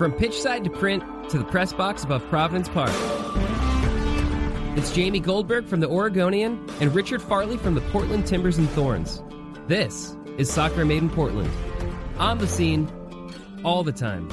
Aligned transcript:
From 0.00 0.12
pitch 0.12 0.40
side 0.40 0.64
to 0.64 0.70
print 0.70 1.04
to 1.28 1.36
the 1.36 1.44
press 1.44 1.74
box 1.74 2.04
above 2.04 2.26
Providence 2.30 2.70
Park. 2.70 2.90
It's 4.74 4.94
Jamie 4.94 5.20
Goldberg 5.20 5.66
from 5.66 5.80
the 5.80 5.90
Oregonian 5.90 6.66
and 6.80 6.94
Richard 6.94 7.20
Farley 7.20 7.58
from 7.58 7.74
the 7.74 7.82
Portland 7.82 8.26
Timbers 8.26 8.56
and 8.56 8.66
Thorns. 8.70 9.22
This 9.66 10.16
is 10.38 10.50
Soccer 10.50 10.86
Made 10.86 11.02
in 11.02 11.10
Portland. 11.10 11.50
On 12.16 12.38
the 12.38 12.46
scene, 12.46 12.90
all 13.62 13.84
the 13.84 13.92
time. 13.92 14.26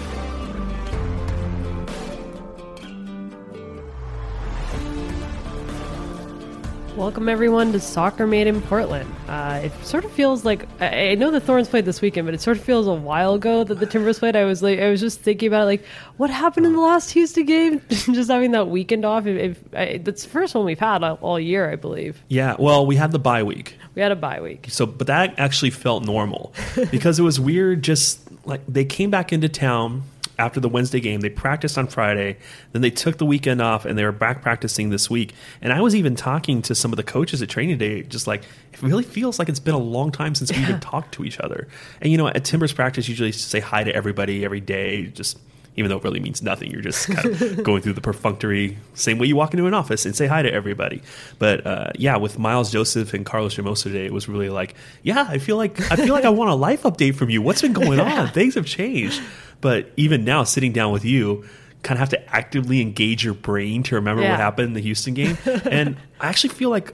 Welcome 6.97 7.29
everyone 7.29 7.73
to 7.73 7.79
Soccer 7.79 8.25
Made 8.25 8.47
in 8.47 8.59
Portland. 8.59 9.13
Uh, 9.27 9.61
it 9.65 9.85
sort 9.85 10.03
of 10.03 10.11
feels 10.11 10.43
like 10.43 10.67
I, 10.81 11.11
I 11.11 11.15
know 11.15 11.29
the 11.29 11.39
Thorns 11.39 11.69
played 11.69 11.85
this 11.85 12.01
weekend, 12.01 12.25
but 12.25 12.33
it 12.33 12.41
sort 12.41 12.57
of 12.57 12.63
feels 12.63 12.87
a 12.87 12.93
while 12.93 13.35
ago 13.35 13.63
that 13.63 13.75
the 13.75 13.85
Timbers 13.85 14.17
played. 14.17 14.35
I 14.35 14.45
was 14.45 14.63
like, 14.63 14.79
I 14.79 14.89
was 14.89 14.99
just 14.99 15.19
thinking 15.19 15.47
about 15.47 15.61
it, 15.61 15.65
like 15.65 15.85
what 16.17 16.31
happened 16.31 16.65
in 16.65 16.73
the 16.73 16.79
last 16.79 17.11
Houston 17.11 17.45
game. 17.45 17.83
just 17.89 18.31
having 18.31 18.49
that 18.53 18.69
weekend 18.69 19.05
off. 19.05 19.27
If, 19.27 19.37
if 19.37 19.75
I, 19.75 19.97
that's 19.99 20.23
the 20.23 20.29
first 20.29 20.55
one 20.55 20.65
we've 20.65 20.79
had 20.79 21.03
all, 21.03 21.19
all 21.21 21.39
year, 21.39 21.71
I 21.71 21.75
believe. 21.75 22.19
Yeah, 22.29 22.55
well, 22.57 22.83
we 22.83 22.95
had 22.95 23.11
the 23.11 23.19
bye 23.19 23.43
week. 23.43 23.75
We 23.93 24.01
had 24.01 24.11
a 24.11 24.15
bye 24.15 24.41
week. 24.41 24.65
So, 24.69 24.87
but 24.87 25.05
that 25.05 25.37
actually 25.37 25.69
felt 25.69 26.03
normal 26.03 26.51
because 26.89 27.19
it 27.19 27.23
was 27.23 27.39
weird. 27.39 27.83
Just 27.83 28.27
like 28.43 28.61
they 28.67 28.85
came 28.85 29.11
back 29.11 29.31
into 29.31 29.49
town 29.49 30.01
after 30.39 30.59
the 30.59 30.69
Wednesday 30.69 30.99
game. 30.99 31.21
They 31.21 31.29
practiced 31.29 31.77
on 31.77 31.87
Friday, 31.87 32.37
then 32.71 32.81
they 32.81 32.91
took 32.91 33.17
the 33.17 33.25
weekend 33.25 33.61
off, 33.61 33.85
and 33.85 33.97
they 33.97 34.03
were 34.03 34.11
back 34.11 34.41
practicing 34.41 34.89
this 34.89 35.09
week. 35.09 35.33
And 35.61 35.73
I 35.73 35.81
was 35.81 35.95
even 35.95 36.15
talking 36.15 36.61
to 36.63 36.75
some 36.75 36.91
of 36.91 36.97
the 36.97 37.03
coaches 37.03 37.41
at 37.41 37.49
training 37.49 37.77
day, 37.77 38.03
just 38.03 38.27
like 38.27 38.43
it 38.73 38.81
really 38.81 39.03
feels 39.03 39.39
like 39.39 39.49
it's 39.49 39.59
been 39.59 39.75
a 39.75 39.79
long 39.79 40.11
time 40.11 40.35
since 40.35 40.51
we 40.51 40.59
even 40.59 40.79
talked 40.81 41.13
to 41.15 41.25
each 41.25 41.39
other. 41.39 41.67
And 42.01 42.11
you 42.11 42.17
know, 42.17 42.27
at 42.27 42.45
Timbers 42.45 42.73
practice, 42.73 43.07
usually 43.07 43.31
say 43.31 43.59
hi 43.59 43.83
to 43.83 43.93
everybody 43.93 44.45
every 44.45 44.61
day, 44.61 45.07
just 45.07 45.39
even 45.77 45.89
though 45.89 45.97
it 45.97 46.03
really 46.03 46.19
means 46.19 46.41
nothing. 46.41 46.71
You're 46.71 46.81
just 46.81 47.07
kind 47.07 47.25
of 47.25 47.63
going 47.63 47.81
through 47.81 47.93
the 47.93 48.01
perfunctory 48.01 48.77
same 48.95 49.19
way 49.19 49.27
you 49.27 49.35
walk 49.35 49.53
into 49.53 49.65
an 49.67 49.73
office 49.73 50.05
and 50.05 50.15
say 50.15 50.27
hi 50.27 50.41
to 50.41 50.51
everybody. 50.51 51.01
But 51.39 51.65
uh, 51.65 51.91
yeah, 51.95 52.17
with 52.17 52.37
Miles 52.37 52.71
Joseph 52.71 53.13
and 53.13 53.25
Carlos 53.25 53.55
Hermoso 53.55 53.83
today, 53.83 54.05
it 54.05 54.11
was 54.13 54.27
really 54.27 54.49
like, 54.49 54.75
yeah, 55.03 55.25
I 55.29 55.37
feel 55.37 55.55
like 55.55 55.79
I 55.91 55.95
feel 55.95 56.13
like 56.13 56.25
I 56.25 56.29
want 56.29 56.49
a 56.49 56.55
life 56.55 56.83
update 56.83 57.15
from 57.15 57.29
you. 57.29 57.41
What's 57.41 57.61
been 57.61 57.73
going 57.73 57.99
on? 57.99 58.27
Things 58.29 58.55
have 58.55 58.65
changed. 58.65 59.21
But 59.61 59.91
even 59.95 60.25
now, 60.25 60.43
sitting 60.43 60.71
down 60.73 60.91
with 60.91 61.05
you, 61.05 61.45
kind 61.83 61.95
of 61.95 61.99
have 61.99 62.09
to 62.09 62.35
actively 62.35 62.81
engage 62.81 63.23
your 63.23 63.33
brain 63.35 63.83
to 63.83 63.95
remember 63.95 64.21
Yeah. 64.23 64.31
what 64.31 64.39
happened 64.39 64.67
in 64.69 64.73
the 64.73 64.81
Houston 64.81 65.13
game. 65.13 65.37
and 65.65 65.95
I 66.19 66.27
actually 66.27 66.49
feel 66.55 66.69
like 66.69 66.93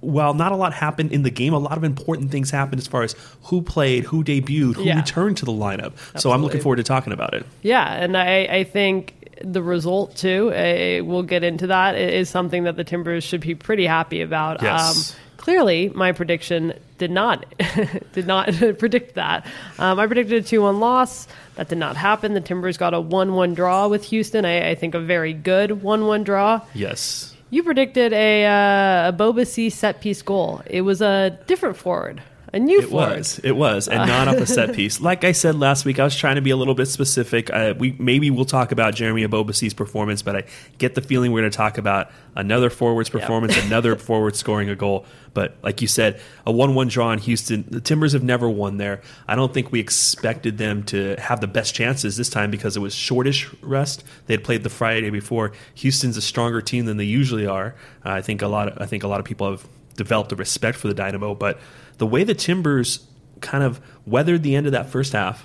while 0.00 0.34
not 0.34 0.52
a 0.52 0.56
lot 0.56 0.72
happened 0.72 1.12
in 1.12 1.22
the 1.22 1.30
game, 1.30 1.52
a 1.52 1.58
lot 1.58 1.76
of 1.76 1.84
important 1.84 2.30
things 2.30 2.50
happened 2.50 2.80
as 2.80 2.86
far 2.86 3.02
as 3.02 3.14
who 3.44 3.62
played, 3.62 4.04
who 4.04 4.22
debuted, 4.22 4.74
who 4.76 4.84
Yeah. 4.84 4.96
returned 4.96 5.36
to 5.38 5.44
the 5.44 5.52
lineup. 5.52 5.92
So 6.20 6.30
I'm 6.30 6.42
looking 6.42 6.60
forward 6.60 6.76
to 6.76 6.84
talking 6.84 7.12
about 7.12 7.34
it. 7.34 7.44
Yeah, 7.62 7.84
and 7.92 8.16
I, 8.16 8.42
I 8.44 8.64
think 8.64 9.14
the 9.42 9.62
result 9.62 10.16
too. 10.16 10.50
Uh, 10.52 11.04
we'll 11.04 11.22
get 11.22 11.44
into 11.44 11.68
that. 11.68 11.96
Is 11.96 12.28
something 12.28 12.64
that 12.64 12.76
the 12.76 12.84
Timbers 12.84 13.22
should 13.24 13.40
be 13.40 13.54
pretty 13.54 13.86
happy 13.86 14.20
about. 14.20 14.62
Yes. 14.62 15.12
Um, 15.12 15.16
clearly, 15.36 15.90
my 15.94 16.12
prediction 16.12 16.74
did 16.98 17.10
not 17.12 17.44
did 18.12 18.26
not 18.26 18.52
predict 18.78 19.14
that. 19.14 19.46
Um, 19.78 19.98
I 20.00 20.06
predicted 20.06 20.44
a 20.44 20.46
two 20.46 20.62
one 20.62 20.80
loss. 20.80 21.28
That 21.56 21.68
did 21.68 21.78
not 21.78 21.96
happen. 21.96 22.34
The 22.34 22.40
Timbers 22.40 22.76
got 22.76 22.94
a 22.94 23.00
one 23.00 23.32
one 23.34 23.54
draw 23.54 23.86
with 23.88 24.04
Houston. 24.06 24.44
I, 24.44 24.70
I 24.70 24.74
think 24.74 24.94
a 24.94 25.00
very 25.00 25.32
good 25.32 25.82
one 25.82 26.06
one 26.06 26.24
draw. 26.24 26.60
Yes. 26.74 27.34
You 27.50 27.62
predicted 27.62 28.12
a 28.12 28.44
uh, 28.44 29.08
a 29.08 29.12
Boba 29.12 29.46
C 29.46 29.70
set 29.70 30.00
piece 30.00 30.20
goal. 30.20 30.60
It 30.66 30.82
was 30.82 31.00
a 31.00 31.38
different 31.46 31.76
forward, 31.76 32.22
a 32.52 32.58
new 32.58 32.80
It 32.80 32.90
was. 32.90 33.38
It 33.44 33.52
was, 33.52 33.88
and 33.88 34.08
not 34.08 34.28
off 34.28 34.36
a 34.36 34.46
set 34.46 34.74
piece. 34.74 35.00
Like 35.00 35.24
I 35.24 35.32
said 35.32 35.54
last 35.54 35.84
week, 35.84 35.98
I 35.98 36.04
was 36.04 36.16
trying 36.16 36.36
to 36.36 36.40
be 36.40 36.50
a 36.50 36.56
little 36.56 36.74
bit 36.74 36.86
specific. 36.86 37.50
Uh, 37.50 37.74
we 37.78 37.94
maybe 37.98 38.30
we'll 38.30 38.44
talk 38.44 38.72
about 38.72 38.94
Jeremy 38.94 39.26
Ebobisse's 39.26 39.74
performance, 39.74 40.22
but 40.22 40.36
I 40.36 40.44
get 40.78 40.94
the 40.94 41.02
feeling 41.02 41.32
we're 41.32 41.42
going 41.42 41.50
to 41.50 41.56
talk 41.56 41.76
about 41.76 42.10
another 42.34 42.70
forward's 42.70 43.10
performance, 43.10 43.56
another 43.66 43.96
forward 44.08 44.34
scoring 44.36 44.70
a 44.70 44.76
goal. 44.76 45.04
But 45.34 45.56
like 45.62 45.82
you 45.82 45.88
said, 45.88 46.20
a 46.46 46.52
one-one 46.52 46.88
draw 46.88 47.12
in 47.12 47.18
Houston. 47.18 47.64
The 47.68 47.80
Timbers 47.80 48.12
have 48.14 48.22
never 48.22 48.48
won 48.48 48.78
there. 48.78 49.02
I 49.26 49.34
don't 49.34 49.52
think 49.52 49.70
we 49.70 49.80
expected 49.80 50.56
them 50.58 50.84
to 50.84 51.16
have 51.16 51.40
the 51.40 51.46
best 51.46 51.74
chances 51.74 52.16
this 52.16 52.30
time 52.30 52.50
because 52.50 52.76
it 52.76 52.80
was 52.80 52.94
shortish 52.94 53.52
rest. 53.62 54.04
They 54.26 54.34
had 54.34 54.42
played 54.42 54.62
the 54.62 54.70
Friday 54.70 55.10
before. 55.10 55.52
Houston's 55.74 56.16
a 56.16 56.22
stronger 56.22 56.62
team 56.62 56.86
than 56.86 56.96
they 56.96 57.04
usually 57.04 57.46
are. 57.46 57.74
Uh, 58.04 58.12
I 58.12 58.22
think 58.22 58.40
a 58.40 58.48
lot. 58.48 58.68
Of, 58.68 58.78
I 58.80 58.86
think 58.86 59.02
a 59.02 59.08
lot 59.08 59.20
of 59.20 59.26
people 59.26 59.50
have 59.50 59.66
developed 59.96 60.32
a 60.32 60.36
respect 60.36 60.78
for 60.78 60.88
the 60.88 60.94
Dynamo, 60.94 61.34
but 61.34 61.60
the 61.98 62.06
way 62.06 62.24
the 62.24 62.34
Timbers 62.34 63.06
kind 63.40 63.62
of 63.62 63.80
weathered 64.06 64.42
the 64.42 64.56
end 64.56 64.66
of 64.66 64.72
that 64.72 64.88
first 64.90 65.12
half 65.12 65.44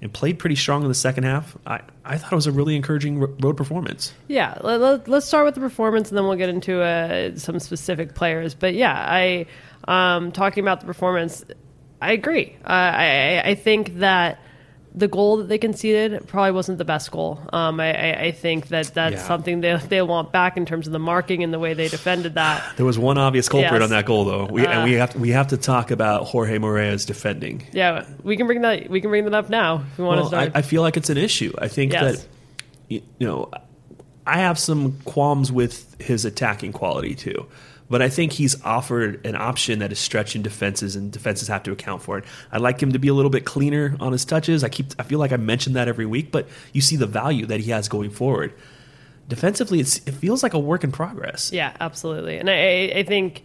and 0.00 0.12
played 0.12 0.38
pretty 0.38 0.56
strong 0.56 0.82
in 0.82 0.88
the 0.88 0.94
second 0.94 1.24
half, 1.24 1.56
I, 1.66 1.80
I 2.04 2.18
thought 2.18 2.32
it 2.32 2.34
was 2.36 2.46
a 2.46 2.52
really 2.52 2.74
encouraging 2.74 3.18
road 3.20 3.56
performance. 3.56 4.12
Yeah, 4.28 4.58
let, 4.62 5.06
let's 5.08 5.26
start 5.26 5.44
with 5.44 5.54
the 5.54 5.60
performance, 5.60 6.08
and 6.08 6.18
then 6.18 6.24
we'll 6.26 6.36
get 6.36 6.48
into 6.48 6.80
uh, 6.82 7.36
some 7.36 7.60
specific 7.60 8.14
players. 8.14 8.54
But 8.54 8.74
yeah, 8.74 8.92
I 8.94 9.46
um, 9.86 10.32
talking 10.32 10.64
about 10.64 10.80
the 10.80 10.86
performance, 10.86 11.44
I 12.00 12.12
agree. 12.12 12.56
Uh, 12.64 12.68
I- 12.72 13.42
I 13.44 13.54
think 13.54 13.98
that 13.98 14.40
the 14.94 15.08
goal 15.08 15.38
that 15.38 15.48
they 15.48 15.56
conceded 15.56 16.26
probably 16.28 16.50
wasn't 16.52 16.76
the 16.76 16.84
best 16.84 17.10
goal. 17.10 17.40
Um, 17.52 17.80
I, 17.80 17.94
I, 18.12 18.20
I 18.24 18.32
think 18.32 18.68
that 18.68 18.92
that's 18.92 19.14
Yeah. 19.14 19.26
something 19.26 19.60
they 19.62 19.76
they 19.88 20.02
want 20.02 20.32
back 20.32 20.56
in 20.58 20.66
terms 20.66 20.86
of 20.86 20.92
the 20.92 20.98
marking 20.98 21.42
and 21.42 21.52
the 21.52 21.58
way 21.58 21.72
they 21.72 21.88
defended 21.88 22.34
that. 22.34 22.62
There 22.76 22.84
was 22.84 22.98
one 22.98 23.16
obvious 23.16 23.48
culprit 23.48 23.72
Yes. 23.80 23.82
on 23.84 23.90
that 23.90 24.04
goal, 24.04 24.24
though, 24.26 24.44
we, 24.46 24.66
and 24.66 24.82
Uh, 24.82 24.84
we 24.84 24.92
have 24.94 25.10
to, 25.12 25.18
we 25.18 25.30
have 25.30 25.48
to 25.48 25.56
talk 25.56 25.90
about 25.90 26.24
Jorge 26.26 26.58
Moreira's 26.58 27.06
defending. 27.06 27.62
Yeah, 27.72 28.04
we 28.22 28.36
can 28.36 28.46
bring 28.46 28.60
that 28.62 28.90
we 28.90 29.00
can 29.00 29.08
bring 29.08 29.24
that 29.24 29.34
up 29.34 29.48
now 29.48 29.82
if 29.92 29.98
we 29.98 30.04
want 30.04 30.18
to 30.18 30.22
Well, 30.24 30.34
I, 30.34 30.44
start. 30.48 30.52
I 30.56 30.62
feel 30.62 30.82
like 30.82 30.98
it's 30.98 31.08
an 31.10 31.16
issue. 31.18 31.52
I 31.58 31.68
think 31.68 31.92
Yes. 31.92 32.18
that 32.18 32.26
you 32.90 33.00
know 33.20 33.50
I 34.26 34.38
have 34.40 34.58
some 34.58 34.98
qualms 35.04 35.50
with 35.50 35.96
his 36.00 36.24
attacking 36.26 36.72
quality 36.72 37.14
too. 37.14 37.46
But 37.92 38.00
I 38.00 38.08
think 38.08 38.32
he's 38.32 38.58
offered 38.64 39.24
an 39.26 39.36
option 39.36 39.80
that 39.80 39.92
is 39.92 39.98
stretching 39.98 40.40
defenses, 40.40 40.96
and 40.96 41.12
defenses 41.12 41.48
have 41.48 41.62
to 41.64 41.72
account 41.72 42.00
for 42.02 42.16
it. 42.16 42.24
I'd 42.50 42.62
like 42.62 42.82
him 42.82 42.92
to 42.92 42.98
be 42.98 43.08
a 43.08 43.14
little 43.14 43.30
bit 43.30 43.44
cleaner 43.44 43.94
on 44.00 44.12
his 44.12 44.24
touches. 44.24 44.64
I 44.64 44.70
keep, 44.70 44.86
I 44.98 45.02
feel 45.02 45.18
like 45.18 45.30
I 45.30 45.36
mentioned 45.36 45.76
that 45.76 45.88
every 45.88 46.06
week, 46.06 46.32
but 46.32 46.48
you 46.72 46.80
see 46.80 46.96
the 46.96 47.06
value 47.06 47.44
that 47.46 47.60
he 47.60 47.70
has 47.70 47.88
going 47.90 48.08
forward. 48.10 48.54
Defensively, 49.28 49.80
it 49.80 49.86
feels 49.86 50.42
like 50.42 50.54
a 50.54 50.58
work 50.58 50.84
in 50.84 50.90
progress. 50.92 51.52
Yeah, 51.52 51.76
absolutely. 51.80 52.38
And 52.38 52.48
I, 52.48 52.54
I- 52.54 52.92
I 53.00 53.02
think 53.04 53.44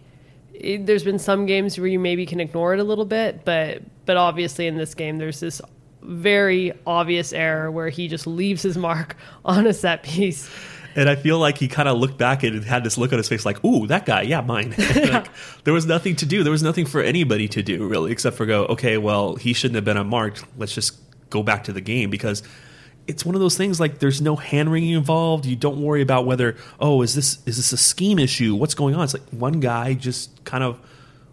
it, 0.54 0.86
there's 0.86 1.04
been 1.04 1.18
some 1.18 1.44
games 1.46 1.78
where 1.78 1.86
you 1.86 1.98
maybe 1.98 2.24
can 2.26 2.40
ignore 2.40 2.72
it 2.74 2.80
a 2.80 2.84
little 2.84 3.04
bit, 3.04 3.44
but 3.44 3.82
but 4.06 4.16
obviously 4.16 4.66
in 4.66 4.76
this 4.78 4.94
game 4.94 5.18
there's 5.18 5.40
this 5.40 5.60
very 6.02 6.72
obvious 6.86 7.32
error 7.34 7.70
where 7.70 7.90
he 7.90 8.08
just 8.08 8.26
leaves 8.26 8.62
his 8.62 8.76
mark 8.78 9.14
on 9.44 9.66
a 9.66 9.72
set 9.74 10.02
piece. 10.02 10.50
And 10.98 11.08
I 11.08 11.14
feel 11.14 11.38
like 11.38 11.58
he 11.58 11.68
kind 11.68 11.88
of 11.88 11.96
looked 11.96 12.18
back 12.18 12.42
and 12.42 12.64
had 12.64 12.82
this 12.82 12.98
look 12.98 13.12
on 13.12 13.18
his 13.18 13.28
face 13.28 13.46
like, 13.46 13.64
ooh, 13.64 13.86
that 13.86 14.04
guy, 14.04 14.22
yeah, 14.22 14.40
mine. 14.40 14.74
like, 14.96 15.28
there 15.62 15.72
was 15.72 15.86
nothing 15.86 16.16
to 16.16 16.26
do. 16.26 16.42
There 16.42 16.50
was 16.50 16.62
nothing 16.62 16.86
for 16.86 17.00
anybody 17.00 17.46
to 17.48 17.62
do, 17.62 17.86
really, 17.86 18.10
except 18.10 18.36
for 18.36 18.46
go, 18.46 18.64
okay, 18.66 18.98
well, 18.98 19.36
he 19.36 19.52
shouldn't 19.52 19.76
have 19.76 19.84
been 19.84 19.96
unmarked. 19.96 20.44
Let's 20.56 20.74
just 20.74 20.98
go 21.30 21.44
back 21.44 21.62
to 21.64 21.72
the 21.72 21.80
game 21.80 22.10
because 22.10 22.42
it's 23.06 23.24
one 23.24 23.36
of 23.36 23.40
those 23.40 23.56
things 23.56 23.78
like 23.78 24.00
there's 24.00 24.20
no 24.20 24.34
hand 24.34 24.72
wringing 24.72 24.94
involved. 24.94 25.46
You 25.46 25.54
don't 25.54 25.80
worry 25.80 26.02
about 26.02 26.26
whether, 26.26 26.56
oh, 26.80 27.02
is 27.02 27.14
this 27.14 27.38
is 27.46 27.56
this 27.58 27.72
a 27.72 27.76
scheme 27.76 28.18
issue? 28.18 28.56
What's 28.56 28.74
going 28.74 28.96
on? 28.96 29.04
It's 29.04 29.14
like 29.14 29.28
one 29.30 29.60
guy 29.60 29.94
just 29.94 30.44
kind 30.44 30.64
of 30.64 30.80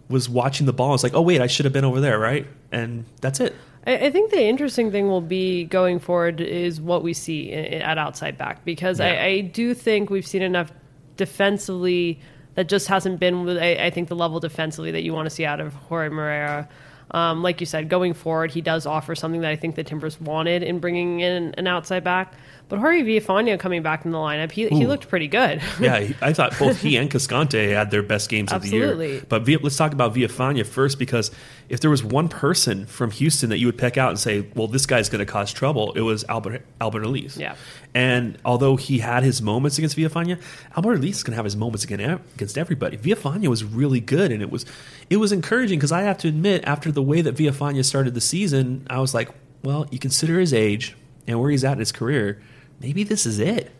was 0.08 0.28
watching 0.28 0.66
the 0.66 0.72
ball. 0.72 0.94
It's 0.94 1.02
like, 1.02 1.14
oh, 1.14 1.22
wait, 1.22 1.40
I 1.40 1.48
should 1.48 1.64
have 1.64 1.72
been 1.72 1.84
over 1.84 2.00
there, 2.00 2.18
right? 2.20 2.46
and 2.72 3.04
that's 3.20 3.40
it. 3.40 3.54
I, 3.86 3.96
I 4.06 4.10
think 4.10 4.30
the 4.30 4.42
interesting 4.42 4.90
thing 4.90 5.08
will 5.08 5.20
be 5.20 5.64
going 5.64 5.98
forward 6.00 6.40
is 6.40 6.80
what 6.80 7.02
we 7.02 7.12
see 7.12 7.52
at 7.52 7.98
outside 7.98 8.36
back 8.36 8.64
because 8.64 8.98
Yeah. 8.98 9.06
I, 9.06 9.24
I 9.24 9.40
do 9.40 9.74
think 9.74 10.10
we've 10.10 10.26
seen 10.26 10.42
enough 10.42 10.72
defensively 11.16 12.20
that 12.54 12.68
just 12.68 12.88
hasn't 12.88 13.20
been 13.20 13.48
I, 13.58 13.86
I 13.86 13.90
think 13.90 14.08
the 14.08 14.16
level 14.16 14.40
defensively 14.40 14.90
that 14.92 15.02
you 15.02 15.12
want 15.12 15.26
to 15.26 15.30
see 15.30 15.44
out 15.44 15.60
of 15.60 15.74
Jorge 15.74 16.08
Moreira. 16.08 16.68
Um, 17.12 17.42
like 17.42 17.60
you 17.60 17.66
said, 17.66 17.88
going 17.88 18.14
forward, 18.14 18.50
he 18.50 18.60
does 18.60 18.84
offer 18.84 19.14
something 19.14 19.42
that 19.42 19.50
I 19.50 19.56
think 19.56 19.76
the 19.76 19.84
Timbers 19.84 20.20
wanted 20.20 20.64
in 20.64 20.80
bringing 20.80 21.20
in 21.20 21.54
an 21.56 21.66
outside 21.68 22.02
back. 22.02 22.34
But 22.68 22.80
Jorge 22.80 23.02
Villafana 23.02 23.60
coming 23.60 23.82
back 23.82 24.04
in 24.04 24.10
the 24.10 24.18
lineup, 24.18 24.50
he, 24.50 24.68
he 24.68 24.86
looked 24.88 25.08
pretty 25.08 25.28
good. 25.28 25.62
Yeah, 25.80 26.00
he- 26.00 26.16
I 26.20 26.32
thought 26.32 26.58
both 26.58 26.80
he 26.82 26.96
and 26.96 27.08
Cascante 27.08 27.72
had 27.72 27.92
their 27.92 28.02
best 28.02 28.28
games 28.28 28.52
of 28.52 28.62
the 28.62 28.70
year. 28.70 28.84
Absolutely. 28.90 29.22
But 29.28 29.42
Villa, 29.42 29.60
let's 29.62 29.76
talk 29.76 29.92
about 29.92 30.14
Villafana 30.14 30.66
first 30.66 30.98
because 30.98 31.30
if 31.68 31.78
there 31.80 31.90
was 31.90 32.02
one 32.02 32.28
person 32.28 32.86
from 32.86 33.12
Houston 33.12 33.50
that 33.50 33.58
you 33.58 33.66
would 33.66 33.78
pick 33.78 33.96
out 33.96 34.10
and 34.10 34.18
say, 34.18 34.46
"Well, 34.56 34.66
this 34.66 34.84
guy's 34.84 35.08
going 35.08 35.20
to 35.24 35.30
cause 35.30 35.52
trouble," 35.52 35.92
it 35.92 36.00
was 36.00 36.24
Albert 36.28 36.62
Alberth 36.80 37.04
Elis. 37.04 37.36
Yeah. 37.36 37.54
And 37.94 38.36
although 38.44 38.74
he 38.76 38.98
had 38.98 39.22
his 39.22 39.40
moments 39.40 39.78
against 39.78 39.96
Villafana, 39.96 40.40
Alberth 40.76 40.96
Elis 40.98 41.18
is 41.18 41.22
going 41.22 41.32
to 41.32 41.36
have 41.36 41.44
his 41.44 41.56
moments 41.56 41.84
against 41.84 42.22
against 42.34 42.58
everybody. 42.58 42.96
Villafana 42.96 43.46
was 43.48 43.62
really 43.62 44.00
good, 44.00 44.32
and 44.32 44.42
it 44.42 44.50
was 44.50 44.66
it 45.08 45.18
was 45.18 45.30
encouraging 45.30 45.78
because 45.78 45.92
I 45.92 46.02
have 46.02 46.18
to 46.18 46.28
admit, 46.28 46.64
after 46.64 46.90
the 46.90 47.02
way 47.02 47.20
that 47.20 47.36
Villafana 47.36 47.84
started 47.84 48.14
the 48.14 48.20
season, 48.20 48.86
I 48.90 48.98
was 48.98 49.14
like, 49.14 49.28
"Well, 49.62 49.86
you 49.92 49.98
consider 50.00 50.40
his 50.40 50.52
age 50.52 50.96
and 51.28 51.40
where 51.40 51.50
he's 51.50 51.62
at 51.64 51.74
in 51.74 51.78
his 51.78 51.92
career." 51.92 52.40
Maybe 52.80 53.04
this 53.04 53.26
is 53.26 53.38
it 53.38 53.72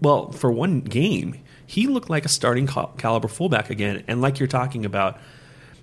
well, 0.00 0.30
for 0.32 0.50
one 0.50 0.80
game, 0.80 1.36
he 1.66 1.86
looked 1.86 2.10
like 2.10 2.24
a 2.24 2.28
starting 2.28 2.66
cal- 2.66 2.94
caliber 2.98 3.28
fullback 3.28 3.70
again. 3.70 4.04
And 4.08 4.20
like 4.20 4.38
you're 4.38 4.46
talking 4.46 4.84
about, 4.84 5.18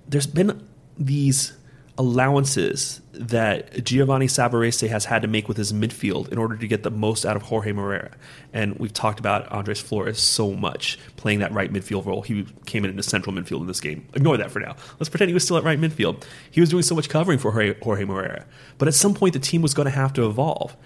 there's 0.08 0.26
been 0.26 0.66
these 0.98 1.52
allowances 1.96 3.00
that 3.12 3.84
Giovanni 3.84 4.26
Savarese 4.26 4.88
has 4.88 5.04
had 5.04 5.22
to 5.22 5.28
make 5.28 5.46
with 5.46 5.56
his 5.56 5.72
midfield 5.72 6.28
in 6.32 6.38
order 6.38 6.56
to 6.56 6.66
get 6.66 6.82
the 6.82 6.90
most 6.90 7.24
out 7.24 7.36
of 7.36 7.42
Jorge 7.42 7.72
Moreira. 7.72 8.10
And 8.52 8.76
we've 8.80 8.92
talked 8.92 9.20
about 9.20 9.50
Andres 9.52 9.80
Flores 9.80 10.18
so 10.18 10.52
much 10.54 10.98
playing 11.16 11.38
that 11.38 11.52
right 11.52 11.72
midfield 11.72 12.04
role. 12.04 12.22
He 12.22 12.46
came 12.66 12.84
in 12.84 12.90
into 12.90 13.04
central 13.04 13.34
midfield 13.34 13.60
in 13.60 13.68
this 13.68 13.80
game. 13.80 14.08
Ignore 14.14 14.38
that 14.38 14.50
for 14.50 14.58
now. 14.58 14.74
Let's 14.98 15.08
pretend 15.08 15.28
he 15.28 15.34
was 15.34 15.44
still 15.44 15.56
at 15.56 15.62
right 15.62 15.80
midfield. 15.80 16.24
He 16.50 16.60
was 16.60 16.70
doing 16.70 16.82
so 16.82 16.96
much 16.96 17.08
covering 17.08 17.38
for 17.38 17.52
Jorge, 17.52 17.76
Jorge 17.80 18.04
Moreira. 18.04 18.44
But 18.78 18.88
at 18.88 18.94
some 18.94 19.14
point, 19.14 19.34
the 19.34 19.40
team 19.40 19.62
was 19.62 19.72
going 19.72 19.86
to 19.86 19.94
have 19.94 20.12
to 20.14 20.26
evolve. 20.26 20.76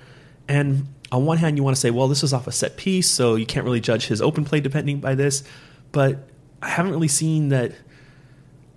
And 0.48 0.86
on 1.12 1.24
one 1.26 1.38
hand, 1.38 1.56
you 1.56 1.62
want 1.62 1.76
to 1.76 1.80
say, 1.80 1.90
well, 1.90 2.08
this 2.08 2.22
was 2.22 2.32
off 2.32 2.46
a 2.46 2.52
set 2.52 2.76
piece, 2.76 3.08
so 3.08 3.34
you 3.34 3.46
can't 3.46 3.64
really 3.64 3.80
judge 3.80 4.06
his 4.06 4.20
open 4.22 4.44
play 4.44 4.60
depending 4.60 5.00
by 5.00 5.14
this. 5.14 5.44
But 5.92 6.28
I 6.62 6.68
haven't 6.68 6.92
really 6.92 7.08
seen 7.08 7.48
that. 7.50 7.72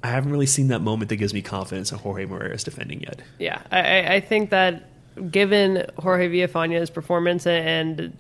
I 0.04 0.08
haven't 0.08 0.32
really 0.32 0.48
seen 0.48 0.70
that 0.70 0.82
moment 0.82 1.10
that 1.10 1.18
gives 1.18 1.34
me 1.34 1.42
confidence 1.42 1.92
in 1.92 2.00
Jorge 2.00 2.26
Moreira's 2.26 2.64
defending 2.64 3.02
yet. 3.02 3.22
Yeah, 3.40 3.62
I, 3.72 4.16
I- 4.16 4.20
think 4.20 4.50
that 4.50 4.88
given 5.32 5.86
Jorge 6.00 6.28
Villafana's 6.30 6.90
performance 6.90 7.46
and 7.46 8.18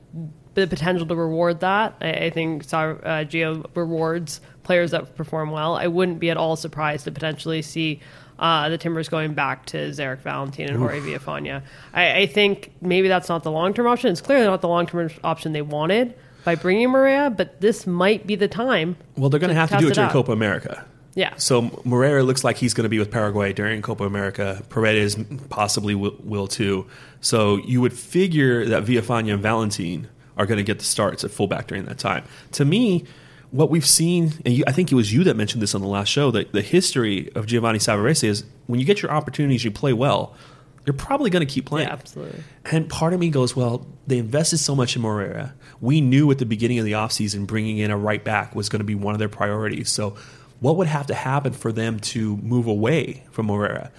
the 0.53 0.68
potential 0.68 1.06
to 1.07 1.15
reward 1.15 1.62
that, 1.62 1.95
I, 2.01 2.12
I 2.12 2.30
think 2.30 2.63
uh, 2.74 3.25
Gio 3.25 3.65
rewards 3.75 4.42
players 4.63 4.92
that 4.92 5.15
perform 5.15 5.51
well. 5.51 5.75
I 5.75 5.88
wouldn't 5.88 6.19
be 6.19 6.30
at 6.30 6.38
all 6.38 6.56
surprised 6.56 7.06
to 7.06 7.12
potentially 7.12 7.62
see 7.62 8.00
uh, 8.39 8.69
the 8.69 8.77
Timbers 8.77 9.07
going 9.07 9.33
back 9.33 9.65
to 9.68 9.77
Zarek 9.77 10.19
Valentin 10.19 10.69
and 10.69 10.77
Jorge 10.77 11.00
Villafana. 11.00 11.62
I, 11.94 12.21
I 12.21 12.25
think 12.25 12.71
maybe 12.81 13.07
that's 13.07 13.30
not 13.30 13.44
the 13.44 13.51
long 13.51 13.74
term 13.74 13.88
option. 13.88 14.12
It's 14.12 14.21
clearly 14.21 14.45
not 14.45 14.62
the 14.62 14.68
long 14.68 14.88
term 14.88 15.09
option 15.24 15.53
they 15.53 15.62
wanted 15.62 16.15
by 16.44 16.56
bringing 16.56 16.89
Moreira, 16.89 17.30
but 17.30 17.62
this 17.62 17.86
might 17.86 18.25
be 18.25 18.36
the 18.36 18.48
time. 18.48 18.98
Well, 19.15 19.30
they're 19.30 19.39
going 19.39 19.50
to 19.50 19.56
have 19.56 19.69
to 19.69 19.77
do 19.77 19.88
it 19.89 19.94
during 19.94 20.07
out. 20.07 20.13
Copa 20.13 20.31
America. 20.31 20.86
Yeah. 21.13 21.36
So 21.36 21.81
Moreira 21.83 22.24
looks 22.24 22.44
like 22.44 22.57
he's 22.57 22.74
going 22.74 22.86
to 22.86 22.89
be 22.89 22.98
with 22.98 23.12
Paraguay 23.12 23.53
during 23.53 23.81
Copa 23.81 24.06
America. 24.06 24.63
Paredes 24.69 25.18
possibly 25.50 25.94
will, 25.94 26.15
will 26.24 26.48
too. 26.48 26.88
So 27.19 27.57
you 27.57 27.81
would 27.81 27.94
figure 27.94 28.65
that 28.65 28.86
Villafana 28.86 29.33
and 29.33 29.44
Valentin 29.44 30.07
are 30.42 30.46
going 30.48 30.58
to 30.58 30.64
get 30.64 30.80
the 30.80 30.86
starts 30.86 31.24
at 31.24 31.30
fullback 31.30 31.68
during 31.68 31.86
that 31.86 32.00
time. 32.00 32.24
To 32.54 32.66
me, 32.66 33.06
what 33.52 33.70
we've 33.70 33.86
seen, 33.86 34.34
and 34.44 34.56
you, 34.56 34.64
I 34.66 34.72
think 34.72 34.92
it 34.92 34.96
was 34.96 35.14
you 35.14 35.24
that 35.26 35.36
mentioned 35.36 35.62
this 35.62 35.76
on 35.76 35.82
the 35.82 35.88
last 35.88 36.08
show, 36.08 36.32
that 36.32 36.52
the 36.52 36.64
history 36.64 37.30
of 37.36 37.46
Giovanni 37.46 37.78
Savarese 37.78 38.24
is 38.24 38.44
when 38.66 38.80
you 38.80 38.86
get 38.86 39.02
your 39.02 39.12
opportunities, 39.12 39.64
you 39.64 39.72
play 39.72 39.94
well. 39.94 40.36
You're 40.84 40.96
probably 40.96 41.30
going 41.30 41.46
to 41.46 41.54
keep 41.54 41.68
playing. 41.68 41.90
Yeah, 41.90 41.94
absolutely. 41.94 42.44
And 42.66 42.90
part 42.90 43.14
of 43.14 43.20
me 43.20 43.30
goes, 43.30 43.56
well, 43.56 43.86
they 44.08 44.18
invested 44.18 44.58
so 44.58 44.76
much 44.76 44.96
in 44.96 45.04
Moreira. 45.04 45.54
We 45.80 46.02
knew 46.02 46.32
at 46.32 46.40
the 46.40 46.46
beginning 46.46 46.80
of 46.80 46.86
the 46.86 46.94
offseason 46.94 47.46
bringing 47.46 47.78
in 47.78 47.92
a 47.92 47.98
right 47.98 48.24
back 48.24 48.56
was 48.56 48.68
going 48.68 48.80
to 48.80 48.86
be 48.86 48.96
one 48.96 49.14
of 49.14 49.20
their 49.20 49.30
priorities. 49.30 49.92
So, 49.92 50.16
what 50.60 50.78
would 50.78 50.88
have 50.88 51.08
to 51.08 51.14
happen 51.14 51.54
for 51.54 51.72
them 51.72 52.00
to 52.00 52.38
move 52.38 52.68
away 52.68 53.24
from 53.32 53.48
Moreira? 53.48 53.92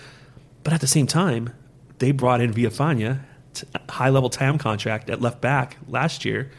But 0.64 0.72
at 0.72 0.80
the 0.80 0.86
same 0.86 1.06
time, 1.06 1.52
they 1.98 2.10
brought 2.10 2.40
in 2.40 2.52
High 3.88 4.08
level 4.10 4.30
TAM 4.30 4.58
contract 4.58 5.10
at 5.10 5.20
left 5.20 5.40
back 5.40 5.76
last 5.88 6.24
year, 6.24 6.50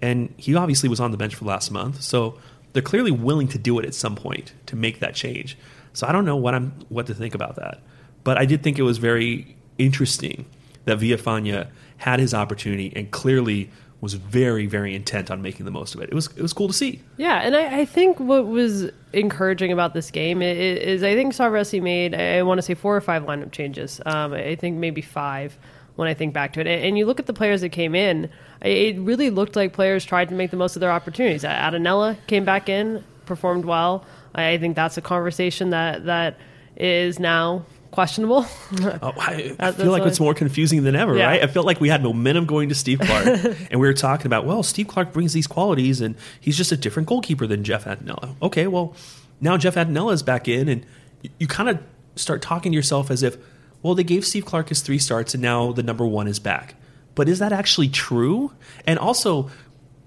and 0.00 0.32
he 0.36 0.54
obviously 0.54 0.88
was 0.88 1.00
on 1.00 1.10
the 1.10 1.16
bench 1.16 1.34
for 1.34 1.44
last 1.44 1.70
month. 1.70 2.02
So, 2.02 2.38
they're 2.72 2.82
clearly 2.82 3.10
willing 3.10 3.48
to 3.48 3.58
do 3.58 3.78
it 3.78 3.84
at 3.84 3.94
some 3.94 4.16
point 4.16 4.52
to 4.66 4.76
make 4.76 5.00
that 5.00 5.14
change. 5.14 5.58
So, 5.92 6.06
I 6.06 6.12
don't 6.12 6.24
know 6.24 6.36
what 6.36 6.54
I'm 6.54 6.72
what 6.88 7.06
to 7.06 7.14
think 7.14 7.34
about 7.34 7.56
that. 7.56 7.80
But 8.24 8.38
I 8.38 8.44
did 8.46 8.62
think 8.62 8.78
it 8.78 8.82
was 8.82 8.98
very 8.98 9.56
interesting 9.78 10.46
that 10.84 10.98
Villafana 10.98 11.68
had 11.98 12.18
his 12.20 12.34
opportunity 12.34 12.92
and 12.96 13.10
clearly 13.10 13.70
was 14.00 14.14
very, 14.14 14.66
very 14.66 14.94
intent 14.96 15.30
on 15.30 15.40
making 15.42 15.64
the 15.64 15.70
most 15.70 15.94
of 15.94 16.00
it. 16.00 16.08
It 16.10 16.14
was 16.14 16.26
it 16.36 16.42
was 16.42 16.52
cool 16.52 16.66
to 16.68 16.72
see. 16.74 17.00
Yeah, 17.18 17.36
and 17.40 17.54
I, 17.54 17.80
I 17.80 17.84
think 17.84 18.18
what 18.18 18.46
was 18.46 18.90
encouraging 19.12 19.70
about 19.70 19.94
this 19.94 20.10
game 20.10 20.40
i- 20.40 20.44
i- 20.46 20.48
is, 20.48 21.02
I 21.04 21.14
think 21.14 21.34
Savarese 21.34 21.80
made 21.80 22.12
I 22.14 22.42
want 22.42 22.58
to 22.58 22.62
say 22.62 22.74
four 22.74 22.96
or 22.96 23.00
five 23.00 23.22
lineup 23.24 23.52
changes. 23.52 24.00
Um, 24.06 24.32
I 24.32 24.56
think 24.56 24.78
maybe 24.78 25.02
five 25.02 25.56
when 25.96 26.08
I 26.08 26.14
think 26.14 26.32
back 26.32 26.52
to 26.54 26.60
it. 26.60 26.66
And, 26.66 26.84
and 26.84 26.98
you 26.98 27.06
look 27.06 27.20
at 27.20 27.26
the 27.26 27.32
players 27.32 27.60
that 27.60 27.70
came 27.70 27.94
in, 27.94 28.30
it 28.60 28.98
really 28.98 29.30
looked 29.30 29.56
like 29.56 29.72
players 29.72 30.04
tried 30.04 30.28
to 30.30 30.34
make 30.34 30.50
the 30.50 30.56
most 30.56 30.76
of 30.76 30.80
their 30.80 30.92
opportunities. 30.92 31.42
Attinella 31.44 32.16
came 32.26 32.44
back 32.44 32.68
in, 32.68 33.04
performed 33.26 33.64
well. 33.64 34.04
I, 34.34 34.56
think 34.58 34.76
that's 34.76 34.96
a 34.96 35.02
conversation 35.02 35.70
that 35.70 36.06
that 36.06 36.38
is 36.76 37.18
now 37.18 37.66
questionable. 37.90 38.46
Oh, 38.80 39.12
I, 39.18 39.54
I 39.58 39.72
feel 39.72 39.90
like 39.90 40.04
it's 40.04 40.18
more 40.20 40.32
confusing 40.32 40.82
than 40.84 40.96
ever, 40.96 41.16
Yeah. 41.16 41.26
right? 41.26 41.42
I 41.42 41.46
felt 41.46 41.66
like 41.66 41.80
we 41.80 41.90
had 41.90 42.02
momentum 42.02 42.46
going 42.46 42.70
to 42.70 42.74
Steve 42.74 43.00
Clark, 43.00 43.26
and 43.70 43.80
we 43.80 43.86
were 43.86 43.92
talking 43.92 44.26
about, 44.26 44.46
well, 44.46 44.62
Steve 44.62 44.88
Clark 44.88 45.12
brings 45.12 45.34
these 45.34 45.46
qualities, 45.46 46.00
and 46.00 46.14
he's 46.40 46.56
just 46.56 46.72
a 46.72 46.76
different 46.76 47.08
goalkeeper 47.08 47.46
than 47.46 47.62
Jeff 47.64 47.84
Attinella. 47.84 48.34
Okay, 48.40 48.66
well, 48.66 48.94
now 49.40 49.58
Jeff 49.58 49.74
Attinella 49.74 50.14
is 50.14 50.22
back 50.22 50.48
in, 50.48 50.68
and 50.68 50.86
you, 51.20 51.30
you 51.40 51.46
kind 51.46 51.68
of 51.68 51.78
start 52.16 52.40
talking 52.40 52.72
to 52.72 52.76
yourself 52.76 53.10
as 53.10 53.22
if, 53.22 53.36
well, 53.82 53.94
they 53.94 54.04
gave 54.04 54.24
Steve 54.24 54.44
Clark 54.44 54.68
his 54.68 54.80
three 54.80 54.98
starts, 54.98 55.34
and 55.34 55.42
now 55.42 55.72
the 55.72 55.82
number 55.82 56.06
one 56.06 56.28
is 56.28 56.38
back. 56.38 56.74
But 57.14 57.28
is 57.28 57.38
that 57.40 57.52
actually 57.52 57.88
true? 57.88 58.52
And 58.86 58.98
also, 58.98 59.50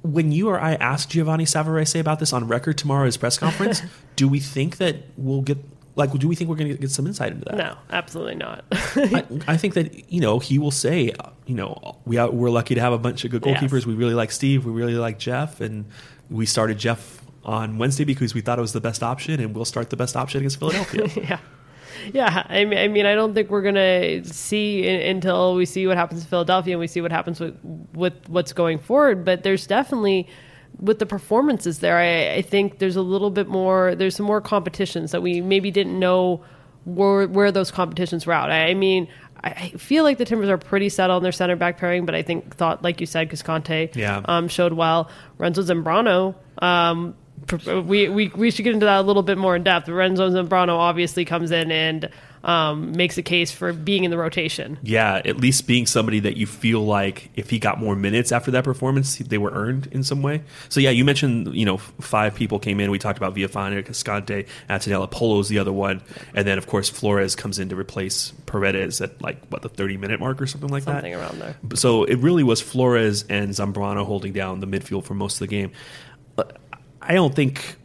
when 0.02 0.32
you 0.32 0.50
or 0.50 0.60
I 0.60 0.74
asked 0.76 1.10
Giovanni 1.12 1.46
Savarese 1.46 2.00
about 2.00 2.20
this 2.20 2.34
on 2.34 2.48
record 2.48 2.78
tomorrow 2.78 3.04
at 3.04 3.08
his 3.08 3.18
press 3.18 3.38
conference, 3.38 3.82
do 4.16 4.28
we 4.28 4.40
think 4.40 4.78
that 4.78 4.98
we'll 5.18 5.42
get 5.42 5.58
like 5.98 6.12
do 6.12 6.28
we 6.28 6.36
think 6.36 6.50
we're 6.50 6.58
going 6.58 6.72
to 6.72 6.78
get 6.78 6.92
some 6.92 7.08
insight 7.08 7.32
into 7.32 7.46
that? 7.46 7.56
no, 7.58 7.78
absolutely 7.90 8.36
not. 8.36 8.66
I, 8.72 9.24
I 9.48 9.56
think 9.58 9.76
that 9.76 10.12
you 10.12 10.20
know 10.20 10.40
he 10.40 10.60
will 10.60 10.72
say, 10.72 11.12
you 11.46 11.56
know, 11.56 11.98
we 12.06 12.18
are, 12.18 12.30
we're 12.30 12.50
lucky 12.50 12.76
to 12.76 12.82
have 12.82 12.92
a 12.94 12.98
bunch 12.98 13.24
of 13.24 13.32
good 13.32 13.46
Yes. 13.46 13.62
goalkeepers. 13.62 13.86
We 13.86 13.94
really 13.94 14.14
like 14.14 14.32
Steve. 14.32 14.66
We 14.66 14.72
really 14.72 14.96
like 14.96 15.20
Jeff, 15.20 15.62
and 15.62 15.86
we 16.30 16.46
started 16.46 16.78
Jeff 16.80 17.22
on 17.46 17.78
Wednesday 17.78 18.04
because 18.04 18.34
we 18.34 18.42
thought 18.42 18.58
it 18.58 18.62
was 18.62 18.74
the 18.74 18.82
best 18.82 19.04
option, 19.04 19.40
and 19.40 19.56
we'll 19.56 19.64
start 19.66 19.90
the 19.90 19.96
best 19.98 20.16
option 20.16 20.40
against 20.40 20.60
Philadelphia. 20.60 21.08
yeah. 21.16 21.40
Yeah, 22.14 22.46
I 22.50 22.66
mean, 22.66 22.78
I 22.80 22.88
mean, 22.88 23.06
I 23.06 23.16
don't 23.16 23.34
think 23.34 23.50
we're 23.50 23.62
gonna 23.62 24.24
see 24.26 24.88
in, 24.88 25.02
until 25.16 25.56
we 25.56 25.66
see 25.66 25.88
what 25.88 25.98
happens 25.98 26.22
in 26.22 26.28
Philadelphia 26.28 26.74
and 26.74 26.80
we 26.80 26.88
see 26.88 27.02
what 27.02 27.12
happens 27.12 27.40
with 27.40 27.58
with 27.94 28.14
what's 28.28 28.54
going 28.54 28.80
forward. 28.80 29.26
But 29.26 29.44
there's 29.44 29.66
definitely 29.68 30.28
with 30.80 31.00
the 31.00 31.06
performances 31.06 31.80
there. 31.80 31.98
I, 31.98 32.36
I 32.36 32.42
think 32.42 32.80
there's 32.80 32.96
a 32.98 33.02
little 33.02 33.30
bit 33.32 33.48
more. 33.48 33.96
There's 33.96 34.16
some 34.16 34.26
more 34.26 34.42
competitions 34.42 35.12
that 35.12 35.22
we 35.22 35.42
maybe 35.42 35.72
didn't 35.72 35.98
know 36.00 36.44
where 36.86 37.28
where 37.28 37.52
those 37.52 37.72
competitions 37.72 38.26
were 38.26 38.34
out. 38.34 38.52
I, 38.52 38.68
I 38.68 38.74
mean. 38.74 39.08
I 39.44 39.68
feel 39.78 40.04
like 40.04 40.18
the 40.18 40.26
Timbers 40.26 40.50
are 40.50 40.58
pretty 40.58 40.90
settled 40.90 41.20
in 41.22 41.24
their 41.24 41.32
center 41.32 41.56
back 41.56 41.78
pairing, 41.78 42.04
but 42.08 42.16
I 42.16 42.24
think 42.24 42.56
thought, 42.56 42.82
like 42.82 43.00
you 43.00 43.06
said, 43.06 43.30
Cascante 43.30 43.92
Yeah. 43.96 44.22
um, 44.26 44.48
showed 44.48 44.74
well. 44.74 45.08
Renzo 45.38 45.62
Zambrano, 45.62 46.34
um, 46.64 47.14
we, 47.86 48.10
we 48.10 48.30
we 48.30 48.52
should 48.52 48.64
get 48.64 48.74
into 48.74 48.86
that 48.86 49.00
a 49.00 49.02
little 49.04 49.24
bit 49.24 49.38
more 49.38 49.56
in 49.56 49.64
depth. 49.64 49.88
Renzo 49.88 50.30
Zambrano 50.30 50.78
obviously 50.78 51.26
comes 51.26 51.52
in 51.52 51.72
and 51.72 52.10
um, 52.44 52.92
makes 52.92 53.18
a 53.18 53.24
case 53.24 53.52
for 53.52 53.74
being 53.74 54.04
in 54.04 54.12
the 54.12 54.18
rotation. 54.20 54.78
yeah, 54.84 55.20
at 55.26 55.38
least 55.38 55.66
being 55.66 55.88
somebody 55.88 56.20
that 56.22 56.38
you 56.38 56.46
feel 56.46 56.86
like 56.86 57.32
if 57.36 57.50
he 57.50 57.58
got 57.58 57.80
more 57.80 57.96
minutes 57.96 58.32
after 58.32 58.52
that 58.52 58.64
performance, 58.64 59.18
they 59.18 59.40
were 59.40 59.50
earned 59.52 59.88
in 59.88 60.04
some 60.04 60.22
way. 60.22 60.44
So 60.70 60.80
yeah, 60.80 60.92
you 60.92 61.04
mentioned 61.06 61.56
you 61.56 61.66
know 61.66 61.78
five 61.78 62.36
people 62.36 62.60
came 62.60 62.80
in. 62.80 62.92
We 62.92 63.00
talked 63.00 63.18
about 63.18 63.36
Villafana, 63.36 63.84
Cascante, 63.84 64.48
Attinella, 64.70 65.10
Polo's 65.10 65.50
the 65.50 65.58
other 65.60 65.74
one, 65.74 66.02
and 66.36 66.48
then 66.48 66.58
of 66.58 66.68
course 66.68 66.90
Flores 66.90 67.36
comes 67.36 67.58
in 67.60 67.70
to 67.70 67.76
replace 67.76 68.32
Paredes 68.46 69.02
at 69.02 69.20
like 69.22 69.44
what 69.50 69.62
the 69.64 69.70
thirty 69.70 69.98
minute 69.98 70.20
mark 70.20 70.42
or 70.42 70.48
something 70.48 70.70
like 70.70 70.84
Something 70.84 71.14
that. 71.14 71.20
around 71.20 71.40
there. 71.40 71.56
So 71.76 72.04
it 72.06 72.18
really 72.20 72.44
was 72.44 72.62
Flores 72.62 73.26
and 73.28 73.50
Zambrano 73.50 74.06
holding 74.06 74.34
down 74.34 74.60
the 74.60 74.68
midfield 74.68 75.04
for 75.04 75.16
most 75.16 75.36
of 75.36 75.40
the 75.40 75.48
game. 75.48 75.72
I 77.08 77.14
don't 77.14 77.36
think 77.36 77.78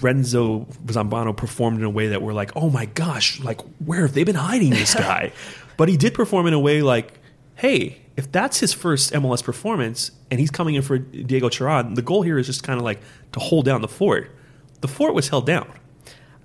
Renzo 0.00 0.66
Zambrano 0.86 1.36
performed 1.36 1.78
in 1.78 1.84
a 1.84 1.90
way 1.90 2.08
that 2.08 2.22
we're 2.22 2.32
like, 2.32 2.52
oh 2.56 2.70
my 2.70 2.86
gosh, 2.86 3.40
like 3.40 3.60
where 3.84 4.02
have 4.02 4.14
they 4.14 4.24
been 4.24 4.36
hiding 4.36 4.70
this 4.70 4.94
guy? 4.94 5.32
but 5.76 5.88
he 5.88 5.96
did 5.96 6.14
perform 6.14 6.46
in 6.46 6.54
a 6.54 6.58
way 6.58 6.82
like, 6.82 7.18
hey, 7.54 7.98
if 8.16 8.30
that's 8.32 8.58
his 8.58 8.72
first 8.72 9.12
MLS 9.12 9.42
performance 9.42 10.10
and 10.30 10.40
he's 10.40 10.50
coming 10.50 10.74
in 10.74 10.82
for 10.82 10.98
Diego 10.98 11.48
Charan, 11.48 11.94
the 11.94 12.02
goal 12.02 12.22
here 12.22 12.38
is 12.38 12.46
just 12.46 12.64
kind 12.64 12.78
of 12.78 12.84
like 12.84 13.00
to 13.32 13.40
hold 13.40 13.64
down 13.64 13.80
the 13.80 13.88
fort. 13.88 14.34
The 14.80 14.88
fort 14.88 15.14
was 15.14 15.28
held 15.28 15.46
down. 15.46 15.70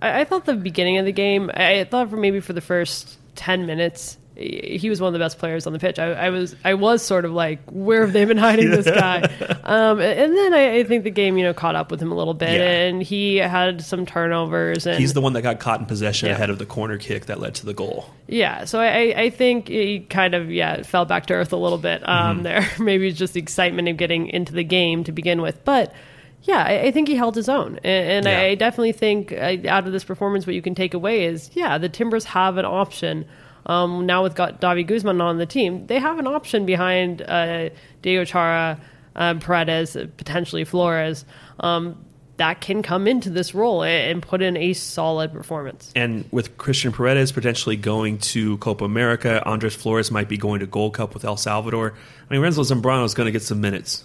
I, 0.02 0.22
I 0.22 0.24
thought 0.24 0.46
the 0.46 0.54
beginning 0.54 1.00
of 1.00 1.06
the 1.06 1.12
game, 1.12 1.50
I 1.54 1.84
thought 1.86 2.10
for 2.10 2.18
maybe 2.18 2.40
for 2.40 2.54
the 2.54 2.62
first 2.62 3.18
10 3.36 3.66
minutes, 3.66 4.18
he 4.36 4.90
was 4.90 5.00
one 5.00 5.08
of 5.08 5.14
the 5.14 5.20
best 5.20 5.38
players 5.38 5.68
on 5.68 5.74
the 5.74 5.80
pitch. 5.80 6.00
I, 6.00 6.12
I 6.12 6.30
was 6.30 6.56
I 6.64 6.74
was 6.74 7.04
sort 7.04 7.26
of 7.26 7.32
like, 7.32 7.60
where 7.70 8.02
have 8.02 8.14
they 8.14 8.26
been 8.26 8.38
hiding 8.38 8.72
this 8.72 8.86
guy? 8.86 9.22
Um, 9.64 10.00
and 10.02 10.36
then 10.36 10.54
I, 10.54 10.80
I, 10.80 10.84
think 10.84 11.04
the 11.04 11.10
game, 11.10 11.38
you 11.38 11.44
know, 11.44 11.54
caught 11.54 11.76
up 11.76 11.90
with 11.90 12.02
him 12.02 12.12
a 12.12 12.16
little 12.16 12.34
bit, 12.34 12.50
yeah. 12.50 12.82
and 12.82 13.02
he 13.02 13.38
had 13.38 13.82
some 13.84 14.06
turnovers. 14.06 14.86
And 14.86 15.00
he's 15.00 15.14
the 15.14 15.22
one 15.22 15.34
that 15.34 15.42
got 15.42 15.60
caught 15.60 15.80
in 15.80 15.86
possession 15.86 16.28
yeah. 16.28 16.36
ahead 16.36 16.50
of 16.50 16.58
the 16.58 16.66
corner 16.66 16.98
kick 16.98 17.28
that 17.28 17.40
led 17.40 17.56
to 17.56 17.66
the 17.66 17.74
goal. 17.74 18.10
Yeah, 18.28 18.66
so 18.66 18.80
I, 18.80 19.14
I 19.16 19.30
think 19.30 19.70
he 19.70 20.02
kind 20.02 20.34
of 20.34 20.52
yeah 20.52 20.84
fell 20.84 21.06
back 21.06 21.28
to 21.28 21.34
earth 21.34 21.54
a 21.54 21.58
little 21.58 21.78
bit 21.78 22.08
um, 22.08 22.38
mm-hmm. 22.38 22.44
there. 22.44 22.70
Maybe 22.80 23.08
it's 23.08 23.18
just 23.18 23.34
the 23.34 23.40
excitement 23.40 23.88
of 23.88 23.98
getting 23.98 24.28
into 24.28 24.54
the 24.54 24.64
game 24.64 25.04
to 25.06 25.12
begin 25.12 25.42
with, 25.42 25.64
but. 25.64 25.94
Yeah, 26.46 26.62
I, 26.62 26.92
think 26.92 27.08
he 27.08 27.16
held 27.16 27.38
his 27.38 27.48
own, 27.48 27.80
and, 27.86 27.86
and 27.86 28.26
yeah. 28.26 28.42
I 28.42 28.56
definitely 28.56 28.92
think 28.92 29.32
uh, 29.32 29.56
out 29.66 29.88
of 29.88 29.94
this 29.94 30.04
performance, 30.04 30.46
what 30.46 30.54
you 30.54 30.62
can 30.62 30.76
take 30.76 30.94
away 30.94 31.24
is, 31.24 31.50
yeah, 31.54 31.78
the 31.78 31.88
Timbers 31.88 32.26
have 32.26 32.58
an 32.58 32.66
option 32.66 33.24
um, 33.66 34.06
now 34.06 34.24
with 34.24 34.36
David 34.36 34.88
Guzman 34.88 35.22
on 35.22 35.38
the 35.38 35.46
team, 35.46 35.88
they 35.88 36.00
have 36.00 36.20
an 36.20 36.28
option 36.28 36.66
behind 36.66 37.22
uh, 37.22 37.70
Diego 38.02 38.26
Chara, 38.26 38.80
uh, 39.16 39.36
Paredes, 39.36 39.96
potentially 40.18 40.64
Flores. 40.64 41.26
Um, 41.60 42.04
that 42.38 42.62
can 42.62 42.82
come 42.82 43.08
into 43.08 43.30
this 43.30 43.54
role 43.54 43.84
and 43.84 44.22
put 44.22 44.42
in 44.42 44.58
a 44.58 44.74
solid 44.74 45.32
performance. 45.32 45.92
And 45.96 46.26
with 46.32 46.58
Christian 46.58 46.92
Paredes 46.92 47.32
potentially 47.32 47.76
going 47.76 48.18
to 48.20 48.58
Copa 48.58 48.86
America, 48.86 49.44
Andres 49.46 49.76
Flores 49.76 50.10
might 50.10 50.28
be 50.28 50.38
going 50.38 50.60
to 50.62 50.66
Gold 50.66 50.96
Cup 50.96 51.14
with 51.14 51.26
El 51.26 51.38
Salvador. 51.38 51.94
I 52.28 52.34
mean, 52.34 52.42
Renzo 52.42 52.64
Zambrano 52.64 53.06
is 53.06 53.14
going 53.14 53.28
to 53.28 53.32
get 53.32 53.44
some 53.44 53.62
minutes. 53.62 54.04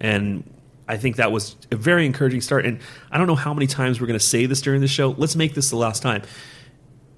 And 0.00 0.42
I 0.88 0.96
think 0.96 1.16
that 1.16 1.30
was 1.30 1.54
a 1.70 1.76
very 1.76 2.04
encouraging 2.04 2.40
start. 2.40 2.66
And 2.66 2.80
I 3.12 3.18
don't 3.18 3.28
know 3.28 3.36
how 3.36 3.54
many 3.54 3.68
times 3.68 4.00
we're 4.00 4.08
going 4.08 4.18
to 4.18 4.24
say 4.24 4.46
this 4.46 4.60
during 4.60 4.80
the 4.80 4.88
show. 4.88 5.14
Let's 5.16 5.36
make 5.36 5.54
this 5.54 5.70
the 5.70 5.76
last 5.76 6.02
time 6.02 6.22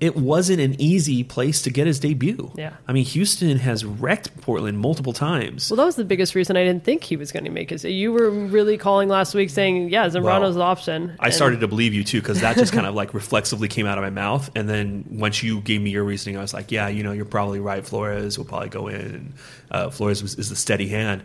it 0.00 0.16
wasn't 0.16 0.61
an 0.61 0.80
easy 0.80 1.23
place 1.23 1.61
to 1.62 1.71
get 1.71 1.87
his 1.87 2.00
debut. 2.00 2.50
Yeah. 2.57 2.73
I 2.88 2.92
mean, 2.92 3.04
Houston 3.04 3.59
has 3.59 3.85
wrecked 3.85 4.40
Portland 4.40 4.78
multiple 4.78 5.12
times. 5.12 5.71
Well, 5.71 5.76
that 5.76 5.85
was 5.85 5.97
the 5.97 6.04
biggest 6.04 6.35
reason 6.35 6.57
I 6.57 6.64
didn't 6.64 6.85
think 6.85 7.04
he 7.04 7.16
was 7.16 7.33
going 7.33 7.45
to 7.45 7.50
make 7.50 7.71
it. 7.71 7.85
You 7.85 8.11
were 8.12 8.30
really 8.30 8.78
calling 8.78 9.11
last 9.11 9.35
week 9.35 9.50
saying, 9.50 9.90
yeah, 9.90 10.07
Zambrano's 10.07 10.40
well, 10.40 10.52
the 10.52 10.62
option. 10.62 11.16
I 11.21 11.28
started 11.28 11.61
to 11.61 11.69
believe 11.69 11.92
you 11.92 12.02
too, 12.02 12.21
because 12.21 12.40
that 12.40 12.57
just 12.57 12.73
kind 12.73 12.87
of 12.87 12.95
like 12.95 13.12
reflexively 13.12 13.69
came 13.69 13.87
out 13.87 13.99
of 13.99 14.02
my 14.02 14.11
mouth. 14.11 14.50
And 14.57 14.69
then 14.69 15.04
once 15.11 15.42
you 15.42 15.61
gave 15.61 15.83
me 15.83 15.90
your 15.90 16.04
reasoning, 16.04 16.38
I 16.38 16.40
was 16.40 16.54
like, 16.54 16.73
yeah, 16.73 16.88
you 16.88 17.02
know, 17.02 17.12
you're 17.12 17.26
probably 17.26 17.61
right. 17.61 17.85
Flores 17.87 18.38
will 18.38 18.47
probably 18.47 18.71
go 18.71 18.88
in. 18.88 19.35
Uh, 19.71 19.90
Flores 19.90 20.23
was, 20.23 20.35
is 20.37 20.49
the 20.49 20.57
steady 20.57 20.88
hand. 20.88 21.23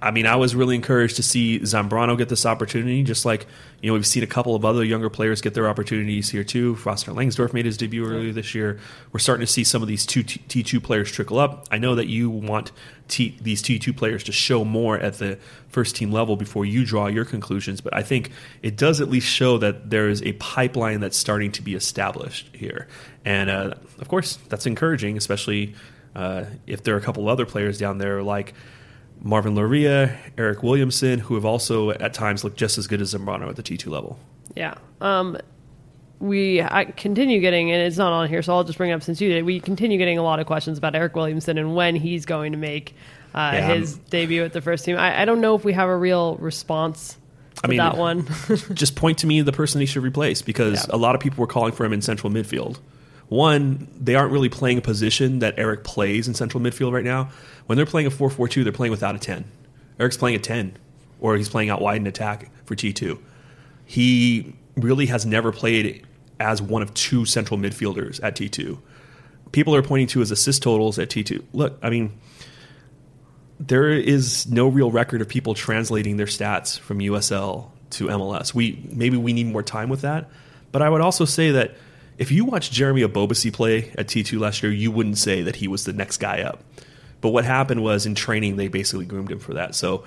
I 0.00 0.10
mean, 0.10 0.26
I 0.26 0.36
was 0.36 0.54
really 0.54 0.74
encouraged 0.74 1.16
to 1.16 1.22
see 1.22 1.58
Zambrano 1.60 2.16
get 2.16 2.28
this 2.28 2.46
opportunity, 2.46 3.02
just 3.02 3.24
like 3.26 3.46
you 3.82 3.90
know 3.90 3.94
we've 3.94 4.06
seen 4.06 4.22
a 4.22 4.26
couple 4.26 4.54
of 4.54 4.64
other 4.64 4.82
younger 4.82 5.10
players 5.10 5.40
get 5.42 5.52
their 5.52 5.68
opportunities 5.68 6.30
here 6.30 6.44
too. 6.44 6.76
Foster 6.76 7.12
Langsdorf 7.12 7.52
made 7.52 7.66
his 7.66 7.76
debut 7.76 8.06
earlier 8.06 8.32
this 8.32 8.54
year. 8.54 8.78
We're 9.12 9.20
starting 9.20 9.44
to 9.44 9.52
see 9.52 9.64
some 9.64 9.82
of 9.82 9.88
these 9.88 10.06
two 10.06 10.22
T 10.22 10.62
two 10.62 10.80
players 10.80 11.10
trickle 11.10 11.38
up. 11.38 11.66
I 11.70 11.76
know 11.76 11.94
that 11.96 12.06
you 12.06 12.30
want 12.30 12.72
T, 13.08 13.36
these 13.40 13.60
T 13.60 13.78
two 13.78 13.92
players 13.92 14.24
to 14.24 14.32
show 14.32 14.64
more 14.64 14.98
at 14.98 15.14
the 15.14 15.38
first 15.68 15.96
team 15.96 16.10
level 16.10 16.36
before 16.36 16.64
you 16.64 16.86
draw 16.86 17.08
your 17.08 17.26
conclusions, 17.26 17.82
but 17.82 17.94
I 17.94 18.02
think 18.02 18.30
it 18.62 18.76
does 18.76 19.02
at 19.02 19.08
least 19.08 19.26
show 19.26 19.58
that 19.58 19.90
there 19.90 20.08
is 20.08 20.22
a 20.22 20.32
pipeline 20.34 21.00
that's 21.00 21.18
starting 21.18 21.52
to 21.52 21.62
be 21.62 21.74
established 21.74 22.48
here, 22.54 22.86
and 23.26 23.50
uh, 23.50 23.74
of 23.98 24.08
course 24.08 24.38
that's 24.48 24.64
encouraging, 24.64 25.18
especially 25.18 25.74
uh, 26.14 26.44
if 26.66 26.82
there 26.82 26.94
are 26.94 26.98
a 26.98 27.02
couple 27.02 27.28
other 27.28 27.44
players 27.44 27.76
down 27.76 27.98
there 27.98 28.22
like. 28.22 28.54
Marvin 29.20 29.54
Loria, 29.54 30.16
Eric 30.38 30.62
Williamson, 30.62 31.18
who 31.18 31.34
have 31.34 31.44
also 31.44 31.90
at 31.90 32.14
times 32.14 32.44
looked 32.44 32.56
just 32.56 32.78
as 32.78 32.86
good 32.86 33.00
as 33.00 33.14
Zambrano 33.14 33.48
at 33.48 33.56
the 33.56 33.62
T2 33.62 33.88
level. 33.88 34.18
Yeah. 34.54 34.74
Um, 35.00 35.38
we 36.18 36.62
I 36.62 36.86
continue 36.86 37.40
getting, 37.40 37.70
and 37.70 37.82
it's 37.82 37.98
not 37.98 38.12
on 38.12 38.28
here, 38.28 38.42
so 38.42 38.54
I'll 38.54 38.64
just 38.64 38.78
bring 38.78 38.90
it 38.90 38.94
up 38.94 39.02
since 39.02 39.20
you 39.20 39.28
did. 39.28 39.44
We 39.44 39.60
continue 39.60 39.98
getting 39.98 40.18
a 40.18 40.22
lot 40.22 40.40
of 40.40 40.46
questions 40.46 40.78
about 40.78 40.94
Eric 40.94 41.14
Williamson 41.14 41.58
and 41.58 41.74
when 41.74 41.94
he's 41.94 42.24
going 42.24 42.52
to 42.52 42.58
make 42.58 42.94
uh, 43.34 43.50
yeah, 43.52 43.74
his 43.74 43.96
I'm, 43.96 44.02
debut 44.10 44.44
at 44.44 44.52
the 44.52 44.62
first 44.62 44.84
team. 44.84 44.96
I, 44.96 45.22
I, 45.22 45.24
don't 45.26 45.42
know 45.42 45.54
if 45.54 45.64
we 45.64 45.74
have 45.74 45.90
a 45.90 45.96
real 45.96 46.36
response 46.36 47.18
I 47.62 47.68
mean, 47.68 47.78
that 47.78 47.96
one. 47.96 48.26
just 48.72 48.96
point 48.96 49.18
to 49.18 49.26
me 49.26 49.42
the 49.42 49.52
person 49.52 49.80
he 49.80 49.86
should 49.86 50.02
replace 50.02 50.40
because 50.40 50.86
yeah. 50.88 50.94
a 50.94 50.96
lot 50.96 51.14
of 51.14 51.20
people 51.20 51.42
were 51.42 51.46
calling 51.46 51.72
for 51.72 51.84
him 51.84 51.92
in 51.92 52.00
central 52.00 52.32
midfield. 52.32 52.78
One, 53.28 53.88
they 54.00 54.14
aren't 54.14 54.32
really 54.32 54.48
playing 54.48 54.78
a 54.78 54.82
position 54.82 55.40
that 55.40 55.58
Eric 55.58 55.84
plays 55.84 56.28
in 56.28 56.34
central 56.34 56.62
midfield 56.62 56.92
right 56.92 57.04
now. 57.04 57.30
When 57.66 57.76
they're 57.76 57.86
playing 57.86 58.06
a 58.06 58.10
4 58.10 58.30
4 58.30 58.48
2, 58.48 58.64
they're 58.64 58.72
playing 58.72 58.92
without 58.92 59.14
a 59.14 59.18
10. 59.18 59.44
Eric's 59.98 60.16
playing 60.16 60.36
a 60.36 60.38
10, 60.38 60.76
or 61.20 61.36
he's 61.36 61.48
playing 61.48 61.70
out 61.70 61.80
wide 61.80 62.00
in 62.00 62.06
attack 62.06 62.50
for 62.64 62.76
T2. 62.76 63.18
He 63.84 64.54
really 64.76 65.06
has 65.06 65.26
never 65.26 65.52
played 65.52 66.06
as 66.38 66.60
one 66.60 66.82
of 66.82 66.92
two 66.94 67.24
central 67.24 67.58
midfielders 67.58 68.20
at 68.22 68.36
T2. 68.36 68.78
People 69.52 69.74
are 69.74 69.82
pointing 69.82 70.06
to 70.08 70.20
his 70.20 70.30
assist 70.30 70.62
totals 70.62 70.98
at 70.98 71.08
T2. 71.08 71.42
Look, 71.52 71.78
I 71.82 71.88
mean, 71.88 72.18
there 73.58 73.88
is 73.88 74.46
no 74.46 74.68
real 74.68 74.90
record 74.90 75.22
of 75.22 75.28
people 75.28 75.54
translating 75.54 76.16
their 76.16 76.26
stats 76.26 76.78
from 76.78 76.98
USL 76.98 77.70
to 77.90 78.06
MLS. 78.08 78.52
We 78.52 78.86
maybe 78.90 79.16
we 79.16 79.32
need 79.32 79.46
more 79.46 79.62
time 79.62 79.88
with 79.88 80.02
that, 80.02 80.28
but 80.72 80.82
I 80.82 80.90
would 80.90 81.00
also 81.00 81.24
say 81.24 81.52
that 81.52 81.74
if 82.18 82.30
you 82.30 82.44
watch 82.44 82.70
Jeremy 82.70 83.02
Ebobisse 83.02 83.52
play 83.52 83.90
at 83.96 84.06
T2 84.06 84.38
last 84.38 84.62
year, 84.62 84.72
you 84.72 84.90
wouldn't 84.90 85.18
say 85.18 85.42
that 85.42 85.56
he 85.56 85.68
was 85.68 85.84
the 85.84 85.92
next 85.92 86.18
guy 86.18 86.42
up. 86.42 86.62
But 87.20 87.30
what 87.30 87.44
happened 87.44 87.82
was 87.82 88.06
in 88.06 88.14
training, 88.14 88.56
they 88.56 88.68
basically 88.68 89.04
groomed 89.04 89.30
him 89.30 89.38
for 89.38 89.54
that. 89.54 89.74
So 89.74 90.04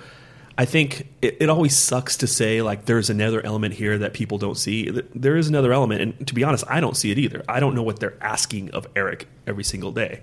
I 0.57 0.65
think 0.65 1.07
it, 1.21 1.37
it, 1.39 1.49
always 1.49 1.75
sucks 1.75 2.17
to 2.17 2.27
say 2.27 2.61
like 2.61 2.85
there's 2.85 3.09
another 3.09 3.41
element 3.45 3.75
here 3.75 3.97
that 3.99 4.13
people 4.13 4.37
don't 4.37 4.57
see. 4.57 4.89
There 5.15 5.37
is 5.37 5.47
another 5.47 5.71
element, 5.71 6.01
and 6.01 6.27
to 6.27 6.33
be 6.33 6.43
honest, 6.43 6.65
I 6.67 6.81
don't 6.81 6.97
see 6.97 7.11
it 7.11 7.17
either. 7.17 7.43
I 7.47 7.59
don't 7.59 7.75
know 7.75 7.83
what 7.83 7.99
they're 7.99 8.21
asking 8.21 8.71
of 8.71 8.85
Eric 8.95 9.27
every 9.47 9.63
single 9.63 9.91
day, 9.91 10.21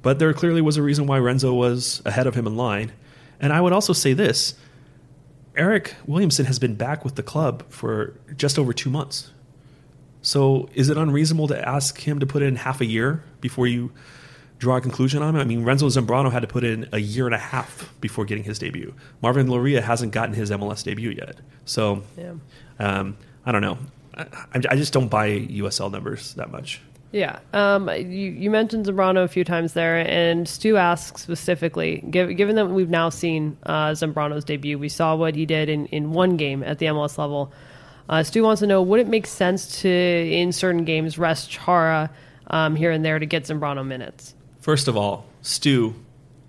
but 0.00 0.18
there 0.18 0.32
clearly 0.32 0.62
was 0.62 0.78
a 0.78 0.82
reason 0.82 1.06
why 1.06 1.18
Renzo 1.18 1.52
was 1.52 2.00
ahead 2.06 2.26
of 2.26 2.34
him 2.34 2.46
in 2.46 2.56
line. 2.56 2.92
And 3.40 3.52
I 3.52 3.60
would 3.60 3.74
also 3.74 3.92
say 3.92 4.14
this: 4.14 4.54
Eric 5.54 5.94
Williamson 6.06 6.46
has 6.46 6.58
been 6.58 6.76
back 6.76 7.04
with 7.04 7.16
the 7.16 7.22
club 7.22 7.64
for 7.68 8.18
just 8.36 8.58
over 8.58 8.72
two 8.72 8.88
months. 8.88 9.32
So 10.24 10.70
is 10.72 10.88
it 10.88 10.96
unreasonable 10.96 11.48
to 11.48 11.68
ask 11.68 12.00
him 12.00 12.18
to 12.18 12.26
put 12.26 12.42
in 12.42 12.56
half 12.56 12.80
a 12.80 12.86
year 12.86 13.22
before 13.42 13.66
you 13.66 13.92
draw 14.58 14.78
a 14.78 14.80
conclusion 14.80 15.22
on 15.22 15.34
him? 15.34 15.40
I 15.40 15.44
mean, 15.44 15.64
Renzo 15.64 15.86
Zambrano 15.88 16.32
had 16.32 16.40
to 16.40 16.48
put 16.48 16.64
in 16.64 16.88
a 16.92 16.98
year 16.98 17.26
and 17.26 17.34
a 17.34 17.38
half 17.38 17.92
before 18.00 18.24
getting 18.24 18.42
his 18.42 18.58
debut. 18.58 18.94
Marvin 19.20 19.48
Loria 19.48 19.82
hasn't 19.82 20.12
gotten 20.12 20.34
his 20.34 20.50
MLS 20.50 20.82
debut 20.82 21.10
yet. 21.10 21.36
So 21.66 22.02
yeah. 22.16 22.32
um, 22.78 23.18
I 23.44 23.52
don't 23.52 23.60
know. 23.60 23.76
I, 24.16 24.26
I, 24.54 24.76
just 24.76 24.94
don't 24.94 25.08
buy 25.08 25.28
USL 25.28 25.92
numbers 25.92 26.32
that 26.34 26.50
much. 26.50 26.80
Yeah. 27.12 27.40
Um, 27.52 27.90
you, 27.90 28.30
you, 28.30 28.50
mentioned 28.50 28.86
Zambrano 28.86 29.24
a 29.24 29.28
few 29.28 29.44
times 29.44 29.74
there, 29.74 29.98
and 29.98 30.48
Stu 30.48 30.78
asks 30.78 31.20
specifically, 31.20 31.98
given 31.98 32.56
that 32.56 32.70
we've 32.70 32.88
now 32.88 33.10
seen 33.10 33.58
uh, 33.64 33.90
Zambrano's 33.90 34.44
debut, 34.44 34.78
we 34.78 34.88
saw 34.88 35.14
what 35.16 35.34
he 35.34 35.44
did 35.44 35.68
in, 35.68 35.86
in 35.86 36.12
one 36.12 36.38
game 36.38 36.62
at 36.62 36.78
the 36.78 36.86
MLS 36.86 37.18
level. 37.18 37.52
Uh, 38.08 38.22
Stu 38.22 38.42
wants 38.42 38.60
to 38.60 38.66
know 38.66 38.82
would 38.82 39.00
it 39.00 39.08
make 39.08 39.26
sense 39.26 39.80
to, 39.82 39.88
in 39.88 40.52
certain 40.52 40.84
games, 40.84 41.18
rest 41.18 41.50
Chara 41.50 42.10
um, 42.48 42.76
here 42.76 42.90
and 42.90 43.04
there 43.04 43.18
to 43.18 43.26
get 43.26 43.44
Zambrano 43.44 43.86
minutes? 43.86 44.34
First 44.60 44.88
of 44.88 44.96
all, 44.96 45.26
Stu, 45.42 45.94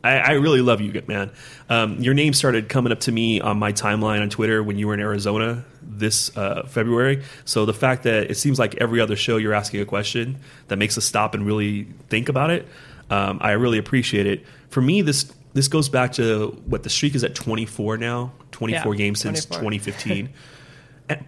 I, 0.04 0.18
I 0.18 0.32
really 0.34 0.62
love 0.62 0.82
you, 0.82 1.02
man. 1.08 1.32
Um, 1.70 2.00
your 2.00 2.14
name 2.14 2.34
started 2.34 2.70
coming 2.70 2.92
up 2.92 3.00
to 3.02 3.12
me 3.12 3.42
on 3.42 3.58
my 3.58 3.72
timeline 3.72 4.22
on 4.22 4.30
Twitter 4.30 4.62
when 4.62 4.78
you 4.78 4.88
were 4.88 4.94
in 4.94 5.00
Arizona 5.00 5.66
this 5.82 6.36
uh, 6.38 6.64
February. 6.68 7.24
So 7.46 7.66
the 7.66 7.74
fact 7.74 8.04
that 8.04 8.30
it 8.30 8.36
seems 8.36 8.60
like 8.60 8.76
every 8.76 9.00
other 9.02 9.16
show 9.16 9.38
you're 9.38 9.54
asking 9.54 9.82
a 9.82 9.86
question 9.86 10.38
that 10.68 10.78
makes 10.78 10.98
us 10.98 11.06
stop 11.06 11.34
and 11.34 11.46
really 11.46 11.88
think 12.10 12.30
about 12.30 12.50
it, 12.50 12.68
um, 13.10 13.40
I 13.42 13.52
really 13.52 13.78
appreciate 13.78 14.26
it. 14.28 14.46
For 14.70 14.82
me, 14.82 15.02
this 15.02 15.32
this 15.54 15.68
goes 15.70 15.88
back 15.88 16.12
to 16.14 16.50
what 16.66 16.84
the 16.84 16.90
streak 16.90 17.16
is 17.16 17.24
at 17.24 17.34
24 17.34 17.98
now, 17.98 18.34
24 18.52 18.94
yeah, 18.94 18.98
games 18.98 19.22
24. 19.22 19.42
since 19.42 19.46
2015. 19.46 20.30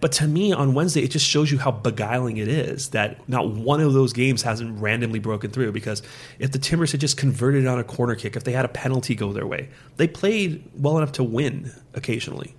But 0.00 0.12
to 0.12 0.26
me, 0.26 0.52
on 0.52 0.74
Wednesday, 0.74 1.02
it 1.02 1.12
just 1.12 1.26
shows 1.26 1.52
you 1.52 1.58
how 1.58 1.70
beguiling 1.70 2.38
it 2.38 2.48
is 2.48 2.90
that 2.90 3.28
not 3.28 3.50
one 3.50 3.80
of 3.80 3.92
those 3.92 4.12
games 4.12 4.42
hasn't 4.42 4.80
randomly 4.80 5.20
broken 5.20 5.50
through. 5.50 5.70
Because 5.72 6.02
if 6.40 6.50
the 6.50 6.58
Timbers 6.58 6.92
had 6.92 7.00
just 7.00 7.16
converted 7.16 7.66
on 7.66 7.78
a 7.78 7.84
corner 7.84 8.16
kick, 8.16 8.34
if 8.34 8.42
they 8.42 8.52
had 8.52 8.64
a 8.64 8.68
penalty 8.68 9.14
go 9.14 9.32
their 9.32 9.46
way, 9.46 9.68
they 9.96 10.08
played 10.08 10.68
well 10.74 10.98
enough 10.98 11.12
to 11.12 11.22
win 11.22 11.72
occasionally. 11.94 12.56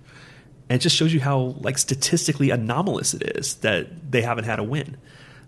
And 0.70 0.76
it 0.76 0.82
just 0.82 0.96
shows 0.96 1.12
you 1.12 1.20
how 1.20 1.56
like 1.60 1.76
statistically 1.76 2.50
anomalous 2.50 3.12
it 3.12 3.36
is 3.36 3.56
that 3.56 4.10
they 4.10 4.22
haven't 4.22 4.44
had 4.44 4.58
a 4.58 4.64
win. 4.64 4.96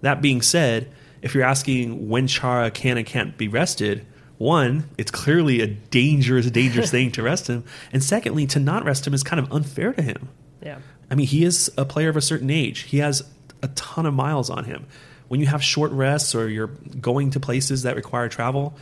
That 0.02 0.21
being 0.21 0.43
said, 0.43 0.91
if 1.23 1.35
you're 1.35 1.45
asking 1.45 2.09
when 2.09 2.26
Chara 2.26 2.71
can 2.71 2.99
and 2.99 3.07
can't 3.07 3.38
be 3.38 3.49
rested, 3.49 4.05
one, 4.38 4.91
it's 4.99 5.12
clearly 5.12 5.61
a 5.61 5.69
dangerous, 5.69 6.50
dangerous 6.50 6.91
thing 6.91 7.12
to 7.12 7.23
rest 7.23 7.47
him, 7.47 7.62
and 7.93 8.02
secondly, 8.02 8.47
to 8.49 8.59
not 8.59 8.85
rest 8.85 9.07
him 9.07 9.14
is 9.14 9.23
kind 9.23 9.38
of 9.38 9.52
unfair 9.52 9.93
to 9.93 10.02
him. 10.02 10.29
Yeah. 10.61 10.79
I 11.12 11.14
mean, 11.14 11.26
he 11.26 11.45
is 11.45 11.71
a 11.76 11.85
player 11.85 12.09
of 12.09 12.16
a 12.16 12.23
certain 12.23 12.49
age. 12.49 12.81
He 12.81 12.99
has 12.99 13.23
a 13.62 13.69
ton 13.69 14.07
of 14.07 14.14
miles 14.14 14.49
on 14.49 14.64
him. 14.64 14.87
When 15.28 15.40
you 15.40 15.47
have 15.47 15.62
short 15.62 15.92
rests 15.92 16.35
or 16.35 16.49
you're 16.49 16.69
going 16.69 17.33
to 17.33 17.40
places 17.40 17.83
that 17.83 17.97
require 17.97 18.31
travel, 18.31 18.75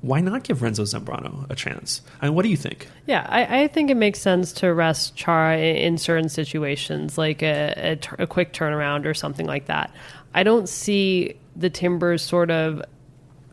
why 0.00 0.20
not 0.20 0.44
give 0.44 0.62
Renzo 0.62 0.84
Zambrano 0.84 1.50
a 1.50 1.56
chance? 1.56 2.02
I 2.20 2.26
mean, 2.26 2.36
what 2.36 2.44
do 2.44 2.50
you 2.50 2.56
think? 2.56 2.86
Yeah, 3.08 3.26
I, 3.28 3.62
I 3.62 3.66
think 3.66 3.90
it 3.90 3.96
makes 3.96 4.20
sense 4.20 4.52
to 4.54 4.72
rest 4.72 5.16
Chara 5.16 5.58
in, 5.58 5.76
in 5.76 5.98
certain 5.98 6.28
situations, 6.28 7.18
like 7.18 7.42
a, 7.42 7.98
a, 8.18 8.22
a 8.22 8.26
quick 8.28 8.52
turnaround 8.52 9.04
or 9.04 9.12
something 9.12 9.46
like 9.46 9.66
that. 9.66 9.92
I 10.34 10.44
don't 10.44 10.68
see 10.68 11.34
the 11.56 11.68
Timbers 11.68 12.22
sort 12.22 12.52
of 12.52 12.80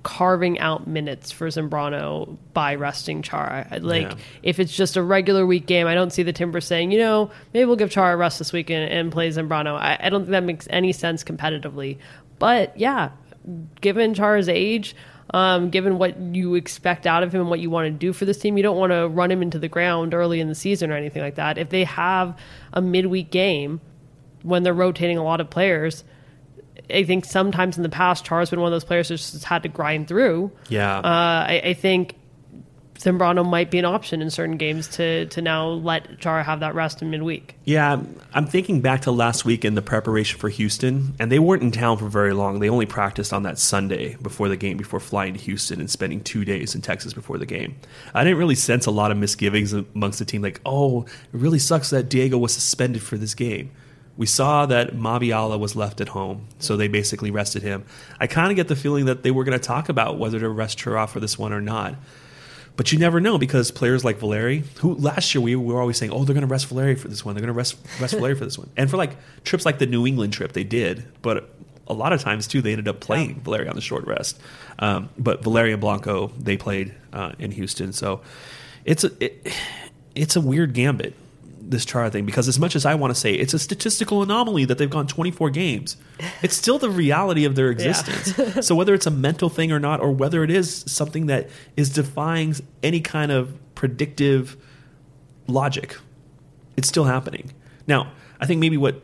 carving 0.04 0.60
out 0.60 0.88
minutes 0.88 1.32
for 1.32 1.48
Zambrano 1.48 2.38
by 2.54 2.76
resting 2.76 3.22
Chara. 3.22 3.68
Like 3.82 4.04
Yeah. 4.04 4.16
if 4.44 4.60
it's 4.60 4.76
just 4.76 4.98
a 4.98 5.04
regular 5.04 5.46
week 5.46 5.66
game, 5.66 5.88
I 5.88 5.94
don't 5.94 6.12
see 6.12 6.24
the 6.24 6.34
Timbers 6.34 6.66
saying, 6.66 6.92
you 6.92 7.00
know, 7.00 7.32
maybe 7.54 7.66
we'll 7.66 7.76
give 7.76 7.92
Chara 7.92 8.14
a 8.14 8.18
rest 8.18 8.40
this 8.40 8.54
week 8.54 8.70
and, 8.70 8.90
and 8.92 9.12
play 9.12 9.30
Zambrano. 9.30 9.76
I, 9.76 9.98
I 10.02 10.10
don't 10.10 10.22
think 10.22 10.32
that 10.32 10.44
makes 10.44 10.68
any 10.70 10.94
sense 10.94 11.24
competitively. 11.24 11.98
But 12.40 12.78
yeah, 12.80 13.10
given 13.82 14.14
Chara's 14.14 14.48
age, 14.50 14.96
um, 15.32 15.70
given 15.70 15.98
what 15.98 16.18
you 16.18 16.56
expect 16.56 17.06
out 17.06 17.22
of 17.22 17.34
him 17.34 17.42
and 17.42 17.50
what 17.50 17.60
you 17.60 17.70
want 17.70 17.86
to 17.86 17.92
do 17.92 18.14
for 18.14 18.26
this 18.26 18.40
team, 18.40 18.58
you 18.58 18.64
don't 18.64 18.78
want 18.78 18.92
to 18.92 19.08
run 19.08 19.30
him 19.32 19.42
into 19.42 19.60
the 19.60 19.68
ground 19.68 20.14
early 20.14 20.40
in 20.40 20.48
the 20.48 20.56
season 20.56 20.92
or 20.92 20.96
anything 20.96 21.22
like 21.22 21.36
that. 21.36 21.58
If 21.58 21.70
they 21.70 21.84
have 21.84 22.38
a 22.74 22.82
midweek 22.82 23.30
game 23.30 23.82
when 24.42 24.64
they're 24.64 24.74
rotating 24.74 25.18
a 25.18 25.24
lot 25.24 25.42
of 25.42 25.50
players, 25.50 26.04
I 26.92 27.04
think 27.04 27.26
sometimes 27.26 27.78
in 27.78 27.84
the 27.84 27.90
past, 27.90 28.26
Char's 28.26 28.50
been 28.50 28.60
one 28.60 28.68
of 28.68 28.76
those 28.76 28.84
players 28.84 29.10
that's 29.10 29.32
just 29.32 29.44
had 29.44 29.64
to 29.64 29.70
grind 29.70 30.08
through. 30.08 30.52
Yeah. 30.70 30.98
Uh, 30.98 31.02
I, 31.48 31.62
I 31.66 31.74
think 31.74 32.16
Zambrano 33.00 33.48
might 33.50 33.72
be 33.72 33.80
an 33.80 33.86
option 33.86 34.22
in 34.22 34.30
certain 34.30 34.58
games 34.58 34.90
to 34.90 35.26
to 35.28 35.42
now 35.42 35.70
let 35.70 36.20
Char 36.20 36.44
have 36.44 36.60
that 36.60 36.76
rest 36.76 37.02
in 37.02 37.10
midweek. 37.10 37.56
Yeah, 37.64 38.02
I'm 38.34 38.46
thinking 38.46 38.82
back 38.82 39.04
to 39.04 39.12
last 39.12 39.46
week 39.46 39.64
in 39.64 39.76
the 39.76 39.82
preparation 39.82 40.38
for 40.38 40.50
Houston, 40.50 41.16
and 41.18 41.32
they 41.32 41.40
weren't 41.40 41.64
in 41.64 41.72
town 41.72 41.98
for 41.98 42.10
very 42.10 42.34
long. 42.34 42.60
They 42.60 42.70
only 42.70 42.86
practiced 42.86 43.32
on 43.32 43.44
that 43.44 43.58
Sunday 43.58 44.18
before 44.22 44.50
the 44.50 44.58
game, 44.58 44.76
before 44.76 45.00
flying 45.00 45.34
to 45.34 45.40
Houston 45.40 45.80
and 45.80 45.90
spending 45.90 46.22
two 46.22 46.44
days 46.44 46.76
in 46.76 46.82
Texas 46.82 47.14
before 47.14 47.38
the 47.38 47.46
game. 47.46 47.78
I 48.14 48.26
didn't 48.26 48.38
really 48.38 48.56
sense 48.56 48.86
a 48.86 48.92
lot 48.92 49.12
of 49.12 49.18
misgivings 49.18 49.72
amongst 49.72 50.20
the 50.20 50.26
team, 50.26 50.42
like, 50.42 50.60
oh, 50.66 51.04
it 51.04 51.08
really 51.32 51.60
sucks 51.60 51.92
that 51.92 52.10
Diego 52.10 52.38
was 52.38 52.54
suspended 52.54 53.02
for 53.02 53.18
this 53.18 53.34
game. 53.34 53.72
We 54.20 54.26
saw 54.26 54.66
that 54.66 54.96
Mabiala 54.96 55.58
was 55.58 55.78
left 55.78 56.02
at 56.02 56.10
home, 56.10 56.46
so 56.60 56.76
they 56.76 56.90
basically 56.90 57.32
rested 57.32 57.64
him. 57.64 57.86
I 58.20 58.28
kind 58.28 58.52
of 58.52 58.58
get 58.58 58.68
the 58.68 58.76
feeling 58.76 59.06
that 59.06 59.24
they 59.24 59.32
were 59.32 59.46
going 59.46 59.58
to 59.58 59.66
talk 59.66 59.88
about 59.88 60.20
whether 60.20 60.38
to 60.42 60.50
rest 60.50 60.78
Chara 60.78 61.08
for 61.08 61.22
this 61.22 61.40
one 61.40 61.54
or 61.54 61.62
not. 61.62 61.96
But 62.76 62.92
you 62.92 63.00
never 63.00 63.22
know 63.22 63.38
because 63.38 63.72
players 63.72 64.04
like 64.04 64.18
Valeri, 64.18 64.66
who 64.80 64.96
last 64.96 65.34
year 65.34 65.42
we 65.42 65.56
were 65.56 65.80
always 65.80 65.96
saying, 65.96 66.12
oh, 66.12 66.26
they're 66.26 66.34
going 66.34 66.46
to 66.46 66.52
rest 66.52 66.68
Valeri 66.68 66.96
for 66.96 67.08
this 67.08 67.24
one. 67.24 67.34
They're 67.34 67.42
going 67.42 67.54
to 67.54 67.58
rest 67.58 67.78
rest 68.02 68.14
Valeri 68.14 68.36
for 68.36 68.44
this 68.44 68.58
one. 68.58 68.70
And 68.76 68.90
for 68.90 68.98
like 68.98 69.16
trips 69.46 69.66
like 69.66 69.80
the 69.80 69.86
New 69.86 70.06
England 70.06 70.34
trip, 70.34 70.52
they 70.52 70.66
did. 70.66 71.06
But 71.22 71.50
a 71.88 71.94
lot 71.94 72.12
of 72.12 72.20
times 72.20 72.46
too, 72.46 72.62
they 72.62 72.72
ended 72.72 72.90
up 72.90 73.00
playing 73.00 73.40
Valeri 73.40 73.70
on 73.70 73.76
the 73.76 73.82
short 73.82 74.06
rest. 74.06 74.38
Um, 74.80 75.08
but 75.18 75.46
Valeri 75.46 75.72
and 75.72 75.80
Blanco, 75.80 76.34
they 76.38 76.58
played 76.58 76.94
uh, 77.14 77.32
in 77.40 77.52
Houston. 77.52 77.94
So 77.94 78.20
it's 78.84 79.06
a 79.06 79.24
it, 79.24 79.48
it's 80.14 80.36
a 80.36 80.42
weird 80.42 80.74
gambit 80.74 81.16
this 81.70 81.86
Chara 81.86 82.10
thing 82.10 82.26
because 82.26 82.48
as 82.48 82.60
much 82.60 82.76
as 82.76 82.86
I 82.86 82.96
want 82.96 83.14
to 83.14 83.20
say 83.20 83.34
it's 83.34 83.54
a 83.54 83.60
statistical 83.60 84.24
anomaly 84.24 84.66
that 84.66 84.78
they've 84.78 84.90
gone 84.90 85.08
24 85.08 85.52
games, 85.52 85.98
it's 86.42 86.56
still 86.56 86.80
the 86.80 86.90
reality 86.90 87.46
of 87.46 87.56
their 87.56 87.70
existence. 87.70 88.34
so 88.68 88.76
whether 88.76 88.94
it's 88.94 89.06
a 89.06 89.12
mental 89.12 89.50
thing 89.50 89.72
or 89.72 89.80
not, 89.80 90.02
or 90.02 90.12
whether 90.12 90.44
it 90.44 90.52
is 90.52 90.84
something 90.88 91.28
that 91.28 91.50
is 91.78 91.90
defying 91.90 92.56
any 92.84 93.00
kind 93.00 93.32
of 93.32 93.58
predictive 93.76 94.58
logic, 95.48 95.96
it's 96.76 96.88
still 96.88 97.06
happening. 97.06 97.54
Now, 97.88 98.12
I 98.40 98.46
think 98.46 98.60
maybe 98.60 98.78
what 98.78 99.02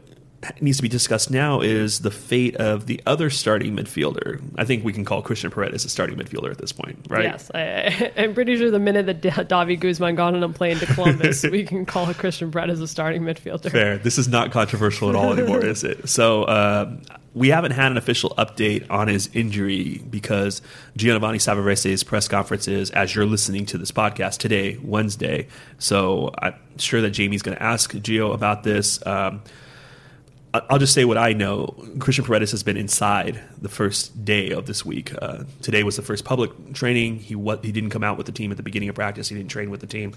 needs 0.61 0.77
to 0.77 0.83
be 0.83 0.89
discussed 0.89 1.31
now 1.31 1.61
is 1.61 1.99
the 1.99 2.11
fate 2.11 2.55
of 2.57 2.85
the 2.85 3.01
other 3.05 3.29
starting 3.29 3.75
midfielder. 3.75 4.41
I 4.57 4.65
think 4.65 4.83
we 4.83 4.93
can 4.93 5.05
call 5.05 5.21
Christian 5.21 5.51
Paredes 5.51 5.85
a 5.85 5.89
starting 5.89 6.17
midfielder 6.17 6.51
at 6.51 6.57
this 6.57 6.71
point, 6.71 7.05
right? 7.09 7.23
Yes, 7.23 7.51
I, 7.53 8.11
I'm 8.17 8.33
pretty 8.33 8.57
sure 8.57 8.71
the 8.71 8.79
minute 8.79 9.05
that 9.05 9.47
David 9.47 9.79
Guzman 9.79 10.15
gone 10.15 10.35
on 10.35 10.43
a 10.43 10.49
plane 10.49 10.77
to 10.77 10.85
Columbus, 10.85 11.43
we 11.51 11.63
can 11.63 11.85
call 11.85 12.13
Christian 12.13 12.55
as 12.57 12.81
a 12.81 12.87
starting 12.87 13.23
midfielder. 13.23 13.71
Fair. 13.71 13.97
This 13.97 14.17
is 14.17 14.27
not 14.27 14.51
controversial 14.51 15.09
at 15.09 15.15
all 15.15 15.33
anymore, 15.33 15.63
is 15.63 15.83
it? 15.83 16.09
So 16.15 16.43
uh, 16.45 16.95
we 17.33 17.49
haven't 17.49 17.71
had 17.71 17.91
an 17.91 17.97
official 17.97 18.29
update 18.37 18.89
on 18.89 19.09
his 19.09 19.29
injury 19.33 20.01
because 20.09 20.61
Giovanni 20.95 21.39
Savarese's 21.39 22.03
press 22.03 22.29
conference 22.29 22.69
is 22.69 22.89
as 22.91 23.13
you're 23.13 23.25
listening 23.25 23.65
to 23.67 23.77
this 23.77 23.91
podcast 23.91 24.37
today, 24.37 24.77
Wednesday. 24.81 25.47
So 25.77 26.33
I'm 26.37 26.55
sure 26.77 27.01
that 27.01 27.09
Jamie's 27.09 27.41
going 27.41 27.57
to 27.57 27.61
ask 27.61 27.91
Gio 27.93 28.33
about 28.33 28.63
this. 28.63 29.05
Um, 29.05 29.41
I'll 30.69 30.79
just 30.79 30.93
say 30.93 31.05
what 31.05 31.17
I 31.17 31.33
know. 31.33 31.75
Christian 31.99 32.25
Paredes 32.25 32.51
has 32.51 32.63
been 32.63 32.77
inside 32.77 33.39
the 33.61 33.69
first 33.69 34.25
day 34.25 34.51
of 34.51 34.65
this 34.65 34.85
week. 34.85 35.13
Uh, 35.21 35.43
today 35.61 35.83
was 35.83 35.95
the 35.95 36.01
first 36.01 36.25
public 36.25 36.73
training. 36.73 37.19
He 37.19 37.35
what 37.35 37.63
he 37.63 37.71
didn't 37.71 37.89
come 37.89 38.03
out 38.03 38.17
with 38.17 38.25
the 38.25 38.31
team 38.31 38.51
at 38.51 38.57
the 38.57 38.63
beginning 38.63 38.89
of 38.89 38.95
practice. 38.95 39.29
He 39.29 39.35
didn't 39.35 39.51
train 39.51 39.69
with 39.69 39.81
the 39.81 39.87
team. 39.87 40.13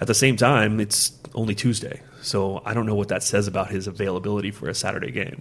At 0.00 0.06
the 0.06 0.14
same 0.14 0.36
time, 0.36 0.80
it's 0.80 1.12
only 1.34 1.54
Tuesday, 1.54 2.00
so 2.22 2.62
I 2.64 2.72
don't 2.72 2.86
know 2.86 2.94
what 2.94 3.08
that 3.08 3.22
says 3.22 3.46
about 3.46 3.70
his 3.70 3.86
availability 3.86 4.50
for 4.50 4.68
a 4.68 4.74
Saturday 4.74 5.10
game. 5.10 5.40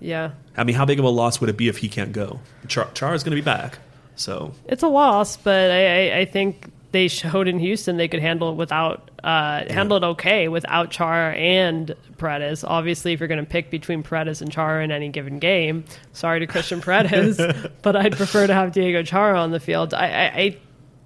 Yeah, 0.00 0.32
I 0.56 0.64
mean, 0.64 0.76
how 0.76 0.84
big 0.84 0.98
of 0.98 1.06
a 1.06 1.08
loss 1.08 1.40
would 1.40 1.48
it 1.48 1.56
be 1.56 1.68
if 1.68 1.78
he 1.78 1.88
can't 1.88 2.12
go? 2.12 2.40
Char, 2.68 2.90
Char 2.92 3.14
is 3.14 3.24
going 3.24 3.34
to 3.34 3.40
be 3.40 3.44
back, 3.44 3.78
so 4.14 4.52
it's 4.66 4.82
a 4.82 4.88
loss, 4.88 5.38
but 5.38 5.70
I, 5.70 6.10
I, 6.10 6.18
I 6.18 6.24
think 6.26 6.70
they 6.92 7.08
showed 7.08 7.48
in 7.48 7.58
Houston 7.58 7.96
they 7.96 8.08
could 8.08 8.20
handle 8.20 8.50
it 8.50 8.56
without 8.56 9.05
uh, 9.22 9.64
handle 9.72 9.96
it 9.96 10.04
okay 10.04 10.48
without 10.48 10.90
Char 10.90 11.32
and 11.32 11.94
Paredes. 12.18 12.64
Obviously, 12.64 13.12
if 13.12 13.20
you're 13.20 13.28
going 13.28 13.44
to 13.44 13.50
pick 13.50 13.70
between 13.70 14.02
Paredes 14.02 14.42
and 14.42 14.50
Char 14.50 14.80
in 14.80 14.90
any 14.90 15.08
given 15.08 15.38
game, 15.38 15.84
sorry 16.12 16.40
to 16.40 16.46
Christian 16.46 16.80
Paredes, 16.82 17.40
but 17.82 17.96
I'd 17.96 18.16
prefer 18.16 18.46
to 18.46 18.54
have 18.54 18.72
Diego 18.72 19.02
Chara 19.02 19.40
on 19.40 19.50
the 19.50 19.60
field. 19.60 19.94
I, 19.94 20.06
I, 20.06 20.24
I, 20.24 20.58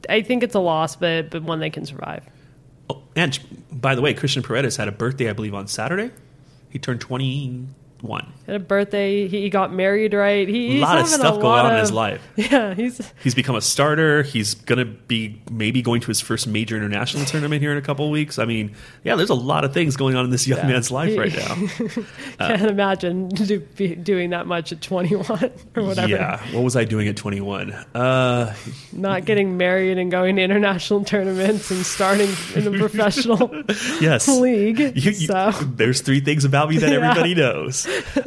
I 0.09 0.23
think 0.23 0.43
it's 0.43 0.55
a 0.55 0.61
loss, 0.61 0.97
but 0.97 1.31
but 1.31 1.43
one 1.43 1.61
they 1.61 1.71
can 1.71 1.87
survive. 1.87 2.25
Oh, 2.89 3.03
and 3.15 3.39
by 3.71 3.95
the 3.95 4.03
way, 4.03 4.15
Christian 4.15 4.43
Paredes 4.43 4.77
had 4.77 4.89
a 4.89 4.93
birthday, 4.93 5.31
I 5.31 5.33
believe, 5.33 5.55
on 5.55 5.67
Saturday. 5.67 6.11
He 6.71 6.79
turned 6.79 7.01
21. 8.01 8.33
Had 8.47 8.57
a 8.57 8.59
birthday. 8.59 9.29
He, 9.29 9.49
got 9.51 9.73
married. 9.73 10.15
Right. 10.15 10.49
He, 10.49 10.79
A 10.79 10.81
lot 10.81 10.99
of 10.99 11.07
stuff 11.09 11.41
going 11.41 11.65
on 11.67 11.75
in 11.75 11.81
his 11.81 11.93
life. 11.93 12.21
Yeah, 12.37 12.75
he's 12.75 13.13
He's 13.23 13.35
become 13.35 13.55
a 13.55 13.61
starter. 13.61 14.23
He's 14.23 14.55
going 14.55 14.79
to 14.79 14.85
be 14.87 15.41
maybe 15.51 15.83
going 15.83 16.01
to 16.01 16.07
his 16.09 16.21
first 16.21 16.47
major 16.49 16.77
international 16.77 17.25
tournament 17.27 17.61
here 17.63 17.71
in 17.71 17.77
a 17.79 17.83
couple 17.83 18.07
of 18.07 18.11
weeks. 18.11 18.39
I 18.39 18.45
mean, 18.47 18.75
yeah, 19.05 19.15
there's 19.17 19.31
a 19.31 19.35
lot 19.35 19.65
of 19.65 19.75
things 19.75 19.97
going 19.97 20.17
on 20.17 20.25
in 20.25 20.31
this 20.31 20.47
young 20.49 20.59
Yeah. 20.61 20.67
man's 20.69 20.91
life 20.91 21.11
He- 21.11 21.19
right 21.19 21.35
now. 21.37 21.55
can't 22.39 22.63
imagine 22.71 23.29
do, 23.29 23.61
be 23.61 23.95
doing 23.95 24.31
that 24.31 24.47
much 24.47 24.73
at 24.73 24.81
21 24.81 25.27
or 25.77 25.83
whatever. 25.85 26.09
Yeah. 26.09 26.41
What 26.55 26.63
was 26.65 26.77
I 26.77 26.85
doing 26.85 27.09
at 27.09 27.17
21? 27.17 27.73
Uh, 27.73 28.55
Not 28.93 29.27
getting 29.27 29.57
married 29.59 29.99
and 29.99 30.11
going 30.11 30.37
to 30.37 30.43
international 30.43 31.05
tournaments 31.05 31.71
and 31.71 31.85
starting 31.85 32.31
in 32.55 32.75
a 32.75 32.79
professional 32.79 33.51
yes. 34.01 34.27
league. 34.29 34.79
You- 34.79 34.91
you- 34.95 35.13
so 35.13 35.51
there's 35.51 36.01
three 36.01 36.21
things 36.21 36.45
about 36.45 36.71
me 36.71 36.79
that 36.79 36.91
Yeah. 36.91 36.97
everybody 36.97 37.35
knows. 37.35 37.87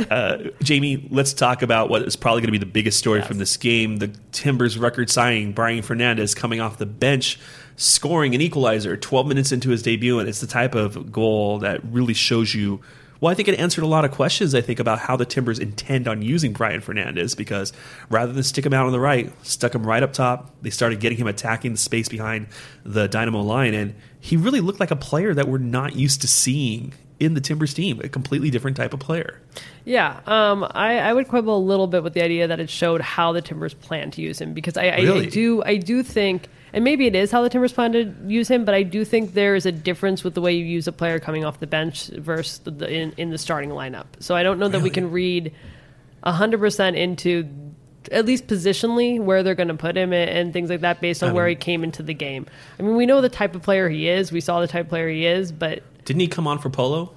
Uh, 0.09 0.37
Jamie, 0.61 1.07
let's 1.11 1.33
talk 1.33 1.61
about 1.61 1.89
what 1.89 2.01
is 2.03 2.15
probably 2.15 2.41
going 2.41 2.47
to 2.47 2.51
be 2.53 2.57
the 2.57 2.65
biggest 2.65 2.99
story 2.99 3.19
Yes. 3.19 3.27
from 3.27 3.37
this 3.37 3.57
game: 3.57 3.97
the 3.97 4.09
Timbers 4.31 4.77
record 4.77 5.09
signing 5.09 5.51
Brian 5.53 5.81
Fernandez 5.81 6.33
coming 6.35 6.59
off 6.61 6.77
the 6.77 6.85
bench, 6.85 7.39
scoring 7.75 8.35
an 8.35 8.41
equalizer 8.41 8.95
12 8.97 9.27
minutes 9.27 9.51
into 9.51 9.69
his 9.69 9.81
debut, 9.81 10.19
and 10.19 10.27
it's 10.29 10.41
the 10.41 10.47
type 10.47 10.75
of 10.75 11.11
goal 11.11 11.59
that 11.59 11.81
really 11.85 12.13
shows 12.13 12.53
you. 12.53 12.81
Well, 13.19 13.31
I 13.31 13.35
think 13.35 13.47
it 13.47 13.57
answered 13.57 13.85
a 13.85 13.87
lot 13.87 14.03
of 14.03 14.11
questions. 14.11 14.53
I 14.53 14.59
think 14.59 14.81
about 14.81 14.99
how 14.99 15.15
the 15.15 15.23
Timbers 15.25 15.57
intend 15.57 16.09
on 16.09 16.21
using 16.21 16.51
Brian 16.51 16.81
Fernandez 16.81 17.35
because 17.35 17.71
rather 18.09 18.33
than 18.33 18.43
stick 18.43 18.65
him 18.65 18.73
out 18.73 18.85
on 18.85 18.91
the 18.91 18.99
right, 18.99 19.31
stuck 19.47 19.73
him 19.73 19.85
right 19.87 20.03
up 20.03 20.11
top. 20.11 20.53
They 20.61 20.69
started 20.69 20.99
getting 20.99 21.17
him 21.17 21.27
attacking 21.27 21.71
the 21.71 21.77
space 21.77 22.09
behind 22.09 22.47
the 22.83 23.07
Dynamo 23.07 23.39
line, 23.39 23.73
and 23.73 23.95
he 24.19 24.35
really 24.35 24.59
looked 24.59 24.81
like 24.81 24.91
a 24.91 24.97
player 24.97 25.33
that 25.33 25.47
we're 25.47 25.57
not 25.57 25.95
used 25.95 26.19
to 26.21 26.27
seeing 26.27 26.93
in 27.23 27.33
the 27.33 27.41
Timbers 27.41 27.73
team. 27.73 27.99
A 28.03 28.09
completely 28.09 28.49
different 28.49 28.77
type 28.77 28.93
of 28.93 28.99
player. 28.99 29.39
yeah, 29.85 30.19
um, 30.25 30.63
I, 30.71 30.99
I 30.99 31.13
would 31.13 31.27
quibble 31.27 31.57
a 31.57 31.59
little 31.59 31.87
bit 31.87 32.03
with 32.03 32.13
the 32.13 32.21
idea 32.21 32.47
that 32.47 32.59
it 32.59 32.69
showed 32.69 33.01
how 33.01 33.31
the 33.31 33.41
Timbers 33.41 33.73
plan 33.73 34.11
to 34.11 34.21
use 34.21 34.39
him 34.39 34.53
because 34.53 34.77
I, 34.77 34.87
I, 34.87 34.97
Really? 35.01 35.27
I 35.27 35.29
do 35.29 35.63
I 35.63 35.77
do 35.77 36.03
think. 36.03 36.47
And 36.75 36.83
maybe 36.83 37.05
it 37.05 37.15
is 37.15 37.29
how 37.29 37.43
the 37.43 37.49
Timbers 37.49 37.71
plan 37.71 37.91
to 37.91 38.15
use 38.25 38.47
him, 38.47 38.65
but 38.65 38.73
I 38.73 38.81
do 38.81 39.05
think 39.05 39.33
there 39.33 39.55
is 39.55 39.67
a 39.67 39.71
difference 39.71 40.23
with 40.23 40.33
the 40.33 40.41
way 40.41 40.53
you 40.53 40.65
use 40.65 40.87
a 40.87 40.91
player 40.91 41.19
coming 41.19 41.45
off 41.45 41.59
the 41.59 41.67
bench 41.67 42.07
versus 42.07 42.57
the, 42.59 42.91
in, 42.91 43.13
in 43.15 43.29
the 43.29 43.37
starting 43.37 43.69
lineup. 43.69 44.05
So 44.19 44.35
I 44.35 44.41
don't 44.41 44.57
know 44.57 44.69
that 44.69 44.81
we 44.81 44.89
can 44.89 45.11
read 45.11 45.53
100% 46.25 46.95
into 46.95 47.47
at 48.11 48.25
least 48.25 48.47
positionally 48.47 49.19
where 49.19 49.43
they're 49.43 49.55
going 49.55 49.67
to 49.67 49.75
put 49.75 49.95
him 49.95 50.13
and, 50.13 50.29
and 50.29 50.53
things 50.53 50.69
like 50.69 50.81
that 50.81 50.99
based 50.99 51.23
on 51.23 51.29
I 51.29 51.33
where 51.33 51.47
he 51.47 51.55
came 51.55 51.83
into 51.83 52.03
the 52.03 52.13
game. 52.13 52.47
I 52.79 52.83
mean, 52.83 52.95
we 52.95 53.05
know 53.05 53.21
the 53.21 53.29
type 53.29 53.55
of 53.55 53.61
player 53.61 53.87
he 53.87 54.09
is. 54.09 54.31
We 54.31 54.41
saw 54.41 54.59
the 54.59 54.67
type 54.67 54.85
of 54.85 54.89
player 54.89 55.09
he 55.09 55.25
is, 55.25 55.51
but 55.51 55.83
Didn't 56.05 56.19
he 56.21 56.27
come 56.27 56.47
on 56.47 56.59
for 56.59 56.69
Polo? 56.69 57.05
Who 57.05 57.11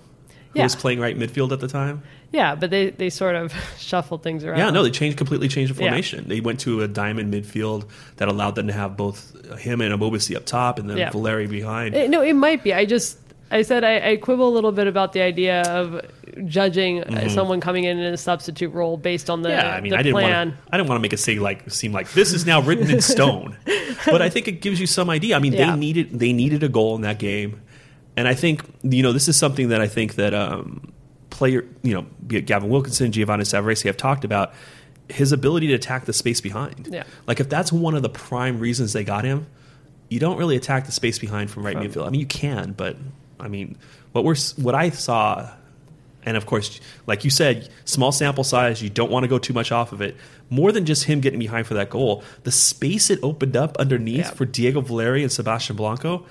Yeah. 0.61 0.65
was 0.65 0.77
playing 0.77 1.01
right 1.01 1.17
midfield 1.19 1.53
at 1.53 1.61
the 1.61 1.69
time? 1.69 2.03
yeah, 2.33 2.55
but 2.55 2.71
they, 2.71 2.91
they 2.91 3.09
sort 3.09 3.35
of 3.37 3.55
shuffled 3.79 4.23
things 4.23 4.45
around. 4.45 4.59
Yeah, 4.59 4.71
no, 4.71 4.83
they 4.83 4.91
changed 4.91 5.17
completely 5.17 5.49
changed 5.49 5.75
the 5.75 5.81
Yeah. 5.83 5.89
formation. 5.91 6.25
They 6.29 6.41
went 6.41 6.61
to 6.61 6.83
a 6.83 6.89
diamond 6.89 7.33
midfield 7.33 7.85
that 8.17 8.29
allowed 8.29 8.57
them 8.57 8.67
to 8.67 8.73
have 8.75 8.97
both 8.97 9.33
him 9.59 9.81
and 9.81 9.95
Ebobisse 9.95 10.35
up 10.37 10.45
top 10.45 10.79
and 10.79 10.91
then 10.91 10.99
Yeah. 10.99 11.11
Valeri 11.11 11.47
behind. 11.47 11.95
Eh, 11.95 12.07
no, 12.09 12.21
it 12.23 12.35
might 12.35 12.63
be. 12.65 12.75
I 12.75 12.85
just 12.85 13.19
I 13.51 13.63
said 13.63 13.85
I, 13.85 14.11
I 14.11 14.17
quibble 14.17 14.49
a 14.49 14.55
little 14.55 14.73
bit 14.73 14.87
about 14.89 15.13
the 15.13 15.21
idea 15.23 15.63
of 15.63 16.01
judging 16.47 17.03
uh 17.05 17.29
someone 17.29 17.61
coming 17.61 17.85
in 17.85 17.99
in 17.99 18.13
a 18.13 18.17
substitute 18.17 18.71
role 18.75 18.97
based 18.97 19.31
on 19.31 19.43
the, 19.43 19.49
Mm-hmm. 19.51 19.59
yeah, 19.67 19.75
I 19.77 19.81
mean, 19.81 19.95
I 19.95 20.03
didn't 20.03 20.15
plan. 20.15 20.49
want 20.49 20.59
I 20.73 20.77
didn't 20.77 20.89
want 20.89 20.99
to 20.99 21.03
make 21.03 21.13
it 21.13 21.19
say 21.21 21.39
like 21.39 21.71
seem 21.71 21.93
like 21.93 22.11
this 22.13 22.33
is 22.35 22.45
now 22.45 22.61
written 22.61 22.91
in 22.91 23.01
stone, 23.17 23.57
but 24.05 24.21
I 24.21 24.29
think 24.29 24.49
it 24.49 24.61
gives 24.61 24.81
you 24.81 24.87
some 24.87 25.09
idea. 25.09 25.37
I 25.37 25.39
mean, 25.39 25.53
Yeah. 25.53 25.71
they 25.71 25.77
needed 25.79 26.19
they 26.19 26.33
needed 26.33 26.63
a 26.65 26.69
goal 26.69 26.97
in 26.97 27.03
that 27.03 27.19
game, 27.19 27.61
and 28.17 28.27
I 28.29 28.35
think 28.35 28.63
you 28.83 29.03
know 29.03 29.13
this 29.13 29.29
is 29.29 29.37
something 29.37 29.69
that 29.69 29.81
I 29.81 29.89
think 29.89 30.15
that 30.17 30.35
um, 30.35 30.93
player 31.31 31.65
you 31.83 31.95
know 31.95 32.07
be 32.27 32.37
it 32.37 32.43
Gavin 32.47 32.69
Wilkinson, 32.69 33.13
Giovanni 33.13 33.45
Savarese 33.45 33.85
have 33.85 33.97
talked 33.97 34.25
about 34.25 34.53
his 35.09 35.33
ability 35.33 35.69
to 35.69 35.75
attack 35.75 36.05
the 36.05 36.13
space 36.13 36.41
behind. 36.41 36.89
Yeah. 36.91 37.05
like 37.27 37.39
if 37.41 37.49
that's 37.49 37.73
one 37.73 37.95
of 37.95 38.03
the 38.03 38.09
prime 38.09 38.59
reasons 38.59 38.93
they 38.93 39.05
got 39.05 39.25
him, 39.25 39.47
you 40.09 40.19
don't 40.19 40.37
really 40.37 40.57
attack 40.57 40.87
the 40.87 40.93
space 40.93 41.19
behind 41.19 41.51
from 41.51 41.65
right 41.65 41.77
midfield. 41.77 42.07
I 42.07 42.11
mean, 42.11 42.21
you 42.21 42.27
can, 42.27 42.73
but 42.73 42.97
I 43.39 43.49
mean, 43.49 43.77
what 44.13 44.25
we're 44.25 44.37
what 44.57 44.75
I 44.75 44.91
saw 44.91 45.49
and 46.25 46.37
of 46.37 46.45
course, 46.45 46.81
like 47.07 47.23
you 47.23 47.31
said, 47.31 47.69
small 47.85 48.11
sample 48.11 48.43
size, 48.43 48.83
you 48.83 48.91
don't 48.91 49.13
want 49.13 49.23
to 49.23 49.29
go 49.29 49.39
too 49.39 49.53
much 49.53 49.71
off 49.71 49.93
of 49.93 50.01
it. 50.03 50.17
More 50.51 50.73
than 50.73 50.85
just 50.85 51.05
him 51.05 51.21
getting 51.21 51.39
behind 51.39 51.69
for 51.69 51.75
that 51.75 51.89
goal, 51.89 52.25
the 52.43 52.51
space 52.51 53.11
it 53.11 53.21
opened 53.23 53.57
up 53.57 53.77
underneath 53.79 54.19
Yeah. 54.27 54.31
for 54.31 54.45
Diego 54.45 54.81
Valeri 54.81 55.23
and 55.23 55.31
Sebastian 55.31 55.77
Blanco, 55.77 56.27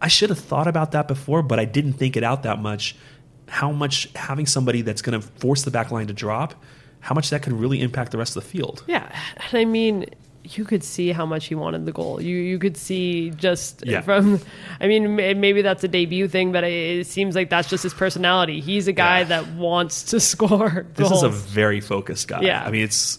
I 0.00 0.08
should 0.08 0.30
have 0.30 0.38
thought 0.38 0.66
about 0.68 0.92
that 0.92 1.08
before, 1.08 1.42
but 1.42 1.58
I 1.58 1.64
didn't 1.64 1.94
think 1.94 2.16
it 2.16 2.22
out 2.24 2.42
that 2.42 2.58
much. 2.60 2.96
How 3.48 3.70
much 3.72 4.08
having 4.14 4.46
somebody 4.46 4.82
that's 4.82 5.02
going 5.02 5.20
to 5.20 5.26
force 5.26 5.62
the 5.62 5.70
back 5.70 5.90
line 5.90 6.08
to 6.08 6.12
drop, 6.12 6.54
how 7.00 7.14
much 7.14 7.30
that 7.30 7.42
could 7.42 7.52
really 7.52 7.80
impact 7.80 8.10
the 8.12 8.18
rest 8.18 8.36
of 8.36 8.42
the 8.42 8.48
field. 8.50 8.82
Yeah, 8.86 9.08
and 9.36 9.58
I 9.58 9.64
mean, 9.64 10.06
you 10.44 10.64
could 10.64 10.82
see 10.84 11.12
how 11.12 11.24
much 11.26 11.46
he 11.46 11.54
wanted 11.54 11.86
the 11.86 11.92
goal. 11.92 12.20
You 12.20 12.36
you 12.36 12.58
could 12.58 12.76
see 12.76 13.30
just 13.30 13.84
Yeah. 13.86 14.00
from, 14.02 14.40
I 14.80 14.86
mean, 14.88 15.16
maybe 15.16 15.62
that's 15.62 15.82
a 15.84 15.88
debut 15.88 16.28
thing, 16.28 16.52
but 16.52 16.62
it, 16.64 17.00
it 17.00 17.06
seems 17.06 17.34
like 17.34 17.48
that's 17.50 17.68
just 17.68 17.82
his 17.84 17.94
personality. 17.94 18.60
He's 18.60 18.86
a 18.88 18.92
guy 18.92 19.20
Yeah. 19.20 19.24
that 19.24 19.48
wants 19.52 20.02
to 20.10 20.20
score 20.32 20.86
This 20.94 21.08
goals. 21.08 21.22
is 21.22 21.28
a 21.28 21.28
very 21.30 21.80
focused 21.80 22.28
guy. 22.28 22.42
Yeah. 22.42 22.62
I 22.64 22.70
mean, 22.70 22.82
it's. 22.84 23.18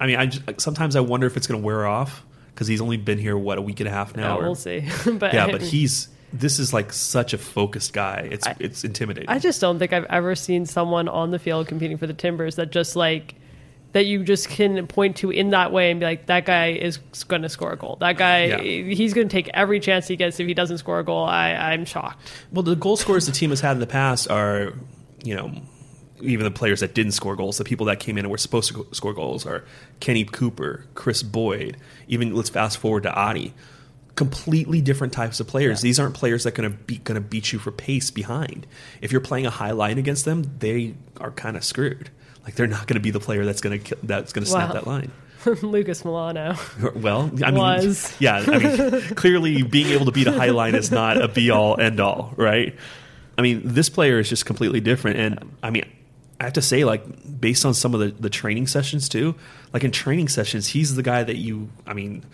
I 0.00 0.06
mean, 0.06 0.16
I 0.16 0.26
just, 0.26 0.60
sometimes 0.60 0.94
I 0.96 1.00
wonder 1.00 1.26
if 1.26 1.38
it's 1.38 1.46
going 1.46 1.60
to 1.60 1.64
wear 1.64 1.86
off 1.86 2.22
because 2.56 2.66
he's 2.66 2.80
only 2.80 2.96
been 2.96 3.18
here 3.18 3.36
what 3.36 3.58
a 3.58 3.62
week 3.62 3.80
and 3.80 3.88
a 3.88 3.92
half 3.92 4.16
now. 4.16 4.34
Yeah, 4.34 4.40
or- 4.40 4.42
we'll 4.44 4.54
see. 4.54 4.80
but 5.12 5.34
yeah, 5.34 5.46
but 5.50 5.60
he's 5.62 6.08
this 6.32 6.58
is 6.58 6.72
like 6.72 6.92
such 6.92 7.32
a 7.34 7.38
focused 7.38 7.92
guy. 7.92 8.28
It's 8.32 8.46
it's 8.58 8.82
intimidating. 8.82 9.28
I 9.28 9.38
just 9.38 9.60
don't 9.60 9.78
think 9.78 9.92
I've 9.92 10.06
ever 10.06 10.34
seen 10.34 10.66
someone 10.66 11.06
on 11.08 11.30
the 11.30 11.38
field 11.38 11.68
competing 11.68 11.98
for 11.98 12.06
the 12.06 12.14
Timbers 12.14 12.56
that 12.56 12.70
just 12.72 12.96
like 12.96 13.34
that 13.92 14.04
you 14.06 14.24
just 14.24 14.48
can 14.50 14.86
point 14.88 15.16
to 15.18 15.30
in 15.30 15.50
that 15.50 15.72
way 15.72 15.90
and 15.90 16.00
be 16.00 16.04
like, 16.06 16.26
that 16.26 16.44
guy 16.44 16.72
is 16.72 16.98
going 17.28 17.40
to 17.42 17.48
score 17.48 17.72
a 17.72 17.76
goal. 17.76 17.96
That 18.00 18.18
guy, 18.18 18.44
Yeah. 18.46 18.60
he's 18.60 19.14
going 19.14 19.28
to 19.28 19.32
take 19.32 19.48
every 19.54 19.80
chance 19.80 20.06
he 20.06 20.16
gets. 20.16 20.38
If 20.38 20.46
he 20.46 20.52
doesn't 20.52 20.78
score 20.78 20.98
a 20.98 21.04
goal, 21.04 21.24
I, 21.24 21.52
I'm 21.52 21.86
shocked. 21.86 22.30
well, 22.52 22.62
the 22.62 22.76
goal 22.76 22.96
scorers 22.98 23.24
the 23.24 23.32
team 23.32 23.50
has 23.50 23.60
had 23.60 23.72
in 23.72 23.78
the 23.80 23.86
past 23.86 24.28
are, 24.30 24.74
you 25.24 25.34
know, 25.34 25.50
even 26.20 26.44
the 26.44 26.50
players 26.50 26.80
that 26.80 26.94
didn't 26.94 27.12
score 27.12 27.36
goals, 27.36 27.58
the 27.58 27.64
people 27.64 27.86
that 27.86 28.00
came 28.00 28.16
in 28.18 28.24
and 28.24 28.30
were 28.30 28.38
supposed 28.38 28.68
to 28.68 28.74
go- 28.74 28.86
score 28.92 29.12
goals 29.12 29.44
are 29.46 29.64
Kenny 30.00 30.24
Cooper, 30.24 30.84
Kris 30.94 31.22
Boyd. 31.22 31.76
Even 32.08 32.34
let's 32.34 32.48
fast 32.50 32.78
forward 32.78 33.02
to 33.04 33.12
Adi. 33.14 33.52
Completely 34.14 34.80
different 34.80 35.12
types 35.12 35.40
of 35.40 35.46
players. 35.46 35.82
These 35.82 36.00
aren't 36.00 36.14
players 36.14 36.44
that 36.44 36.54
going 36.54 36.70
to 36.70 36.74
beat 36.76 37.04
going 37.04 37.16
to 37.16 37.20
beat 37.20 37.52
you 37.52 37.58
for 37.58 37.70
pace 37.70 38.10
behind. 38.10 38.66
If 39.02 39.12
you're 39.12 39.20
playing 39.20 39.44
a 39.44 39.50
high 39.50 39.72
line 39.72 39.98
against 39.98 40.24
them, 40.24 40.42
they 40.58 40.94
are 41.20 41.30
kind 41.32 41.54
of 41.54 41.62
screwed. 41.64 42.08
Like 42.44 42.54
they're 42.54 42.66
not 42.66 42.86
going 42.86 42.94
to 42.94 43.00
be 43.00 43.10
the 43.10 43.20
player 43.20 43.44
that's 43.44 43.60
going 43.60 43.78
to 43.82 43.96
that's 44.02 44.32
going 44.32 44.44
to 44.44 44.50
snap 44.50 44.68
Wow. 44.68 44.74
that 44.74 44.86
line. 44.86 45.10
Lucas 45.62 46.02
Melano. 46.02 46.56
Well, 47.02 47.30
I 47.44 47.50
mean, 47.50 47.60
Was. 47.60 48.16
yeah, 48.18 48.42
I 48.46 48.58
mean, 48.58 49.00
clearly 49.16 49.62
being 49.62 49.88
able 49.88 50.06
to 50.06 50.12
beat 50.12 50.26
a 50.28 50.32
high 50.32 50.50
line 50.50 50.74
is 50.74 50.90
not 50.90 51.20
a 51.20 51.28
be 51.28 51.50
all 51.50 51.78
end 51.78 52.00
all, 52.00 52.32
right? 52.36 52.74
I 53.36 53.42
mean, 53.42 53.60
this 53.64 53.90
player 53.90 54.18
is 54.18 54.30
just 54.30 54.46
completely 54.46 54.80
different, 54.80 55.18
and 55.18 55.52
I 55.62 55.68
mean, 55.70 55.84
I 56.40 56.44
have 56.44 56.52
to 56.54 56.62
say, 56.62 56.84
like, 56.84 57.04
based 57.40 57.64
on 57.64 57.74
some 57.74 57.94
of 57.94 58.00
the, 58.00 58.08
the 58.08 58.30
training 58.30 58.66
sessions 58.66 59.08
too, 59.08 59.34
like 59.72 59.84
in 59.84 59.90
training 59.90 60.28
sessions, 60.28 60.66
he's 60.66 60.94
the 60.94 61.02
guy 61.02 61.22
that 61.24 61.36
you, 61.36 61.70
I 61.86 61.94
mean. 61.94 62.24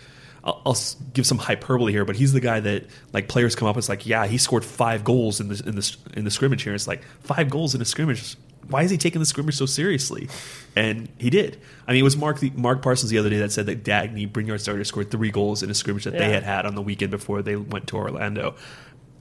I'll, 0.44 0.60
I'll 0.66 0.76
give 1.12 1.24
some 1.24 1.38
hyperbole 1.38 1.92
here, 1.92 2.04
but 2.04 2.16
he's 2.16 2.32
the 2.32 2.40
guy 2.40 2.58
that 2.58 2.86
like 3.12 3.28
players 3.28 3.54
come 3.54 3.68
up. 3.68 3.76
and 3.76 3.78
It's 3.78 3.88
like, 3.88 4.06
yeah, 4.06 4.26
he 4.26 4.38
scored 4.38 4.64
five 4.64 5.04
goals 5.04 5.38
in 5.38 5.46
the 5.46 5.62
in 5.64 5.76
the 5.76 5.96
in 6.14 6.24
the 6.24 6.32
scrimmage 6.32 6.64
here. 6.64 6.74
It's 6.74 6.88
like 6.88 7.04
five 7.20 7.48
goals 7.48 7.76
in 7.76 7.80
a 7.80 7.84
scrimmage. 7.84 8.36
Why 8.66 8.82
is 8.82 8.90
he 8.90 8.96
taking 8.96 9.20
the 9.20 9.26
scrimmage 9.26 9.54
so 9.54 9.66
seriously? 9.66 10.28
And 10.74 11.08
he 11.18 11.30
did. 11.30 11.60
I 11.86 11.92
mean, 11.92 12.00
it 12.00 12.02
was 12.02 12.16
Mark 12.16 12.40
the, 12.40 12.50
Mark 12.56 12.82
Parsons 12.82 13.10
the 13.12 13.18
other 13.18 13.30
day 13.30 13.38
that 13.38 13.52
said 13.52 13.66
that 13.66 13.84
Dagny 13.84 14.28
Brynjarsdottir, 14.28 14.84
scored 14.84 15.12
three 15.12 15.30
goals 15.30 15.62
in 15.62 15.70
a 15.70 15.74
scrimmage 15.74 16.02
that 16.04 16.18
they 16.18 16.30
had 16.30 16.42
had 16.42 16.66
on 16.66 16.74
the 16.74 16.82
weekend 16.82 17.12
before 17.12 17.42
they 17.42 17.54
went 17.54 17.86
to 17.86 17.96
Orlando. 17.96 18.56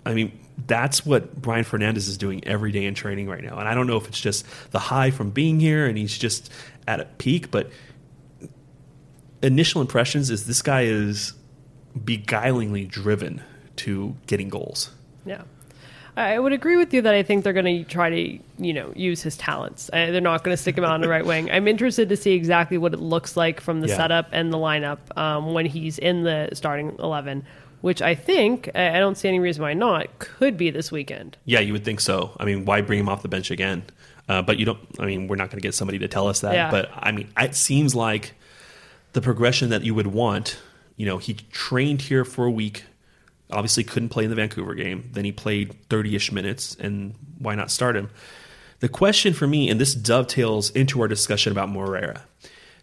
I 0.04 0.16
mean, 0.16 0.40
that's 0.68 1.06
what 1.06 1.42
Brian 1.42 1.64
Fernandez 1.64 2.08
is 2.08 2.18
doing 2.18 2.46
every 2.48 2.72
day 2.72 2.86
in 2.86 2.94
training 2.94 3.28
right 3.30 3.44
now. 3.44 3.58
And 3.58 3.68
I 3.68 3.74
don't 3.74 3.88
know 3.88 3.98
if 3.98 4.08
it's 4.08 4.20
just 4.20 4.46
the 4.72 4.80
high 4.80 5.12
from 5.12 5.30
being 5.32 5.60
here 5.60 5.86
and 5.88 5.98
he's 5.98 6.18
just 6.18 6.52
at 6.88 7.00
a 7.00 7.06
peak, 7.06 7.52
but 7.52 7.70
initial 9.42 9.82
impressions 9.82 10.30
is 10.30 10.46
this 10.46 10.62
guy 10.62 10.82
is 10.84 11.34
beguilingly 11.98 12.88
driven 12.88 13.42
to 13.78 14.16
getting 14.28 14.50
goals. 14.50 14.92
Yeah. 15.26 15.44
I 16.18 16.38
would 16.38 16.52
agree 16.52 16.76
with 16.76 16.94
you 16.94 17.02
that 17.04 17.14
I 17.14 17.24
think 17.24 17.44
they're 17.46 17.54
going 17.54 17.84
to 17.84 17.90
try 17.90 18.10
to, 18.10 18.40
you 18.60 18.74
know, 18.74 18.92
use 18.98 19.22
his 19.22 19.38
talents. 19.38 19.90
They're 19.94 20.20
not 20.20 20.44
going 20.44 20.56
to 20.56 20.62
stick 20.62 20.78
him 20.78 20.84
out 20.84 20.92
on 20.92 21.00
the 21.02 21.08
right 21.08 21.26
wing. 21.26 21.50
I'm 21.50 21.70
interested 21.70 22.10
to 22.10 22.18
see 22.18 22.34
exactly 22.34 22.78
what 22.78 22.94
it 22.94 23.00
looks 23.00 23.38
like 23.38 23.62
from 23.62 23.80
the 23.80 23.88
Yeah. 23.88 23.96
setup 23.96 24.28
and 24.34 24.52
the 24.52 24.58
lineup 24.58 24.98
um, 25.18 25.54
when 25.54 25.66
he's 25.66 25.98
in 25.98 26.24
the 26.24 26.50
starting 26.54 26.98
11, 27.00 27.46
which 27.82 28.02
I 28.02 28.16
think, 28.16 28.70
I 28.74 29.00
don't 29.00 29.18
see 29.18 29.28
any 29.28 29.40
reason 29.40 29.62
why 29.62 29.74
not, 29.74 30.20
could 30.20 30.58
be 30.58 30.70
this 30.70 30.92
weekend. 30.92 31.38
Yeah, 31.46 31.60
you 31.60 31.74
would 31.74 31.84
think 31.84 32.00
so. 32.00 32.36
I 32.40 32.46
mean, 32.46 32.66
why 32.66 32.82
bring 32.82 33.00
him 33.00 33.10
off 33.10 33.22
the 33.22 33.28
bench 33.28 33.52
again? 33.52 33.84
Uh, 34.30 34.42
but 34.42 34.58
you 34.60 34.66
don't. 34.66 34.80
I 35.00 35.06
mean, 35.06 35.28
we're 35.28 35.36
not 35.36 35.50
going 35.50 35.58
to 35.58 35.68
get 35.68 35.74
somebody 35.74 36.00
to 36.00 36.08
tell 36.08 36.28
us 36.28 36.42
that. 36.42 36.54
Yeah. 36.54 36.72
But 36.72 36.90
I 36.96 37.12
mean, 37.12 37.30
it 37.38 37.56
seems 37.56 37.94
like 37.94 38.34
the 39.14 39.22
progression 39.22 39.72
that 39.72 39.84
you 39.84 39.94
would 39.94 40.08
want. 40.08 40.58
You 40.96 41.06
know, 41.06 41.18
he 41.18 41.34
trained 41.52 42.04
here 42.04 42.24
for 42.24 42.46
a 42.46 42.52
week. 42.52 42.84
Obviously, 43.50 43.84
couldn't 43.84 44.10
play 44.10 44.24
in 44.24 44.30
the 44.30 44.36
Vancouver 44.36 44.74
game. 44.76 45.10
Then 45.12 45.26
he 45.26 45.32
played 45.34 45.76
thirty-ish 45.90 46.32
minutes, 46.32 46.78
and 46.80 47.16
why 47.40 47.56
not 47.56 47.72
start 47.72 47.98
him? 47.98 48.10
The 48.80 48.88
question 48.88 49.34
for 49.34 49.48
me, 49.48 49.70
and 49.70 49.82
this 49.82 49.94
dovetails 49.94 50.70
into 50.72 51.02
our 51.02 51.08
discussion 51.08 51.52
about 51.52 51.70
Moreira, 51.70 52.24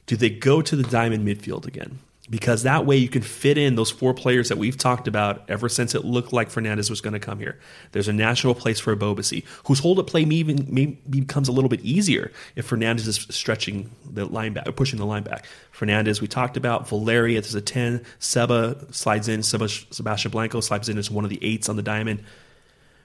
do 0.07 0.17
they 0.17 0.31
go 0.31 0.61
to 0.61 0.77
the 0.77 0.83
diamond 0.83 1.27
midfield 1.27 1.67
again? 1.67 2.01
Because 2.31 2.63
that 2.65 2.85
way 2.85 2.97
you 2.97 3.09
can 3.09 3.23
fit 3.23 3.57
in 3.57 3.75
those 3.75 3.91
four 3.91 4.13
players 4.13 4.51
that 4.51 4.59
we've 4.59 4.77
talked 4.77 5.09
about 5.09 5.49
ever 5.49 5.69
since 5.69 5.95
it 5.95 6.05
looked 6.05 6.33
like 6.33 6.51
Fernandez 6.51 6.91
was 6.91 7.01
going 7.01 7.15
to 7.15 7.19
come 7.19 7.39
here. 7.39 7.59
There's 7.93 8.09
a 8.09 8.13
natural 8.13 8.55
place 8.55 8.79
for 8.79 8.95
Ebobisse, 8.95 9.45
whose 9.67 9.79
hold 9.79 9.99
up 9.99 10.09
play 10.09 10.27
may 10.27 10.35
even 10.35 10.67
maybe 10.69 10.99
becomes 11.09 11.49
a 11.49 11.53
little 11.53 11.71
bit 11.71 11.81
easier 11.81 12.31
if 12.55 12.67
Fernandez 12.67 13.07
is 13.07 13.27
stretching 13.31 13.91
the 14.11 14.27
line 14.27 14.53
back, 14.53 14.67
pushing 14.77 14.99
the 14.99 15.07
line 15.07 15.23
back. 15.23 15.47
Fernandez, 15.71 16.21
we 16.21 16.29
talked 16.29 16.59
about. 16.59 16.87
Valeria, 16.89 17.39
as 17.39 17.55
a 17.55 17.63
10. 17.63 18.05
Seba 18.19 18.87
slides 18.91 19.29
in. 19.29 19.43
Seba, 19.43 19.69
Sebastian 19.69 20.31
Blanco 20.31 20.61
slides 20.61 20.91
in 20.91 20.99
as 20.99 21.11
one 21.11 21.25
of 21.25 21.31
the 21.31 21.43
eights 21.43 21.71
on 21.71 21.77
the 21.77 21.83
diamond. 21.83 22.23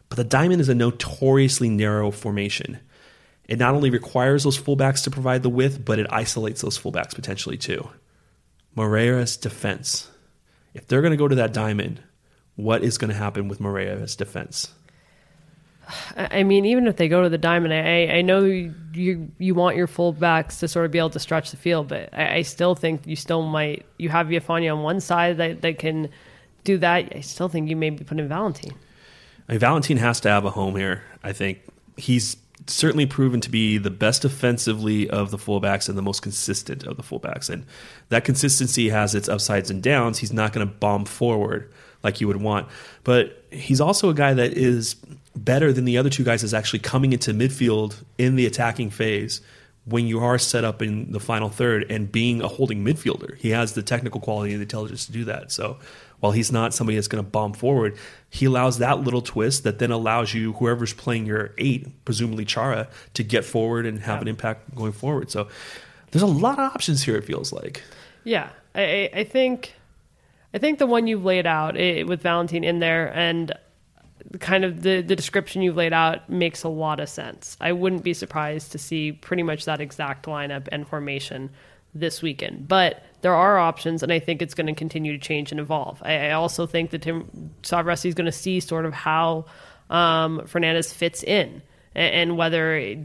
But 0.10 0.18
the 0.18 0.24
diamond 0.26 0.60
is 0.60 0.70
a 0.70 0.76
notoriously 0.76 1.70
narrow 1.70 2.12
formation. 2.12 2.80
It 3.48 3.58
not 3.58 3.74
only 3.74 3.90
requires 3.90 4.44
those 4.44 4.60
fullbacks 4.60 5.04
to 5.06 5.12
provide 5.12 5.44
the 5.44 5.50
width, 5.50 5.84
but 5.84 6.00
it 6.00 6.08
isolates 6.10 6.62
those 6.62 6.78
fullbacks 6.78 7.16
potentially 7.16 7.58
too. 7.58 7.88
Moreira's 8.76 9.38
defense. 9.38 10.10
If 10.74 10.88
they're 10.88 11.02
going 11.02 11.12
to 11.12 11.18
go 11.18 11.28
to 11.28 11.36
that 11.36 11.54
diamond, 11.54 12.02
what 12.56 12.84
is 12.84 12.98
going 12.98 13.10
to 13.10 13.18
happen 13.18 13.48
with 13.48 13.60
Moreira's 13.60 14.16
defense? 14.16 14.74
I 16.16 16.44
mean, 16.44 16.66
even 16.66 16.88
if 16.88 16.96
they 16.96 17.10
go 17.10 17.24
to 17.24 17.30
the 17.30 17.38
diamond, 17.38 17.74
I, 17.74 18.18
I 18.18 18.22
know 18.22 18.44
you 18.46 18.74
you 18.94 19.30
you 19.38 19.54
want 19.54 19.76
your 19.76 19.88
fullbacks 19.88 20.60
to 20.60 20.68
sort 20.68 20.86
of 20.86 20.92
be 20.92 20.98
able 20.98 21.10
to 21.10 21.20
stretch 21.20 21.52
the 21.52 21.58
field, 21.58 21.90
but 21.90 22.10
I, 22.14 22.36
I 22.36 22.42
still 22.44 22.74
think 22.74 23.06
you 23.06 23.18
still 23.18 23.42
might. 23.42 23.86
You 23.98 24.10
have 24.10 24.28
Villafana 24.28 24.74
on 24.74 24.82
one 24.82 25.02
side 25.02 25.38
that, 25.38 25.62
that 25.62 25.80
can 25.80 26.10
do 26.64 26.78
that. 26.78 27.14
I 27.14 27.20
still 27.20 27.50
think 27.50 27.70
you 27.70 27.76
may 27.76 27.90
be 27.90 28.04
putting 28.06 28.28
Valentine. 28.30 28.76
I 29.50 29.54
mean, 29.54 29.60
Valentin 29.60 29.98
has 29.98 30.22
to 30.22 30.30
have 30.30 30.46
a 30.46 30.52
home 30.52 30.78
here. 30.78 31.04
I 31.22 31.34
think 31.34 31.60
he's 31.98 32.38
certainly 32.68 33.06
proven 33.06 33.42
to 33.42 33.50
be 33.50 33.78
the 33.78 33.90
best 33.90 34.26
offensively 34.26 35.10
of 35.10 35.32
the 35.32 35.38
fullbacks 35.38 35.90
and 35.90 35.98
the 35.98 36.02
most 36.02 36.22
consistent 36.22 36.84
of 36.84 36.98
the 36.98 37.04
fullbacks. 37.04 37.50
And 37.50 37.66
that 38.10 38.24
consistency 38.24 38.90
has 38.90 39.16
its 39.16 39.28
upsides 39.28 39.70
and 39.70 39.82
downs. 39.82 40.20
He's 40.20 40.34
not 40.34 40.54
going 40.54 40.68
to 40.68 40.74
bomb 40.74 41.06
forward 41.06 41.72
like 42.04 42.22
you 42.22 42.28
would 42.28 42.42
want, 42.42 42.68
but 43.04 43.46
he's 43.52 43.80
also 43.80 44.10
a 44.10 44.14
guy 44.14 44.34
that 44.34 44.54
is 44.54 44.96
better 45.36 45.74
than 45.74 45.86
the 45.86 45.98
other 45.98 46.10
two 46.10 46.24
guys 46.24 46.44
is 46.44 46.54
actually 46.54 46.80
coming 46.80 47.14
into 47.14 47.34
midfield 47.34 47.96
in 48.18 48.36
the 48.36 48.46
attacking 48.46 48.90
phase 48.90 49.42
when 49.86 50.08
you 50.08 50.20
are 50.20 50.38
set 50.38 50.64
up 50.64 50.82
in 50.82 51.12
the 51.12 51.20
final 51.20 51.50
third 51.50 51.86
and 51.90 52.12
being 52.12 52.42
a 52.42 52.48
holding 52.48 52.86
midfielder. 52.86 53.38
He 53.38 53.50
has 53.50 53.74
the 53.74 53.84
technical 53.84 54.22
quality 54.22 54.54
and 54.54 54.62
the 54.62 54.64
intelligence 54.64 55.06
to 55.08 55.12
do 55.12 55.26
that. 55.26 55.52
So 55.52 55.78
while 56.24 56.32
he's 56.32 56.54
not 56.54 56.74
somebody 56.74 56.96
that's 56.96 57.10
going 57.10 57.22
to 57.22 57.30
bomb 57.30 57.52
forward, 57.52 57.98
he 58.30 58.46
allows 58.46 58.78
that 58.78 59.02
little 59.02 59.22
twist 59.22 59.66
that 59.66 59.80
then 59.80 59.92
allows 59.92 60.34
you, 60.34 60.54
whoever's 60.54 60.94
playing 60.94 61.26
your 61.26 61.52
eight, 61.58 61.86
presumably 62.06 62.46
Chara, 62.46 62.88
to 63.14 63.26
get 63.26 63.44
forward 63.44 63.86
and 63.86 64.00
have 64.00 64.22
an 64.22 64.30
impact 64.30 64.74
going 64.74 64.94
forward. 64.94 65.30
So 65.30 65.50
there's 66.12 66.22
a 66.24 66.26
lot 66.26 66.54
of 66.60 66.72
options 66.74 67.04
here, 67.04 67.18
it 67.18 67.26
feels 67.26 67.52
like. 67.52 67.84
Yeah, 68.24 68.52
I, 68.74 69.10
I- 69.14 69.24
think, 69.26 69.74
I 70.54 70.60
think 70.60 70.80
the 70.80 70.88
one 70.88 71.08
you've 71.08 71.26
laid 71.26 71.46
out 71.46 71.76
eh, 71.76 72.04
with 72.04 72.22
Valentine 72.22 72.64
in 72.64 72.80
there, 72.80 73.12
and 73.14 73.52
kind 74.40 74.64
of 74.64 74.82
the, 74.82 75.02
the 75.02 75.18
description 75.18 75.62
you've 75.62 75.76
laid 75.76 75.92
out 75.92 76.30
makes 76.30 76.64
a 76.64 76.70
lot 76.70 77.02
of 77.02 77.10
sense. 77.10 77.58
I 77.60 77.74
wouldn't 77.74 78.06
be 78.06 78.14
surprised 78.14 78.72
to 78.72 78.78
see 78.78 79.12
pretty 79.12 79.44
much 79.44 79.66
that 79.66 79.82
exact 79.82 80.26
lineup 80.28 80.70
and 80.72 80.88
formation 80.88 81.50
this 81.96 82.22
weekend. 82.22 82.68
But 82.68 83.04
there 83.22 83.34
are 83.34 83.58
options, 83.58 84.04
and 84.04 84.12
I 84.12 84.20
think 84.20 84.42
it's 84.42 84.54
going 84.54 84.68
to 84.68 84.74
continue 84.74 85.14
to 85.14 85.20
change 85.20 85.52
and 85.52 85.60
evolve. 85.60 86.02
I, 86.04 86.28
I 86.28 86.32
also 86.32 86.66
think 86.66 86.92
that 86.92 87.04
Tim 87.04 87.52
Savarese 87.64 88.06
is 88.06 88.16
going 88.16 88.26
to 88.26 88.32
see 88.32 88.60
sort 88.60 88.86
of 88.86 88.94
how 88.94 89.46
um, 89.90 90.46
Fernandez 90.46 90.92
fits 90.92 91.24
in 91.24 91.62
and, 91.96 92.14
and 92.14 92.38
whether 92.38 92.98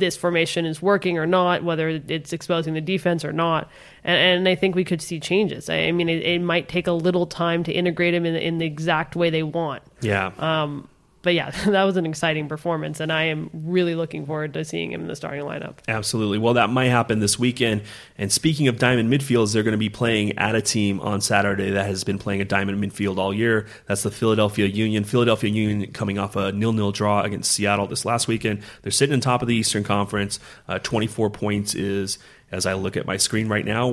this 0.00 0.16
formation 0.16 0.66
is 0.66 0.82
working 0.82 1.18
or 1.18 1.26
not, 1.26 1.62
whether 1.62 1.88
it's 2.08 2.32
exposing 2.32 2.74
the 2.74 2.80
defense 2.80 3.24
or 3.24 3.32
not. 3.32 3.70
And, 4.02 4.38
and 4.38 4.48
I 4.48 4.54
think 4.54 4.74
we 4.74 4.84
could 4.84 5.00
see 5.00 5.20
changes. 5.20 5.70
I, 5.70 5.84
I 5.84 5.92
mean, 5.92 6.08
it, 6.08 6.22
it, 6.22 6.40
might 6.40 6.68
take 6.68 6.86
a 6.86 6.92
little 6.92 7.26
time 7.26 7.62
to 7.64 7.72
integrate 7.72 8.14
him 8.14 8.26
in, 8.26 8.34
in 8.34 8.58
the 8.58 8.66
exact 8.66 9.14
way 9.14 9.30
they 9.30 9.42
want. 9.42 9.82
Yeah. 10.00 10.32
Um, 10.38 10.88
but 11.22 11.34
yeah, 11.34 11.50
that 11.66 11.84
was 11.84 11.96
an 11.96 12.06
exciting 12.06 12.48
performance, 12.48 13.00
and 13.00 13.12
I 13.12 13.24
am 13.24 13.50
really 13.52 13.94
looking 13.94 14.26
forward 14.26 14.54
to 14.54 14.64
seeing 14.64 14.92
him 14.92 15.02
in 15.02 15.06
the 15.06 15.16
starting 15.16 15.44
lineup. 15.44 15.78
Absolutely. 15.88 16.38
Well, 16.38 16.54
that 16.54 16.70
might 16.70 16.86
happen 16.86 17.20
this 17.20 17.38
weekend. 17.38 17.82
And 18.16 18.32
speaking 18.32 18.68
of 18.68 18.78
diamond 18.78 19.12
midfields, 19.12 19.52
they're 19.52 19.62
going 19.62 19.72
to 19.72 19.78
be 19.78 19.88
playing 19.88 20.38
at 20.38 20.54
a 20.54 20.62
team 20.62 21.00
on 21.00 21.20
Saturday 21.20 21.70
that 21.70 21.86
has 21.86 22.04
been 22.04 22.18
playing 22.18 22.40
a 22.40 22.44
diamond 22.44 22.82
midfield 22.82 23.18
all 23.18 23.34
year. 23.34 23.66
That's 23.86 24.02
the 24.02 24.10
Philadelphia 24.10 24.66
Union. 24.66 25.04
Philadelphia 25.04 25.50
Union 25.50 25.92
coming 25.92 26.18
off 26.18 26.36
a 26.36 26.52
nil-nil 26.52 26.92
draw 26.92 27.22
against 27.22 27.52
Seattle 27.52 27.86
this 27.86 28.04
last 28.04 28.28
weekend. 28.28 28.62
They're 28.82 28.92
sitting 28.92 29.14
on 29.14 29.20
top 29.20 29.42
of 29.42 29.48
the 29.48 29.56
Eastern 29.56 29.84
Conference. 29.84 30.40
Uh, 30.68 30.78
24 30.78 31.30
points 31.30 31.74
is, 31.74 32.18
as 32.50 32.66
I 32.66 32.74
look 32.74 32.96
at 32.96 33.06
my 33.06 33.16
screen 33.16 33.48
right 33.48 33.64
now, 33.64 33.88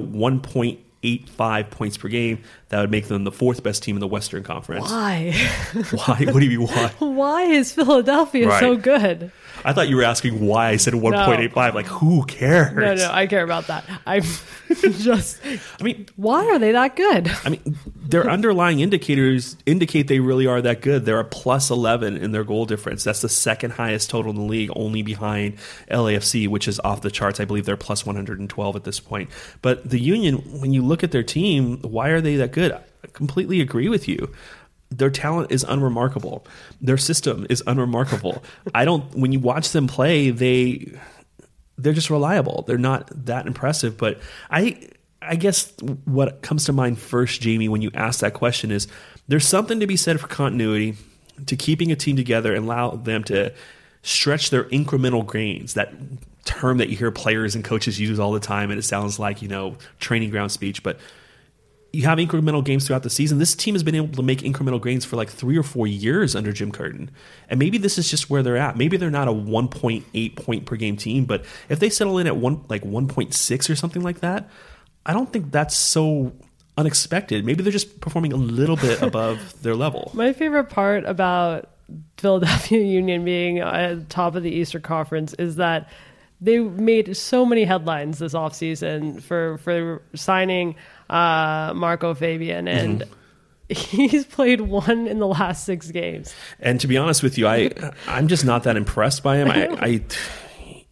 1.85 1.08 1.70
points 1.70 1.98
per 1.98 2.08
game. 2.08 2.40
That 2.70 2.82
would 2.82 2.92
make 2.92 3.08
them 3.08 3.24
the 3.24 3.32
fourth 3.32 3.64
best 3.64 3.84
team 3.84 3.96
in 3.96 4.00
the 4.02 4.08
Western 4.08 4.44
Conference. 4.44 4.90
Why? 4.92 5.34
Why? 5.92 6.26
What 6.32 6.40
do 6.40 6.46
you 6.46 6.60
mean 6.60 6.68
why? 6.68 6.88
Why 7.00 7.44
is 7.44 7.72
Philadelphia 7.72 8.48
Right. 8.50 8.60
so 8.60 8.76
good? 8.76 9.32
I 9.66 9.74
thought 9.74 9.90
you 9.90 9.96
were 9.98 10.04
asking 10.04 10.46
why 10.46 10.70
I 10.70 10.78
said 10.78 10.94
1.85. 10.94 11.74
Like, 11.74 11.86
who 11.88 12.26
cares? 12.26 12.74
No, 12.74 12.94
no, 12.94 13.12
I 13.12 13.28
care 13.28 13.44
about 13.44 13.68
that. 13.68 13.86
I'm 14.06 14.24
just. 14.70 15.40
I 15.80 15.84
mean, 15.84 16.08
Why 16.16 16.46
are 16.48 16.60
they 16.60 16.72
that 16.72 16.96
good? 16.96 17.30
I 17.44 17.50
mean, 17.50 17.78
their 17.96 18.30
underlying 18.30 18.80
indicators 18.80 19.58
indicate 19.66 20.08
they 20.08 20.20
really 20.20 20.48
are 20.48 20.62
that 20.62 20.82
good. 20.82 21.06
They're 21.06 21.20
a 21.20 21.26
plus 21.26 21.70
11 21.70 22.18
in 22.18 22.32
their 22.32 22.44
goal 22.44 22.66
difference. 22.66 23.04
That's 23.04 23.22
the 23.22 23.30
second 23.30 23.72
highest 23.72 24.10
total 24.10 24.32
in 24.32 24.38
the 24.38 24.44
league, 24.44 24.72
only 24.76 25.02
behind 25.02 25.58
LAFC, 25.90 26.48
which 26.48 26.68
is 26.68 26.80
off 26.82 27.02
the 27.02 27.12
charts. 27.12 27.40
I 27.40 27.46
believe 27.46 27.66
they're 27.66 27.78
plus 27.78 28.06
112 28.06 28.76
at 28.76 28.84
this 28.84 29.00
point. 29.00 29.30
But 29.62 29.90
the 29.90 30.00
Union, 30.00 30.38
when 30.62 30.74
you 30.74 30.84
look 30.84 31.04
at 31.04 31.12
their 31.12 31.24
team, 31.24 31.80
why 31.82 32.10
are 32.10 32.22
they 32.22 32.36
that 32.38 32.52
good? 32.52 32.72
I 32.72 32.82
completely 33.14 33.62
agree 33.62 33.90
with 33.90 34.08
you. 34.08 34.34
Their 34.90 35.10
talent 35.10 35.52
is 35.52 35.64
unremarkable. 35.64 36.46
Their 36.82 36.98
system 36.98 37.46
is 37.50 37.62
unremarkable. 37.68 38.44
I 38.74 38.86
don't. 38.86 39.14
When 39.16 39.32
you 39.32 39.40
watch 39.40 39.72
them 39.72 39.88
play, 39.88 40.30
they 40.30 40.98
they're 41.78 41.94
just 41.94 42.10
reliable. 42.10 42.64
They're 42.68 42.78
not 42.78 43.10
that 43.26 43.48
impressive, 43.48 43.98
but 43.98 44.20
I 44.50 44.90
I 45.22 45.36
guess 45.36 45.74
what 46.06 46.42
comes 46.42 46.66
to 46.66 46.74
mind 46.74 47.00
first, 47.00 47.42
Jamie, 47.42 47.68
when 47.70 47.82
you 47.82 47.92
ask 47.94 48.22
that 48.22 48.34
question 48.34 48.72
is 48.72 48.88
there's 49.28 49.48
something 49.48 49.80
to 49.80 49.88
be 49.88 49.98
said 49.98 50.20
for 50.20 50.28
continuity, 50.28 50.96
to 51.46 51.56
keeping 51.56 51.92
a 51.92 51.96
team 51.96 52.16
together 52.16 52.56
and 52.56 52.66
allow 52.66 52.92
them 52.92 53.24
to 53.26 53.54
stretch 54.04 54.52
their 54.52 54.64
incremental 54.66 55.30
gains. 55.30 55.74
That 55.74 55.94
term 56.46 56.78
that 56.78 56.90
you 56.90 56.96
hear 56.96 57.12
players 57.12 57.56
and 57.56 57.64
coaches 57.64 58.00
use 58.00 58.20
all 58.20 58.32
the 58.32 58.40
time, 58.40 58.72
and 58.72 58.80
it 58.80 58.84
sounds 58.84 59.20
like 59.20 59.42
you 59.42 59.48
know 59.48 59.78
training 60.00 60.30
ground 60.30 60.52
speech, 60.52 60.82
but 60.82 60.98
you 61.98 62.04
have 62.04 62.20
incremental 62.20 62.64
gains 62.64 62.86
throughout 62.86 63.02
the 63.02 63.10
season. 63.10 63.40
This 63.40 63.56
team 63.56 63.74
has 63.74 63.82
been 63.82 63.96
able 63.96 64.10
to 64.10 64.22
make 64.22 64.42
incremental 64.42 64.80
gains 64.80 65.04
for 65.04 65.16
like 65.16 65.32
three 65.32 65.58
or 65.58 65.64
four 65.64 65.88
years 65.88 66.36
under 66.36 66.54
Jim 66.54 66.72
Curtin. 66.72 67.10
And 67.50 67.58
maybe 67.58 67.80
this 67.80 67.98
is 67.98 68.08
just 68.08 68.30
where 68.30 68.44
they're 68.44 68.56
at. 68.56 68.78
Maybe 68.78 68.98
they're 68.98 69.10
not 69.10 69.28
a 69.28 69.32
1.8 69.32 70.36
point 70.36 70.68
per 70.68 70.76
game 70.76 70.96
team, 70.96 71.26
but 71.26 71.44
if 71.70 71.80
they 71.80 71.90
settle 71.90 72.20
in 72.20 72.28
at 72.28 72.38
one 72.38 72.64
like 72.70 72.84
1.6 72.84 73.70
or 73.72 73.76
something 73.76 74.04
like 74.04 74.20
that, 74.20 74.48
I 75.08 75.14
don't 75.14 75.34
think 75.34 75.52
that's 75.52 75.76
so 75.76 76.34
unexpected. 76.78 77.44
Maybe 77.44 77.64
they're 77.64 77.72
just 77.72 78.00
performing 78.00 78.32
a 78.32 78.38
little 78.38 78.76
bit 78.76 79.02
above 79.02 79.60
their 79.64 79.74
level. 79.74 80.12
My 80.14 80.34
favorite 80.34 80.66
part 80.66 81.04
about 81.06 81.68
Philadelphia 82.18 82.80
Union 82.84 83.26
being 83.26 83.58
at 83.58 83.96
the 83.96 84.06
top 84.06 84.36
of 84.36 84.44
the 84.44 84.52
Eastern 84.52 84.84
Conference 84.84 85.34
is 85.40 85.56
that 85.56 85.90
they 86.40 86.60
made 86.60 87.18
so 87.18 87.44
many 87.44 87.64
headlines 87.64 88.20
this 88.20 88.36
offseason 88.36 89.20
for 89.24 89.58
for 89.58 90.04
signing 90.14 90.76
uh, 91.10 91.74
Marco 91.76 92.14
Fabian 92.14 92.68
and 92.68 93.04
he's 93.70 94.26
played 94.26 94.62
one 94.62 95.08
in 95.08 95.20
the 95.20 95.28
last 95.28 95.66
six 95.66 95.92
games. 95.92 96.34
And 96.60 96.80
to 96.82 96.88
be 96.88 96.98
honest 96.98 97.24
with 97.24 97.38
you, 97.38 97.48
I 97.48 97.72
I'm 98.08 98.28
just 98.28 98.46
not 98.46 98.64
that 98.64 98.78
impressed 98.78 99.24
by 99.24 99.38
him. 99.38 99.52
I, 99.52 99.68
I 99.82 100.02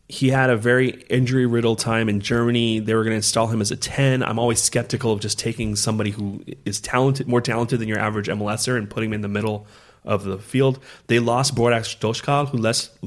he 0.07 0.29
had 0.29 0.49
a 0.49 0.57
very 0.57 0.89
injury 1.09 1.45
riddled 1.45 1.79
time 1.79 2.09
in 2.09 2.19
Germany. 2.19 2.79
They 2.79 2.93
were 2.93 3.03
going 3.03 3.13
to 3.13 3.17
install 3.17 3.47
him 3.47 3.59
as 3.59 3.71
a 3.71 3.75
10. 3.75 4.21
I'm 4.21 4.37
always 4.37 4.61
skeptical 4.61 5.11
of 5.11 5.19
just 5.19 5.39
taking 5.39 5.75
somebody 5.75 6.11
who 6.11 6.43
is 6.63 6.79
talented, 6.79 7.27
more 7.27 7.41
talented 7.41 7.79
than 7.79 7.87
your 7.87 7.97
average 7.97 8.27
MLSer 8.27 8.77
and 8.77 8.87
putting 8.87 9.09
him 9.09 9.13
in 9.13 9.21
the 9.21 9.27
middle 9.27 9.65
of 10.03 10.23
the 10.23 10.37
field. 10.37 10.79
They 11.07 11.17
lost 11.17 11.55
Borek 11.55 11.99
Dockal, 11.99 12.49
who 12.49 12.57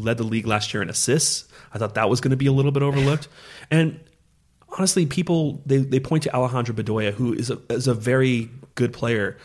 led 0.00 0.18
the 0.18 0.24
league 0.24 0.46
last 0.46 0.74
year 0.74 0.82
in 0.82 0.90
assists. 0.90 1.46
I 1.72 1.78
thought 1.78 1.94
that 1.94 2.10
was 2.10 2.20
going 2.20 2.32
to 2.32 2.36
be 2.36 2.46
a 2.46 2.52
little 2.52 2.72
bit 2.72 2.82
overlooked. 2.82 3.28
And 3.70 4.00
honestly, 4.76 5.06
people 5.06 5.62
they, 5.66 5.78
they 5.78 6.00
point 6.00 6.22
to 6.24 6.34
Alejandro 6.34 6.74
Bedoya, 6.74 7.12
who 7.12 7.32
is 7.32 7.50
a, 7.50 7.58
is 7.70 7.86
a 7.86 7.94
very 7.94 8.50
good 8.74 8.92
player. 8.92 9.36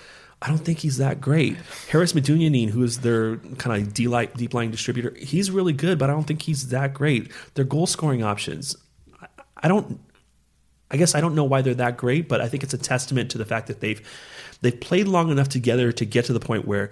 I 0.42 0.48
don't 0.50 0.58
think 0.58 0.80
he's 0.80 0.98
that 0.98 1.22
great. 1.22 1.56
Haris 1.90 2.12
Medunjanin, 2.12 2.70
who 2.70 2.84
is 2.84 3.00
their 3.00 3.38
kind 3.58 3.82
of 3.82 3.94
deep, 3.94 4.12
deep 4.36 4.54
line 4.54 4.72
distributor, 4.72 5.14
he's 5.18 5.50
really 5.50 5.72
good, 5.72 5.98
but 5.98 6.10
I 6.10 6.14
don't 6.14 6.26
think 6.26 6.42
he's 6.42 6.68
that 6.70 6.94
great. 6.94 7.32
Their 7.54 7.64
goal 7.64 7.88
scoring 7.88 8.24
options, 8.24 8.76
I, 9.22 9.28
I 9.58 9.68
don't. 9.68 10.00
I 10.92 10.98
guess 10.98 11.16
I 11.16 11.22
don't 11.22 11.34
know 11.34 11.46
why 11.46 11.64
they're 11.64 11.74
that 11.76 11.98
great, 11.98 12.28
but 12.30 12.40
I 12.40 12.48
think 12.48 12.62
it's 12.62 12.74
a 12.74 12.78
testament 12.78 13.32
to 13.32 13.40
the 13.40 13.46
fact 13.46 13.68
that 13.68 13.80
they've 13.80 14.00
they've 14.62 14.80
played 14.80 15.08
long 15.08 15.32
enough 15.32 15.50
together 15.50 15.92
to 15.94 16.06
get 16.06 16.26
to 16.26 16.34
the 16.34 16.40
point 16.40 16.68
where 16.68 16.92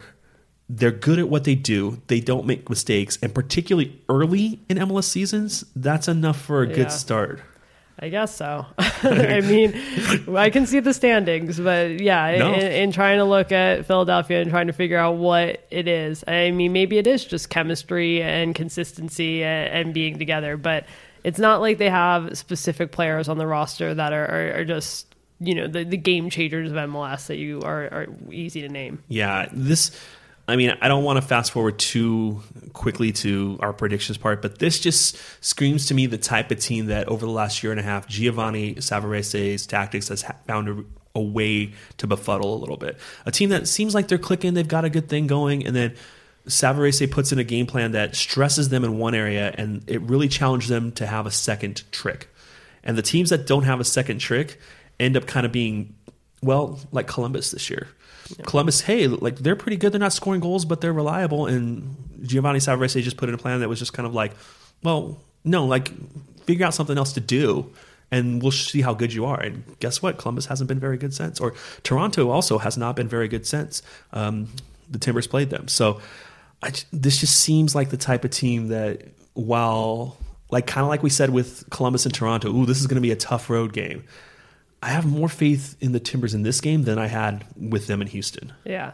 they're 0.70 0.90
good 0.90 1.20
at 1.20 1.28
what 1.30 1.44
they 1.44 1.54
do. 1.54 2.02
They 2.08 2.20
don't 2.22 2.46
make 2.48 2.68
mistakes, 2.70 3.20
and 3.22 3.36
particularly 3.36 4.02
early 4.10 4.60
in 4.70 4.78
MLS 4.78 5.04
seasons, 5.04 5.66
that's 5.76 6.08
enough 6.08 6.42
for 6.42 6.64
a 6.64 6.68
Yeah. 6.70 6.76
good 6.76 6.92
start. 6.92 7.42
I 8.04 8.10
guess 8.10 8.36
so. 8.36 8.66
I 8.80 9.42
mean, 9.42 9.80
I 10.36 10.50
can 10.50 10.66
see 10.66 10.80
the 10.80 10.94
standings, 10.94 11.60
but 11.60 12.00
yeah, 12.00 12.36
No. 12.40 12.54
in, 12.54 12.60
in 12.62 12.92
trying 12.92 13.20
to 13.20 13.26
look 13.26 13.52
at 13.52 13.86
Philadelphia 13.86 14.42
and 14.42 14.50
trying 14.50 14.68
to 14.68 14.74
figure 14.74 14.98
out 14.98 15.18
what 15.18 15.64
it 15.70 15.88
is, 15.88 16.24
I 16.28 16.50
mean, 16.50 16.74
maybe 16.74 16.98
it 16.98 17.06
is 17.06 17.24
just 17.24 17.50
chemistry 17.52 18.24
and 18.24 18.56
consistency 18.56 19.44
and, 19.44 19.70
and 19.88 19.94
being 19.94 20.18
together, 20.18 20.58
but 20.58 20.86
it's 21.24 21.38
not 21.38 21.62
like 21.62 21.78
they 21.78 21.92
have 21.92 22.36
specific 22.36 22.92
players 22.92 23.30
on 23.30 23.38
the 23.38 23.46
roster 23.46 23.94
that 23.94 24.14
are, 24.14 24.26
are, 24.26 24.54
are 24.62 24.66
just, 24.66 25.14
you 25.40 25.54
know, 25.54 25.68
the, 25.68 25.84
the 25.84 25.98
game 25.98 26.32
changers 26.32 26.72
of 26.72 26.78
MLS 26.78 27.28
that 27.28 27.38
you 27.38 27.62
are, 27.62 27.84
are 27.84 28.08
easy 28.32 28.62
to 28.62 28.70
name. 28.70 29.04
Yeah, 29.10 29.48
this. 29.52 29.92
I 30.48 30.56
mean, 30.56 30.76
I 30.82 30.88
don't 30.88 31.04
want 31.04 31.18
to 31.18 31.22
fast 31.22 31.52
forward 31.52 31.80
too 31.80 32.42
quickly 32.74 33.12
to 33.14 33.58
our 33.62 33.74
predictions 33.74 34.18
part, 34.18 34.42
but 34.42 34.60
this 34.60 34.80
just 34.80 35.18
screams 35.44 35.86
to 35.88 35.94
me 35.94 36.08
the 36.08 36.18
type 36.18 36.52
of 36.52 36.60
team 36.60 36.88
that 36.88 37.08
over 37.08 37.26
the 37.26 37.32
last 37.32 37.64
year 37.64 37.72
and 37.72 37.80
a 37.80 37.84
half, 37.84 38.08
Giovanni 38.08 38.76
Savarese's 38.76 39.66
tactics 39.66 40.10
has 40.10 40.26
found 40.48 40.68
a, 40.68 40.84
a 41.16 41.22
way 41.22 41.74
to 41.98 42.08
befuddle 42.08 42.56
a 42.56 42.60
little 42.60 42.78
bit. 42.78 42.98
A 43.26 43.32
team 43.32 43.50
that 43.50 43.68
seems 43.68 43.94
like 43.94 44.08
they're 44.08 44.18
clicking, 44.18 44.54
they've 44.54 44.68
got 44.68 44.84
a 44.84 44.90
good 44.90 45.08
thing 45.08 45.28
going, 45.28 45.66
and 45.66 45.76
then 45.76 45.96
Savarese 46.48 47.10
puts 47.10 47.32
in 47.32 47.40
a 47.40 47.44
game 47.44 47.68
plan 47.68 47.92
that 47.92 48.16
stresses 48.16 48.70
them 48.70 48.84
in 48.84 48.98
one 48.98 49.14
area, 49.14 49.54
and 49.58 49.84
it 49.88 50.02
really 50.02 50.28
challenged 50.28 50.70
them 50.70 50.92
to 50.94 51.06
have 51.06 51.26
a 51.26 51.32
second 51.32 51.84
trick. 51.92 52.30
And 52.84 52.98
the 52.98 53.04
teams 53.04 53.30
that 53.30 53.46
don't 53.46 53.64
have 53.64 53.80
a 53.80 53.86
second 53.86 54.18
trick 54.18 54.60
end 55.00 55.16
up 55.16 55.28
kind 55.28 55.46
of 55.46 55.52
being, 55.52 55.96
well, 56.42 56.80
like 56.92 57.08
Columbus 57.08 57.52
this 57.52 57.70
year. 57.70 57.88
Columbus, 58.46 58.82
hey, 58.82 59.08
like 59.08 59.38
they're 59.38 59.56
pretty 59.56 59.78
good. 59.78 59.92
They're 59.92 60.00
not 60.00 60.14
scoring 60.14 60.42
goals, 60.42 60.66
but 60.66 60.82
they're 60.82 60.94
reliable. 60.94 61.48
And 61.48 61.96
Giovanni 62.24 62.60
Savarese 62.60 63.02
just 63.02 63.18
put 63.18 63.30
in 63.30 63.36
a 63.36 63.38
plan 63.38 63.60
that 63.62 63.70
was 63.70 63.80
just 63.80 63.94
kind 63.94 64.06
of 64.06 64.14
like, 64.14 64.34
well, 64.84 65.20
no, 65.44 65.66
like 65.66 65.92
figure 66.46 66.66
out 66.66 66.74
something 66.74 66.98
else 66.98 67.14
to 67.14 67.20
do, 67.20 67.72
and 68.12 68.42
we'll 68.42 68.52
see 68.52 68.82
how 68.82 68.94
good 68.94 69.14
you 69.14 69.26
are. 69.26 69.40
And 69.40 69.64
guess 69.80 70.02
what? 70.02 70.18
Columbus 70.18 70.46
hasn't 70.46 70.68
been 70.68 70.80
very 70.80 70.98
good 70.98 71.14
since, 71.14 71.40
or 71.40 71.54
Toronto 71.84 72.30
also 72.30 72.58
has 72.58 72.78
not 72.78 72.96
been 72.96 73.08
very 73.08 73.28
good 73.28 73.46
since 73.46 73.82
um, 74.14 74.50
the 74.90 75.00
Timbers 75.00 75.28
played 75.28 75.50
them. 75.50 75.68
So 75.68 76.02
I, 76.62 76.72
this 76.92 77.18
just 77.20 77.40
seems 77.40 77.74
like 77.74 77.90
the 77.90 77.98
type 77.98 78.26
of 78.26 78.32
team 78.32 78.68
that, 78.68 79.02
while 79.34 80.18
like 80.50 80.68
kind 80.68 80.84
of 80.84 80.90
like 80.90 81.02
we 81.02 81.10
said 81.10 81.30
with 81.30 81.64
Columbus 81.70 82.06
and 82.06 82.14
Toronto, 82.14 82.54
ooh, 82.54 82.66
this 82.66 82.82
is 82.82 82.88
going 82.88 82.96
to 82.96 83.02
be 83.02 83.12
a 83.12 83.16
tough 83.16 83.50
road 83.50 83.72
game. 83.72 84.04
I 84.82 84.90
have 84.90 85.06
more 85.06 85.30
faith 85.30 85.76
in 85.80 85.92
the 85.92 86.00
Timbers 86.00 86.34
in 86.34 86.44
this 86.44 86.60
game 86.60 86.84
than 86.84 86.98
I 86.98 87.08
had 87.08 87.46
with 87.56 87.88
them 87.88 88.02
in 88.02 88.08
Houston. 88.08 88.52
Yeah, 88.66 88.94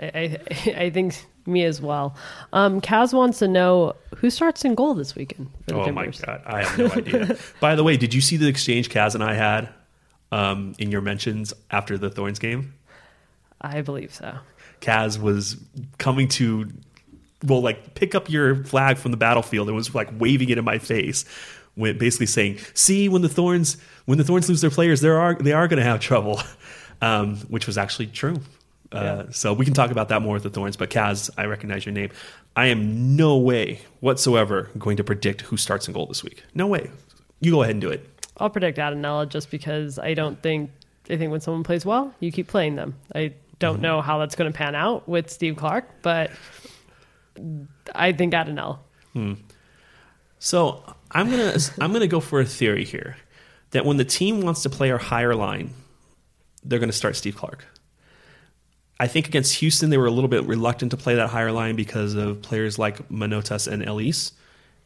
I, 0.00 0.04
I, 0.04 0.40
I 0.76 0.90
think 0.90 1.24
me 1.46 1.64
as 1.64 1.80
well. 1.80 2.14
Um, 2.52 2.80
Kaz 2.80 3.12
wants 3.12 3.38
to 3.40 3.48
know 3.48 3.94
who 4.16 4.30
starts 4.30 4.64
in 4.64 4.74
goal 4.74 4.94
this 4.94 5.14
weekend 5.14 5.50
for 5.66 5.74
the 5.74 5.80
Oh 5.80 5.92
my 5.92 6.06
god, 6.06 6.42
I 6.46 6.64
have 6.64 6.78
no 6.78 6.86
idea. 6.86 7.38
By 7.60 7.74
the 7.74 7.84
way, 7.84 7.96
did 7.96 8.14
you 8.14 8.20
see 8.20 8.36
the 8.36 8.48
exchange 8.48 8.88
Kaz 8.90 9.14
and 9.14 9.22
I 9.22 9.34
had 9.34 9.68
um, 10.30 10.74
in 10.78 10.90
your 10.90 11.00
mentions 11.00 11.52
after 11.70 11.98
the 11.98 12.10
Thorns 12.10 12.38
game? 12.38 12.74
I 13.60 13.82
believe 13.82 14.12
so. 14.12 14.34
Kaz 14.80 15.20
was 15.20 15.56
coming 15.98 16.26
to, 16.28 16.68
well, 17.44 17.60
like 17.60 17.94
pick 17.94 18.14
up 18.14 18.28
your 18.28 18.64
flag 18.64 18.98
from 18.98 19.12
the 19.12 19.16
battlefield 19.16 19.68
and 19.68 19.76
was 19.76 19.94
like 19.94 20.08
waving 20.18 20.48
it 20.48 20.58
in 20.58 20.64
my 20.64 20.78
face, 20.78 21.24
when 21.74 21.98
basically 21.98 22.26
saying, 22.26 22.58
"See, 22.74 23.08
when 23.08 23.22
the 23.22 23.28
Thorns 23.28 23.76
when 24.06 24.18
the 24.18 24.24
Thorns 24.24 24.48
lose 24.48 24.60
their 24.60 24.70
players, 24.70 25.00
they 25.00 25.08
are 25.08 25.34
they 25.34 25.52
are 25.52 25.68
going 25.68 25.78
to 25.78 25.84
have 25.84 26.00
trouble," 26.00 26.40
um, 27.00 27.36
which 27.48 27.66
was 27.66 27.78
actually 27.78 28.06
true. 28.08 28.40
Uh, 28.90 29.24
so 29.30 29.54
we 29.54 29.64
can 29.64 29.72
talk 29.72 29.90
about 29.90 30.10
that 30.10 30.20
more 30.20 30.34
with 30.34 30.42
the 30.42 30.50
Thorns. 30.50 30.76
But 30.76 30.90
Kaz, 30.90 31.30
I 31.38 31.46
recognize 31.46 31.86
your 31.86 31.94
name. 31.94 32.10
I 32.54 32.66
am 32.66 33.16
no 33.16 33.38
way 33.38 33.80
whatsoever 34.00 34.68
going 34.78 34.98
to 34.98 35.04
predict 35.04 35.40
who 35.40 35.56
starts 35.56 35.88
in 35.88 35.94
goal 35.94 36.04
this 36.06 36.22
week. 36.22 36.42
No 36.54 36.66
way. 36.66 36.90
You 37.40 37.50
go 37.52 37.62
ahead 37.62 37.74
and 37.74 37.80
do 37.80 37.88
it. 37.88 38.06
I'll 38.36 38.50
predict 38.50 38.76
Attinella 38.76 39.26
just 39.28 39.50
because 39.50 39.98
I 39.98 40.12
don't 40.12 40.42
think 40.42 40.70
I 41.08 41.16
think 41.16 41.30
when 41.32 41.40
someone 41.40 41.62
plays 41.64 41.86
well, 41.86 42.14
you 42.20 42.30
keep 42.30 42.48
playing 42.48 42.76
them. 42.76 42.94
I 43.14 43.32
don't 43.58 43.74
Mm-hmm. 43.76 43.82
know 43.82 44.00
how 44.02 44.18
that's 44.18 44.34
going 44.34 44.52
to 44.52 44.56
pan 44.56 44.74
out 44.74 45.08
with 45.08 45.30
Steve 45.30 45.56
Clark, 45.56 45.88
but 46.02 46.30
I 47.94 48.12
think 48.12 48.34
Attinella. 48.34 48.78
So 50.38 50.82
I'm 51.12 51.30
gonna 51.30 51.56
I'm 51.80 51.92
gonna 51.92 52.06
go 52.06 52.20
for 52.20 52.40
a 52.40 52.44
theory 52.44 52.84
here 52.84 53.16
that 53.70 53.84
when 53.84 53.98
the 53.98 54.04
team 54.04 54.40
wants 54.40 54.62
to 54.62 54.70
play 54.70 54.90
our 54.90 54.98
higher 54.98 55.34
line, 55.34 55.74
they're 56.64 56.78
gonna 56.78 56.92
start 56.92 57.16
Steve 57.16 57.36
Clark. 57.36 57.66
I 58.98 59.06
think 59.06 59.28
against 59.28 59.56
Houston 59.56 59.90
they 59.90 59.98
were 59.98 60.06
a 60.06 60.10
little 60.10 60.28
bit 60.28 60.44
reluctant 60.44 60.90
to 60.92 60.96
play 60.96 61.14
that 61.16 61.28
higher 61.28 61.52
line 61.52 61.76
because 61.76 62.14
of 62.14 62.40
players 62.40 62.78
like 62.78 63.08
Manotas 63.08 63.70
and 63.70 63.84
Elis, 63.84 64.32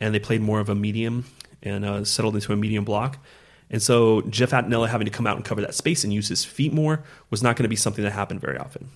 and 0.01 0.15
they 0.15 0.19
played 0.19 0.41
more 0.41 0.59
of 0.59 0.69
a 0.69 0.75
medium 0.75 1.27
and 1.63 1.85
uh, 1.85 2.05
settled 2.05 2.35
into 2.35 2.53
a 2.53 2.57
medium 2.57 2.85
block. 2.85 3.19
And 3.69 3.83
so 3.83 4.23
Jeff 4.23 4.51
Attinella 4.51 4.89
having 4.89 5.07
to 5.07 5.11
come 5.11 5.27
out 5.27 5.37
and 5.37 5.45
cover 5.45 5.61
that 5.61 5.75
space 5.75 6.05
and 6.05 6.13
use 6.13 6.29
his 6.29 6.45
feet 6.45 6.73
more 6.73 7.03
was 7.31 7.43
not 7.43 7.57
going 7.57 7.65
to 7.65 7.69
be 7.69 7.77
something 7.77 8.05
that 8.05 8.13
happened 8.13 8.41
very 8.41 8.57
often. 8.57 8.89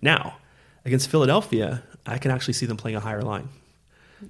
Now, 0.00 0.36
against 0.84 1.10
Philadelphia, 1.10 1.82
I 2.06 2.18
can 2.18 2.30
actually 2.30 2.54
see 2.54 2.66
them 2.66 2.76
playing 2.76 2.96
a 2.96 3.00
higher 3.00 3.22
line. 3.22 3.48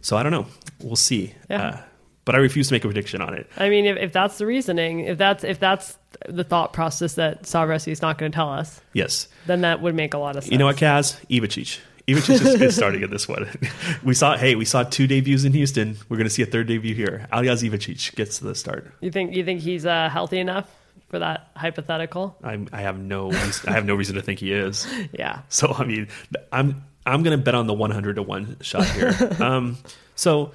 So 0.01 0.17
I 0.17 0.23
don't 0.23 0.33
know. 0.33 0.47
We'll 0.83 0.97
see. 0.97 1.35
Yeah. 1.51 1.67
Uh, 1.67 1.81
but 2.29 2.35
I 2.35 2.41
refuse 2.41 2.69
to 2.69 2.75
make 2.75 2.85
a 2.85 2.89
prediction 2.89 3.23
on 3.23 3.33
it. 3.33 3.51
I 3.57 3.71
mean, 3.71 3.87
if, 3.87 3.97
if 3.97 4.13
that's 4.13 4.37
the 4.37 4.45
reasoning, 4.45 5.01
if 5.01 5.17
that's 5.17 5.45
if 5.45 5.61
that's 5.61 5.97
the 6.29 6.45
thought 6.45 6.75
process 6.75 7.15
that 7.15 7.45
Savarese 7.45 7.91
is 7.91 8.03
not 8.03 8.19
going 8.19 8.31
to 8.31 8.37
tell 8.37 8.51
us, 8.51 8.83
Yes. 8.93 9.29
then 9.47 9.63
that 9.63 9.81
would 9.81 9.95
make 9.95 10.13
a 10.13 10.19
lot 10.19 10.37
of 10.37 10.43
sense. 10.43 10.53
You 10.53 10.59
know 10.59 10.67
what, 10.67 10.77
Kaz? 10.77 11.17
Ivacic. 11.31 11.79
Ivacic 12.07 12.35
is, 12.35 12.61
is 12.61 12.77
starting 12.77 13.03
in 13.03 13.09
this 13.09 13.27
one. 13.27 13.49
we 14.05 14.13
saw, 14.13 14.37
hey, 14.37 14.57
we 14.57 14.67
saw 14.67 14.83
two 14.83 15.07
debuts 15.07 15.45
in 15.45 15.55
Houston. 15.55 15.97
We're 16.11 16.19
going 16.19 16.27
to 16.27 16.31
see 16.31 16.43
a 16.43 16.47
third 16.47 16.67
debut 16.67 16.95
here. 16.95 17.27
Aljaz 17.33 17.67
Ivacic 17.67 18.15
gets 18.15 18.41
the 18.41 18.55
start. 18.55 18.93
You 19.01 19.11
think 19.11 19.35
you 19.35 19.43
think 19.43 19.63
he's 19.63 19.87
uh, 19.87 20.11
healthy 20.11 20.39
enough 20.39 20.71
for 21.09 21.19
that 21.21 21.49
hypothetical? 21.57 22.37
I, 22.45 22.59
I 22.75 22.83
have 22.83 22.99
no, 22.99 23.31
reason, 23.31 23.71
I 23.71 23.73
have 23.73 23.87
no 23.87 23.95
reason 23.95 24.17
to 24.17 24.21
think 24.23 24.41
he 24.41 24.53
is. 24.53 24.87
Yeah. 25.15 25.41
So 25.49 25.75
I 25.79 25.87
mean, 25.87 26.09
I'm 26.53 26.85
I'm 27.07 27.23
going 27.23 27.39
to 27.39 27.43
bet 27.43 27.55
on 27.55 27.67
the 27.67 27.73
100 27.73 28.17
to 28.17 28.23
one 28.23 28.59
shot 28.61 28.85
here. 28.85 29.15
um, 29.41 29.79
so 30.15 30.53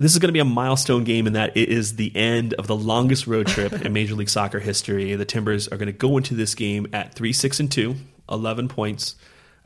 this 0.00 0.12
is 0.12 0.18
going 0.18 0.30
to 0.30 0.32
be 0.32 0.40
a 0.40 0.46
milestone 0.46 1.04
game 1.04 1.26
in 1.26 1.34
that 1.34 1.54
it 1.54 1.68
is 1.68 1.96
the 1.96 2.14
end 2.16 2.54
of 2.54 2.66
the 2.66 2.74
longest 2.74 3.26
road 3.26 3.46
trip 3.46 3.84
in 3.84 3.92
Major 3.92 4.14
League 4.14 4.30
Soccer 4.30 4.58
history. 4.58 5.14
The 5.14 5.26
Timbers 5.26 5.68
are 5.68 5.76
going 5.76 5.88
to 5.88 5.92
go 5.92 6.16
into 6.16 6.34
this 6.34 6.54
game 6.54 6.86
at 6.94 7.14
three, 7.14 7.34
six, 7.34 7.60
and 7.60 7.70
two, 7.70 7.96
11 8.30 8.68
points. 8.68 9.14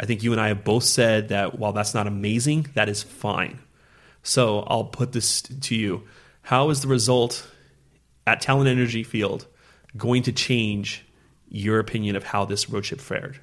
I 0.01 0.07
think 0.07 0.25
you 0.25 0.33
and 0.33 0.41
I 0.41 0.49
have 0.49 0.65
both 0.65 0.83
said 0.83 1.29
that 1.29 1.57
while 1.57 1.73
that's 1.73 1.95
not 1.95 2.09
amazing, 2.09 2.67
that 2.75 2.89
is 2.89 3.01
fine. 3.01 3.61
So 4.25 4.65
I'll 4.67 4.85
put 4.85 5.13
this 5.13 5.41
to 5.43 5.77
you: 5.77 6.03
How 6.43 6.71
is 6.71 6.81
the 6.81 6.89
result 6.89 7.49
at 8.27 8.43
Talen 8.43 8.67
Energy 8.67 9.05
Field 9.05 9.47
going 9.97 10.25
to 10.25 10.33
change 10.33 11.07
your 11.49 11.79
opinion 11.79 12.17
of 12.17 12.25
how 12.25 12.45
this 12.45 12.69
road 12.69 12.83
trip 12.83 13.01
fared, 13.01 13.39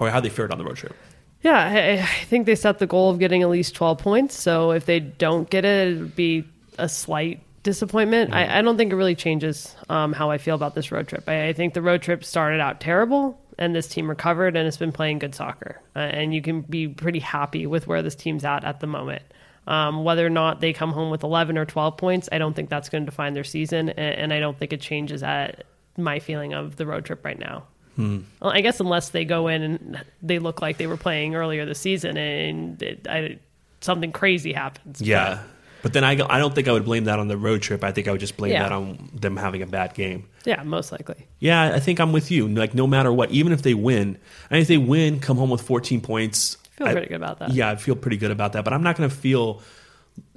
or 0.00 0.10
how 0.10 0.18
they 0.18 0.30
fared 0.30 0.50
on 0.50 0.58
the 0.58 0.64
road 0.64 0.78
trip? 0.78 0.96
Yeah, 1.44 1.58
I, 1.58 2.02
I 2.02 2.24
think 2.24 2.46
they 2.46 2.54
set 2.54 2.78
the 2.78 2.86
goal 2.86 3.10
of 3.10 3.18
getting 3.18 3.42
at 3.42 3.50
least 3.50 3.74
12 3.74 3.98
points. 3.98 4.34
So 4.34 4.70
if 4.70 4.86
they 4.86 4.98
don't 4.98 5.48
get 5.48 5.66
it, 5.66 5.88
it 5.88 6.00
would 6.00 6.16
be 6.16 6.48
a 6.78 6.88
slight 6.88 7.42
disappointment. 7.62 8.32
I, 8.32 8.58
I 8.58 8.62
don't 8.62 8.78
think 8.78 8.92
it 8.92 8.96
really 8.96 9.14
changes 9.14 9.76
um, 9.90 10.14
how 10.14 10.30
I 10.30 10.38
feel 10.38 10.54
about 10.54 10.74
this 10.74 10.90
road 10.90 11.06
trip. 11.06 11.28
I, 11.28 11.48
I 11.48 11.52
think 11.52 11.74
the 11.74 11.82
road 11.82 12.00
trip 12.00 12.24
started 12.24 12.60
out 12.60 12.80
terrible, 12.80 13.38
and 13.58 13.74
this 13.74 13.86
team 13.86 14.08
recovered 14.08 14.56
and 14.56 14.64
has 14.64 14.78
been 14.78 14.90
playing 14.90 15.18
good 15.18 15.34
soccer. 15.34 15.82
Uh, 15.94 15.98
and 15.98 16.34
you 16.34 16.40
can 16.40 16.62
be 16.62 16.88
pretty 16.88 17.20
happy 17.20 17.66
with 17.66 17.86
where 17.86 18.00
this 18.00 18.14
team's 18.14 18.44
at 18.44 18.64
at 18.64 18.80
the 18.80 18.86
moment. 18.86 19.22
Um, 19.66 20.02
whether 20.02 20.26
or 20.26 20.30
not 20.30 20.60
they 20.60 20.72
come 20.72 20.92
home 20.92 21.10
with 21.10 21.24
11 21.24 21.58
or 21.58 21.66
12 21.66 21.98
points, 21.98 22.28
I 22.32 22.38
don't 22.38 22.54
think 22.54 22.70
that's 22.70 22.88
going 22.88 23.04
to 23.04 23.10
define 23.10 23.34
their 23.34 23.44
season, 23.44 23.90
and, 23.90 24.14
and 24.14 24.32
I 24.32 24.40
don't 24.40 24.58
think 24.58 24.72
it 24.72 24.80
changes 24.80 25.22
at 25.22 25.64
my 25.98 26.20
feeling 26.20 26.54
of 26.54 26.76
the 26.76 26.86
road 26.86 27.04
trip 27.04 27.22
right 27.22 27.38
now. 27.38 27.64
Well, 27.96 28.22
I 28.52 28.60
guess 28.60 28.80
unless 28.80 29.10
they 29.10 29.24
go 29.24 29.48
in 29.48 29.62
and 29.62 30.04
they 30.22 30.38
look 30.38 30.60
like 30.62 30.78
they 30.78 30.86
were 30.86 30.96
playing 30.96 31.34
earlier 31.34 31.64
this 31.66 31.78
season 31.80 32.16
and 32.16 32.82
it, 32.82 33.06
I, 33.08 33.38
something 33.80 34.10
crazy 34.12 34.52
happens. 34.52 35.00
Yeah. 35.00 35.42
But 35.82 35.92
then 35.92 36.02
I, 36.02 36.12
I 36.12 36.38
don't 36.38 36.54
think 36.54 36.66
I 36.66 36.72
would 36.72 36.86
blame 36.86 37.04
that 37.04 37.18
on 37.18 37.28
the 37.28 37.36
road 37.36 37.60
trip. 37.60 37.84
I 37.84 37.92
think 37.92 38.08
I 38.08 38.10
would 38.10 38.20
just 38.20 38.36
blame 38.38 38.52
Yeah. 38.52 38.62
that 38.62 38.72
on 38.72 39.10
them 39.12 39.36
having 39.36 39.60
a 39.60 39.66
bad 39.66 39.92
game. 39.94 40.26
Yeah, 40.46 40.62
most 40.62 40.90
likely. 40.92 41.26
Yeah, 41.40 41.74
I 41.74 41.78
think 41.78 42.00
I'm 42.00 42.10
with 42.12 42.30
you. 42.30 42.48
Like 42.48 42.74
no 42.74 42.86
matter 42.86 43.12
what, 43.12 43.30
even 43.30 43.52
if 43.52 43.60
they 43.62 43.74
win, 43.74 44.16
and 44.50 44.60
if 44.62 44.66
they 44.66 44.78
win, 44.78 45.20
come 45.20 45.36
home 45.36 45.50
with 45.50 45.60
14 45.60 46.00
points. 46.00 46.56
I 46.56 46.76
Feel 46.78 46.86
I- 46.88 46.92
pretty 46.92 47.08
good 47.08 47.16
about 47.16 47.38
that. 47.40 47.50
Yeah, 47.52 47.70
I 47.70 47.76
feel 47.76 47.96
pretty 47.96 48.16
good 48.16 48.30
about 48.30 48.54
that. 48.54 48.64
But 48.64 48.72
I'm 48.72 48.82
not 48.82 48.96
going 48.96 49.08
to 49.10 49.14
feel 49.14 49.60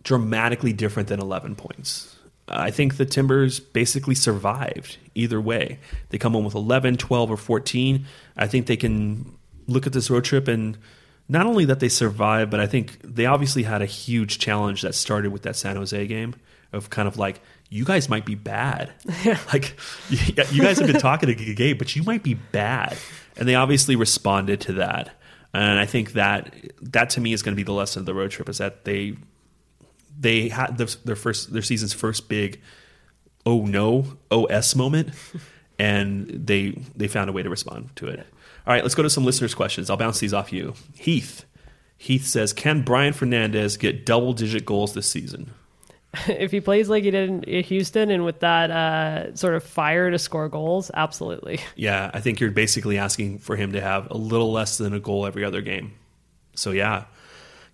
dramatically 0.04 0.74
different 0.74 1.08
than 1.10 1.20
11 1.20 1.56
points. 1.56 2.15
I 2.49 2.71
think 2.71 2.97
the 2.97 3.05
Timbers 3.05 3.60
basically 3.60 4.15
survived 4.15 4.97
either 5.15 5.41
way. 5.41 5.79
They 6.10 6.17
come 6.17 6.33
home 6.33 6.45
with 6.45 6.55
11, 6.55 6.97
12, 6.97 7.31
or 7.31 7.38
14. 7.38 8.05
I 8.38 8.47
think 8.47 8.67
they 8.67 8.77
can 8.77 9.38
look 9.67 9.86
at 9.86 9.93
this 9.93 10.10
road 10.10 10.23
trip 10.23 10.47
and 10.47 10.77
not 11.29 11.45
only 11.45 11.65
that 11.65 11.79
they 11.79 11.89
survived, 11.89 12.49
but 12.49 12.60
I 12.60 12.67
think 12.67 12.99
they 13.03 13.25
obviously 13.25 13.63
had 13.63 13.81
a 13.81 13.86
huge 13.86 14.39
challenge 14.39 14.81
that 14.81 14.95
started 14.95 15.31
with 15.31 15.41
that 15.41 15.57
San 15.57 15.75
Jose 15.75 16.07
game 16.07 16.36
of 16.71 16.89
kind 16.89 17.07
of 17.07 17.17
like, 17.17 17.41
you 17.69 17.83
guys 17.83 18.07
might 18.07 18.25
be 18.25 18.36
bad. 18.36 18.91
like, 19.53 19.75
you 20.10 20.62
guys 20.62 20.79
have 20.79 20.88
been 20.88 21.01
talking 21.01 21.27
to 21.27 21.53
Gabe, 21.53 21.77
but 21.77 21.95
you 21.95 22.03
might 22.03 22.23
be 22.23 22.36
bad. 22.36 22.97
And 23.36 23.47
they 23.47 23.55
obviously 23.55 23.97
responded 23.97 24.62
to 24.62 24.73
that. 24.73 25.12
And 25.53 25.79
I 25.79 25.86
think 25.86 26.13
that 26.13 26.53
that 26.81 27.10
to 27.12 27.21
me 27.21 27.33
is 27.33 27.41
going 27.41 27.53
to 27.53 27.57
be 27.57 27.63
the 27.63 27.73
lesson 27.73 28.01
of 28.01 28.05
the 28.05 28.13
road 28.13 28.31
trip 28.31 28.47
is 28.47 28.60
that 28.60 28.86
they 28.86 29.17
they 30.19 30.49
had 30.49 30.77
their, 30.77 30.88
their 31.06 31.15
first 31.15 31.53
their 31.53 31.62
season's 31.62 31.93
first 31.93 32.27
big 32.27 32.62
oh 33.45 33.65
no 33.65 34.17
os 34.32 34.75
moment 34.75 35.10
and 35.80 36.27
they 36.27 36.77
they 36.95 37.08
found 37.08 37.30
a 37.30 37.34
way 37.34 37.43
to 37.43 37.49
respond 37.49 37.89
to 37.95 38.08
it. 38.08 38.25
All 38.65 38.73
right 38.73 38.84
let's 38.84 38.95
go 38.95 39.03
to 39.03 39.10
some 39.10 39.25
listeners 39.25 39.53
questions. 39.53 39.89
I'll 39.89 39.97
bounce 39.97 40.19
these 40.19 40.34
off 40.34 40.51
you. 40.51 40.73
Heath. 40.95 41.45
Heath 41.97 42.25
says 42.25 42.53
can 42.53 42.82
brian 42.82 43.13
fernandez 43.13 43.77
get 43.77 44.06
double 44.06 44.34
digit 44.34 44.65
goals 44.65 44.93
this 44.93 45.08
season? 45.08 45.51
If 46.27 46.51
he 46.51 46.62
plays 46.62 46.89
like 46.89 47.03
he 47.03 47.12
did 47.12 47.43
in 47.43 47.63
Houston 47.65 48.10
and 48.10 48.25
with 48.25 48.39
that 48.39 48.71
uh, 48.71 49.36
sort 49.36 49.53
of 49.53 49.63
fire 49.63 50.10
to 50.10 50.17
score 50.17 50.49
goals, 50.49 50.89
absolutely. 50.93 51.60
yeah 51.75 52.10
i 52.13 52.19
think 52.19 52.39
you're 52.39 52.49
basically 52.49 52.97
asking 52.97 53.38
for 53.39 53.56
him 53.56 53.73
to 53.73 53.82
have 53.82 54.10
a 54.10 54.17
little 54.17 54.51
less 54.51 54.77
than 54.77 54.93
a 54.93 54.99
goal 54.99 55.27
every 55.27 55.43
other 55.43 55.62
game. 55.62 55.93
So 56.56 56.71
yeah 56.71 57.06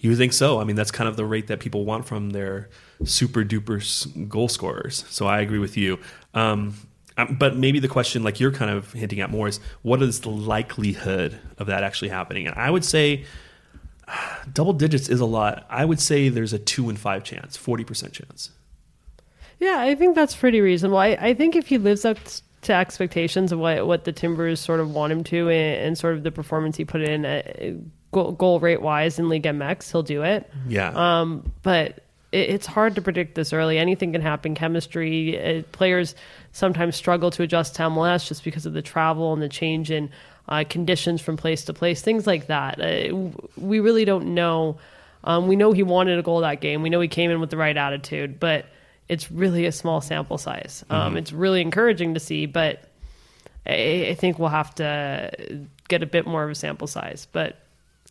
you 0.03 0.17
think 0.17 0.33
so. 0.33 0.59
I 0.59 0.65
mean 0.65 0.75
that's 0.75 0.91
kind 0.91 1.07
of 1.07 1.15
the 1.15 1.25
rate 1.25 1.47
that 1.47 1.59
people 1.59 1.85
want 1.85 2.05
from 2.05 2.31
their 2.31 2.69
super 3.05 3.43
duper 3.43 4.27
goal 4.27 4.49
scorers. 4.49 5.05
So 5.09 5.25
i 5.25 5.39
agree 5.39 5.59
with 5.59 5.77
you. 5.77 5.97
Um, 6.33 6.75
um, 7.17 7.37
but 7.39 7.55
maybe 7.55 7.79
the 7.79 7.87
question 7.87 8.23
like 8.23 8.39
you're 8.39 8.51
kind 8.51 8.69
of 8.69 8.91
hinting 8.91 9.21
at 9.21 9.29
more 9.29 9.47
is 9.47 9.59
what 9.81 10.01
is 10.01 10.19
the 10.21 10.29
likelihood 10.29 11.39
of 11.57 11.67
that 11.67 11.83
actually 11.83 12.09
happening? 12.09 12.47
And 12.47 12.55
i 12.57 12.69
would 12.69 12.83
say 12.83 13.23
double 14.53 14.73
digits 14.73 15.07
is 15.07 15.21
a 15.21 15.25
lot. 15.25 15.65
I 15.69 15.85
would 15.85 16.01
say 16.01 16.27
there's 16.27 16.53
a 16.53 16.59
two 16.59 16.89
in 16.89 16.97
five 16.97 17.23
chance 17.23 17.57
40% 17.57 18.11
chance. 18.11 18.51
Yeah, 19.59 19.79
I 19.79 19.95
think 19.95 20.15
that's 20.15 20.35
pretty 20.35 20.59
reasonable. 20.59 20.97
I, 20.97 21.17
I 21.19 21.33
think 21.33 21.55
if 21.55 21.67
he 21.67 21.77
lives 21.77 22.03
up 22.03 22.17
to 22.63 22.73
expectations 22.73 23.53
of 23.53 23.59
what, 23.59 23.87
what 23.87 24.03
the 24.03 24.11
Timbers 24.11 24.59
sort 24.59 24.81
of 24.81 24.93
want 24.93 25.13
him 25.13 25.23
to 25.25 25.49
and, 25.49 25.87
and 25.87 25.97
sort 25.97 26.15
of 26.15 26.23
the 26.23 26.31
performance 26.31 26.75
he 26.75 26.83
put 26.83 27.01
in 27.01 27.25
uh, 27.25 27.41
goal, 28.13 28.31
goal 28.31 28.59
rate 28.59 28.81
wise 28.81 29.19
in 29.19 29.27
League 29.27 29.43
MX, 29.43 29.91
he'll 29.91 30.03
do 30.03 30.23
it. 30.23 30.49
yeah 30.67 30.89
Um, 31.21 31.51
but 31.61 31.99
it, 32.31 32.49
it's 32.49 32.65
hard 32.65 32.95
to 32.95 33.01
predict 33.01 33.35
this 33.35 33.51
early. 33.53 33.77
Anything 33.77 34.13
can 34.13 34.21
happen. 34.21 34.55
Chemistry, 34.55 35.59
uh, 35.59 35.63
players 35.71 36.15
sometimes 36.51 36.95
struggle 36.95 37.31
to 37.31 37.43
adjust 37.43 37.75
to 37.75 37.83
MLS 37.83 38.27
just 38.27 38.43
because 38.43 38.65
of 38.65 38.73
the 38.73 38.81
travel 38.81 39.33
and 39.33 39.41
the 39.41 39.49
change 39.49 39.91
in 39.91 40.09
uh, 40.47 40.63
conditions 40.67 41.21
from 41.21 41.37
place 41.37 41.65
to 41.65 41.73
place, 41.73 42.01
things 42.01 42.27
like 42.27 42.47
that. 42.47 42.79
Uh, 42.81 43.29
we 43.57 43.79
really 43.79 44.05
don't 44.05 44.33
know. 44.33 44.77
Um, 45.23 45.47
we 45.47 45.55
know 45.55 45.71
he 45.71 45.83
wanted 45.83 46.19
a 46.19 46.21
goal 46.21 46.41
that 46.41 46.59
game. 46.59 46.81
We 46.81 46.89
know 46.89 46.99
he 46.99 47.07
came 47.07 47.31
in 47.31 47.39
with 47.39 47.49
the 47.49 47.57
right 47.57 47.75
attitude, 47.75 48.39
but 48.39 48.65
it's 49.07 49.31
really 49.31 49.65
a 49.65 49.71
small 49.71 50.01
sample 50.01 50.37
size. 50.37 50.83
Um, 50.89 51.17
It's 51.17 51.31
really 51.31 51.61
encouraging 51.61 52.13
to 52.15 52.19
see, 52.19 52.45
but 52.45 52.83
I, 53.65 54.07
I 54.09 54.15
think 54.15 54.39
we'll 54.39 54.49
have 54.49 54.75
to 54.75 55.67
get 55.87 56.03
a 56.03 56.05
bit 56.05 56.25
more 56.27 56.43
of 56.43 56.51
a 56.51 56.55
sample 56.55 56.87
size. 56.87 57.27
But 57.31 57.57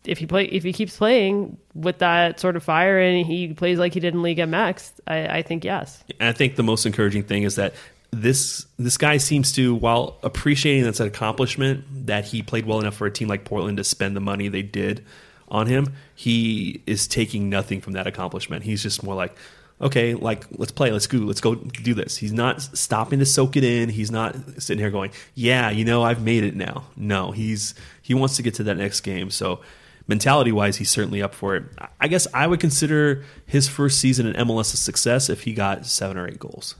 if 0.05 0.17
he 0.17 0.25
play 0.25 0.45
if 0.45 0.63
he 0.63 0.73
keeps 0.73 0.97
playing 0.97 1.57
with 1.73 1.99
that 1.99 2.39
sort 2.39 2.55
of 2.55 2.63
fire 2.63 2.99
and 2.99 3.25
he 3.25 3.53
plays 3.53 3.79
like 3.79 3.93
he 3.93 3.99
did 3.99 4.13
in 4.13 4.21
League 4.21 4.37
MX, 4.37 4.93
I, 5.07 5.37
I 5.37 5.41
think 5.41 5.63
yes. 5.63 6.03
I 6.19 6.31
think 6.31 6.55
the 6.55 6.63
most 6.63 6.85
encouraging 6.85 7.23
thing 7.23 7.43
is 7.43 7.55
that 7.55 7.73
this 8.13 8.65
this 8.77 8.97
guy 8.97 9.17
seems 9.17 9.51
to, 9.53 9.73
while 9.75 10.17
appreciating 10.23 10.83
that's 10.83 10.99
an 10.99 11.07
accomplishment 11.07 11.83
that 12.07 12.25
he 12.25 12.41
played 12.41 12.65
well 12.65 12.79
enough 12.79 12.95
for 12.95 13.07
a 13.07 13.11
team 13.11 13.27
like 13.27 13.43
Portland 13.43 13.77
to 13.77 13.83
spend 13.83 14.15
the 14.15 14.21
money 14.21 14.47
they 14.47 14.61
did 14.61 15.03
on 15.49 15.67
him, 15.67 15.93
he 16.15 16.81
is 16.85 17.07
taking 17.07 17.49
nothing 17.49 17.81
from 17.81 17.93
that 17.93 18.07
accomplishment. 18.07 18.63
He's 18.63 18.83
just 18.83 19.03
more 19.03 19.15
like, 19.15 19.35
okay, 19.81 20.13
like 20.13 20.45
let's 20.57 20.71
play, 20.71 20.91
let's 20.91 21.07
go, 21.07 21.17
let's 21.19 21.41
go 21.41 21.55
do 21.55 21.93
this. 21.93 22.17
He's 22.17 22.33
not 22.33 22.61
stopping 22.61 23.19
to 23.19 23.25
soak 23.25 23.55
it 23.57 23.63
in. 23.63 23.89
He's 23.89 24.11
not 24.11 24.35
sitting 24.59 24.79
here 24.79 24.91
going, 24.91 25.11
yeah, 25.33 25.69
you 25.69 25.83
know, 25.83 26.03
I've 26.03 26.23
made 26.23 26.43
it 26.43 26.55
now. 26.55 26.85
No, 26.95 27.31
he's 27.31 27.73
he 28.01 28.13
wants 28.13 28.35
to 28.37 28.43
get 28.43 28.55
to 28.55 28.63
that 28.63 28.77
next 28.77 29.01
game. 29.01 29.31
So 29.31 29.61
mentality 30.07 30.51
wise, 30.51 30.77
he's 30.77 30.89
certainly 30.89 31.21
up 31.21 31.33
for 31.33 31.55
it. 31.55 31.63
I 31.99 32.07
guess 32.07 32.27
I 32.33 32.47
would 32.47 32.59
consider 32.59 33.23
his 33.45 33.67
first 33.67 33.99
season 33.99 34.25
in 34.27 34.47
MLS 34.47 34.73
a 34.73 34.77
success 34.77 35.29
if 35.29 35.43
he 35.43 35.53
got 35.53 35.85
seven 35.85 36.17
or 36.17 36.27
eight 36.27 36.39
goals. 36.39 36.75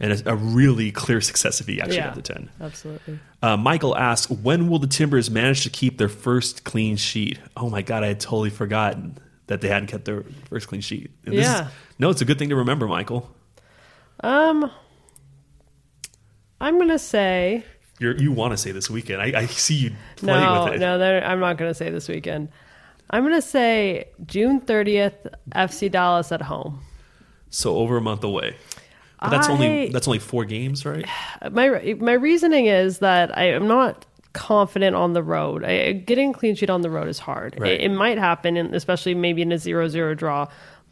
And 0.00 0.12
a, 0.12 0.30
a 0.32 0.36
really 0.36 0.92
clear 0.92 1.20
success 1.30 1.60
if 1.60 1.66
he 1.66 1.80
actually 1.80 1.96
Yeah. 1.96 2.06
got 2.06 2.14
the 2.16 2.22
10. 2.22 2.50
Absolutely. 2.60 3.18
Uh, 3.42 3.56
Michael 3.56 3.96
asks, 3.96 4.30
when 4.30 4.68
will 4.68 4.78
the 4.78 4.86
Timbers 4.86 5.28
manage 5.30 5.62
to 5.64 5.70
keep 5.70 5.98
their 5.98 6.08
first 6.08 6.62
clean 6.64 6.96
sheet? 6.96 7.38
Oh 7.56 7.68
my 7.68 7.82
God, 7.82 8.04
I 8.04 8.08
had 8.08 8.20
totally 8.20 8.50
forgotten 8.50 9.18
that 9.48 9.60
they 9.60 9.68
hadn't 9.68 9.88
kept 9.88 10.04
their 10.04 10.24
first 10.48 10.68
clean 10.68 10.80
sheet. 10.82 11.10
And 11.24 11.34
this 11.36 11.46
is- 11.46 11.52
Yeah. 11.52 11.68
no, 11.98 12.10
it's 12.10 12.20
a 12.20 12.24
good 12.24 12.38
thing 12.38 12.48
to 12.50 12.56
remember, 12.56 12.86
Michael. 12.86 13.28
Um, 14.20 14.70
I'm 16.60 16.78
gonna 16.78 16.98
say 16.98 17.64
You're, 17.98 18.16
you 18.16 18.32
want 18.32 18.52
to 18.52 18.56
say 18.56 18.70
this 18.70 18.88
weekend. 18.88 19.20
I, 19.20 19.40
I 19.40 19.46
see 19.46 19.74
you 19.74 19.92
playing 20.16 20.40
no, 20.40 20.64
with 20.64 20.74
it. 20.74 20.80
no. 20.80 21.20
I'm 21.24 21.40
not 21.40 21.56
gonna 21.56 21.74
say 21.74 21.90
this 21.90 22.08
weekend. 22.08 22.48
I'm 23.10 23.24
gonna 23.24 23.42
say 23.42 24.08
June 24.26 24.60
30th, 24.60 25.34
FC 25.54 25.90
Dallas 25.90 26.30
at 26.30 26.42
home. 26.42 26.80
So 27.50 27.76
over 27.76 27.96
a 27.96 28.00
month 28.00 28.24
away. 28.24 28.56
But 29.20 29.30
that's 29.30 29.48
only 29.48 29.88
that's 29.88 30.06
only 30.06 30.20
four 30.20 30.44
games, 30.44 30.86
right? 30.86 31.04
my 31.50 31.96
my 31.98 32.12
reasoning 32.12 32.66
is 32.66 32.98
that 32.98 33.36
I 33.36 33.44
am 33.50 33.66
not 33.66 34.06
confident 34.32 34.94
on 34.94 35.14
the 35.14 35.22
road. 35.22 35.64
I, 35.64 35.92
getting 35.92 36.30
a 36.30 36.32
clean 36.32 36.54
sheet 36.54 36.70
on 36.70 36.82
the 36.82 36.90
road 36.90 37.08
is 37.08 37.18
hard. 37.18 37.56
Right. 37.58 37.72
It, 37.72 37.80
it 37.82 37.88
might 37.88 38.18
happen, 38.18 38.56
and 38.56 38.74
especially 38.74 39.14
maybe 39.14 39.42
in 39.42 39.50
a 39.50 39.56
0-0 39.56 40.16
draw, 40.16 40.46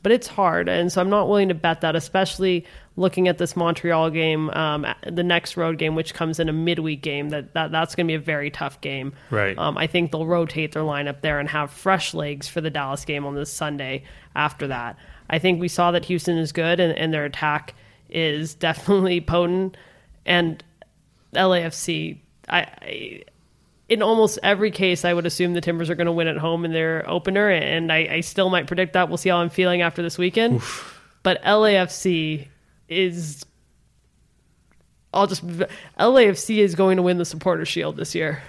but 0.07 0.13
it's 0.13 0.29
hard, 0.29 0.69
and 0.69 0.93
so 0.93 1.01
I'm 1.01 1.11
not 1.11 1.29
willing 1.29 1.49
to 1.49 1.55
bet 1.57 1.81
that. 1.81 1.97
Especially 1.97 2.65
looking 2.95 3.27
at 3.27 3.39
this 3.39 3.57
Montreal 3.57 4.11
game, 4.11 4.51
um, 4.51 4.87
the 5.05 5.25
next 5.25 5.57
road 5.57 5.79
game, 5.79 5.97
which 5.97 6.15
comes 6.15 6.39
in 6.39 6.49
a 6.49 6.53
midweek 6.53 7.03
game, 7.03 7.31
that, 7.31 7.55
that 7.55 7.73
that's 7.73 7.97
going 7.97 8.07
to 8.07 8.13
be 8.13 8.15
a 8.15 8.21
very 8.21 8.49
tough 8.49 8.81
game. 8.81 9.15
Right. 9.33 9.59
Um, 9.59 9.77
I 9.77 9.89
think 9.89 10.13
they'll 10.13 10.25
rotate 10.25 10.71
their 10.71 10.85
lineup 10.85 11.23
there 11.23 11.41
and 11.41 11.49
have 11.49 11.73
fresh 11.73 12.15
legs 12.15 12.47
for 12.47 12.61
the 12.61 12.71
Dallas 12.71 13.05
game 13.05 13.27
on 13.27 13.35
this 13.35 13.53
Sunday. 13.53 14.05
After 14.37 14.69
that, 14.69 14.97
I 15.29 15.41
think 15.41 15.61
we 15.61 15.67
saw 15.67 15.91
that 15.91 16.05
Houston 16.05 16.39
is 16.39 16.53
good, 16.53 16.79
and, 16.79 16.97
and 16.97 17.13
their 17.13 17.25
attack 17.25 17.75
is 18.09 18.55
definitely 18.69 19.21
potent, 19.21 19.77
and 20.25 20.63
LAFC, 21.35 22.19
I, 22.49 22.61
I 22.61 23.23
in 23.89 24.03
almost 24.03 24.39
every 24.43 24.71
case, 24.71 25.05
I 25.05 25.13
would 25.15 25.27
assume 25.27 25.53
the 25.55 25.61
Timbers 25.61 25.91
are 25.91 25.95
going 25.95 26.07
to 26.07 26.13
win 26.13 26.27
at 26.27 26.37
home 26.37 26.65
in 26.65 26.73
their 26.73 27.09
opener, 27.09 27.49
and 27.49 27.93
I, 27.93 28.09
I 28.11 28.21
still 28.21 28.51
might 28.51 28.67
predict 28.67 28.95
that. 28.95 29.09
We'll 29.09 29.17
see 29.19 29.29
how 29.29 29.37
I'm 29.39 29.51
feeling 29.51 29.83
after 29.83 30.03
this 30.03 30.19
weekend. 30.19 30.61
But 31.23 31.43
LAFC 31.43 32.49
is, 32.89 33.45
I'll 35.13 35.27
just 35.27 35.47
LAFC 35.47 36.59
is 36.59 36.75
going 36.75 36.97
to 36.97 37.03
win 37.03 37.19
the 37.19 37.25
Supporter 37.25 37.65
Shield 37.65 37.97
this 37.97 38.15
year. 38.15 38.43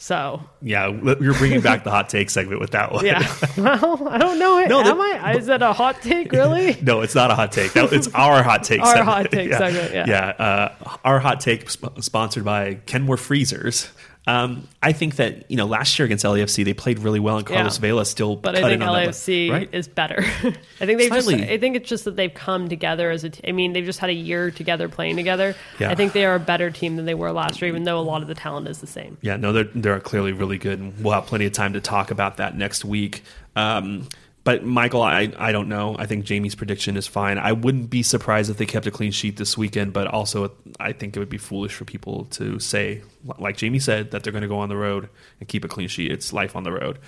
So 0.00 0.40
Yeah, 0.62 0.86
you're 0.88 1.34
bringing 1.34 1.60
back 1.60 1.82
the 1.82 1.90
hot 1.90 2.08
take 2.08 2.30
segment 2.30 2.60
with 2.60 2.70
that 2.70 2.92
one. 2.92 3.04
yeah, 3.04 3.18
well, 3.58 4.06
I 4.08 4.16
don't 4.16 4.38
know. 4.38 4.64
No, 4.66 4.80
Am 4.80 4.96
that- 4.96 5.24
I? 5.24 5.34
Is 5.36 5.46
that 5.46 5.60
a 5.60 5.72
hot 5.72 6.00
take? 6.02 6.30
Really? 6.30 6.76
no, 6.82 7.00
it's 7.00 7.16
not 7.16 7.32
a 7.32 7.34
hot 7.34 7.50
take. 7.50 7.72
That- 7.72 7.92
It's 7.92 8.06
our 8.14 8.44
hot 8.44 8.62
take. 8.62 8.80
Our 8.80 8.86
segment. 8.86 9.08
hot 9.08 9.30
take 9.32 9.52
segment, 9.54 10.06
yeah. 10.08 10.28
Uh, 10.28 10.94
our 11.04 11.18
hot 11.18 11.40
take 11.40 11.68
sp- 11.68 11.98
sponsored 12.00 12.44
by 12.44 12.74
Kenmore 12.86 13.16
Freezers. 13.16 13.90
Um, 14.28 14.68
I 14.82 14.92
think 14.92 15.16
that 15.16 15.50
you 15.50 15.56
know 15.56 15.64
last 15.64 15.98
year 15.98 16.04
against 16.04 16.22
LAFC 16.22 16.62
they 16.62 16.74
played 16.74 16.98
really 16.98 17.18
well, 17.18 17.38
and 17.38 17.46
Carlos 17.46 17.78
Yeah. 17.78 17.80
Vela 17.80 18.04
still. 18.04 18.36
But 18.36 18.56
I 18.56 18.60
think 18.60 18.74
in 18.74 18.82
on 18.82 18.94
that 18.94 19.08
LAFC 19.08 19.50
right? 19.50 19.68
is 19.72 19.88
better. 19.88 20.18
I 20.80 20.86
think 20.86 20.98
they 20.98 21.08
just. 21.08 21.30
I 21.30 21.56
think 21.56 21.76
it's 21.76 21.88
just 21.88 22.04
that 22.04 22.16
they've 22.16 22.32
come 22.34 22.68
together 22.68 23.10
as 23.10 23.24
a. 23.24 23.30
T- 23.30 23.40
I 23.48 23.52
mean, 23.52 23.72
they've 23.72 23.86
just 23.86 24.00
had 24.00 24.10
a 24.10 24.14
year 24.14 24.50
together 24.50 24.86
playing 24.90 25.16
together. 25.16 25.54
Yeah. 25.80 25.90
I 25.90 25.94
think 25.94 26.12
they 26.12 26.26
are 26.26 26.34
a 26.34 26.40
better 26.40 26.70
team 26.70 26.96
than 26.96 27.06
they 27.06 27.14
were 27.14 27.32
last 27.32 27.62
year, 27.62 27.70
even 27.70 27.84
though 27.84 27.98
a 27.98 28.02
lot 28.02 28.20
of 28.20 28.28
the 28.28 28.34
talent 28.34 28.68
is 28.68 28.82
the 28.82 28.86
same. 28.86 29.16
Yeah, 29.22 29.36
no, 29.36 29.54
they're 29.54 29.64
they're 29.74 30.00
clearly 30.00 30.32
really 30.32 30.58
good, 30.58 30.78
and 30.78 31.02
we'll 31.02 31.14
have 31.14 31.24
plenty 31.24 31.46
of 31.46 31.52
time 31.52 31.72
to 31.72 31.80
talk 31.80 32.10
about 32.10 32.36
that 32.36 32.54
next 32.54 32.84
week. 32.84 33.22
Um, 33.56 34.08
but 34.44 34.64
Michael, 34.64 35.02
I 35.02 35.30
I 35.38 35.52
don't 35.52 35.68
know. 35.68 35.94
I 35.98 36.06
think 36.06 36.24
Jamie's 36.24 36.54
prediction 36.54 36.96
is 36.96 37.06
fine. 37.06 37.38
I 37.38 37.52
wouldn't 37.52 37.90
be 37.90 38.02
surprised 38.02 38.50
if 38.50 38.56
they 38.56 38.66
kept 38.66 38.86
a 38.86 38.90
clean 38.90 39.12
sheet 39.12 39.36
this 39.36 39.58
weekend, 39.58 39.92
but 39.92 40.06
also 40.06 40.52
I 40.80 40.92
think 40.92 41.16
it 41.16 41.18
would 41.20 41.28
be 41.28 41.38
foolish 41.38 41.74
for 41.74 41.84
people 41.84 42.24
to 42.32 42.58
say, 42.58 43.02
like 43.38 43.56
Jamie 43.56 43.78
said, 43.80 44.10
that 44.12 44.22
they're 44.22 44.32
going 44.32 44.42
to 44.42 44.48
go 44.48 44.58
on 44.58 44.68
the 44.68 44.76
road 44.76 45.08
and 45.40 45.48
keep 45.48 45.64
a 45.64 45.68
clean 45.68 45.88
sheet. 45.88 46.10
It's 46.10 46.32
life 46.32 46.56
on 46.56 46.62
the 46.62 46.72
road. 46.72 46.98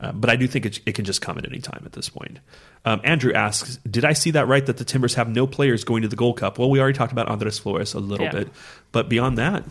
Uh, 0.00 0.10
but 0.12 0.28
I 0.28 0.36
do 0.36 0.46
think 0.48 0.66
it, 0.66 0.80
it 0.86 0.94
can 0.96 1.04
just 1.04 1.22
come 1.22 1.38
at 1.38 1.46
any 1.46 1.60
time 1.60 1.82
at 1.86 1.92
this 1.92 2.08
point. 2.08 2.38
Um, 2.84 3.00
Andrew 3.04 3.32
asks, 3.32 3.76
"Did 3.88 4.04
I 4.04 4.12
see 4.12 4.32
that 4.32 4.46
right? 4.46 4.64
That 4.66 4.76
the 4.76 4.84
Timbers 4.84 5.14
have 5.14 5.28
no 5.28 5.46
players 5.46 5.84
going 5.84 6.02
to 6.02 6.08
the 6.08 6.16
Gold 6.16 6.36
Cup?" 6.38 6.58
Well, 6.58 6.68
we 6.68 6.80
already 6.80 6.98
talked 6.98 7.12
about 7.12 7.28
Andres 7.28 7.58
Flores 7.58 7.94
a 7.94 8.00
little 8.00 8.26
Yeah. 8.26 8.32
bit, 8.32 8.48
but 8.92 9.08
beyond 9.08 9.38
that, 9.38 9.64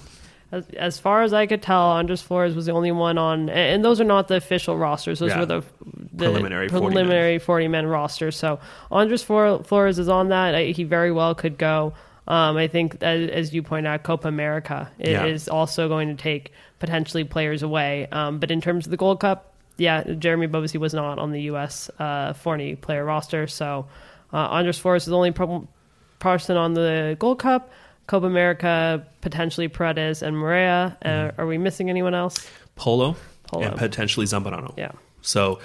As, 0.52 0.70
as 0.70 1.00
far 1.00 1.24
as 1.24 1.34
I 1.34 1.46
could 1.46 1.62
tell, 1.62 1.82
Andres 1.92 2.22
Flores 2.22 2.56
was 2.56 2.68
the 2.68 2.72
only 2.74 2.92
one 2.92 3.18
on, 3.18 3.50
and 3.50 3.84
those 3.84 4.00
are 4.00 4.04
not 4.06 4.28
the 4.28 4.36
official 4.36 4.78
rosters. 4.78 5.20
Those 5.20 5.32
Yeah. 5.32 5.40
were 5.40 5.46
the, 5.48 5.64
the 6.14 6.26
Preliminary 6.26 6.70
40 6.70 6.84
men. 6.86 6.92
preliminary 6.94 7.40
40 7.40 7.68
men 7.70 7.88
roster. 7.88 8.32
So 8.32 8.60
Andres 8.92 9.24
Flores 9.24 9.98
is 10.00 10.10
on 10.10 10.30
that. 10.30 10.54
I, 10.56 10.66
he 10.66 10.84
very 10.84 11.12
well 11.12 11.34
could 11.36 11.58
go. 11.58 11.94
Um, 12.28 12.56
I 12.56 12.68
think, 12.68 12.98
as, 13.02 13.30
as 13.30 13.54
you 13.54 13.64
point 13.64 13.86
out, 13.88 14.04
Copa 14.04 14.28
America 14.28 14.90
Yeah. 15.00 15.26
is 15.26 15.50
also 15.50 15.90
going 15.90 16.08
to 16.10 16.16
take 16.16 16.52
potentially 16.80 17.24
players 17.26 17.64
away. 17.64 18.08
Um, 18.12 18.40
but 18.40 18.50
in 18.52 18.62
terms 18.62 18.86
of 18.86 18.92
the 18.92 18.98
Gold 18.98 19.20
Cup, 19.20 19.54
yeah, 19.78 20.04
Jeremy 20.04 20.48
Ebobisse 20.48 20.78
was 20.80 20.94
not 20.94 21.18
on 21.20 21.32
the 21.32 21.42
U.S. 21.44 21.90
Uh, 22.00 22.34
40 22.34 22.76
player 22.76 23.04
roster. 23.04 23.48
So 23.48 23.88
uh, 24.32 24.38
Andres 24.38 24.78
Flores 24.78 25.04
is 25.04 25.08
the 25.08 25.18
only 25.18 25.32
pro- 25.32 25.68
person 26.20 26.56
on 26.58 26.76
the 26.76 27.18
Gold 27.20 27.40
Cup. 27.40 27.72
Copa 28.08 28.26
America, 28.28 29.06
potentially 29.22 29.68
Paredes 29.68 30.22
and 30.22 30.38
Moreira. 30.38 30.98
Uh, 31.04 31.32
Are 31.38 31.48
we 31.48 31.58
missing 31.58 31.90
anyone 31.90 32.14
else? 32.14 32.46
Polo, 32.76 33.16
Polo. 33.48 33.66
and 33.66 33.78
potentially 33.78 34.26
Zambrano. 34.26 34.74
Yeah. 34.78 34.92
So 35.22 35.60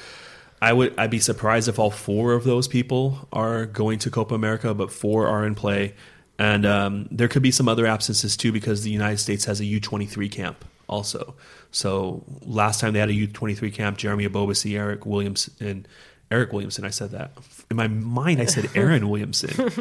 I 0.60 0.72
would 0.72 0.94
I'd 0.98 1.10
be 1.10 1.20
surprised 1.20 1.68
if 1.68 1.78
all 1.78 1.90
four 1.90 2.32
of 2.32 2.44
those 2.44 2.68
people 2.68 3.28
are 3.32 3.66
going 3.66 3.98
to 4.00 4.10
Copa 4.10 4.34
America, 4.34 4.74
but 4.74 4.90
four 4.90 5.26
are 5.26 5.46
in 5.46 5.54
play. 5.54 5.94
And 6.38 6.64
um, 6.66 7.08
there 7.10 7.28
could 7.28 7.42
be 7.42 7.50
some 7.50 7.68
other 7.68 7.86
absences 7.86 8.36
too 8.36 8.52
because 8.52 8.82
the 8.82 8.90
United 8.90 9.18
States 9.18 9.44
has 9.46 9.60
a 9.60 9.64
U23 9.64 10.30
camp 10.30 10.64
also. 10.88 11.34
So 11.70 12.24
last 12.42 12.80
time 12.80 12.92
they 12.92 13.00
had 13.00 13.10
a 13.10 13.12
U23 13.12 13.72
camp, 13.74 13.98
Jeremy 13.98 14.28
Ebobisse, 14.28 14.76
Eric 14.76 15.04
Williams, 15.04 15.50
and 15.60 15.86
Eric 16.30 16.52
Williamson, 16.52 16.84
I 16.84 16.90
said 16.90 17.12
that. 17.12 17.32
In 17.70 17.76
my 17.76 17.88
mind, 17.88 18.40
I 18.40 18.44
said 18.44 18.68
Aaron 18.74 19.08
Williamson. 19.10 19.72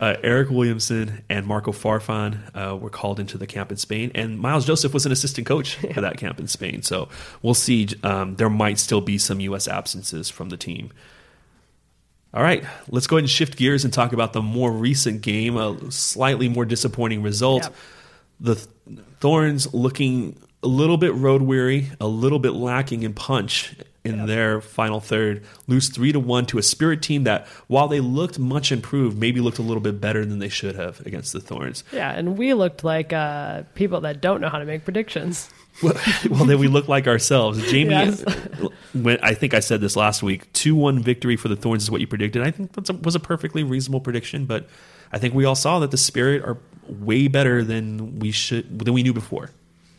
Uh, 0.00 0.16
Eric 0.22 0.50
Williamson 0.50 1.24
and 1.30 1.46
Marco 1.46 1.72
Farfan 1.72 2.38
uh, 2.54 2.76
were 2.76 2.90
called 2.90 3.18
into 3.18 3.38
the 3.38 3.46
camp 3.46 3.70
in 3.70 3.78
Spain, 3.78 4.10
and 4.14 4.38
Miles 4.38 4.66
Joseph 4.66 4.92
was 4.92 5.06
an 5.06 5.12
assistant 5.12 5.46
coach 5.46 5.76
for 5.76 6.00
that 6.02 6.18
camp 6.18 6.38
in 6.38 6.46
Spain. 6.46 6.82
So 6.82 7.08
we'll 7.40 7.54
see. 7.54 7.88
Um, 8.02 8.36
there 8.36 8.50
might 8.50 8.78
still 8.78 9.00
be 9.00 9.16
some 9.16 9.40
U.S. 9.40 9.66
absences 9.66 10.28
from 10.28 10.50
the 10.50 10.58
team. 10.58 10.92
All 12.34 12.42
right, 12.42 12.64
let's 12.88 13.06
go 13.06 13.16
ahead 13.16 13.22
and 13.22 13.30
shift 13.30 13.56
gears 13.56 13.84
and 13.84 13.92
talk 13.92 14.12
about 14.12 14.32
the 14.32 14.42
more 14.42 14.72
recent 14.72 15.22
game, 15.22 15.56
a 15.56 15.90
slightly 15.92 16.48
more 16.48 16.64
disappointing 16.64 17.22
result. 17.22 17.62
Yep. 17.62 17.74
The 18.40 18.54
Th- 18.56 18.68
Thorns 19.20 19.72
looking 19.72 20.36
a 20.62 20.66
little 20.66 20.96
bit 20.96 21.14
road 21.14 21.42
weary, 21.42 21.90
a 22.00 22.08
little 22.08 22.40
bit 22.40 22.52
lacking 22.52 23.04
in 23.04 23.14
punch 23.14 23.76
in 24.04 24.26
their 24.26 24.60
final 24.60 25.00
third. 25.00 25.44
Lose 25.66 25.88
three 25.88 26.12
to 26.12 26.20
one 26.20 26.44
to 26.46 26.58
a 26.58 26.62
Spirit 26.62 27.00
team 27.00 27.24
that, 27.24 27.46
while 27.66 27.88
they 27.88 28.00
looked 28.00 28.38
much 28.38 28.70
improved, 28.70 29.18
maybe 29.18 29.40
looked 29.40 29.58
a 29.58 29.62
little 29.62 29.80
bit 29.80 30.00
better 30.00 30.24
than 30.24 30.38
they 30.38 30.50
should 30.50 30.76
have 30.76 31.00
against 31.06 31.32
the 31.32 31.40
Thorns. 31.40 31.84
Yeah, 31.90 32.10
and 32.10 32.36
we 32.36 32.52
looked 32.52 32.84
like 32.84 33.12
uh, 33.12 33.62
people 33.74 34.02
that 34.02 34.20
don't 34.20 34.40
know 34.40 34.50
how 34.50 34.58
to 34.58 34.66
make 34.66 34.84
predictions. 34.84 35.48
well, 35.82 35.94
well, 36.30 36.44
then 36.44 36.58
we 36.58 36.68
look 36.68 36.86
like 36.86 37.08
ourselves. 37.08 37.60
Jamie, 37.70 37.90
Yes. 37.92 38.22
when 38.92 39.18
I 39.22 39.34
think 39.34 39.54
I 39.54 39.60
said 39.60 39.80
this 39.80 39.96
last 39.96 40.22
week, 40.22 40.52
two 40.52 40.76
one 40.76 41.02
victory 41.02 41.36
for 41.36 41.48
the 41.48 41.56
Thorns 41.56 41.82
is 41.82 41.90
what 41.90 42.00
you 42.00 42.06
predicted. 42.06 42.42
I 42.42 42.50
think 42.50 42.72
that 42.72 43.02
was 43.02 43.14
a 43.14 43.20
perfectly 43.20 43.64
reasonable 43.64 44.00
prediction, 44.00 44.44
but 44.44 44.68
I 45.12 45.18
think 45.18 45.34
we 45.34 45.44
all 45.46 45.56
saw 45.56 45.78
that 45.80 45.90
the 45.90 45.96
Spirit 45.96 46.44
are 46.44 46.58
way 46.88 47.28
better 47.28 47.64
than 47.64 48.18
we 48.18 48.30
should 48.30 48.78
than 48.78 48.92
we 48.92 49.02
knew 49.02 49.14
before. 49.14 49.50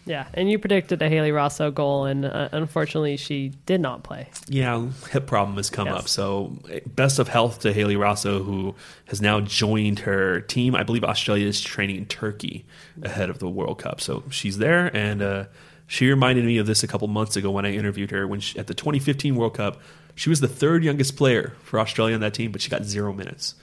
Yeah, 0.06 0.28
and 0.36 0.50
you 0.50 0.60
predicted 0.60 1.02
a 1.02 1.10
Hayley 1.10 1.32
Raso 1.32 1.74
goal, 1.74 2.06
and 2.06 2.26
uh, 2.26 2.50
unfortunately, 2.52 3.18
she 3.18 3.50
did 3.66 3.82
not 3.82 4.04
play. 4.04 4.30
Yeah, 4.48 4.88
hip 5.12 5.26
problem 5.26 5.58
has 5.58 5.70
come 5.72 5.88
Yes. 5.88 5.96
up. 5.98 6.08
So, 6.08 6.58
best 6.86 7.18
of 7.18 7.28
health 7.28 7.60
to 7.62 7.74
Hayley 7.74 7.96
Raso, 7.96 8.44
who 8.46 8.76
has 9.08 9.20
now 9.20 9.42
joined 9.42 10.00
her 10.00 10.42
team. 10.42 10.76
I 10.76 10.84
believe 10.84 11.04
Australia 11.04 11.48
is 11.48 11.60
training 11.60 11.96
in 11.96 12.06
Turkey 12.06 12.66
ahead 13.02 13.30
of 13.32 13.40
the 13.40 13.50
World 13.50 13.80
Cup. 13.80 14.00
So 14.00 14.24
she's 14.30 14.60
there, 14.60 14.96
and 14.96 15.22
uh, 15.24 15.46
she 15.88 16.08
reminded 16.08 16.46
me 16.46 16.58
of 16.58 16.68
this 16.68 16.84
a 16.84 16.88
couple 16.88 17.08
months 17.08 17.36
ago 17.36 17.50
when 17.50 17.66
I 17.66 17.74
interviewed 17.74 18.12
her 18.12 18.28
when 18.28 18.40
she, 18.40 18.60
at 18.60 18.68
the 18.68 18.74
2015 18.76 19.36
World 19.36 19.56
Cup. 19.56 19.82
She 20.18 20.30
was 20.30 20.40
the 20.40 20.48
third 20.48 20.84
youngest 20.84 21.18
player 21.18 21.56
for 21.64 21.78
Australia 21.80 22.16
on 22.16 22.22
that 22.22 22.34
team, 22.34 22.52
but 22.54 22.62
she 22.62 22.70
got 22.70 22.84
zero 22.84 23.12
minutes. 23.12 23.56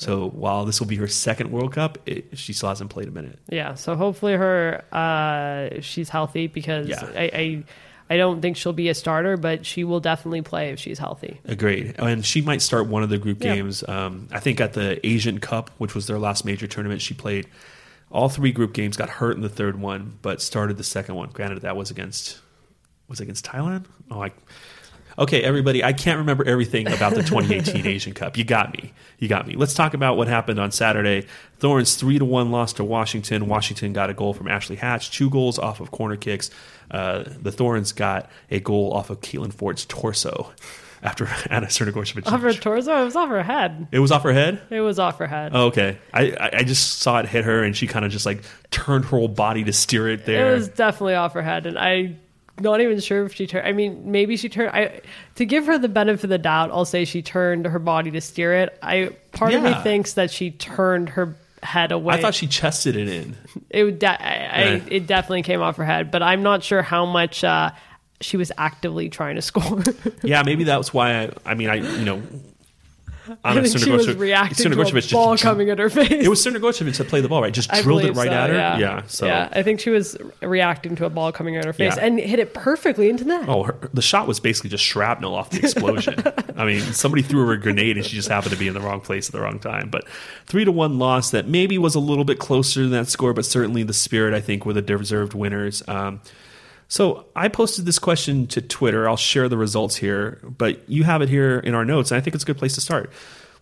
So 0.00 0.30
while 0.30 0.64
this 0.64 0.80
will 0.80 0.86
be 0.86 0.96
her 0.96 1.06
second 1.08 1.50
World 1.52 1.74
Cup, 1.74 1.98
it, 2.06 2.38
she 2.38 2.54
still 2.54 2.70
hasn't 2.70 2.88
played 2.88 3.06
a 3.06 3.10
minute. 3.10 3.38
Yeah, 3.50 3.74
so 3.74 3.96
hopefully 3.96 4.32
her 4.32 4.82
uh, 4.92 5.80
she's 5.82 6.08
healthy 6.08 6.46
because 6.46 6.88
Yeah. 6.88 7.04
I, 7.14 7.30
I 7.34 7.64
I 8.12 8.16
don't 8.16 8.40
think 8.40 8.56
she'll 8.56 8.72
be 8.72 8.88
a 8.88 8.94
starter, 8.94 9.36
but 9.36 9.66
she 9.66 9.84
will 9.84 10.00
definitely 10.00 10.40
play 10.42 10.70
if 10.70 10.80
she's 10.80 10.98
healthy. 10.98 11.38
Agreed. 11.44 11.96
And 11.98 12.24
she 12.24 12.40
might 12.40 12.62
start 12.62 12.86
one 12.88 13.02
of 13.02 13.10
the 13.10 13.18
group 13.18 13.44
Yeah. 13.44 13.54
games. 13.56 13.86
Um, 13.86 14.26
I 14.32 14.40
think 14.40 14.58
at 14.60 14.72
the 14.72 15.04
Asian 15.06 15.38
Cup, 15.38 15.70
which 15.76 15.94
was 15.94 16.06
their 16.06 16.18
last 16.18 16.44
major 16.46 16.66
tournament, 16.66 17.02
she 17.02 17.12
played 17.14 17.46
all 18.10 18.28
three 18.30 18.52
group 18.52 18.72
games, 18.72 18.96
got 18.96 19.10
hurt 19.10 19.36
in 19.36 19.42
the 19.42 19.48
third 19.50 19.78
one, 19.78 20.18
but 20.22 20.40
started 20.42 20.76
the 20.78 20.82
second 20.82 21.14
one. 21.14 21.28
Granted, 21.28 21.60
that 21.60 21.76
was 21.76 21.90
against 21.90 22.40
was 23.06 23.20
it 23.20 23.24
against 23.24 23.44
Thailand. 23.44 23.84
Oh, 24.10 24.22
I, 24.22 24.32
okay, 25.18 25.42
everybody, 25.42 25.82
I 25.84 25.92
can't 25.92 26.18
remember 26.18 26.44
everything 26.44 26.86
about 26.86 27.14
the 27.14 27.22
2018 27.22 27.86
Asian 27.86 28.14
Cup. 28.14 28.36
You 28.36 28.44
got 28.44 28.72
me. 28.72 28.92
You 29.18 29.28
got 29.28 29.46
me. 29.46 29.54
Let's 29.54 29.74
talk 29.74 29.94
about 29.94 30.16
what 30.16 30.28
happened 30.28 30.58
on 30.58 30.70
Saturday. 30.70 31.26
Thorns 31.58 31.94
three 31.96 32.18
to 32.18 32.24
one 32.24 32.50
loss 32.50 32.72
to 32.74 32.84
Washington. 32.84 33.48
Washington 33.48 33.92
got 33.92 34.10
a 34.10 34.14
goal 34.14 34.32
from 34.32 34.48
Ashley 34.48 34.76
Hatch, 34.76 35.10
two 35.10 35.30
goals 35.30 35.58
off 35.58 35.80
of 35.80 35.90
corner 35.90 36.16
kicks. 36.16 36.50
Uh, 36.90 37.24
the 37.40 37.52
Thorns 37.52 37.92
got 37.92 38.30
a 38.50 38.60
goal 38.60 38.92
off 38.92 39.10
of 39.10 39.20
Caitlin 39.20 39.52
Foord's 39.52 39.84
torso 39.84 40.52
after 41.02 41.26
Anna 41.50 41.66
Crnogorcevic. 41.66 42.26
Off 42.26 42.40
her 42.40 42.52
torso, 42.52 43.00
it 43.00 43.04
was 43.04 43.16
off 43.16 43.28
her 43.28 43.42
head. 43.42 43.88
It 43.92 43.98
was 43.98 44.10
off 44.12 44.22
her 44.22 44.32
head. 44.32 44.60
It 44.70 44.80
was 44.80 44.98
off 44.98 45.18
her 45.18 45.26
head. 45.26 45.52
Oh, 45.54 45.66
okay. 45.66 45.98
I 46.12 46.50
I 46.52 46.62
just 46.64 46.98
saw 47.00 47.20
it 47.20 47.26
hit 47.26 47.44
her, 47.44 47.62
and 47.62 47.76
she 47.76 47.86
kind 47.86 48.04
of 48.04 48.10
just 48.10 48.26
like 48.26 48.42
turned 48.70 49.04
her 49.06 49.18
whole 49.18 49.28
body 49.28 49.64
to 49.64 49.72
steer 49.72 50.08
it 50.08 50.26
there. 50.26 50.52
It 50.52 50.54
was 50.54 50.68
definitely 50.68 51.14
off 51.14 51.34
her 51.34 51.42
head, 51.42 51.66
and 51.66 51.78
I 51.78 52.16
not 52.60 52.80
even 52.80 53.00
sure 53.00 53.24
if 53.24 53.34
she 53.34 53.46
turned. 53.46 53.66
I 53.66 53.72
mean, 53.72 54.10
maybe 54.10 54.36
she 54.36 54.48
turned. 54.48 54.70
I 54.70 55.00
to 55.36 55.44
give 55.46 55.66
her 55.66 55.78
the 55.78 55.88
benefit 55.88 56.24
of 56.24 56.30
the 56.30 56.38
doubt, 56.38 56.70
I'll 56.70 56.84
say 56.84 57.04
she 57.04 57.22
turned 57.22 57.66
her 57.66 57.78
body 57.78 58.10
to 58.12 58.20
steer 58.20 58.54
it. 58.54 58.78
I 58.82 59.10
part 59.32 59.54
of 59.54 59.62
me 59.62 59.70
Yeah. 59.70 59.82
thinks 59.82 60.14
that 60.14 60.30
she 60.30 60.50
turned 60.50 61.10
her 61.10 61.34
head 61.62 61.92
away. 61.92 62.14
I 62.14 62.20
thought 62.22 62.34
she 62.34 62.46
chested 62.46 62.96
it 62.96 63.08
in. 63.08 63.36
it 63.70 63.84
would. 63.84 63.98
De- 63.98 64.08
I, 64.08 64.34
I, 64.62 64.62
Yeah. 64.76 64.80
it 64.88 65.06
definitely 65.06 65.42
came 65.42 65.60
off 65.60 65.76
her 65.76 65.84
head, 65.84 66.10
but 66.10 66.22
I'm 66.22 66.42
not 66.42 66.62
sure 66.64 66.82
how 66.82 67.04
much 67.06 67.44
uh, 67.44 67.70
she 68.20 68.36
was 68.36 68.50
actively 68.58 69.08
trying 69.08 69.36
to 69.36 69.42
score. 69.42 69.82
Yeah, 70.22 70.42
maybe 70.44 70.64
that's 70.64 70.92
why. 70.94 71.22
I, 71.24 71.30
I 71.46 71.54
mean, 71.54 71.68
I 71.70 71.76
you 71.76 72.04
know, 72.04 72.22
Anna 73.44 73.62
think 73.62 73.78
she 73.78 73.90
was 73.90 74.14
reacting 74.16 74.70
to 74.70 74.80
a 74.80 74.84
ball 75.12 75.34
just- 75.34 75.42
coming 75.42 75.70
at 75.70 75.78
her 75.78 75.90
face. 75.90 76.10
It 76.10 76.28
was 76.28 76.44
Crnogorcevic 76.44 76.96
that 76.96 77.08
played 77.08 77.24
the 77.24 77.28
ball 77.28 77.42
right, 77.42 77.52
just 77.52 77.72
I 77.72 77.82
drilled 77.82 78.04
it 78.04 78.12
right 78.16 78.28
so, 78.28 78.32
at 78.32 78.50
her. 78.50 78.56
Yeah. 78.56 78.78
Yeah, 78.78 79.02
so 79.06 79.26
yeah, 79.26 79.48
I 79.52 79.62
think 79.62 79.80
she 79.80 79.90
was 79.90 80.16
reacting 80.42 80.96
to 80.96 81.04
a 81.04 81.10
ball 81.10 81.32
coming 81.32 81.56
at 81.56 81.64
her 81.64 81.72
face 81.72 81.96
Yeah. 81.96 82.04
and 82.04 82.18
hit 82.18 82.38
it 82.38 82.54
perfectly 82.54 83.08
into 83.08 83.24
that. 83.24 83.48
Oh, 83.48 83.64
her, 83.64 83.76
the 83.92 84.02
shot 84.02 84.26
was 84.26 84.40
basically 84.40 84.70
just 84.70 84.84
shrapnel 84.84 85.34
off 85.34 85.50
the 85.50 85.58
explosion. 85.58 86.22
I 86.56 86.64
mean, 86.64 86.80
somebody 86.80 87.22
threw 87.22 87.46
her 87.46 87.52
a 87.52 87.60
grenade 87.60 87.96
and 87.96 88.04
she 88.06 88.16
just 88.16 88.28
happened 88.28 88.52
to 88.52 88.58
be 88.58 88.68
in 88.68 88.74
the 88.74 88.80
wrong 88.80 89.00
place 89.00 89.28
at 89.28 89.32
the 89.32 89.40
wrong 89.40 89.58
time. 89.58 89.88
But 89.90 90.08
three 90.46 90.64
to 90.64 90.72
one 90.72 90.98
loss 90.98 91.30
that 91.30 91.46
maybe 91.46 91.78
was 91.78 91.94
a 91.94 92.00
little 92.00 92.24
bit 92.24 92.38
closer 92.38 92.80
than 92.82 92.90
that 92.90 93.08
score, 93.08 93.32
but 93.32 93.44
certainly 93.44 93.82
the 93.82 93.94
Spirit 93.94 94.34
I 94.34 94.40
think 94.40 94.66
were 94.66 94.72
the 94.72 94.82
deserved 94.82 95.34
winners. 95.34 95.82
Um, 95.88 96.20
so 96.90 97.26
I 97.36 97.46
posted 97.46 97.86
this 97.86 98.00
question 98.00 98.48
to 98.48 98.60
Twitter. 98.60 99.08
I'll 99.08 99.16
share 99.16 99.48
the 99.48 99.56
results 99.56 99.94
here, 99.96 100.40
but 100.42 100.86
you 100.90 101.04
have 101.04 101.22
it 101.22 101.28
here 101.28 101.60
in 101.60 101.72
our 101.72 101.84
notes, 101.84 102.10
and 102.10 102.18
I 102.18 102.20
think 102.20 102.34
it's 102.34 102.42
a 102.42 102.46
good 102.46 102.58
place 102.58 102.74
to 102.74 102.80
start. 102.80 103.12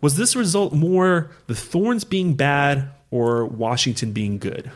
Was 0.00 0.16
this 0.16 0.34
result 0.34 0.72
more 0.72 1.30
the 1.46 1.54
Thorns 1.54 2.04
being 2.04 2.34
bad 2.34 2.90
or 3.10 3.44
Washington 3.44 4.12
being 4.12 4.38
good? 4.38 4.70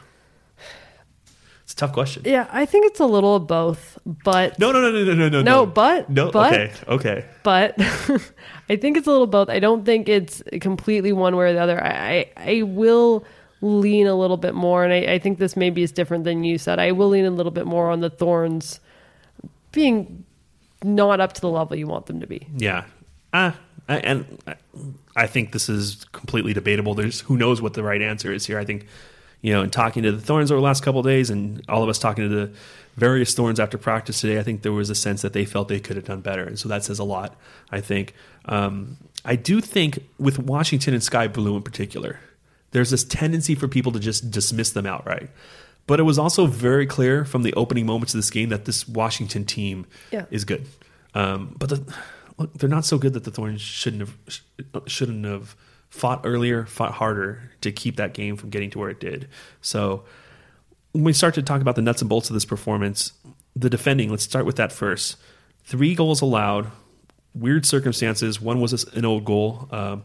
It's 1.62 1.72
a 1.72 1.76
tough 1.76 1.92
question. 1.94 2.24
Yeah, 2.26 2.46
I 2.52 2.66
think 2.66 2.84
it's 2.86 3.00
a 3.00 3.06
little 3.06 3.36
of 3.36 3.46
both, 3.46 3.98
but 4.04 4.58
No, 4.58 4.70
no, 4.70 4.82
no, 4.82 4.90
no, 4.90 5.04
no, 5.04 5.14
no, 5.14 5.28
no. 5.30 5.42
No, 5.42 5.64
but- 5.66 6.10
no. 6.10 6.30
but- 6.30 6.52
okay, 6.52 6.72
okay. 6.88 7.24
but 7.42 7.74
I 8.68 8.76
think 8.76 8.98
it's 8.98 9.06
a 9.06 9.10
little 9.10 9.26
both. 9.26 9.48
I 9.48 9.60
don't 9.60 9.86
think 9.86 10.10
it's 10.10 10.42
completely 10.60 11.12
one 11.12 11.34
way 11.36 11.46
or 11.46 11.52
the 11.54 11.60
other. 11.60 11.82
I, 11.82 11.88
I, 12.36 12.58
I 12.58 12.62
will 12.64 13.24
lean 13.62 14.06
a 14.06 14.14
little 14.14 14.36
bit 14.36 14.54
more, 14.54 14.84
and 14.84 14.92
I, 14.92 15.14
I 15.14 15.18
think 15.18 15.38
this 15.38 15.56
maybe 15.56 15.82
is 15.82 15.92
different 15.92 16.24
than 16.24 16.44
you 16.44 16.58
said. 16.58 16.78
I 16.78 16.92
will 16.92 17.08
lean 17.08 17.24
a 17.24 17.30
little 17.30 17.52
bit 17.52 17.64
more 17.66 17.90
on 17.90 18.00
the 18.00 18.10
Thorns 18.10 18.80
being 19.70 20.24
not 20.84 21.20
up 21.20 21.32
to 21.34 21.40
the 21.40 21.48
level 21.48 21.76
you 21.76 21.86
want 21.86 22.06
them 22.06 22.20
to 22.20 22.26
be. 22.26 22.46
Yeah. 22.56 22.84
Uh, 23.32 23.52
and 23.88 24.38
I- 25.16 25.26
think 25.26 25.52
this 25.52 25.68
is 25.68 26.04
completely 26.12 26.52
debatable. 26.52 26.94
There's 26.94 27.20
who 27.20 27.36
knows 27.36 27.62
what 27.62 27.74
the 27.74 27.82
right 27.82 28.02
answer 28.02 28.32
is 28.32 28.46
here. 28.46 28.58
I 28.58 28.64
think, 28.64 28.86
you 29.40 29.52
know, 29.52 29.62
in 29.62 29.70
talking 29.70 30.02
to 30.02 30.12
the 30.12 30.20
Thorns 30.20 30.50
over 30.50 30.60
the 30.60 30.64
last 30.64 30.82
couple 30.82 31.02
days 31.02 31.30
and 31.30 31.62
all 31.68 31.82
of 31.82 31.88
us 31.88 31.98
talking 31.98 32.28
to 32.28 32.34
the 32.34 32.52
various 32.96 33.32
Thorns 33.32 33.58
after 33.60 33.78
practice 33.78 34.20
today, 34.20 34.38
I 34.38 34.42
think 34.42 34.62
there 34.62 34.72
was 34.72 34.90
a 34.90 34.94
sense 34.94 35.22
that 35.22 35.32
they 35.32 35.44
felt 35.44 35.68
they 35.68 35.80
could 35.80 35.96
have 35.96 36.04
done 36.04 36.20
better. 36.20 36.44
And 36.44 36.58
so 36.58 36.68
that 36.68 36.84
says 36.84 36.98
a 36.98 37.04
lot, 37.04 37.36
I 37.70 37.80
think. 37.80 38.14
Um, 38.46 38.96
I 39.24 39.36
do 39.36 39.60
think 39.60 40.00
with 40.18 40.38
Washington 40.38 40.94
and 40.94 41.02
Sky 41.02 41.28
Blue 41.28 41.56
in 41.56 41.62
particular, 41.62 42.18
there's 42.72 42.90
this 42.90 43.04
tendency 43.04 43.54
for 43.54 43.68
people 43.68 43.92
to 43.92 44.00
just 44.00 44.30
dismiss 44.30 44.70
them 44.70 44.86
outright. 44.86 45.30
But 45.86 45.98
it 46.00 46.04
was 46.04 46.18
also 46.18 46.46
very 46.46 46.86
clear 46.86 47.24
from 47.24 47.42
the 47.42 47.52
opening 47.54 47.86
moments 47.86 48.14
of 48.14 48.18
this 48.18 48.30
game 48.30 48.50
that 48.50 48.64
this 48.66 48.86
Washington 48.88 49.44
team 49.44 49.86
Yeah. 50.10 50.26
is 50.30 50.44
good. 50.44 50.66
Um, 51.14 51.54
but 51.58 51.68
the, 51.70 51.94
look, 52.38 52.52
they're 52.54 52.68
not 52.68 52.84
so 52.84 52.98
good 52.98 53.12
that 53.14 53.24
the 53.24 53.30
Thorns 53.30 53.60
shouldn't 53.60 54.00
have 54.08 54.16
shouldn't 54.86 55.24
have 55.24 55.54
fought 55.90 56.22
earlier, 56.24 56.64
fought 56.66 56.92
harder 56.92 57.50
to 57.60 57.70
keep 57.72 57.96
that 57.96 58.14
game 58.14 58.36
from 58.36 58.48
getting 58.50 58.70
to 58.70 58.78
where 58.78 58.88
it 58.90 59.00
did. 59.00 59.28
So 59.60 60.04
when 60.92 61.04
we 61.04 61.12
start 61.12 61.34
to 61.34 61.42
talk 61.42 61.60
about 61.60 61.74
the 61.76 61.82
nuts 61.82 62.00
and 62.00 62.08
bolts 62.08 62.30
of 62.30 62.34
this 62.34 62.44
performance, 62.44 63.12
the 63.54 63.68
defending. 63.68 64.08
Let's 64.08 64.22
start 64.22 64.46
with 64.46 64.56
that 64.56 64.72
first. 64.72 65.16
Three 65.64 65.94
goals 65.94 66.20
allowed. 66.22 66.70
Weird 67.34 67.66
circumstances. 67.66 68.40
One 68.40 68.60
was 68.60 68.84
an 68.94 69.04
old 69.04 69.24
goal. 69.24 69.68
Um, 69.70 70.04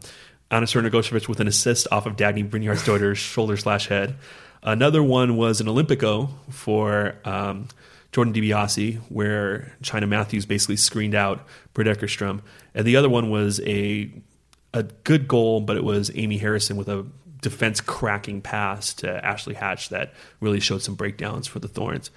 Anna 0.50 0.66
Crnogorcevic 0.66 1.28
with 1.28 1.40
an 1.40 1.48
assist 1.48 1.86
off 1.92 2.06
of 2.06 2.16
Dagny 2.16 2.48
Brynjar's 2.48 3.18
shoulder 3.18 3.56
slash 3.56 3.88
head. 3.88 4.16
Another 4.62 5.02
one 5.02 5.36
was 5.36 5.60
an 5.60 5.66
Olympico 5.66 6.30
for 6.50 7.14
um, 7.24 7.68
Jordan 8.12 8.32
DiBiase, 8.32 8.98
where 9.08 9.72
Cheyna 9.82 10.06
Matthews 10.06 10.46
basically 10.46 10.76
screened 10.76 11.14
out 11.14 11.46
Britt 11.74 11.86
Eckerstrom. 11.86 12.40
And 12.74 12.86
the 12.86 12.96
other 12.96 13.08
one 13.08 13.30
was 13.30 13.60
a 13.60 14.10
a 14.74 14.82
good 14.82 15.26
goal, 15.26 15.60
but 15.60 15.76
it 15.76 15.84
was 15.84 16.10
Amy 16.14 16.38
Harrison 16.38 16.76
with 16.76 16.88
a 16.88 17.06
defense 17.40 17.80
cracking 17.80 18.42
pass 18.42 18.92
to 18.94 19.24
Ashley 19.24 19.54
Hatch 19.54 19.88
that 19.88 20.12
really 20.40 20.60
showed 20.60 20.82
some 20.82 20.94
breakdowns 20.94 21.46
for 21.46 21.58
the 21.58 21.68
Thorns. 21.68 22.10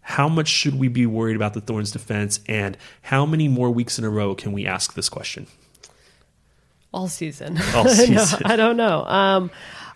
How 0.00 0.28
much 0.28 0.48
should 0.48 0.74
we 0.76 0.88
be 0.88 1.06
worried 1.06 1.36
about 1.36 1.54
the 1.54 1.60
Thorns 1.60 1.92
defense, 1.92 2.40
and 2.48 2.76
how 3.02 3.26
many 3.26 3.46
more 3.46 3.70
weeks 3.70 3.98
in 3.98 4.04
a 4.04 4.10
row 4.10 4.34
can 4.34 4.52
we 4.52 4.66
ask 4.66 4.94
this 4.94 5.08
question? 5.08 5.46
All 6.92 7.08
season. 7.08 7.58
All 7.74 7.84
No. 8.08 8.24
I 8.44 8.56
don't 8.56 8.76
know. 8.76 9.04
Um, 9.04 9.50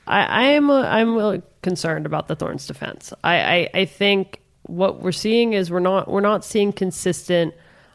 I, 0.06 0.22
I 0.24 0.42
am 0.42 0.70
I'm 0.70 1.16
uh, 1.16 1.38
concerned 1.62 2.06
about 2.06 2.28
the 2.28 2.36
Thorns 2.36 2.66
defense. 2.66 3.12
I, 3.22 3.40
I, 3.40 3.70
I 3.74 3.84
think 3.84 4.40
what 4.64 5.00
we're 5.00 5.12
seeing 5.12 5.52
is 5.52 5.70
we're 5.70 5.80
not 5.80 6.08
we're 6.08 6.20
not 6.20 6.44
seeing 6.44 6.72
consistent. 6.72 7.54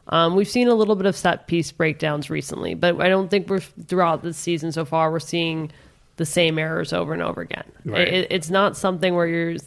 Um, 0.10 0.36
we've 0.36 0.48
seen 0.48 0.68
a 0.70 0.74
little 0.74 0.96
bit 0.96 1.06
of 1.06 1.16
set 1.16 1.48
piece 1.48 1.72
breakdowns 1.72 2.30
recently, 2.30 2.74
but 2.76 3.02
I 3.02 3.10
don't 3.10 3.30
think 3.30 3.50
we're 3.50 3.60
throughout 3.60 4.24
the 4.24 4.34
season 4.34 4.72
so 4.72 4.86
far 4.86 5.12
we're 5.12 5.20
seeing 5.20 5.72
the 6.16 6.26
same 6.26 6.58
errors 6.58 6.94
over 6.94 7.14
and 7.14 7.22
over 7.22 7.42
again. 7.42 7.66
Right. 7.86 8.08
It, 8.08 8.28
it's 8.32 8.50
not 8.50 8.78
something 8.78 9.14
where 9.16 9.28
you're 9.28 9.58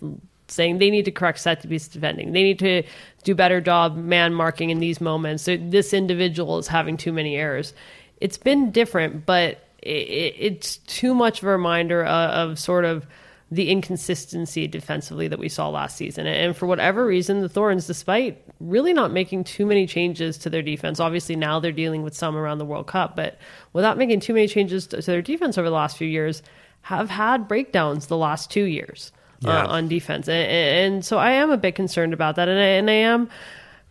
saying 0.49 0.79
they 0.79 0.91
need 0.91 1.05
to 1.05 1.11
correct 1.11 1.41
set 1.41 1.67
piece 1.69 1.89
defending. 1.89 2.33
They 2.33 2.43
need 2.43 2.59
to 2.61 2.83
do 3.23 3.35
better 3.35 3.61
job 3.61 3.97
man 3.97 4.35
marking 4.35 4.71
in 4.71 4.81
these 4.81 5.01
moments. 5.01 5.45
So 5.45 5.57
this 5.57 5.93
individual 5.93 6.59
is 6.59 6.67
having 6.67 6.97
too 6.97 7.13
many 7.13 7.37
errors. 7.37 7.73
It's 8.21 8.39
been 8.39 8.71
different, 8.71 9.27
but 9.27 9.67
it, 9.83 9.89
it, 10.09 10.35
it's 10.39 10.77
too 10.79 11.15
much 11.15 11.41
of 11.43 11.49
a 11.49 11.51
reminder 11.53 12.05
of, 12.05 12.51
of 12.51 12.59
sort 12.59 12.85
of 12.85 13.07
the 13.53 13.69
inconsistency 13.71 14.69
defensively 14.69 15.27
that 15.27 15.39
we 15.39 15.49
saw 15.49 15.69
last 15.69 15.97
season. 15.97 16.27
And 16.27 16.57
for 16.57 16.67
whatever 16.67 17.05
reason, 17.05 17.41
the 17.41 17.49
Thorns, 17.49 17.87
despite 17.87 18.41
really 18.61 18.93
not 18.93 19.11
making 19.11 19.43
too 19.45 19.67
many 19.67 19.87
changes 19.89 20.39
to 20.39 20.51
their 20.51 20.63
defense, 20.63 21.01
obviously 21.01 21.35
now 21.35 21.59
they're 21.59 21.73
dealing 21.73 22.03
with 22.03 22.15
some 22.15 22.37
around 22.37 22.59
the 22.59 22.65
World 22.65 22.87
Cup, 22.87 23.17
but 23.17 23.39
without 23.73 23.99
making 23.99 24.21
too 24.21 24.35
many 24.35 24.47
changes 24.47 24.87
to 24.89 25.03
to 25.03 25.11
their 25.11 25.23
defense 25.23 25.59
over 25.59 25.69
the 25.69 25.75
last 25.75 25.97
few 25.97 26.07
years, 26.07 26.43
have 26.83 27.11
had 27.11 27.49
breakdowns 27.49 28.07
the 28.07 28.17
last 28.17 28.51
two 28.53 28.65
years 28.65 29.11
Yeah. 29.41 29.65
uh, 29.65 29.67
on 29.67 29.89
defense. 29.89 30.29
And, 30.29 30.49
and 30.49 31.05
so 31.05 31.19
I 31.19 31.33
am 31.33 31.51
a 31.51 31.57
bit 31.57 31.75
concerned 31.75 32.13
about 32.15 32.37
that. 32.37 32.49
And 32.49 32.59
I, 32.59 32.63
and 32.63 32.89
I 32.89 32.95
am 32.95 33.29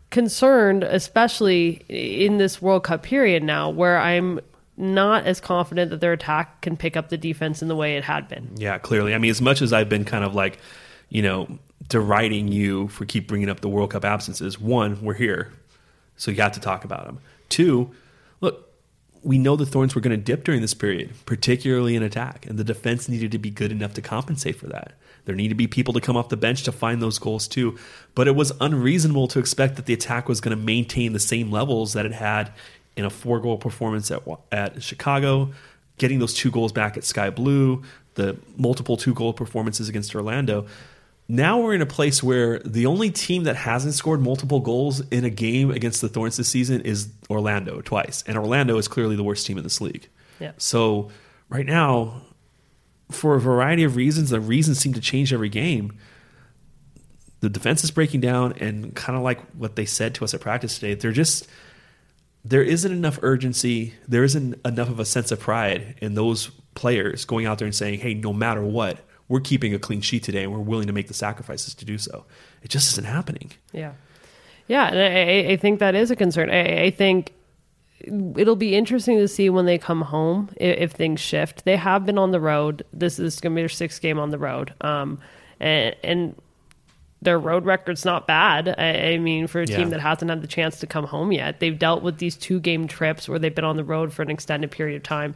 concerned, 0.10 0.84
especially 0.84 1.84
in 1.88 2.38
this 2.38 2.62
World 2.62 2.84
Cup 2.84 3.03
period 3.03 3.43
now, 3.43 3.70
where 3.70 3.99
I'm 3.99 4.39
not 4.78 5.26
as 5.26 5.39
confident 5.39 5.91
that 5.91 5.99
their 5.99 6.14
attack 6.14 6.62
can 6.62 6.78
pick 6.78 6.95
up 6.95 7.10
the 7.10 7.18
defense 7.18 7.62
in 7.62 7.68
the 7.68 7.76
way 7.76 7.97
it 7.97 8.03
had 8.03 8.28
been. 8.28 8.49
Yeah, 8.55 8.78
clearly. 8.78 9.14
I 9.14 9.18
mean, 9.18 9.30
as 9.30 9.41
much 9.41 9.62
as 9.62 9.74
I've 9.74 9.89
been 9.89 10.05
kind 10.05 10.24
of 10.24 10.34
like, 10.34 10.57
you 11.10 11.22
know, 11.22 11.60
deriding 11.88 12.47
you 12.47 12.88
for 12.88 13.05
keep 13.05 13.28
bringing 13.28 13.49
up 13.49 13.60
the 13.60 13.70
World 13.70 13.91
Cup 13.91 14.05
absences, 14.05 14.60
one, 14.60 15.01
we're 15.03 15.16
here, 15.16 15.51
so 16.16 16.32
you 16.32 16.41
have 16.41 16.53
to 16.53 16.60
talk 16.60 16.86
about 16.86 17.05
them. 17.05 17.20
Two, 17.49 17.91
look, 18.41 18.70
we 19.22 19.38
know 19.38 19.55
the 19.55 19.66
Thorns 19.66 19.95
were 19.95 20.01
going 20.01 20.18
to 20.18 20.24
dip 20.24 20.43
during 20.43 20.62
this 20.62 20.74
period, 20.74 21.12
particularly 21.26 21.95
in 21.95 22.03
attack, 22.03 22.45
and 22.45 22.57
the 22.57 22.64
defense 22.64 23.10
needed 23.10 23.32
to 23.34 23.38
be 23.38 23.49
good 23.49 23.72
enough 23.72 23.93
to 23.95 24.01
compensate 24.01 24.55
for 24.55 24.68
that. 24.68 24.93
There 25.26 25.36
need 25.36 25.49
to 25.49 25.55
be 25.55 25.67
people 25.67 25.93
to 25.93 26.01
come 26.01 26.17
off 26.17 26.30
the 26.30 26.38
bench 26.38 26.63
to 26.63 26.72
find 26.72 27.01
those 27.01 27.20
goals 27.20 27.47
too. 27.47 27.78
But 28.15 28.28
it 28.28 28.36
was 28.36 28.51
unreasonable 28.59 29.28
to 29.30 29.39
expect 29.39 29.76
that 29.76 29.86
the 29.86 29.93
attack 29.93 30.28
was 30.28 30.41
going 30.41 30.57
to 30.57 30.63
maintain 30.63 31.13
the 31.13 31.20
same 31.20 31.51
levels 31.51 31.93
that 31.93 32.05
it 32.05 32.13
had 32.13 32.51
in 32.95 33.05
a 33.05 33.09
four 33.09 33.39
goal 33.39 33.57
performance 33.57 34.11
at, 34.11 34.22
at 34.51 34.84
Chicago, 34.84 35.51
getting 35.97 36.20
those 36.20 36.34
two 36.34 36.51
goals 36.51 36.72
back 36.72 36.97
at 36.97 37.03
Sky 37.03 37.30
Blue, 37.30 37.84
the 38.15 38.38
multiple 38.57 38.97
two 38.97 39.13
goal 39.13 39.34
performances 39.34 39.88
against 39.88 40.13
Orlando. 40.15 40.65
Now 41.32 41.59
we're 41.59 41.76
in 41.76 41.82
a 41.82 41.86
place 41.86 42.24
where 42.24 42.57
the 42.59 42.88
only 42.88 43.11
team 43.11 43.43
that 43.43 43.55
hasn't 43.55 43.93
scored 43.93 44.20
multiple 44.20 44.59
goals 44.59 45.01
in 45.09 45.24
a 45.26 45.30
game 45.30 45.70
against 45.70 46.01
the 46.01 46.09
Thorns 46.09 46.38
this 46.38 46.49
season 46.49 46.82
is 46.82 47.09
Orlando 47.30 47.82
twice. 47.82 48.24
And 48.26 48.36
Orlando 48.36 48.78
is 48.80 48.88
clearly 48.88 49.15
the 49.15 49.24
worst 49.24 49.45
team 49.45 49.57
in 49.57 49.63
this 49.63 49.80
league. 49.80 50.09
Yeah. 50.39 50.53
So 50.57 51.11
right 51.47 51.67
now, 51.67 52.24
for 53.12 53.36
a 53.36 53.39
variety 53.39 53.84
of 53.84 53.95
reasons, 53.95 54.30
the 54.30 54.39
reasons 54.39 54.80
seem 54.80 54.93
to 54.93 55.01
change 55.01 55.34
every 55.34 55.49
game. 55.49 55.97
The 57.41 57.49
defense 57.49 57.84
is 57.84 57.91
breaking 57.91 58.22
down, 58.22 58.53
and 58.60 58.95
kind 58.95 59.18
of 59.18 59.24
like 59.24 59.39
what 59.51 59.76
they 59.76 59.86
said 59.86 60.16
to 60.16 60.24
us 60.26 60.34
at 60.34 60.41
practice 60.41 60.76
today, 60.76 60.93
they're 60.93 61.12
just 61.12 61.47
there 62.43 62.64
isn't 62.64 62.91
enough 62.91 63.20
urgency. 63.22 63.93
There 64.07 64.24
isn't 64.24 64.55
enough 64.66 64.89
of 64.89 64.99
a 64.99 65.05
sense 65.05 65.32
of 65.32 65.39
pride 65.39 65.95
in 66.01 66.14
those 66.14 66.47
players 66.76 67.26
going 67.26 67.45
out 67.45 67.57
there 67.57 67.66
and 67.66 67.76
saying, 67.76 67.99
"Hey, 67.99 68.14
no 68.14 68.34
matter 68.34 68.64
what, 68.64 68.99
we're 69.28 69.39
keeping 69.39 69.74
a 69.74 69.80
clean 69.80 70.01
sheet 70.01 70.24
today, 70.24 70.43
and 70.43 70.51
we're 70.51 70.60
willing 70.60 70.88
to 70.88 70.93
make 70.93 71.07
the 71.07 71.14
sacrifices 71.14 71.74
to 71.76 71.86
do 71.86 71.97
so." 71.97 72.26
It 72.62 72.70
just 72.70 72.91
isn't 72.93 73.07
happening. 73.07 73.51
Yeah. 73.72 73.93
Yeah, 74.68 74.88
and 74.88 74.99
I, 74.99 75.53
I 75.53 75.57
think 75.57 75.80
that 75.80 75.95
is 75.95 76.12
a 76.12 76.16
concern. 76.16 76.49
I, 76.49 76.84
I 76.84 76.91
think 76.91 77.34
it'll 78.02 78.56
be 78.56 78.76
interesting 78.76 79.18
to 79.18 79.28
see 79.28 79.50
when 79.50 79.66
they 79.66 79.78
come 79.78 80.02
home 80.02 80.50
if, 80.58 80.78
if, 80.78 80.91
things 80.91 81.20
shift. 81.20 81.66
They 81.66 81.76
have 81.76 82.06
been 82.06 82.18
on 82.18 82.32
the 82.32 82.39
road. 82.39 82.86
This 82.93 83.20
is 83.20 83.39
going 83.39 83.54
to 83.54 83.56
be 83.56 83.62
their 83.62 83.70
sixth 83.70 84.02
game 84.02 84.20
on 84.20 84.30
the 84.30 84.38
road, 84.38 84.74
um, 84.82 85.20
and, 85.60 85.95
and 86.04 86.36
their 87.22 87.38
road 87.38 87.66
record's 87.66 88.06
not 88.06 88.28
bad. 88.28 88.76
I, 88.78 89.14
I 89.14 89.18
mean, 89.18 89.47
for 89.47 89.62
a 89.62 89.66
yeah. 89.66 89.78
team 89.78 89.89
that 89.89 90.00
hasn't 90.00 90.30
had 90.30 90.41
the 90.41 90.47
chance 90.47 90.80
to 90.80 90.88
come 90.88 91.06
home 91.06 91.32
yet, 91.32 91.60
they've 91.60 91.78
dealt 91.78 92.02
with 92.02 92.18
these 92.18 92.36
two 92.36 92.60
game 92.60 92.88
trips 92.88 93.28
where 93.28 93.39
they've 93.39 93.54
been 93.54 93.66
on 93.66 93.78
the 93.78 93.84
road 93.84 94.14
for 94.14 94.22
an 94.22 94.30
extended 94.30 94.72
period 94.72 94.97
of 94.97 95.04
time. 95.04 95.36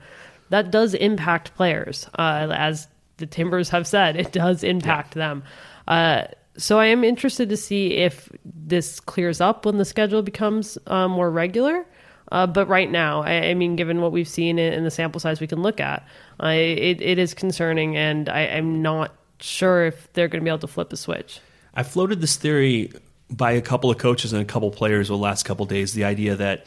That 0.50 0.72
does 0.72 0.94
impact 0.94 1.56
players, 1.56 2.08
uh, 2.18 2.48
as 2.52 2.88
the 3.18 3.26
Timbers 3.26 3.70
have 3.70 3.88
said. 3.88 4.16
It 4.16 4.32
does 4.32 4.64
impact 4.64 5.16
yeah. 5.16 5.20
them. 5.20 5.44
Uh, 5.88 6.24
so 6.58 6.80
I 6.80 6.86
am 6.86 7.04
interested 7.04 7.50
to 7.50 7.58
see 7.58 7.94
if 7.96 8.30
this 8.46 9.00
clears 9.00 9.42
up 9.42 9.66
when 9.66 9.78
the 9.78 9.86
schedule 9.86 10.22
becomes 10.22 10.78
uh, 10.88 11.08
more 11.08 11.32
regular. 11.32 11.86
Uh, 12.34 12.48
but 12.48 12.68
right 12.68 12.90
now, 12.90 13.22
I, 13.22 13.50
I, 13.50 13.54
mean, 13.54 13.76
given 13.76 14.02
what 14.02 14.12
we've 14.12 14.28
seen 14.28 14.58
in, 14.58 14.74
in 14.74 14.84
the 14.84 14.90
sample 14.90 15.20
size 15.20 15.40
we 15.40 15.46
can 15.46 15.62
look 15.62 15.80
at, 15.80 16.04
it, 16.42 17.00
it 17.00 17.20
is 17.20 17.36
concerning, 17.36 17.96
and 17.96 18.28
I, 18.28 18.48
I'm 18.48 18.82
not 18.82 19.14
sure 19.40 19.86
if 19.86 20.12
they're 20.14 20.28
going 20.28 20.42
to 20.42 20.44
be 20.44 20.50
able 20.50 20.58
to 20.58 20.68
flip 20.68 20.92
a 20.92 20.98
switch. 20.98 21.40
I 21.76 21.84
floated 21.84 22.22
this 22.22 22.36
theory 22.36 22.92
by 23.30 23.52
a 23.52 23.62
couple 23.62 23.92
of 23.92 24.00
coaches 24.00 24.34
and 24.34 24.42
a 24.42 24.46
couple 24.46 24.70
of 24.70 24.76
players 24.76 25.12
over 25.12 25.18
the 25.18 25.22
last 25.22 25.44
couple 25.44 25.68
days. 25.68 25.94
The 25.94 26.06
idea 26.06 26.36
that 26.36 26.66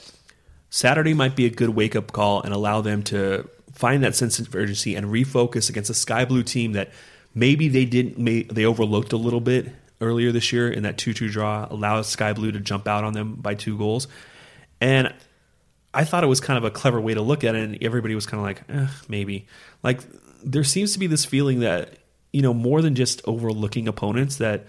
Saturday 0.70 1.14
might 1.14 1.34
be 1.34 1.46
a 1.46 1.50
good 1.50 1.70
wake 1.70 1.96
up 1.96 2.12
call 2.12 2.42
and 2.42 2.54
allow 2.54 2.80
them 2.80 3.02
to 3.04 3.48
find 3.72 4.04
that 4.04 4.14
sense 4.14 4.38
of 4.38 4.54
urgency 4.54 4.94
and 4.94 5.06
refocus 5.06 5.68
against 5.68 5.90
a 5.90 5.94
sky 5.94 6.24
blue 6.24 6.44
team 6.44 6.74
that 6.74 6.90
maybe 7.34 7.66
they 7.66 7.84
didn't 7.84 8.18
may, 8.18 8.44
they 8.44 8.64
overlooked 8.64 9.12
a 9.12 9.16
little 9.16 9.40
bit 9.40 9.72
earlier 10.00 10.30
this 10.30 10.52
year 10.52 10.70
in 10.70 10.84
that 10.84 10.96
2-2 10.96 11.28
draw 11.28 11.66
allowed 11.70 12.02
sky 12.02 12.32
blue 12.32 12.52
to 12.52 12.60
jump 12.60 12.86
out 12.86 13.02
on 13.02 13.14
them 13.14 13.34
by 13.34 13.54
two 13.54 13.76
goals 13.76 14.06
and 14.80 15.12
i 15.96 16.04
thought 16.04 16.22
it 16.22 16.28
was 16.28 16.40
kind 16.40 16.56
of 16.56 16.64
a 16.64 16.70
clever 16.70 17.00
way 17.00 17.14
to 17.14 17.22
look 17.22 17.42
at 17.42 17.54
it 17.54 17.62
and 17.64 17.82
everybody 17.82 18.14
was 18.14 18.26
kind 18.26 18.38
of 18.40 18.44
like 18.44 18.62
eh, 18.68 18.86
maybe 19.08 19.46
like 19.82 20.00
there 20.44 20.64
seems 20.64 20.92
to 20.92 20.98
be 20.98 21.06
this 21.06 21.24
feeling 21.24 21.60
that 21.60 21.98
you 22.32 22.42
know 22.42 22.54
more 22.54 22.82
than 22.82 22.94
just 22.94 23.20
overlooking 23.26 23.88
opponents 23.88 24.36
that 24.36 24.64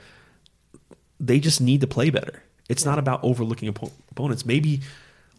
they 1.19 1.39
just 1.39 1.61
need 1.61 1.81
to 1.81 1.87
play 1.87 2.09
better. 2.09 2.43
It's 2.69 2.85
not 2.85 2.99
about 2.99 3.23
overlooking 3.23 3.69
opponents. 3.69 4.45
Maybe 4.45 4.81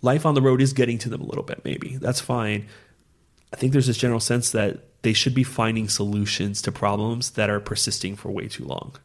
life 0.02 0.24
on 0.24 0.34
the 0.34 0.42
road 0.42 0.60
is 0.60 0.72
getting 0.72 0.98
to 0.98 1.08
them 1.08 1.20
a 1.20 1.26
little 1.26 1.42
bit. 1.42 1.64
Maybe 1.64 1.96
that's 1.96 2.20
fine. 2.20 2.66
I 3.52 3.56
think 3.56 3.72
there's 3.72 3.86
this 3.86 3.98
general 3.98 4.20
sense 4.20 4.50
that 4.52 5.02
they 5.02 5.12
should 5.12 5.34
be 5.34 5.44
finding 5.44 5.88
solutions 5.88 6.62
to 6.62 6.72
problems 6.72 7.30
that 7.32 7.50
are 7.50 7.60
persisting 7.60 8.16
for 8.16 8.30
way 8.30 8.48
too 8.48 8.64
long. 8.64 8.96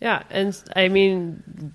Yeah, 0.00 0.22
and 0.30 0.60
I 0.76 0.88
mean, 0.88 1.74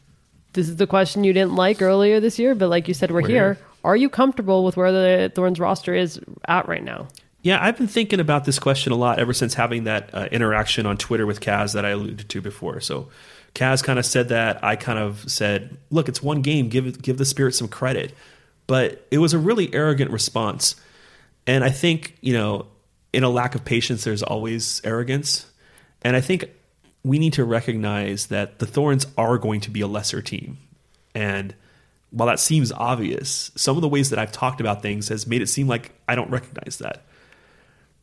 this 0.54 0.70
is 0.70 0.78
the 0.78 0.88
question 0.88 1.24
you 1.24 1.34
didn't 1.34 1.56
like 1.56 1.82
earlier 1.82 2.20
this 2.20 2.40
year, 2.40 2.56
but 2.56 2.70
like 2.70 2.88
you 2.88 2.94
said, 2.94 3.12
we're, 3.12 3.22
we're 3.22 3.28
here. 3.28 3.58
Are 3.84 3.96
you 3.96 4.10
comfortable 4.10 4.64
with 4.64 4.78
where 4.78 4.92
the 4.92 5.32
Thorns 5.34 5.60
roster 5.60 5.94
is 5.94 6.20
at 6.46 6.68
right 6.68 6.84
now? 6.84 7.08
Yeah, 7.42 7.62
I've 7.62 7.78
been 7.78 7.88
thinking 7.88 8.22
about 8.22 8.46
this 8.46 8.58
question 8.58 8.94
a 8.94 8.96
lot 8.96 9.20
ever 9.20 9.34
since 9.34 9.56
having 9.56 9.84
that 9.84 10.10
uh, 10.14 10.30
interaction 10.32 10.86
on 10.86 10.98
Twitter 10.98 11.26
with 11.26 11.42
Kaz 11.42 11.74
that 11.74 11.84
I 11.84 11.90
alluded 11.90 12.30
to 12.30 12.42
before. 12.42 12.80
So 12.80 13.10
Kaz 13.54 13.84
kind 13.84 14.00
of 14.00 14.06
said 14.06 14.30
that. 14.30 14.64
I 14.64 14.78
kind 14.78 14.98
of 14.98 15.30
said, 15.30 15.78
"Look, 15.90 16.08
it's 16.08 16.24
one 16.24 16.42
game. 16.42 16.70
Give 16.70 17.02
give 17.02 17.18
the 17.18 17.26
Spirit 17.26 17.54
some 17.54 17.68
credit." 17.68 18.14
But 18.66 19.06
it 19.12 19.18
was 19.18 19.34
a 19.34 19.38
really 19.38 19.74
arrogant 19.74 20.12
response, 20.12 20.76
and 21.46 21.66
I 21.66 21.70
think 21.70 22.18
you 22.22 22.34
know, 22.34 22.68
in 23.12 23.24
a 23.24 23.30
lack 23.30 23.56
of 23.56 23.66
patience, 23.66 24.06
there's 24.06 24.24
always 24.24 24.80
arrogance, 24.86 25.46
and 26.02 26.16
I 26.16 26.22
think 26.22 26.50
we 27.04 27.20
need 27.20 27.34
to 27.34 27.44
recognize 27.44 28.28
that 28.28 28.60
the 28.60 28.66
Thorns 28.66 29.06
are 29.18 29.38
going 29.38 29.62
to 29.62 29.72
be 29.72 29.82
a 29.82 29.88
lesser 29.88 30.22
team, 30.22 30.58
and 31.14 31.54
while 32.12 32.28
that 32.28 32.40
seems 32.40 32.72
obvious, 32.72 33.52
some 33.56 33.76
of 33.76 33.82
the 33.82 33.88
ways 33.88 34.12
that 34.12 34.20
I've 34.20 34.32
talked 34.32 34.62
about 34.62 34.84
things 34.84 35.08
has 35.10 35.26
made 35.26 35.42
it 35.42 35.48
seem 35.48 35.68
like 35.68 35.92
I 36.08 36.14
don't 36.14 36.30
recognize 36.30 36.78
that. 36.78 37.04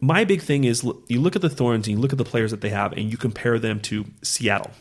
My 0.00 0.24
big 0.24 0.42
thing 0.42 0.64
is 0.64 0.84
you 1.06 1.20
look 1.20 1.36
at 1.36 1.42
the 1.42 1.48
Thorns 1.48 1.86
and 1.86 1.96
you 1.96 2.00
look 2.02 2.12
at 2.12 2.18
the 2.18 2.24
players 2.24 2.50
that 2.50 2.60
they 2.60 2.70
have, 2.70 2.92
and 2.92 3.10
you 3.10 3.16
compare 3.16 3.58
them 3.58 3.80
to 3.82 4.06
Seattle 4.22 4.72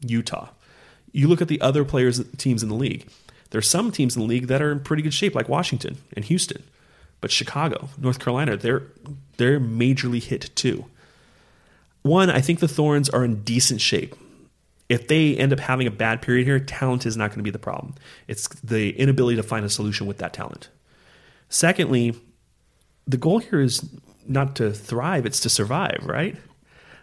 Utah. 0.00 0.48
You 1.12 1.28
look 1.28 1.42
at 1.42 1.48
the 1.48 1.60
other 1.60 1.84
players 1.84 2.22
teams 2.36 2.62
in 2.62 2.68
the 2.68 2.74
league. 2.74 3.08
There 3.50 3.58
are 3.58 3.62
some 3.62 3.90
teams 3.90 4.16
in 4.16 4.22
the 4.22 4.28
league 4.28 4.46
that 4.46 4.62
are 4.62 4.72
in 4.72 4.80
pretty 4.80 5.02
good 5.02 5.14
shape, 5.14 5.34
like 5.34 5.48
Washington 5.48 5.98
and 6.14 6.24
Houston. 6.24 6.62
But 7.20 7.30
Chicago, 7.30 7.90
North 7.98 8.18
Carolina, 8.18 8.56
they're 8.56 8.84
they're 9.36 9.60
majorly 9.60 10.22
hit 10.22 10.50
too. 10.54 10.86
One, 12.02 12.30
I 12.30 12.40
think 12.40 12.60
the 12.60 12.68
Thorns 12.68 13.08
are 13.08 13.24
in 13.24 13.42
decent 13.42 13.80
shape. 13.80 14.14
If 14.88 15.06
they 15.06 15.36
end 15.36 15.52
up 15.52 15.60
having 15.60 15.86
a 15.86 15.90
bad 15.90 16.22
period 16.22 16.46
here, 16.46 16.58
talent 16.58 17.06
is 17.06 17.16
not 17.16 17.30
going 17.30 17.38
to 17.38 17.44
be 17.44 17.50
the 17.50 17.58
problem. 17.58 17.94
It's 18.26 18.48
the 18.60 18.90
inability 18.98 19.36
to 19.36 19.42
find 19.42 19.64
a 19.64 19.68
solution 19.68 20.06
with 20.06 20.18
that 20.18 20.32
talent. 20.32 20.68
Secondly, 21.48 22.16
the 23.06 23.16
goal 23.16 23.38
here 23.38 23.60
is 23.60 23.88
not 24.26 24.56
to 24.56 24.72
thrive, 24.72 25.26
it's 25.26 25.40
to 25.40 25.48
survive, 25.50 26.04
right? 26.04 26.36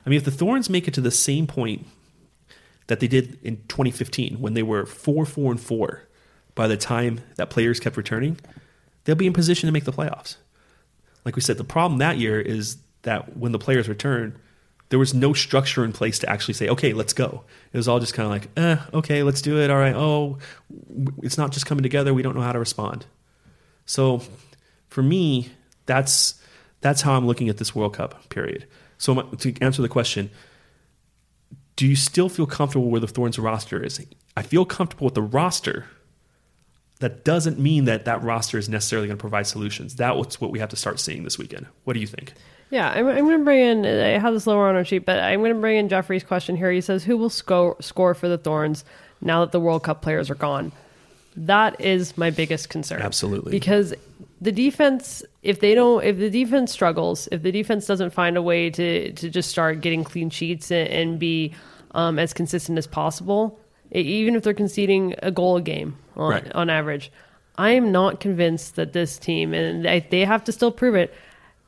I 0.06 0.10
mean, 0.10 0.18
if 0.18 0.26
the 0.26 0.32
Thorns 0.32 0.70
make 0.70 0.88
it 0.88 0.94
to 0.96 1.02
the 1.02 1.12
same 1.12 1.48
point 1.48 1.86
that 2.88 3.00
they 3.00 3.08
did 3.08 3.38
in 3.44 3.58
2015 3.68 4.40
when 4.40 4.54
they 4.54 4.64
were 4.64 4.86
4 4.86 5.26
4 5.26 5.52
and 5.52 5.62
4 5.62 6.04
by 6.56 6.68
the 6.68 6.78
time 6.78 7.22
that 7.36 7.50
players 7.50 7.80
kept 7.80 7.98
returning, 7.98 8.38
they'll 9.04 9.16
be 9.16 9.28
in 9.28 9.34
position 9.34 9.68
to 9.68 9.74
make 9.74 9.84
the 9.84 9.94
playoffs. 9.94 10.38
Like 11.26 11.36
we 11.36 11.42
said, 11.42 11.58
the 11.58 11.64
problem 11.64 12.00
that 12.00 12.18
year 12.18 12.40
is 12.40 12.78
that 13.04 13.38
when 13.38 13.52
the 13.52 13.60
players 13.60 13.90
returned, 13.90 14.34
there 14.90 15.00
was 15.00 15.14
no 15.14 15.34
structure 15.34 15.84
in 15.84 15.92
place 15.92 16.20
to 16.20 16.30
actually 16.30 16.54
say, 16.54 16.70
okay, 16.70 16.94
let's 16.94 17.14
go. 17.14 17.44
It 17.74 17.78
was 17.78 17.88
all 17.88 18.00
just 18.00 18.14
kind 18.14 18.26
of 18.26 18.32
like, 18.32 18.50
eh, 18.58 18.78
okay, 18.94 19.24
let's 19.24 19.42
do 19.42 19.60
it. 19.60 19.70
All 19.70 19.78
right. 19.78 19.96
Oh, 19.96 20.38
it's 21.22 21.38
not 21.38 21.52
just 21.52 21.66
coming 21.66 21.84
together. 21.84 22.14
We 22.14 22.22
don't 22.22 22.36
know 22.36 22.42
how 22.42 22.54
to 22.54 22.60
respond. 22.60 23.06
So 23.86 24.22
for 24.90 25.04
me, 25.04 25.50
that's 25.86 26.42
that's 26.82 27.02
how 27.02 27.14
I'm 27.14 27.26
looking 27.26 27.50
at 27.50 27.58
this 27.58 27.76
World 27.76 27.96
Cup 27.96 28.30
period. 28.30 28.66
So 28.98 29.22
to 29.22 29.54
answer 29.62 29.82
the 29.82 29.90
question, 29.90 30.30
do 31.76 31.86
you 31.86 31.96
still 31.96 32.30
feel 32.30 32.46
comfortable 32.46 32.90
where 32.90 33.02
the 33.02 33.08
Thorns 33.08 33.38
roster 33.38 33.84
is? 33.84 34.04
I 34.36 34.42
feel 34.42 34.66
comfortable 34.66 35.06
with 35.06 35.16
the 35.16 35.22
roster. 35.22 35.86
That 37.00 37.24
doesn't 37.24 37.60
mean 37.60 37.86
that 37.86 38.06
that 38.06 38.24
roster 38.24 38.58
is 38.58 38.68
necessarily 38.68 39.08
going 39.08 39.18
to 39.18 39.22
provide 39.22 39.46
solutions. 39.46 39.96
That's 39.96 40.42
what 40.42 40.50
we 40.50 40.60
have 40.60 40.70
to 40.70 40.76
start 40.76 41.00
seeing 41.00 41.24
this 41.24 41.38
weekend. 41.38 41.68
What 41.84 41.94
do 41.94 42.00
you 42.00 42.08
think? 42.08 42.34
Yeah, 42.70 42.90
I'm, 42.90 43.08
I'm 43.08 43.26
going 43.26 43.40
to 43.40 43.44
bring 43.44 43.60
in. 43.60 43.86
I 43.86 44.20
have 44.20 44.34
this 44.34 44.46
lower 44.46 44.68
on 44.68 44.76
our 44.76 44.84
sheet, 44.84 45.06
but 45.06 45.20
I'm 45.20 45.40
going 45.40 45.54
to 45.54 45.60
bring 45.60 45.78
in 45.78 45.90
Jeffrey's 45.90 46.24
question 46.24 46.56
here. 46.56 46.72
He 46.72 46.82
says, 46.82 47.04
"Who 47.04 47.18
will 47.18 47.30
score 47.30 47.78
score 47.80 48.14
for 48.14 48.28
the 48.28 48.38
Thorns 48.38 48.84
now 49.22 49.42
that 49.42 49.52
the 49.52 49.60
World 49.60 49.84
Cup 49.84 50.02
players 50.02 50.30
are 50.30 50.36
gone?" 50.36 50.72
That 51.38 51.80
is 51.80 52.18
my 52.18 52.32
biggest 52.32 52.70
concern. 52.70 53.02
Absolutely, 53.02 53.52
because 53.52 53.94
the 54.42 54.52
defense, 54.52 55.24
if 55.44 55.60
they 55.60 55.76
don't, 55.76 56.04
if 56.04 56.18
the 56.18 56.30
defense 56.30 56.72
struggles, 56.72 57.30
if 57.32 57.42
the 57.42 57.52
defense 57.52 57.86
doesn't 57.86 58.12
find 58.12 58.36
a 58.38 58.42
way 58.42 58.70
to 58.72 59.14
to 59.14 59.30
just 59.30 59.50
start 59.50 59.82
getting 59.82 60.04
clean 60.04 60.30
sheets 60.30 60.72
and, 60.72 60.90
and 60.90 61.20
be 61.20 61.54
um, 61.92 62.20
as 62.20 62.34
consistent 62.34 62.78
as 62.78 62.88
possible, 62.88 63.60
even 63.92 64.36
if 64.36 64.44
they're 64.44 64.54
conceding 64.54 65.16
a 65.24 65.32
goal 65.32 65.58
a 65.58 65.62
game 65.62 65.98
on, 66.16 66.30
right. 66.30 66.52
on 66.54 66.70
average, 66.70 67.12
I 67.58 67.72
am 67.72 67.92
not 67.92 68.20
convinced 68.20 68.76
that 68.76 68.94
this 68.94 69.18
team, 69.18 69.54
and 69.54 69.86
they 70.10 70.26
have 70.26 70.44
to 70.46 70.52
still 70.52 70.72
prove 70.72 70.96
it, 70.96 71.14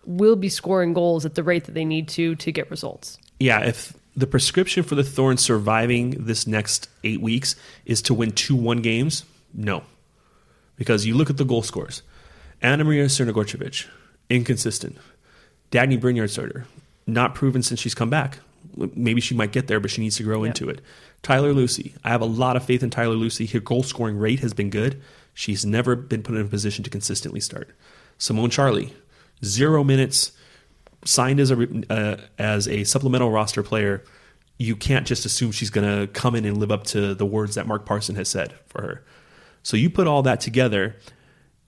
will 0.06 0.36
be 0.36 0.50
scoring 0.50 0.94
goals 0.94 1.26
at 1.26 1.36
the 1.36 1.44
rate 1.44 1.66
that 1.66 1.74
they 1.74 1.86
need 1.86 2.08
to 2.10 2.36
to 2.36 2.52
get 2.52 2.70
results. 2.72 3.18
Yeah, 3.40 3.62
if 3.62 3.94
the 4.16 4.28
prescription 4.28 4.84
for 4.84 4.96
the 4.96 5.04
Thorns 5.04 5.42
surviving 5.42 6.12
this 6.26 6.46
next 6.46 6.90
eight 7.04 7.22
weeks 7.22 7.56
is 7.86 8.02
to 8.04 8.14
win 8.14 8.32
two 8.32 8.56
one 8.56 8.82
games, 8.82 9.24
no, 9.54 9.84
because 10.76 11.06
you 11.06 11.16
look 11.16 11.30
at 11.30 11.38
the 11.38 11.46
goal 11.46 11.62
scores. 11.62 12.02
Anna 12.62 12.84
Maria 12.84 13.06
Crnogorcevic, 13.06 13.88
inconsistent. 14.30 14.98
Dagny 15.72 16.00
Brynjarsdottir, 16.00 16.66
not 17.08 17.36
proven 17.36 17.64
since 17.64 17.80
she's 17.80 17.96
come 17.96 18.10
back. 18.10 18.40
Maybe 18.76 19.22
she 19.22 19.36
might 19.36 19.52
get 19.52 19.68
there, 19.68 19.80
but 19.80 19.92
she 19.92 20.02
needs 20.02 20.18
to 20.18 20.24
grow 20.24 20.44
into 20.44 20.70
it. 20.70 20.82
Tyler 21.22 21.54
Lussi. 21.54 21.94
I 22.04 22.10
have 22.10 22.22
a 22.22 22.26
lot 22.26 22.56
of 22.56 22.66
faith 22.66 22.84
in 22.84 22.90
Tyler 22.90 23.16
Lussi. 23.16 23.50
Her 23.50 23.60
goal 23.60 23.84
scoring 23.84 24.18
rate 24.18 24.40
has 24.40 24.54
been 24.54 24.70
good. 24.70 25.02
She's 25.34 25.66
never 25.66 25.96
been 25.96 26.24
put 26.24 26.36
in 26.36 26.42
a 26.42 26.46
position 26.46 26.84
to 26.84 26.90
consistently 26.90 27.40
start. 27.40 27.70
Simone 28.18 28.50
Charley, 28.50 28.94
zero 29.44 29.84
minutes, 29.84 30.32
signed 31.06 31.40
as 31.40 31.52
a 31.52 31.84
uh, 31.90 32.18
as 32.38 32.68
a 32.68 32.84
supplemental 32.84 33.32
roster 33.32 33.64
player, 33.64 34.04
you 34.58 34.76
can't 34.76 35.08
just 35.08 35.26
assume 35.26 35.52
she's 35.52 35.70
going 35.70 35.88
to 35.88 36.08
come 36.08 36.36
in 36.36 36.46
and 36.46 36.58
live 36.58 36.72
up 36.72 36.84
to 36.84 37.16
the 37.16 37.26
words 37.26 37.56
that 37.56 37.66
Mark 37.66 37.86
Parson 37.86 38.16
has 38.16 38.28
said 38.28 38.54
for 38.68 38.82
her. 38.82 39.06
So 39.64 39.78
you 39.78 39.90
put 39.90 40.08
all 40.08 40.22
that 40.24 40.42
together, 40.42 40.98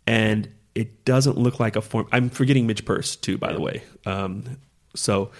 and 0.05 0.49
it 0.75 1.05
doesn't 1.05 1.37
look 1.37 1.59
like 1.59 1.75
a 1.75 1.81
form. 1.81 2.07
I'm 2.11 2.29
forgetting 2.29 2.67
Midge 2.67 2.85
Purce 2.85 3.15
too, 3.15 3.37
by 3.37 3.53
the 3.53 3.61
way. 3.61 3.83
Um, 4.05 4.57
so, 4.95 5.31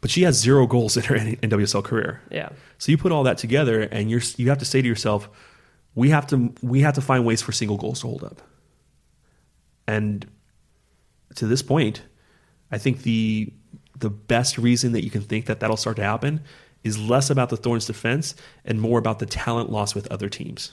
but 0.00 0.10
she 0.10 0.22
has 0.22 0.38
zero 0.38 0.66
goals 0.66 0.96
in 0.98 1.04
her 1.04 1.16
NWSL 1.16 1.82
career. 1.82 2.20
Yeah. 2.30 2.50
So 2.78 2.92
you 2.92 2.98
put 2.98 3.12
all 3.12 3.22
that 3.24 3.38
together, 3.38 3.82
and 3.82 4.10
you're 4.10 4.22
you 4.36 4.48
have 4.50 4.58
to 4.58 4.64
say 4.64 4.82
to 4.82 4.88
yourself, 4.88 5.28
we 5.94 6.10
have 6.10 6.26
to 6.28 6.52
we 6.62 6.80
have 6.80 6.94
to 6.94 7.00
find 7.00 7.24
ways 7.24 7.40
for 7.40 7.52
single 7.52 7.78
goals 7.78 8.00
to 8.00 8.06
hold 8.06 8.24
up. 8.24 8.42
And 9.86 10.26
to 11.36 11.46
this 11.46 11.62
point, 11.62 12.02
I 12.70 12.78
think 12.78 13.02
the 13.02 13.52
the 13.98 14.10
best 14.10 14.58
reason 14.58 14.92
that 14.92 15.04
you 15.04 15.10
can 15.10 15.22
think 15.22 15.46
that 15.46 15.60
that'll 15.60 15.76
start 15.76 15.96
to 15.96 16.02
happen 16.02 16.40
is 16.82 16.98
less 16.98 17.30
about 17.30 17.50
the 17.50 17.56
Thorns 17.56 17.86
defense 17.86 18.34
and 18.64 18.80
more 18.80 18.98
about 18.98 19.20
the 19.20 19.26
talent 19.26 19.70
loss 19.70 19.94
with 19.94 20.10
other 20.10 20.28
teams. 20.28 20.72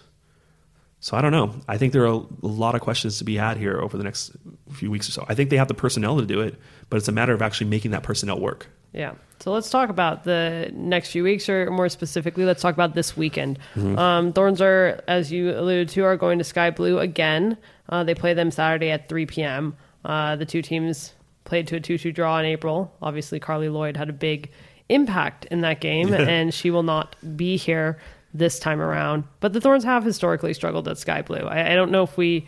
So 1.02 1.16
I 1.16 1.22
don't 1.22 1.32
know. 1.32 1.56
I 1.68 1.78
think 1.78 1.94
there 1.94 2.04
are 2.04 2.22
a 2.22 2.26
lot 2.42 2.76
of 2.76 2.82
questions 2.82 3.20
to 3.20 3.24
be 3.24 3.38
had 3.38 3.58
here 3.58 3.80
over 3.80 3.98
the 3.98 4.04
next 4.04 4.36
few 4.72 4.92
weeks 4.92 5.08
or 5.08 5.14
so. 5.14 5.26
I 5.30 5.36
think 5.36 5.50
they 5.50 5.58
have 5.58 5.70
the 5.70 5.74
personnel 5.74 6.18
to 6.20 6.26
do 6.26 6.42
it, 6.42 6.56
but 6.90 6.98
it's 6.98 7.08
a 7.08 7.14
matter 7.14 7.34
of 7.34 7.42
actually 7.42 7.70
making 7.70 7.92
that 7.92 8.04
personnel 8.04 8.40
work. 8.40 8.68
Yeah. 8.92 9.14
So 9.40 9.54
let's 9.54 9.70
talk 9.70 9.90
about 9.90 10.26
the 10.26 10.70
next 10.74 11.12
few 11.12 11.24
weeks, 11.24 11.48
or 11.48 11.72
more 11.72 11.88
specifically, 11.88 12.44
let's 12.44 12.62
talk 12.62 12.74
about 12.74 12.96
this 12.96 13.16
weekend. 13.16 13.60
Mm-hmm. 13.76 13.98
Um, 13.98 14.34
Thorns 14.34 14.62
are, 14.62 15.02
as 15.08 15.32
you 15.32 15.52
alluded 15.52 15.90
to, 15.90 16.04
are 16.04 16.18
going 16.18 16.40
to 16.40 16.44
Sky 16.44 16.72
Blue 16.72 17.00
again. 17.00 17.58
Uh, 17.88 18.04
they 18.04 18.16
play 18.16 18.34
them 18.34 18.52
Saturday 18.52 18.92
at 18.92 19.08
3 19.08 19.26
p.m. 19.28 19.78
Uh, 20.04 20.36
the 20.36 20.46
two 20.46 20.62
teams 20.62 21.14
played 21.44 21.68
to 21.68 21.76
a 21.76 21.80
2 21.80 21.98
2 21.98 22.12
draw 22.12 22.40
in 22.40 22.46
April. 22.46 22.94
Obviously, 23.02 23.40
Carly 23.40 23.70
Lloyd 23.70 23.98
had 23.98 24.10
a 24.10 24.14
big 24.14 24.52
impact 24.88 25.46
in 25.46 25.62
that 25.62 25.82
game, 25.82 26.14
and 26.14 26.54
she 26.54 26.72
will 26.72 26.84
not 26.84 27.16
be 27.36 27.58
here 27.58 28.00
this 28.34 28.60
time 28.60 28.82
around. 28.82 29.24
But 29.40 29.54
the 29.54 29.62
Thorns 29.62 29.84
have 29.84 30.04
historically 30.04 30.54
struggled 30.54 30.88
at 30.88 30.98
Sky 30.98 31.22
Blue. 31.22 31.40
I, 31.40 31.72
I 31.72 31.76
don't 31.76 31.92
know 31.92 32.04
if 32.04 32.18
we 32.18 32.48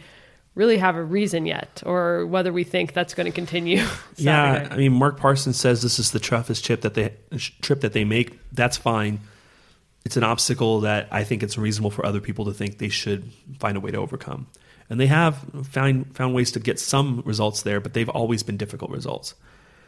really 0.56 0.78
have 0.78 0.96
a 0.96 1.04
reason 1.04 1.46
yet, 1.46 1.82
or 1.86 2.26
whether 2.26 2.52
we 2.52 2.64
think 2.64 2.94
that's 2.94 3.14
going 3.14 3.26
to 3.26 3.32
continue. 3.32 3.86
yeah, 4.18 4.68
I 4.70 4.78
mean, 4.78 4.94
Mark 4.94 5.18
Parsons 5.18 5.58
says 5.58 5.82
this 5.82 6.00
is 6.00 6.12
the 6.12 6.20
toughest 6.20 6.66
trip 6.66 6.82
that 6.82 6.94
they 6.94 7.14
trip 7.62 7.82
that 7.82 7.94
they 7.94 8.04
make. 8.04 8.40
That's 8.52 8.78
fine. 8.78 9.20
It's 10.04 10.18
an 10.18 10.24
obstacle 10.24 10.82
that 10.82 11.08
I 11.12 11.24
think 11.24 11.44
it's 11.44 11.58
reasonable 11.58 11.92
for 11.92 12.06
other 12.06 12.20
people 12.20 12.46
to 12.46 12.54
think 12.54 12.80
they 12.80 12.90
should 12.90 13.32
find 13.60 13.78
a 13.78 13.80
way 13.80 13.92
to 13.92 13.98
overcome. 13.98 14.48
And 14.92 15.00
they 15.00 15.08
have 15.08 15.38
found 15.64 16.14
found 16.18 16.36
ways 16.36 16.52
to 16.52 16.60
get 16.60 16.78
some 16.78 17.24
results 17.26 17.62
there, 17.62 17.80
but 17.80 17.94
they've 17.94 18.10
always 18.10 18.44
been 18.44 18.58
difficult 18.58 18.92
results. 18.92 19.36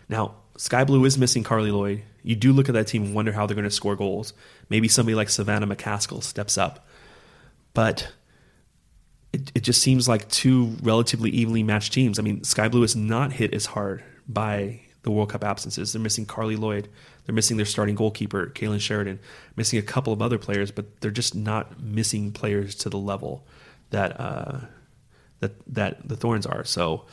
Now, 0.08 0.36
Sky 0.56 0.86
Blue 0.86 1.04
is 1.04 1.18
missing 1.18 1.44
Carly 1.44 1.72
Lloyd. 1.72 2.04
You 2.24 2.38
do 2.38 2.54
look 2.54 2.70
at 2.70 2.74
that 2.74 2.88
team 2.88 3.04
and 3.04 3.14
wonder 3.14 3.34
how 3.34 3.46
they're 3.46 3.54
going 3.54 3.66
to 3.66 3.70
score 3.72 3.98
goals. 3.98 4.32
Maybe 4.70 4.88
somebody 4.88 5.14
like 5.14 5.30
Savannah 5.30 5.68
McCaskill 5.68 6.24
steps 6.24 6.58
up. 6.58 6.88
But 7.74 8.14
it, 9.34 9.52
it 9.54 9.64
just 9.64 9.82
seems 9.82 10.08
like 10.08 10.30
two 10.30 10.78
relatively 10.82 11.32
evenly 11.32 11.64
matched 11.64 11.92
teams. 11.92 12.18
I 12.18 12.22
mean, 12.22 12.46
Sky 12.46 12.70
Blue 12.70 12.84
is 12.84 12.96
not 12.96 13.34
hit 13.34 13.54
as 13.54 13.66
hard 13.66 14.06
by 14.26 14.84
the 15.02 15.12
World 15.12 15.32
Cup 15.32 15.44
absences. 15.44 15.92
They're 15.92 16.02
missing 16.02 16.26
Carly 16.26 16.56
Lloyd. 16.56 16.88
They're 17.26 17.36
missing 17.36 17.58
their 17.58 17.66
starting 17.66 17.96
goalkeeper, 17.96 18.54
Kailen 18.56 18.80
Sheridan, 18.80 19.20
missing 19.58 19.80
a 19.80 19.82
couple 19.82 20.14
of 20.14 20.22
other 20.22 20.38
players, 20.38 20.72
but 20.72 21.02
they're 21.02 21.12
just 21.12 21.36
not 21.36 21.82
missing 21.82 22.32
players 22.32 22.74
to 22.76 22.90
the 22.90 22.98
level 22.98 23.46
that 23.90 24.18
uh, 24.18 24.60
that 25.44 25.76
that 25.76 26.08
the 26.08 26.16
Thorns 26.16 26.46
are. 26.46 26.64
So 26.64 27.06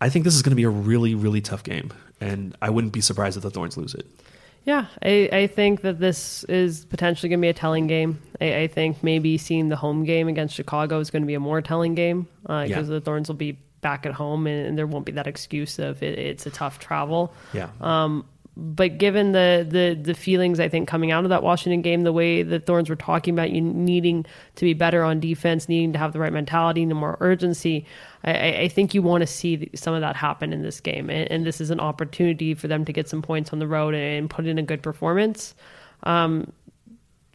I 0.00 0.08
think 0.08 0.24
this 0.24 0.34
is 0.34 0.42
going 0.42 0.52
to 0.52 0.56
be 0.56 0.64
a 0.64 0.70
really, 0.70 1.14
really 1.14 1.40
tough 1.40 1.62
game, 1.62 1.92
and 2.20 2.56
I 2.62 2.70
wouldn't 2.70 2.92
be 2.92 3.00
surprised 3.00 3.36
if 3.36 3.42
the 3.42 3.50
Thorns 3.50 3.76
lose 3.76 3.94
it. 3.94 4.06
Yeah, 4.64 4.86
I, 5.02 5.28
I 5.32 5.46
think 5.46 5.82
that 5.82 6.00
this 6.00 6.44
is 6.44 6.84
potentially 6.84 7.28
going 7.30 7.40
to 7.40 7.42
be 7.42 7.48
a 7.48 7.54
telling 7.54 7.86
game. 7.86 8.20
I, 8.40 8.62
I, 8.62 8.66
think 8.66 9.02
maybe 9.02 9.38
seeing 9.38 9.70
the 9.70 9.76
home 9.76 10.04
game 10.04 10.28
against 10.28 10.54
Chicago 10.54 11.00
is 11.00 11.10
going 11.10 11.22
to 11.22 11.26
be 11.26 11.34
a 11.34 11.40
more 11.40 11.62
telling 11.62 11.94
game 11.94 12.28
because 12.42 12.70
uh, 12.70 12.74
yeah. 12.74 12.82
the 12.82 13.00
Thorns 13.00 13.28
will 13.28 13.36
be 13.36 13.58
back 13.80 14.04
at 14.04 14.12
home 14.12 14.46
and, 14.46 14.66
and, 14.66 14.78
there 14.78 14.86
won't 14.86 15.06
be 15.06 15.12
that 15.12 15.26
excuse 15.26 15.78
of 15.78 16.02
it, 16.02 16.18
it's 16.18 16.44
a 16.44 16.50
tough 16.50 16.78
travel. 16.78 17.32
Yeah. 17.54 17.70
Um, 17.80 18.26
but 18.56 18.98
given 18.98 19.32
the, 19.32 19.66
the 19.68 19.94
the 19.94 20.14
feelings 20.14 20.58
I 20.60 20.68
think 20.68 20.88
coming 20.88 21.12
out 21.12 21.24
of 21.24 21.30
that 21.30 21.42
Washington 21.42 21.82
game, 21.82 22.02
the 22.02 22.12
way 22.12 22.42
the 22.42 22.58
Thorns 22.58 22.90
were 22.90 22.96
talking 22.96 23.32
about 23.34 23.50
you 23.50 23.60
needing 23.60 24.26
to 24.56 24.64
be 24.64 24.74
better 24.74 25.02
on 25.02 25.20
defense, 25.20 25.68
needing 25.68 25.92
to 25.92 25.98
have 25.98 26.12
the 26.12 26.18
right 26.18 26.32
mentality, 26.32 26.82
and 26.82 26.94
more 26.94 27.16
urgency, 27.20 27.86
I, 28.24 28.62
I 28.62 28.68
think 28.68 28.92
you 28.92 29.02
want 29.02 29.22
to 29.22 29.26
see 29.26 29.70
some 29.74 29.94
of 29.94 30.00
that 30.00 30.16
happen 30.16 30.52
in 30.52 30.62
this 30.62 30.80
game, 30.80 31.08
and, 31.10 31.30
and, 31.30 31.46
this 31.46 31.60
is 31.60 31.70
an 31.70 31.80
opportunity 31.80 32.54
for 32.54 32.68
them 32.68 32.84
to 32.84 32.92
get 32.92 33.08
some 33.08 33.22
points 33.22 33.52
on 33.52 33.60
the 33.60 33.66
road 33.66 33.94
and, 33.94 34.28
put 34.28 34.46
in 34.46 34.58
a 34.58 34.62
good 34.62 34.82
performance. 34.82 35.54
Um, 36.02 36.52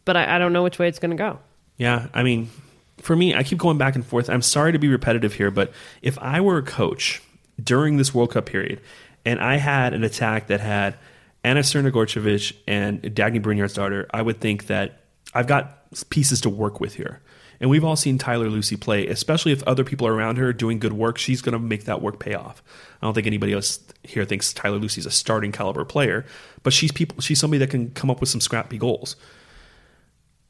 but 0.04 0.16
I, 0.16 0.36
I 0.36 0.38
don't 0.38 0.52
know 0.52 0.62
which 0.62 0.78
way 0.78 0.86
it's 0.88 0.98
going 0.98 1.10
to 1.10 1.16
go. 1.16 1.38
Yeah, 1.76 2.06
I 2.14 2.22
mean, 2.22 2.50
for 2.98 3.16
me, 3.16 3.34
I 3.34 3.42
keep 3.42 3.58
going 3.58 3.78
back 3.78 3.94
and 3.94 4.06
forth. 4.06 4.30
I'm 4.30 4.42
sorry 4.42 4.72
to 4.72 4.78
be 4.78 4.88
repetitive 4.88 5.34
here, 5.34 5.50
but 5.50 5.72
if 6.02 6.18
I 6.18 6.40
were 6.40 6.58
a 6.58 6.62
coach 6.62 7.22
during 7.62 7.96
this 7.96 8.14
World 8.14 8.32
Cup 8.32 8.46
period 8.46 8.80
and 9.26 9.40
I 9.40 9.56
had 9.56 9.92
an 9.92 10.04
attack 10.04 10.46
that 10.46 10.60
had 10.60 10.96
Anna 11.44 11.60
Srna 11.60 12.56
and 12.66 13.02
Dagny 13.02 13.42
Brynjarsdottir, 13.42 14.06
I 14.14 14.22
would 14.22 14.40
think 14.40 14.68
that 14.68 15.00
I've 15.34 15.48
got 15.48 15.90
pieces 16.10 16.40
to 16.42 16.48
work 16.48 16.80
with 16.80 16.94
here. 16.94 17.20
And 17.58 17.70
we've 17.70 17.84
all 17.84 17.96
seen 17.96 18.18
Tyler 18.18 18.48
Lussi 18.48 18.78
play, 18.78 19.06
especially 19.08 19.50
if 19.50 19.62
other 19.64 19.82
people 19.82 20.06
are 20.06 20.14
around 20.14 20.36
her 20.36 20.52
doing 20.52 20.78
good 20.78 20.92
work, 20.92 21.18
she's 21.18 21.42
going 21.42 21.54
to 21.54 21.58
make 21.58 21.84
that 21.84 22.02
work 22.02 22.20
pay 22.20 22.34
off. 22.34 22.62
I 23.00 23.06
don't 23.06 23.14
think 23.14 23.26
anybody 23.26 23.52
else 23.52 23.80
here 24.04 24.24
thinks 24.24 24.52
Tyler 24.52 24.78
Lussi's 24.78 25.06
a 25.06 25.10
starting 25.10 25.52
caliber 25.52 25.84
player, 25.84 26.24
but 26.62 26.72
she's 26.72 26.92
people 26.92 27.20
she's 27.20 27.40
somebody 27.40 27.58
that 27.58 27.70
can 27.70 27.90
come 27.90 28.10
up 28.10 28.20
with 28.20 28.28
some 28.28 28.40
scrappy 28.40 28.78
goals. 28.78 29.16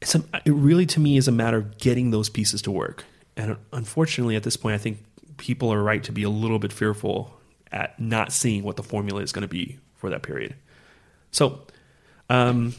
It's 0.03 0.15
a, 0.15 0.23
it 0.45 0.53
really 0.53 0.85
to 0.87 1.01
me 1.01 1.17
is 1.17 1.29
a 1.29 1.33
matter 1.33 1.59
of 1.59 1.79
getting 1.79 2.11
those 2.11 2.29
pieces 2.29 2.61
to 2.63 2.71
work. 2.71 3.05
And 3.37 3.57
unfortunately 3.73 4.37
at 4.37 4.43
this 4.43 4.57
point 4.57 4.75
I 4.75 4.79
think 4.79 4.99
people 5.37 5.73
are 5.73 5.83
right 5.83 6.03
to 6.05 6.13
be 6.13 6.25
a 6.25 6.31
little 6.31 6.59
bit 6.59 6.73
fearful 6.73 7.36
at 7.73 7.99
not 7.99 8.33
seeing 8.33 8.63
what 8.63 8.77
the 8.77 8.83
formula 8.83 9.23
is 9.23 9.33
going 9.33 9.43
to 9.43 9.49
be 9.49 9.79
for 9.95 10.11
that 10.11 10.23
period. 10.23 10.55
So, 11.31 11.61
um, 12.31 12.75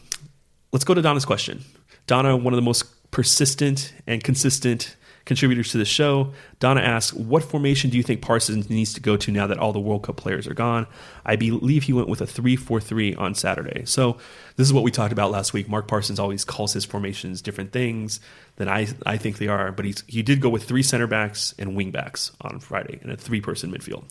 let's 0.72 0.86
go 0.86 0.94
to 0.94 1.02
Donna's 1.02 1.26
question. 1.26 1.64
Donna, 2.06 2.36
one 2.36 2.54
of 2.54 2.58
the 2.58 2.64
most 2.64 2.86
persistent 3.12 3.94
and 4.06 4.24
consistent 4.24 4.96
contributors 5.28 5.72
to 5.72 5.78
the 5.78 5.86
show. 5.86 6.34
Donna 6.60 6.82
asks, 6.82 7.14
What 7.14 7.44
formation 7.44 7.92
do 7.92 7.98
you 7.98 8.04
think 8.04 8.22
Parsons 8.22 8.70
needs 8.70 8.94
to 8.94 9.02
go 9.02 9.16
to 9.18 9.32
now 9.32 9.46
that 9.46 9.60
all 9.60 9.74
the 9.74 9.80
World 9.80 10.04
Cup 10.04 10.16
players 10.18 10.48
are 10.48 10.56
gone? 10.56 10.88
I 11.24 11.36
believe 11.36 11.84
he 11.84 11.94
went 11.94 12.08
with 12.08 12.22
a 12.22 12.26
3 12.26 12.56
4 12.56 12.82
3 12.82 13.14
on 13.16 13.36
Saturday. 13.36 13.86
So, 13.86 14.18
this 14.56 14.66
is 14.66 14.74
what 14.74 14.84
we 14.84 14.90
talked 14.90 15.14
about 15.14 15.30
last 15.30 15.54
week. 15.54 15.70
Mark 15.70 15.88
Parsons 15.88 16.20
always 16.20 16.44
calls 16.44 16.74
his 16.74 16.86
formations 16.86 17.44
different 17.44 17.72
things 17.72 18.20
than 18.56 18.68
I, 18.68 18.88
I 19.06 19.18
think 19.18 19.38
they 19.38 19.48
are, 19.48 19.72
but 19.72 19.86
he's, 19.86 20.04
he 20.08 20.24
did 20.24 20.42
go 20.42 20.50
with 20.50 20.64
three 20.64 20.82
center 20.82 21.06
backs 21.06 21.54
and 21.60 21.76
wing 21.76 21.92
backs 21.92 22.32
on 22.42 22.60
Friday 22.60 23.00
in 23.04 23.12
a 23.12 23.18
three 23.18 23.42
person 23.42 23.72
midfield. 23.72 24.06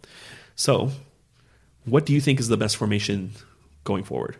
So, 0.56 0.90
what 1.84 2.04
do 2.06 2.12
you 2.12 2.20
think 2.20 2.40
is 2.40 2.48
the 2.48 2.56
best 2.56 2.76
formation 2.76 3.32
going 3.84 4.02
forward? 4.02 4.36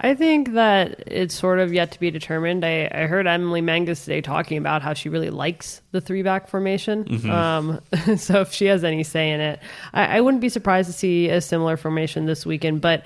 I 0.00 0.14
think 0.14 0.52
that 0.52 1.02
it's 1.08 1.34
sort 1.34 1.58
of 1.58 1.72
yet 1.72 1.90
to 1.92 2.00
be 2.00 2.10
determined. 2.12 2.64
I, 2.64 2.88
I 2.92 3.06
heard 3.06 3.26
Emily 3.26 3.60
Menges 3.60 4.04
today 4.04 4.20
talking 4.20 4.56
about 4.56 4.80
how 4.80 4.94
she 4.94 5.08
really 5.08 5.30
likes 5.30 5.82
the 5.90 6.00
three 6.00 6.22
back 6.22 6.48
formation. 6.48 7.04
Mm-hmm. 7.04 7.30
Um, 7.30 7.80
so 8.16 8.42
if 8.42 8.52
she 8.52 8.66
has 8.66 8.84
any 8.84 9.02
say 9.02 9.32
in 9.32 9.40
it, 9.40 9.60
I, 9.92 10.18
I 10.18 10.20
wouldn't 10.20 10.40
be 10.40 10.50
surprised 10.50 10.88
to 10.88 10.92
see 10.92 11.28
a 11.30 11.40
similar 11.40 11.76
formation 11.76 12.26
this 12.26 12.46
weekend. 12.46 12.80
But 12.80 13.02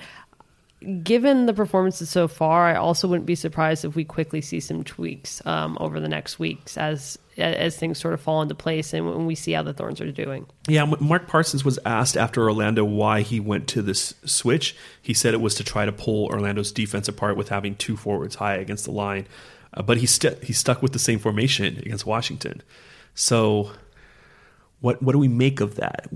given 1.03 1.45
the 1.45 1.53
performances 1.53 2.09
so 2.09 2.27
far, 2.27 2.67
I 2.67 2.75
also 2.75 3.07
wouldn't 3.07 3.25
be 3.25 3.35
surprised 3.35 3.85
if 3.85 3.95
we 3.95 4.03
quickly 4.03 4.41
see 4.41 4.59
some 4.59 4.83
tweaks 4.83 5.45
um, 5.45 5.77
over 5.79 5.99
the 5.99 6.09
next 6.09 6.39
weeks 6.39 6.77
as 6.77 7.17
as 7.37 7.75
things 7.75 7.97
sort 7.97 8.13
of 8.13 8.21
fall 8.21 8.43
into 8.43 8.53
place 8.53 8.93
and 8.93 9.07
when 9.07 9.25
we 9.25 9.33
see 9.33 9.53
how 9.53 9.63
the 9.63 9.73
Thorns 9.73 9.99
are 9.99 10.11
doing. 10.11 10.45
Yeah, 10.67 10.85
Mark 10.99 11.27
Parsons 11.27 11.65
was 11.65 11.79
asked 11.83 12.15
after 12.15 12.43
Orlando 12.43 12.85
why 12.85 13.21
he 13.21 13.39
went 13.39 13.67
to 13.69 13.81
this 13.81 14.13
switch. 14.23 14.75
He 15.01 15.15
said 15.15 15.33
it 15.33 15.41
was 15.41 15.55
to 15.55 15.63
try 15.63 15.85
to 15.85 15.91
pull 15.91 16.25
Orlando's 16.25 16.71
defense 16.71 17.07
apart 17.07 17.35
with 17.35 17.49
having 17.49 17.75
two 17.75 17.97
forwards 17.97 18.35
high 18.35 18.55
against 18.57 18.85
the 18.85 18.91
line, 18.91 19.27
uh, 19.73 19.81
but 19.81 19.97
he 19.97 20.05
st- 20.05 20.43
he 20.43 20.53
stuck 20.53 20.83
with 20.83 20.93
the 20.93 20.99
same 20.99 21.17
formation 21.17 21.77
against 21.77 22.05
Washington. 22.05 22.61
So, 23.15 23.71
what 24.81 25.01
what 25.01 25.13
do 25.13 25.19
we 25.19 25.27
make 25.27 25.59
of 25.59 25.75
that? 25.75 26.07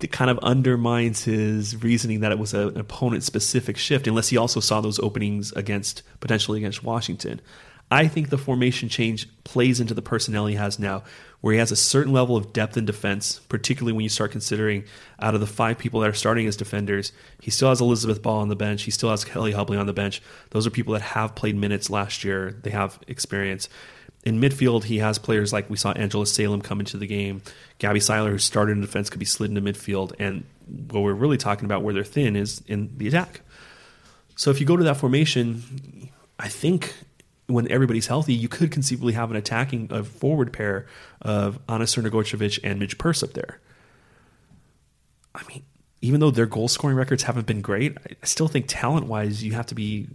It, 0.00 0.12
kind 0.12 0.30
of 0.30 0.38
undermines 0.38 1.24
his 1.24 1.82
reasoning 1.82 2.20
that 2.20 2.32
it 2.32 2.38
was 2.38 2.54
a, 2.54 2.68
an 2.68 2.80
opponent 2.80 3.22
specific 3.22 3.76
shift, 3.76 4.06
unless 4.06 4.28
he 4.28 4.36
also 4.36 4.60
saw 4.60 4.80
those 4.80 4.98
openings 4.98 5.52
against 5.52 6.02
potentially 6.20 6.58
against 6.58 6.82
Washington. 6.82 7.40
I 7.90 8.06
think 8.06 8.28
the 8.28 8.38
formation 8.38 8.88
change 8.88 9.28
plays 9.44 9.80
into 9.80 9.94
the 9.94 10.02
personnel 10.02 10.46
he 10.46 10.56
has 10.56 10.78
now, 10.78 11.04
where 11.40 11.54
he 11.54 11.58
has 11.58 11.72
a 11.72 11.76
certain 11.76 12.12
level 12.12 12.36
of 12.36 12.52
depth 12.52 12.76
in 12.76 12.84
defense, 12.84 13.40
particularly 13.48 13.94
when 13.94 14.02
you 14.02 14.10
start 14.10 14.30
considering 14.30 14.84
out 15.20 15.34
of 15.34 15.40
the 15.40 15.46
five 15.46 15.78
people 15.78 16.00
that 16.00 16.10
are 16.10 16.14
starting 16.14 16.46
as 16.46 16.56
defenders, 16.56 17.12
he 17.40 17.50
still 17.50 17.70
has 17.70 17.80
Elizabeth 17.80 18.20
Ball 18.20 18.40
on 18.40 18.48
the 18.48 18.56
bench. 18.56 18.82
He 18.82 18.90
still 18.90 19.10
has 19.10 19.24
Kelly 19.24 19.52
Hubley 19.52 19.78
on 19.78 19.86
the 19.86 19.92
bench. 19.92 20.20
Those 20.50 20.66
are 20.66 20.70
people 20.70 20.92
that 20.94 21.02
have 21.02 21.34
played 21.34 21.56
minutes 21.56 21.88
last 21.88 22.24
year. 22.24 22.52
They 22.62 22.70
have 22.70 22.98
experience. 23.06 23.68
In 24.28 24.42
midfield, 24.42 24.84
he 24.84 24.98
has 24.98 25.18
players 25.18 25.54
like 25.54 25.70
we 25.70 25.78
saw 25.78 25.92
Angela 25.92 26.26
Salem 26.26 26.60
come 26.60 26.80
into 26.80 26.98
the 26.98 27.06
game. 27.06 27.40
Gabby 27.78 27.98
Seiler, 27.98 28.30
who 28.30 28.36
started 28.36 28.72
in 28.72 28.82
defense, 28.82 29.08
could 29.08 29.18
be 29.18 29.24
slid 29.24 29.48
into 29.48 29.62
midfield. 29.62 30.12
And 30.18 30.44
what 30.90 31.00
we're 31.00 31.14
really 31.14 31.38
talking 31.38 31.64
about 31.64 31.82
where 31.82 31.94
they're 31.94 32.04
thin 32.04 32.36
is 32.36 32.60
in 32.66 32.90
the 32.98 33.08
attack. 33.08 33.40
So 34.36 34.50
if 34.50 34.60
you 34.60 34.66
go 34.66 34.76
to 34.76 34.84
that 34.84 34.98
formation, 34.98 36.10
I 36.38 36.48
think 36.48 36.92
when 37.46 37.70
everybody's 37.70 38.06
healthy, 38.06 38.34
you 38.34 38.48
could 38.48 38.70
conceivably 38.70 39.14
have 39.14 39.30
an 39.30 39.36
attacking 39.38 39.88
a 39.90 40.04
forward 40.04 40.52
pair 40.52 40.84
of 41.22 41.58
Anna 41.66 41.84
Crnogorcevic 41.84 42.60
and 42.62 42.78
Midge 42.78 42.96
up 43.22 43.32
there. 43.32 43.60
I 45.34 45.42
mean, 45.48 45.62
even 46.02 46.20
though 46.20 46.30
their 46.30 46.44
goal 46.44 46.68
scoring 46.68 46.98
records 46.98 47.22
haven't 47.22 47.46
been 47.46 47.62
great, 47.62 47.96
I 48.06 48.26
still 48.26 48.46
think 48.46 48.66
talent 48.68 49.06
wise, 49.06 49.42
you 49.42 49.54
have 49.54 49.64
to 49.66 49.74
be 49.74 50.08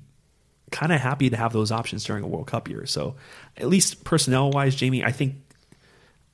kind 0.73 0.91
of 0.91 0.99
happy 0.99 1.29
to 1.29 1.37
have 1.37 1.53
those 1.53 1.71
options 1.71 2.03
during 2.03 2.23
a 2.23 2.27
World 2.27 2.47
Cup 2.47 2.67
year. 2.67 2.85
So, 2.85 3.15
at 3.55 3.67
least 3.69 4.03
personnel 4.03 4.51
wise, 4.51 4.75
Jamie, 4.75 5.05
I 5.05 5.11
think 5.11 5.35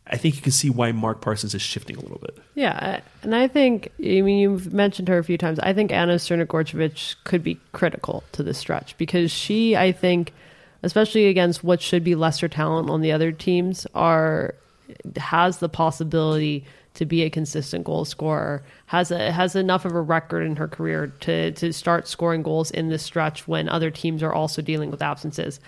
I 0.07 0.17
think 0.17 0.37
you 0.37 0.41
can 0.41 0.51
see 0.51 0.71
why 0.71 0.91
Mark 0.91 1.21
Parsons 1.21 1.53
is 1.53 1.61
shifting 1.61 1.95
a 1.95 1.99
little 1.99 2.17
bit. 2.17 2.37
Yeah, 2.55 3.01
and 3.21 3.35
I 3.35 3.47
think 3.47 3.91
I 3.99 4.21
mean 4.21 4.39
you've 4.39 4.73
mentioned 4.73 5.07
her 5.09 5.19
a 5.19 5.23
few 5.23 5.37
times. 5.37 5.59
I 5.59 5.73
think 5.73 5.91
Anna 5.91 6.15
Crnogorcevic 6.15 7.15
could 7.25 7.43
be 7.43 7.59
critical 7.73 8.23
to 8.31 8.41
this 8.41 8.57
stretch 8.57 8.97
because 8.97 9.29
she, 9.29 9.75
I 9.75 9.91
think, 9.91 10.33
especially 10.81 11.27
against 11.27 11.63
what 11.63 11.81
should 11.81 12.03
be 12.03 12.15
lesser 12.15 12.47
talent 12.47 12.89
on 12.89 13.01
the 13.01 13.11
other 13.11 13.31
teams, 13.31 13.85
are 13.93 14.55
has 15.17 15.59
the 15.59 15.69
possibility 15.69 16.65
to 16.95 17.05
be 17.05 17.23
a 17.23 17.29
consistent 17.29 17.85
goal 17.85 18.05
scorer. 18.05 18.63
Has 18.87 19.11
a, 19.11 19.31
has 19.31 19.55
enough 19.55 19.85
of 19.85 19.93
a 19.93 20.01
record 20.01 20.41
in 20.41 20.55
her 20.55 20.67
career 20.67 21.07
to 21.21 21.51
to 21.51 21.73
start 21.73 22.07
scoring 22.07 22.43
goals 22.43 22.71
in 22.71 22.89
this 22.89 23.03
stretch 23.03 23.47
when 23.47 23.69
other 23.69 23.91
teams 23.91 24.23
are 24.23 24.33
also 24.33 24.61
dealing 24.61 24.91
with 24.91 25.01
absences. 25.01 25.59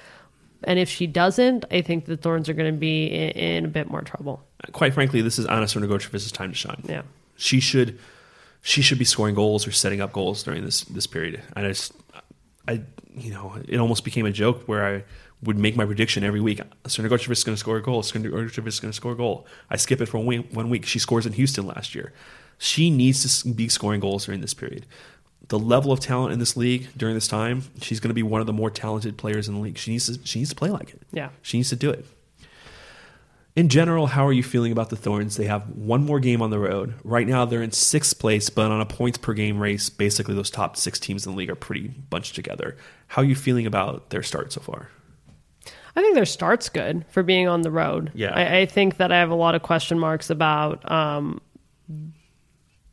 And 0.64 0.78
if 0.78 0.90
she 0.90 1.08
doesn't, 1.08 1.66
I 1.72 1.82
think 1.82 2.06
the 2.06 2.18
Thorns 2.18 2.48
are 2.48 2.54
going 2.54 2.72
to 2.72 2.80
be 2.80 3.08
in, 3.08 3.30
in, 3.32 3.66
a 3.66 3.68
bit 3.68 3.90
more 3.90 4.02
trouble. 4.02 4.46
Quite 4.74 4.94
frankly, 4.94 5.22
this 5.22 5.40
is 5.40 5.48
Anna 5.48 5.66
Crnogorcevic's 5.66 6.32
time 6.32 6.52
to 6.52 6.56
shine. 6.56 6.84
Yeah, 6.88 7.02
she 7.36 7.60
should 7.60 7.98
she 8.62 8.82
should 8.82 9.00
be 9.00 9.06
scoring 9.06 9.36
goals 9.36 9.66
or 9.66 9.72
setting 9.72 10.02
up 10.02 10.12
goals 10.12 10.44
during 10.44 10.64
this 10.64 10.82
this 10.82 11.08
period. 11.08 11.42
I 11.56 11.64
just 11.64 11.94
I 12.68 12.82
you 13.16 13.32
know 13.32 13.58
it 13.68 13.78
almost 13.78 14.04
became 14.04 14.26
a 14.26 14.32
joke 14.32 14.64
where 14.68 14.86
I 14.86 15.04
would 15.44 15.58
make 15.58 15.76
my 15.76 15.86
prediction 15.86 16.24
every 16.24 16.42
week. 16.42 16.62
Crnogorcevic 16.86 17.32
is 17.32 17.44
going 17.44 17.56
to 17.56 17.60
score 17.60 17.78
a 17.78 17.82
goal. 17.82 18.04
Crnogorcevic 18.04 18.68
is 18.68 18.80
going 18.80 18.92
to 18.92 18.96
score 18.96 19.14
a 19.14 19.16
goal. 19.16 19.48
I 19.70 19.78
skip 19.78 20.02
it 20.02 20.08
for 20.08 20.18
one 20.18 20.28
week, 20.28 20.48
one 20.52 20.70
week. 20.70 20.86
She 20.86 21.00
scores 21.00 21.26
in 21.26 21.34
Houston 21.34 21.66
last 21.66 21.96
year. 21.96 22.14
She 22.58 22.90
needs 22.90 23.42
to 23.42 23.50
be 23.50 23.68
scoring 23.70 24.00
goals 24.02 24.26
during 24.26 24.42
this 24.42 24.54
period 24.54 24.86
the 25.52 25.60
level 25.60 25.92
of 25.92 26.00
talent 26.00 26.32
in 26.32 26.40
this 26.40 26.56
league 26.56 26.88
during 26.96 27.14
this 27.14 27.28
time, 27.28 27.64
she's 27.82 28.00
going 28.00 28.10
to 28.10 28.16
be 28.16 28.24
one 28.24 28.40
of 28.40 28.48
the 28.48 28.54
more 28.54 28.70
talented 28.70 29.18
players 29.18 29.50
in 29.50 29.56
the 29.56 29.60
league. 29.60 29.78
She 29.78 29.92
needs 29.92 30.06
to 30.06 30.26
she 30.26 30.40
needs 30.40 30.50
to 30.50 30.56
play 30.56 30.70
like 30.70 30.94
it. 30.94 31.02
Yeah, 31.12 31.30
she 31.42 31.58
needs 31.58 31.70
to 31.70 31.76
do 31.76 31.90
it. 31.90 32.06
In 33.54 33.68
general, 33.68 34.08
how 34.08 34.26
are 34.26 34.32
you 34.32 34.44
feeling 34.44 34.72
about 34.72 34.92
the 34.92 34.96
Thorns? 34.96 35.36
They 35.36 35.48
have 35.48 35.68
one 35.68 36.06
more 36.06 36.22
game 36.22 36.42
on 36.42 36.52
the 36.52 36.60
road. 36.60 36.94
Right 37.04 37.28
now, 37.28 37.44
they're 37.44 37.62
in 37.62 37.74
sixth 37.74 38.18
place, 38.18 38.50
but 38.50 38.72
on 38.72 38.80
a 38.80 38.86
points 38.86 39.18
per 39.18 39.34
game 39.34 39.60
race, 39.60 39.90
basically 39.90 40.36
those 40.36 40.50
top 40.50 40.78
six 40.78 41.00
teams 41.00 41.26
in 41.26 41.34
the 41.34 41.38
league 41.38 41.50
are 41.50 41.56
pretty 41.56 41.90
bunched 41.90 42.34
together. 42.34 42.78
How 43.08 43.24
are 43.24 43.26
you 43.26 43.36
feeling 43.36 43.68
about 43.68 44.10
their 44.10 44.24
start 44.24 44.54
so 44.54 44.62
far? 44.62 44.88
I 45.96 46.02
think 46.02 46.16
their 46.16 46.26
start's 46.26 46.70
good 46.70 47.06
for 47.10 47.24
being 47.24 47.48
on 47.48 47.62
the 47.62 47.72
road. 47.72 48.12
Yeah, 48.14 48.34
I, 48.34 48.60
I 48.60 48.66
think 48.66 48.98
that 48.98 49.12
I 49.12 49.20
have 49.20 49.30
a 49.30 49.36
lot 49.36 49.56
of 49.56 49.62
question 49.62 50.00
marks 50.00 50.30
about 50.30 50.90
um, 50.90 51.42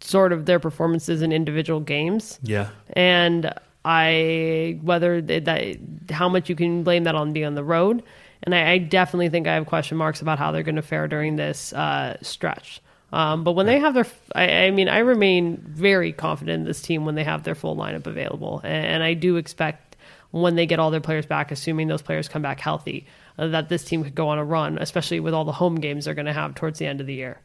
sort 0.01 0.33
of 0.33 0.47
their 0.47 0.59
performances 0.59 1.23
in 1.23 1.33
individual 1.33 1.81
games. 1.81 2.39
Yeah. 2.43 2.69
And 2.95 3.53
I 3.85 4.79
whether 4.83 5.21
that 5.23 5.79
how 6.11 6.29
much 6.29 6.49
you 6.49 6.57
can 6.57 6.83
blame 6.83 7.05
that 7.05 7.15
on 7.15 7.33
being 7.33 7.47
on 7.47 7.55
the 7.55 7.65
road, 7.65 8.03
and 8.43 8.55
I, 8.55 8.73
I 8.73 8.79
definitely 8.79 9.29
think 9.29 9.47
I 9.47 9.55
have 9.55 9.67
question 9.67 9.97
marks 9.97 10.21
about 10.21 10.39
how 10.39 10.53
they're 10.53 10.63
going 10.63 10.77
to 10.77 10.83
fare 10.83 11.09
during 11.09 11.37
this 11.37 11.73
uh, 11.73 12.17
stretch. 12.23 12.83
Um, 13.11 13.43
but 13.43 13.53
when 13.53 13.65
they 13.65 13.79
have 13.79 13.95
their, 13.95 14.07
I, 14.35 14.67
I, 14.67 14.71
mean, 14.71 14.87
I 14.87 14.99
remain 14.99 15.57
very 15.67 16.13
confident 16.13 16.61
in 16.61 16.65
this 16.65 16.83
team 16.83 17.07
when 17.07 17.15
they 17.15 17.25
have 17.25 17.43
their 17.43 17.55
full 17.55 17.75
lineup 17.75 18.07
available, 18.07 18.61
and, 18.65 18.87
and 18.87 19.03
I 19.03 19.15
do 19.15 19.37
expect 19.37 19.88
when 20.31 20.57
they 20.57 20.67
get 20.67 20.79
all 20.79 20.91
their 20.91 21.01
players 21.01 21.27
back, 21.27 21.51
assuming 21.51 21.89
those 21.89 22.03
players 22.03 22.29
come 22.29 22.43
back 22.43 22.61
healthy, 22.61 23.07
uh, 23.39 23.49
that 23.49 23.69
this 23.69 23.85
team 23.85 24.05
could 24.05 24.15
go 24.15 24.29
on 24.29 24.39
a 24.39 24.45
run, 24.45 24.79
especially 24.79 25.21
with 25.21 25.35
all 25.35 25.45
the 25.45 25.53
home 25.53 25.77
games 25.77 26.05
they're 26.05 26.15
going 26.15 26.27
to 26.27 26.33
have 26.33 26.55
towards 26.55 26.79
the 26.79 26.87
end 26.87 27.01
of 27.01 27.07
the 27.07 27.15
year. 27.15 27.39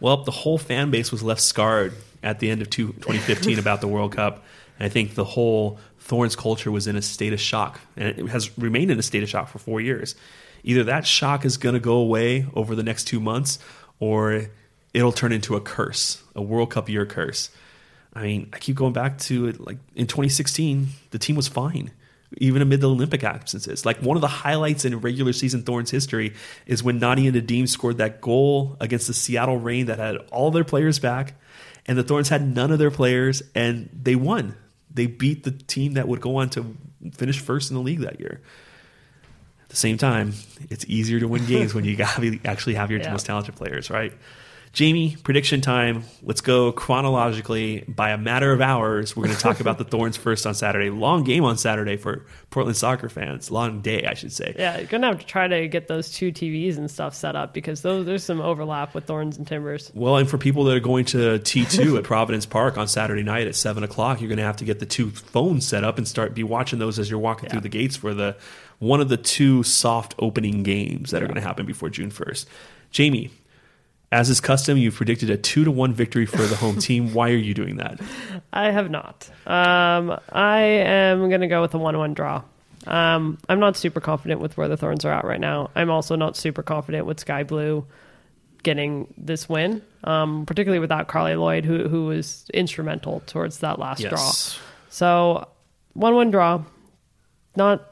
Well, 0.00 0.24
the 0.24 0.30
whole 0.30 0.58
fan 0.58 0.90
base 0.90 1.12
was 1.12 1.22
left 1.22 1.40
scarred 1.40 1.94
at 2.22 2.38
the 2.40 2.50
end 2.50 2.62
of 2.62 2.70
2015 2.70 3.58
about 3.58 3.80
the 3.80 3.88
World 3.88 4.12
Cup. 4.12 4.44
And 4.78 4.86
I 4.86 4.88
think 4.88 5.14
the 5.14 5.24
whole 5.24 5.78
Thorns 5.98 6.36
culture 6.36 6.70
was 6.70 6.86
in 6.86 6.96
a 6.96 7.02
state 7.02 7.32
of 7.32 7.40
shock. 7.40 7.80
And 7.96 8.08
it 8.08 8.28
has 8.28 8.56
remained 8.58 8.90
in 8.90 8.98
a 8.98 9.02
state 9.02 9.22
of 9.22 9.28
shock 9.28 9.48
for 9.48 9.58
four 9.58 9.80
years. 9.80 10.14
Either 10.62 10.84
that 10.84 11.06
shock 11.06 11.44
is 11.44 11.56
going 11.56 11.74
to 11.74 11.80
go 11.80 11.94
away 11.94 12.46
over 12.54 12.74
the 12.74 12.82
next 12.82 13.04
two 13.04 13.20
months, 13.20 13.58
or 13.98 14.46
it'll 14.92 15.12
turn 15.12 15.32
into 15.32 15.56
a 15.56 15.60
curse, 15.60 16.22
a 16.34 16.42
World 16.42 16.70
Cup 16.70 16.88
year 16.88 17.06
curse. 17.06 17.50
I 18.12 18.22
mean, 18.22 18.50
I 18.52 18.58
keep 18.58 18.76
going 18.76 18.92
back 18.92 19.18
to 19.18 19.46
it. 19.46 19.60
Like 19.60 19.78
in 19.94 20.06
2016, 20.06 20.88
the 21.10 21.18
team 21.18 21.36
was 21.36 21.48
fine 21.48 21.92
even 22.38 22.62
amid 22.62 22.80
the 22.80 22.88
Olympic 22.88 23.24
absences. 23.24 23.84
Like 23.84 23.98
one 23.98 24.16
of 24.16 24.20
the 24.20 24.28
highlights 24.28 24.84
in 24.84 25.00
regular 25.00 25.32
season 25.32 25.62
Thorns 25.62 25.90
history 25.90 26.34
is 26.66 26.82
when 26.82 26.98
Nadia 26.98 27.32
Nadim 27.32 27.68
scored 27.68 27.98
that 27.98 28.20
goal 28.20 28.76
against 28.80 29.06
the 29.06 29.14
Seattle 29.14 29.56
Reign 29.56 29.86
that 29.86 29.98
had 29.98 30.16
all 30.30 30.50
their 30.50 30.64
players 30.64 30.98
back, 30.98 31.34
and 31.86 31.98
the 31.98 32.02
Thorns 32.02 32.28
had 32.28 32.46
none 32.46 32.70
of 32.70 32.78
their 32.78 32.90
players, 32.90 33.42
and 33.54 33.88
they 33.92 34.14
won. 34.14 34.54
They 34.92 35.06
beat 35.06 35.44
the 35.44 35.50
team 35.50 35.94
that 35.94 36.08
would 36.08 36.20
go 36.20 36.36
on 36.36 36.50
to 36.50 36.76
finish 37.12 37.40
first 37.40 37.70
in 37.70 37.76
the 37.76 37.82
league 37.82 38.00
that 38.00 38.20
year. 38.20 38.40
At 39.64 39.70
the 39.70 39.76
same 39.76 39.98
time, 39.98 40.34
it's 40.68 40.84
easier 40.86 41.20
to 41.20 41.28
win 41.28 41.46
games 41.46 41.74
when 41.74 41.84
you 41.84 41.96
actually 42.44 42.74
have 42.74 42.90
your 42.90 43.00
yeah. 43.00 43.12
most 43.12 43.26
talented 43.26 43.56
players, 43.56 43.90
right? 43.90 44.12
Jamie, 44.72 45.16
prediction 45.24 45.60
time. 45.60 46.04
Let's 46.22 46.40
go 46.40 46.70
chronologically 46.70 47.84
by 47.88 48.10
a 48.10 48.18
matter 48.18 48.52
of 48.52 48.60
hours. 48.60 49.16
We're 49.16 49.24
going 49.24 49.36
to 49.36 49.42
talk 49.42 49.58
about 49.58 49.78
the 49.78 49.84
Thorns 49.90 50.16
first 50.16 50.46
on 50.46 50.54
Saturday. 50.54 50.90
Long 50.90 51.24
game 51.24 51.44
on 51.44 51.58
Saturday 51.58 51.96
for 51.96 52.24
Portland 52.50 52.76
soccer 52.76 53.08
fans. 53.08 53.50
Long 53.50 53.80
day, 53.80 54.06
I 54.06 54.14
should 54.14 54.32
say. 54.32 54.54
Yeah, 54.56 54.78
you're 54.78 54.86
going 54.86 55.02
to 55.02 55.08
have 55.08 55.18
to 55.18 55.26
try 55.26 55.48
to 55.48 55.66
get 55.66 55.88
those 55.88 56.12
two 56.12 56.30
TVs 56.30 56.78
and 56.78 56.88
stuff 56.88 57.16
set 57.16 57.34
up 57.34 57.52
because 57.52 57.82
those, 57.82 58.06
there's 58.06 58.22
some 58.22 58.40
overlap 58.40 58.94
with 58.94 59.06
Thorns 59.06 59.38
and 59.38 59.46
Timbers. 59.46 59.90
Well, 59.92 60.16
and 60.16 60.30
for 60.30 60.38
people 60.38 60.62
that 60.64 60.76
are 60.76 60.80
going 60.80 61.04
to 61.06 61.40
T2 61.40 61.98
at 61.98 62.04
Providence 62.04 62.46
Park 62.46 62.78
on 62.78 62.86
Saturday 62.86 63.24
night 63.24 63.48
at 63.48 63.56
7 63.56 63.82
o'clock, 63.82 64.20
you're 64.20 64.28
going 64.28 64.38
to 64.38 64.44
have 64.44 64.58
to 64.58 64.64
get 64.64 64.78
the 64.78 64.86
two 64.86 65.10
phones 65.10 65.66
set 65.66 65.82
up 65.82 65.98
and 65.98 66.06
start 66.06 66.32
be 66.32 66.44
watching 66.44 66.78
those 66.78 67.00
as 67.00 67.10
you're 67.10 67.18
walking 67.18 67.46
yeah. 67.46 67.52
through 67.52 67.62
the 67.62 67.68
gates 67.68 67.96
for 67.96 68.14
the 68.14 68.36
one 68.78 69.00
of 69.00 69.08
the 69.08 69.16
two 69.16 69.64
soft 69.64 70.14
opening 70.20 70.62
games 70.62 71.10
that 71.10 71.18
yeah. 71.18 71.24
are 71.24 71.26
going 71.26 71.34
to 71.34 71.40
happen 71.40 71.66
before 71.66 71.90
June 71.90 72.10
1st. 72.10 72.46
Jamie, 72.92 73.30
as 74.12 74.28
is 74.28 74.40
custom, 74.40 74.76
you've 74.76 74.96
predicted 74.96 75.30
a 75.30 75.36
two 75.36 75.64
to 75.64 75.70
one 75.70 75.92
victory 75.92 76.26
for 76.26 76.42
the 76.42 76.56
home 76.56 76.78
team. 76.80 77.14
Why 77.14 77.30
are 77.30 77.36
you 77.36 77.54
doing 77.54 77.76
that? 77.76 78.00
I 78.52 78.70
have 78.70 78.90
not. 78.90 79.30
Um, 79.46 80.18
I 80.32 80.60
am 80.60 81.28
going 81.28 81.42
to 81.42 81.46
go 81.46 81.60
with 81.60 81.74
a 81.74 81.78
one-one 81.78 82.14
draw. 82.14 82.42
Um, 82.86 83.38
I'm 83.48 83.60
not 83.60 83.76
super 83.76 84.00
confident 84.00 84.40
with 84.40 84.56
where 84.56 84.66
the 84.66 84.76
Thorns 84.76 85.04
are 85.04 85.12
at 85.12 85.24
right 85.24 85.40
now. 85.40 85.70
I'm 85.74 85.90
also 85.90 86.16
not 86.16 86.36
super 86.36 86.62
confident 86.62 87.06
with 87.06 87.20
Sky 87.20 87.44
Blue 87.44 87.86
getting 88.62 89.12
this 89.16 89.48
win, 89.48 89.82
um, 90.04 90.44
particularly 90.46 90.80
without 90.80 91.08
Carly 91.08 91.34
Lloyd, 91.34 91.64
who 91.64 91.88
who 91.88 92.06
was 92.06 92.46
instrumental 92.52 93.22
towards 93.26 93.58
that 93.58 93.78
last 93.78 94.00
yes. 94.00 94.10
draw. 94.10 94.62
So 94.88 95.48
one-one 95.92 96.30
draw, 96.30 96.62
not 97.54 97.86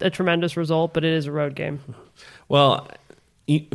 a 0.00 0.10
tremendous 0.10 0.56
result, 0.56 0.94
but 0.94 1.04
it 1.04 1.12
is 1.12 1.26
a 1.26 1.32
road 1.32 1.54
game. 1.54 1.80
Well, 2.48 2.88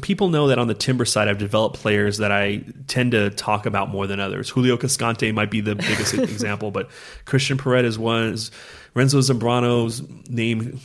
people 0.01 0.29
know 0.29 0.47
that 0.47 0.59
on 0.59 0.67
the 0.67 0.73
timber 0.73 1.05
side, 1.05 1.27
I've 1.27 1.37
developed 1.37 1.77
players 1.77 2.17
that 2.17 2.31
I 2.31 2.63
tend 2.87 3.11
to 3.11 3.29
talk 3.29 3.65
about 3.65 3.89
more 3.89 4.05
than 4.05 4.19
others. 4.19 4.49
Julio 4.49 4.75
Cascante 4.75 5.33
might 5.33 5.49
be 5.49 5.61
the 5.61 5.75
biggest 5.75 6.13
example, 6.15 6.71
but 6.71 6.89
Cristhian 7.25 7.57
Paredes 7.57 7.97
was 7.97 8.51
Renzo 8.93 9.19
Zambrano's 9.19 10.03
name. 10.29 10.79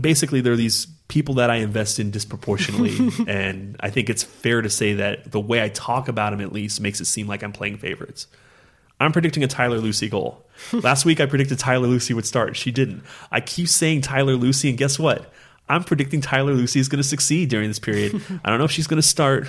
Basically, 0.00 0.40
there 0.40 0.52
are 0.52 0.56
these 0.56 0.86
people 1.08 1.34
that 1.34 1.50
I 1.50 1.56
invest 1.56 1.98
in 1.98 2.12
disproportionately, 2.12 3.10
and 3.26 3.76
I 3.80 3.90
think 3.90 4.08
it's 4.08 4.22
fair 4.22 4.62
to 4.62 4.70
say 4.70 4.94
that 4.94 5.32
the 5.32 5.40
way 5.40 5.62
I 5.62 5.68
talk 5.68 6.06
about 6.06 6.30
them 6.30 6.40
at 6.40 6.52
least 6.52 6.80
makes 6.80 7.00
it 7.00 7.06
seem 7.06 7.26
like 7.26 7.42
I'm 7.42 7.52
playing 7.52 7.78
favorites. 7.78 8.28
I'm 9.00 9.12
predicting 9.12 9.42
a 9.42 9.48
Tyler 9.48 9.80
Lussi 9.80 10.08
goal. 10.08 10.46
Last 10.72 11.04
week 11.04 11.20
I 11.20 11.26
predicted 11.26 11.58
Tyler 11.58 11.88
Lussi 11.88 12.14
would 12.14 12.26
start. 12.26 12.54
She 12.54 12.70
didn't. 12.70 13.02
I 13.32 13.40
keep 13.40 13.66
saying 13.66 14.02
Tyler 14.02 14.36
Lussi, 14.36 14.68
and 14.68 14.78
guess 14.78 14.98
what? 14.98 15.32
I'm 15.70 15.84
predicting 15.84 16.20
Tyler 16.20 16.54
Lussi 16.54 16.76
is 16.76 16.88
going 16.88 17.02
to 17.02 17.08
succeed 17.08 17.48
during 17.48 17.68
this 17.68 17.78
period. 17.78 18.20
I 18.44 18.50
don't 18.50 18.58
know 18.58 18.64
if 18.64 18.72
she's 18.72 18.86
going 18.86 19.00
to 19.00 19.06
start, 19.06 19.46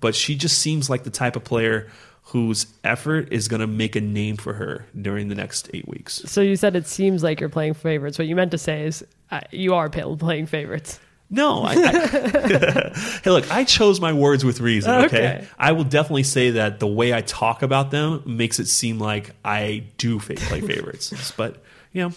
but 0.00 0.14
she 0.14 0.36
just 0.36 0.58
seems 0.58 0.88
like 0.88 1.02
the 1.02 1.10
type 1.10 1.36
of 1.36 1.44
player 1.44 1.90
whose 2.28 2.66
effort 2.84 3.32
is 3.32 3.48
going 3.48 3.60
to 3.60 3.66
make 3.66 3.96
a 3.96 4.00
name 4.00 4.36
for 4.36 4.54
her 4.54 4.86
during 5.00 5.28
the 5.28 5.34
next 5.34 5.68
eight 5.74 5.86
weeks. 5.86 6.22
So 6.26 6.40
you 6.40 6.56
said 6.56 6.74
it 6.76 6.86
seems 6.86 7.22
like 7.22 7.40
you're 7.40 7.48
playing 7.48 7.74
favorites. 7.74 8.18
What 8.18 8.28
you 8.28 8.36
meant 8.36 8.52
to 8.52 8.58
say 8.58 8.84
is 8.84 9.04
uh, 9.30 9.40
you 9.50 9.74
are 9.74 9.90
playing 9.90 10.46
favorites. 10.46 11.00
No, 11.28 11.62
I, 11.62 11.72
I 11.72 12.92
hey, 13.24 13.30
look, 13.30 13.50
I 13.50 13.64
chose 13.64 14.00
my 14.00 14.12
words 14.12 14.44
with 14.44 14.60
reason. 14.60 14.92
Okay? 14.92 15.04
okay? 15.04 15.48
I 15.58 15.72
will 15.72 15.84
definitely 15.84 16.22
say 16.22 16.50
that 16.52 16.80
the 16.80 16.86
way 16.86 17.12
I 17.12 17.22
talk 17.22 17.62
about 17.62 17.90
them 17.90 18.22
makes 18.24 18.60
it 18.60 18.66
seem 18.66 18.98
like 18.98 19.32
I 19.44 19.84
do 19.98 20.20
play 20.20 20.60
favorites. 20.60 21.32
but 21.36 21.62
you 21.92 22.02
know, 22.02 22.14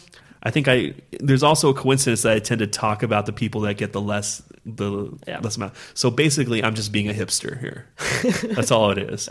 I 0.47 0.51
think 0.51 0.67
I 0.69 0.93
there's 1.19 1.43
also 1.43 1.69
a 1.69 1.73
coincidence 1.73 2.21
that 2.21 2.33
I 2.33 2.39
tend 2.39 2.59
to 2.59 2.67
talk 2.67 3.03
about 3.03 3.25
the 3.25 3.33
people 3.33 3.61
that 3.61 3.73
get 3.75 3.91
the 3.91 3.99
less 4.01 4.41
the 4.65 5.11
Yeah. 5.27 5.39
less 5.39 5.57
amount. 5.57 5.73
So 5.93 6.09
basically, 6.09 6.63
I'm 6.63 6.73
just 6.73 6.91
being 6.91 7.09
a 7.09 7.13
hipster 7.13 7.59
here. 7.59 7.85
That's 8.55 8.71
all 8.71 8.91
it 8.91 8.97
is. 8.97 9.29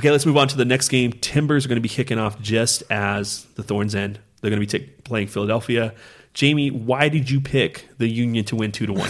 Okay, 0.00 0.10
let's 0.10 0.26
move 0.26 0.36
on 0.36 0.48
to 0.48 0.56
the 0.56 0.64
next 0.64 0.88
game. 0.88 1.12
Timbers 1.12 1.64
are 1.64 1.68
going 1.68 1.76
to 1.76 1.80
be 1.82 1.88
kicking 1.88 2.18
off 2.18 2.40
just 2.40 2.82
as 2.90 3.44
the 3.54 3.62
Thorns 3.62 3.94
end. 3.94 4.18
They're 4.40 4.50
going 4.50 4.60
to 4.60 4.66
be 4.66 4.78
take, 4.78 5.04
playing 5.04 5.28
Philadelphia. 5.28 5.94
Jamie, 6.36 6.70
why 6.70 7.08
did 7.08 7.30
you 7.30 7.40
pick 7.40 7.88
the 7.96 8.06
Union 8.06 8.44
to 8.44 8.56
win 8.56 8.70
two 8.70 8.84
to 8.84 8.92
one? 8.92 9.08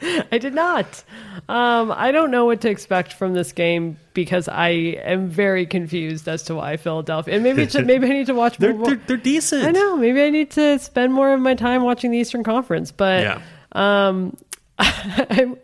I 0.32 0.38
did 0.38 0.54
not. 0.54 1.04
Um, 1.50 1.92
I 1.94 2.12
don't 2.12 2.30
know 2.30 2.46
what 2.46 2.62
to 2.62 2.70
expect 2.70 3.12
from 3.12 3.34
this 3.34 3.52
game 3.52 3.98
because 4.14 4.48
I 4.48 4.68
am 4.68 5.28
very 5.28 5.66
confused 5.66 6.26
as 6.26 6.44
to 6.44 6.54
why 6.54 6.78
Philadelphia. 6.78 7.34
And 7.34 7.44
maybe 7.44 7.68
should, 7.68 7.86
maybe 7.86 8.06
I 8.06 8.08
need 8.14 8.28
to 8.28 8.34
watch 8.34 8.56
they're, 8.58 8.72
more. 8.72 8.86
they're 8.86 8.96
they're 9.06 9.16
decent. 9.18 9.64
I 9.64 9.70
know. 9.70 9.98
Maybe 9.98 10.22
I 10.22 10.30
need 10.30 10.50
to 10.52 10.78
spend 10.78 11.12
more 11.12 11.34
of 11.34 11.40
my 11.40 11.52
time 11.54 11.82
watching 11.82 12.10
the 12.10 12.16
Eastern 12.16 12.42
Conference. 12.42 12.90
But 12.90 13.22
Yeah. 13.22 13.42
um, 13.72 14.34
I'm, 14.78 15.58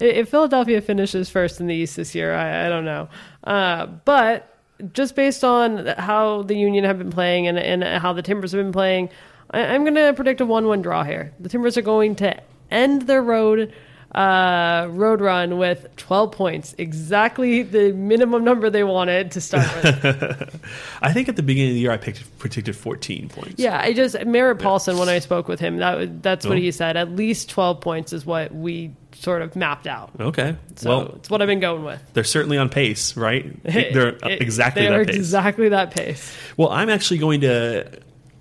if 0.00 0.30
Philadelphia 0.30 0.80
finishes 0.80 1.28
first 1.28 1.60
in 1.60 1.66
the 1.66 1.74
East 1.74 1.96
this 1.96 2.14
year, 2.14 2.34
I, 2.34 2.64
I 2.64 2.68
don't 2.70 2.86
know. 2.86 3.10
Uh, 3.44 3.84
but 3.84 4.56
just 4.94 5.14
based 5.14 5.44
on 5.44 5.88
how 5.98 6.40
the 6.44 6.54
Union 6.56 6.84
have 6.84 6.96
been 6.96 7.10
playing 7.10 7.46
and, 7.48 7.58
and 7.58 7.84
how 7.84 8.14
the 8.14 8.22
Timbers 8.22 8.52
have 8.52 8.62
been 8.62 8.72
playing, 8.72 9.10
I, 9.50 9.60
I'm 9.60 9.82
going 9.84 9.94
to 9.94 10.12
predict 10.14 10.40
a 10.40 10.46
one-one 10.46 10.82
draw 10.82 11.04
here. 11.04 11.32
The 11.40 11.48
Timbers 11.48 11.76
are 11.76 11.82
going 11.82 12.16
to 12.16 12.40
end 12.70 13.02
their 13.02 13.22
road 13.22 13.72
uh, 14.14 14.88
road 14.90 15.20
run 15.20 15.58
with 15.58 15.86
12 15.96 16.32
points, 16.32 16.74
exactly 16.78 17.62
the 17.62 17.92
minimum 17.92 18.42
number 18.42 18.70
they 18.70 18.82
wanted 18.82 19.32
to 19.32 19.40
start 19.42 19.66
with. 19.84 20.66
I 21.02 21.12
think 21.12 21.28
at 21.28 21.36
the 21.36 21.42
beginning 21.42 21.72
of 21.72 21.74
the 21.74 21.80
year 21.80 21.90
I 21.90 21.98
picked 21.98 22.38
predicted 22.38 22.74
14 22.74 23.28
points. 23.28 23.54
Yeah, 23.58 23.78
I 23.78 23.92
just 23.92 24.16
Merritt 24.24 24.60
Paulson 24.60 24.96
when 24.96 25.10
I 25.10 25.18
spoke 25.18 25.46
with 25.46 25.60
him, 25.60 25.76
that 25.78 26.22
that's 26.22 26.46
what 26.46 26.54
Oh. 26.56 26.60
he 26.60 26.70
said. 26.72 26.96
At 26.96 27.10
least 27.12 27.50
twelve 27.50 27.82
points 27.82 28.14
is 28.14 28.24
what 28.24 28.54
we 28.54 28.92
sort 29.12 29.42
of 29.42 29.54
mapped 29.54 29.86
out. 29.86 30.10
Okay. 30.18 30.56
So 30.76 30.88
well, 30.88 31.12
it's 31.16 31.28
what 31.28 31.42
I've 31.42 31.48
been 31.48 31.60
going 31.60 31.84
with. 31.84 32.00
they're 32.14 32.24
certainly 32.24 32.56
on 32.56 32.70
pace, 32.70 33.14
right? 33.14 33.62
They're 33.62 34.16
It- 34.24 34.40
exactly 34.40 34.84
they 34.86 34.88
that 34.88 35.06
pace. 35.06 35.16
exactly 35.16 35.68
that 35.68 35.90
pace. 35.90 36.34
Well, 36.56 36.70
I'm 36.70 36.88
actually 36.88 37.18
going 37.18 37.42
to 37.42 37.90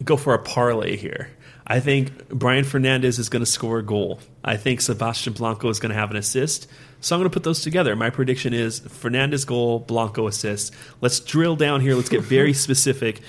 go 0.04 0.18
for 0.18 0.34
a 0.34 0.40
parlay 0.40 0.96
here. 0.96 1.30
I 1.66 1.82
think 1.82 2.30
Brian 2.30 2.64
Fernandez 2.64 3.20
is 3.20 3.28
going 3.28 3.42
to 3.42 3.52
score 3.52 3.80
a 3.80 3.84
goal. 3.84 4.20
I 4.44 4.56
think 4.56 4.80
Sebastian 4.80 5.34
Blanco 5.34 5.68
is 5.70 5.80
going 5.80 5.90
to 5.90 5.96
have 5.96 6.12
an 6.12 6.18
assist. 6.18 6.68
So 7.02 7.16
I'm 7.16 7.20
going 7.20 7.30
to 7.30 7.34
put 7.34 7.44
those 7.44 7.62
together. 7.62 7.96
My 7.96 8.10
prediction 8.10 8.54
is 8.54 8.80
Fernandez 8.80 9.44
goal, 9.44 9.80
Blanco 9.80 10.28
assist. 10.28 10.74
Let's 11.02 11.20
drill 11.20 11.56
down 11.56 11.82
here. 11.82 11.96
Let's 11.96 12.10
get 12.10 12.22
very 12.22 12.54
specific. 12.66 13.22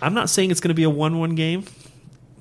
I'm 0.00 0.14
not 0.14 0.30
saying 0.30 0.50
it's 0.50 0.60
going 0.60 0.70
to 0.70 0.74
be 0.74 0.84
a 0.84 0.90
1 0.90 1.18
1 1.18 1.34
game, 1.34 1.64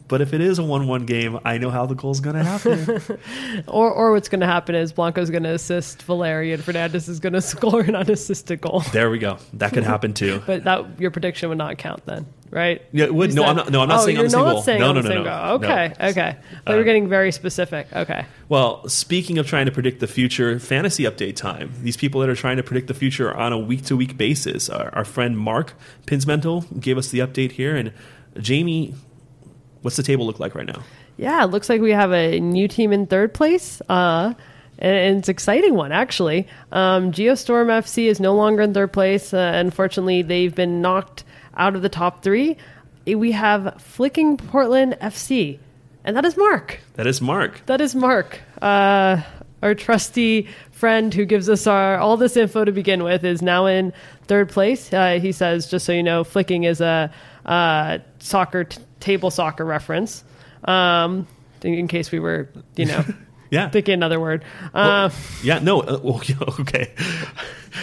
but 0.08 0.22
if 0.22 0.34
it 0.34 0.41
is 0.41 0.60
a 0.60 0.64
1 0.64 0.88
1 0.88 1.05
game, 1.05 1.39
I 1.43 1.58
know 1.58 1.70
how 1.70 1.86
the 1.86 1.95
goal's 1.95 2.20
going 2.20 2.36
to 2.36 2.43
happen. 2.43 3.01
Or 3.68 3.91
or 3.91 4.12
what's 4.14 4.30
going 4.30 4.39
to 4.41 4.45
happen 4.47 4.76
is 4.76 4.93
Blanco's 4.93 5.30
going 5.30 5.43
to 5.43 5.53
assist 5.53 6.03
Valeri 6.03 6.53
and 6.53 6.64
Fernandez 6.64 7.10
is 7.10 7.20
going 7.20 7.34
to 7.39 7.41
score 7.41 7.82
an 7.82 7.95
unassisted 7.95 8.62
goal. 8.62 8.82
there 8.93 9.10
we 9.10 9.18
go. 9.20 9.38
That 9.53 9.74
could 9.74 9.84
happen 9.84 10.14
too. 10.14 10.41
But 10.47 10.64
that 10.66 10.99
your 10.99 11.12
prediction 11.12 11.49
would 11.49 11.58
not 11.58 11.78
count 11.78 12.05
then, 12.05 12.26
right? 12.51 12.82
Yeah, 12.91 13.05
it 13.05 13.14
would- 13.14 13.34
no, 13.34 13.41
said- 13.41 13.49
I'm 13.49 13.55
not- 13.58 13.72
no, 13.72 13.82
I'm 13.82 13.89
not 13.89 13.99
oh, 14.01 14.05
saying 14.05 14.18
on 14.18 14.24
you're 14.24 14.30
the 14.30 14.38
not 14.38 14.51
goal. 14.53 14.62
saying 14.62 14.80
No, 14.80 14.89
on 14.89 14.95
no, 14.95 15.01
the 15.01 15.10
no, 15.10 15.16
no. 15.16 15.24
goal. 15.24 15.60
No. 15.60 15.68
Okay, 15.68 15.93
okay. 16.12 16.36
They 16.66 16.74
Uh, 16.74 16.78
were 16.78 16.84
getting 16.84 17.10
very 17.10 17.32
specific. 17.32 17.88
Okay. 17.93 18.26
Well, 18.49 18.88
speaking 18.88 19.38
of 19.38 19.47
trying 19.47 19.66
to 19.66 19.72
predict 19.72 19.99
the 19.99 20.08
future, 20.08 20.58
fantasy 20.60 21.03
update 21.03 21.36
time. 21.36 21.74
These 21.82 21.97
people 21.97 22.22
that 22.22 22.30
are 22.30 22.36
trying 22.36 22.58
to 22.58 22.64
predict 22.64 22.88
the 22.88 22.93
future 22.93 23.36
on 23.36 23.51
a 23.53 23.58
week 23.58 23.84
to 23.86 23.97
week 23.97 24.18
basis. 24.18 24.70
Our, 24.70 24.89
our 24.95 25.05
friend 25.05 25.38
Mark 25.38 25.74
Pinsmental 26.05 26.62
gave 26.80 26.97
us 26.97 27.10
the 27.10 27.20
update 27.20 27.53
here. 27.53 27.76
And 27.76 27.91
Jamie, 28.39 28.93
what's 29.82 29.97
the 29.97 30.03
table 30.03 30.25
look 30.25 30.39
like 30.39 30.55
right 30.55 30.67
now? 30.67 30.84
Yeah, 31.17 31.43
it 31.43 31.47
looks 31.47 31.69
like 31.69 31.82
we 31.82 31.91
have 31.91 32.11
a 32.11 32.39
new 32.39 32.67
team 32.67 32.93
in 32.93 33.07
third 33.07 33.34
place. 33.34 33.82
Uh, 33.89 34.34
and 34.80 35.17
it's 35.17 35.28
an 35.28 35.34
exciting 35.34 35.73
one, 35.75 35.91
actually. 35.91 36.47
Um, 36.71 37.11
Geostorm 37.11 37.67
FC 37.67 38.05
is 38.05 38.19
no 38.19 38.36
longer 38.36 38.61
in 38.61 38.73
third 38.73 38.93
place. 38.93 39.34
Uh, 39.34 39.51
unfortunately, 39.55 40.21
they've 40.21 40.53
been 40.53 40.82
knocked 40.82 41.23
out 41.55 41.75
of 41.75 41.82
the 41.82 41.89
top 41.89 42.23
three. 42.23 42.57
We 43.05 43.32
have 43.32 43.82
Flicking 43.82 44.38
Portland 44.38 44.97
FC, 45.01 45.57
and 46.03 46.15
that 46.15 46.25
is 46.25 46.38
Mark. 46.38 46.80
That 46.95 47.07
is 47.07 47.21
Mark. 47.21 47.61
That 47.65 47.82
is 47.82 47.95
Mark, 47.95 48.39
uh, 48.61 49.21
our 49.63 49.73
trusty 49.73 50.47
friend 50.71 51.13
who 51.13 51.25
gives 51.25 51.49
us 51.49 51.65
our 51.65 51.97
all 51.97 52.17
this 52.17 52.38
info 52.38 52.65
to 52.65 52.71
begin 52.71 53.03
with. 53.03 53.23
Is 53.23 53.41
now 53.41 53.65
in 53.65 53.93
third 54.28 54.49
place. 54.49 54.91
Uh, 54.93 55.19
he 55.19 55.32
says, 55.32 55.71
just 55.71 55.86
so 55.86 55.93
you 55.93 56.03
know, 56.03 56.23
flicking 56.23 56.65
is 56.65 56.82
a 56.82 57.11
uh, 57.45 57.99
soccer 58.19 58.65
t- 58.65 58.82
table 58.99 59.31
soccer 59.31 59.65
reference. 59.65 60.23
Um, 60.63 61.27
in, 61.63 61.73
in 61.73 61.87
case 61.87 62.11
we 62.11 62.19
were, 62.19 62.49
you 62.75 62.85
know, 62.85 63.03
Yeah. 63.49 63.69
thinking 63.69 63.93
another 63.93 64.19
word. 64.19 64.43
Uh, 64.73 65.09
Yeah, 65.41 65.59
no. 65.59 65.81
Uh, 65.81 65.99
well, 66.03 66.21
okay. 66.59 66.91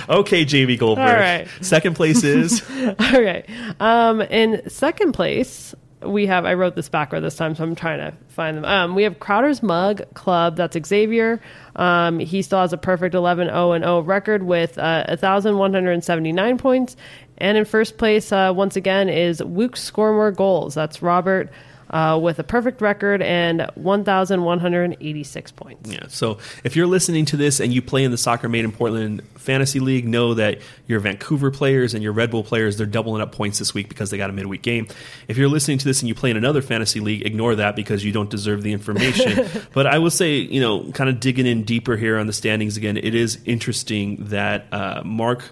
okay, 0.09 0.45
Jamie 0.45 0.77
Goldberg. 0.77 1.09
All 1.09 1.15
right. 1.15 1.49
Second 1.63 1.95
place 1.97 2.23
is. 2.23 2.63
all 2.99 3.23
right. 3.23 3.49
Um, 3.81 4.21
in 4.21 4.69
second 4.69 5.13
place, 5.13 5.75
we 6.05 6.27
have, 6.27 6.45
I 6.45 6.53
wrote 6.53 6.77
this 6.77 6.91
backward 6.91 7.21
this 7.21 7.35
time, 7.37 7.55
so 7.55 7.65
I'm 7.65 7.75
trying 7.75 7.99
to 7.99 8.15
find 8.29 8.59
them. 8.59 8.65
Um, 8.67 8.95
we 8.95 9.05
have 9.05 9.19
Crowder's 9.21 9.63
Mug 9.63 10.03
Club. 10.13 10.57
That's 10.57 10.77
Xavier. 10.87 11.41
Um, 11.77 12.19
he 12.19 12.43
still 12.43 12.61
has 12.61 12.75
a 12.75 12.77
perfect 12.77 13.15
11 13.15 13.47
0 13.49 13.73
and 13.73 13.85
0 13.85 14.01
record 14.01 14.43
with 14.43 14.77
uh, 14.77 15.05
1,179 15.09 16.59
points. 16.59 16.97
And 17.39 17.59
in 17.59 17.65
first 17.65 17.99
place, 17.99 18.33
uh, 18.33 18.53
once 18.55 18.77
again, 18.77 19.09
is 19.09 19.41
Wook 19.41 19.77
Score 19.77 20.13
More 20.13 20.33
Goals. 20.33 20.75
That's 20.75 21.03
Robert. 21.03 21.51
Uh, 21.91 22.19
with 22.19 22.39
a 22.41 22.43
perfect 22.43 22.81
record 22.81 23.23
and 23.23 23.71
1,186 23.75 25.53
points. 25.53 25.93
Yeah. 25.93 26.07
So 26.09 26.39
if 26.65 26.75
you're 26.75 26.89
listening 26.89 27.27
to 27.27 27.37
this 27.37 27.61
and 27.61 27.73
you 27.73 27.83
play 27.83 28.03
in 28.03 28.11
the 28.11 28.17
Soccer 28.17 28.49
Made 28.49 28.65
in 28.65 28.73
Portland 28.73 29.23
Fantasy 29.37 29.79
League, 29.79 30.09
know 30.09 30.35
that 30.35 30.59
your 30.89 30.99
Vancouver 30.99 31.53
players 31.53 31.95
and 31.95 32.03
your 32.03 32.13
Red 32.13 32.33
Bull 32.33 32.43
players, 32.43 32.79
they're 32.79 32.87
doubling 32.87 33.21
up 33.21 33.31
points 33.33 33.61
this 33.61 33.75
week 33.75 33.89
because 33.89 34.11
they 34.11 34.17
got 34.17 34.29
a 34.29 34.33
midweek 34.33 34.63
game. 34.63 34.89
If 35.29 35.37
you're 35.37 35.47
listening 35.47 35.79
to 35.79 35.85
this 35.85 36.01
and 36.01 36.09
you 36.09 36.17
play 36.17 36.31
in 36.31 36.37
another 36.37 36.63
fantasy 36.63 36.99
league, 36.99 37.25
ignore 37.25 37.55
that 37.57 37.77
because 37.77 38.03
you 38.03 38.11
don't 38.11 38.31
deserve 38.31 38.63
the 38.63 38.73
information. 38.73 39.47
but 39.73 39.87
I 39.87 39.99
will 39.99 40.11
say, 40.11 40.39
you 40.39 40.61
know, 40.61 40.91
kind 40.93 41.11
of 41.11 41.21
digging 41.21 41.47
in 41.47 41.63
deeper 41.63 41.97
here 41.97 42.19
on 42.19 42.27
the 42.27 42.33
standings 42.33 42.77
again, 42.77 42.97
it 42.97 43.15
is 43.15 43.39
interesting 43.45 44.17
that 44.31 44.67
uh, 44.73 45.03
Mark, 45.05 45.45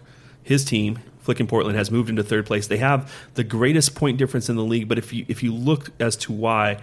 his 0.42 0.64
team, 0.64 0.98
Flicking 1.22 1.46
Portland 1.46 1.78
has 1.78 1.90
moved 1.90 2.10
into 2.10 2.22
third 2.22 2.46
place. 2.46 2.66
They 2.66 2.78
have 2.78 3.12
the 3.34 3.44
greatest 3.44 3.94
point 3.94 4.18
difference 4.18 4.48
in 4.48 4.56
the 4.56 4.64
league, 4.64 4.88
but 4.88 4.98
if 4.98 5.12
you 5.12 5.24
if 5.28 5.42
you 5.42 5.54
look 5.54 5.90
as 6.00 6.16
to 6.16 6.32
why, 6.32 6.78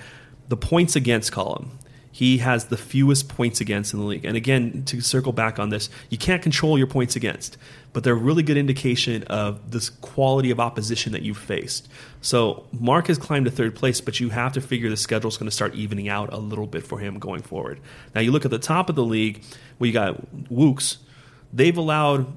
the 0.47 0.57
points 0.57 0.95
against 0.95 1.31
column, 1.31 1.77
he 2.11 2.39
has 2.39 2.65
the 2.65 2.77
fewest 2.77 3.29
points 3.29 3.61
against 3.61 3.93
in 3.93 3.99
the 3.99 4.05
league. 4.05 4.25
And 4.25 4.35
again, 4.35 4.83
to 4.85 4.99
circle 4.99 5.31
back 5.31 5.59
on 5.59 5.69
this, 5.69 5.89
you 6.09 6.17
can't 6.17 6.41
control 6.41 6.77
your 6.77 6.87
points 6.87 7.15
against, 7.15 7.57
but 7.93 8.03
they're 8.03 8.13
a 8.13 8.17
really 8.17 8.43
good 8.43 8.57
indication 8.57 9.23
of 9.23 9.71
this 9.71 9.89
quality 9.89 10.49
of 10.49 10.59
opposition 10.59 11.11
that 11.11 11.21
you've 11.21 11.37
faced. 11.37 11.87
So 12.21 12.65
Mark 12.71 13.07
has 13.07 13.17
climbed 13.17 13.45
to 13.45 13.51
third 13.51 13.75
place, 13.75 14.01
but 14.01 14.19
you 14.19 14.29
have 14.29 14.53
to 14.53 14.61
figure 14.61 14.89
the 14.89 14.97
schedule's 14.97 15.37
going 15.37 15.49
to 15.49 15.55
start 15.55 15.75
evening 15.75 16.09
out 16.09 16.33
a 16.33 16.37
little 16.37 16.67
bit 16.67 16.85
for 16.85 16.99
him 16.99 17.19
going 17.19 17.41
forward. 17.41 17.79
Now 18.15 18.21
you 18.21 18.31
look 18.31 18.43
at 18.43 18.51
the 18.51 18.59
top 18.59 18.89
of 18.89 18.95
the 18.95 19.05
league, 19.05 19.43
you 19.79 19.93
got 19.93 20.19
Wooks. 20.49 20.97
They've 21.53 21.77
allowed 21.77 22.27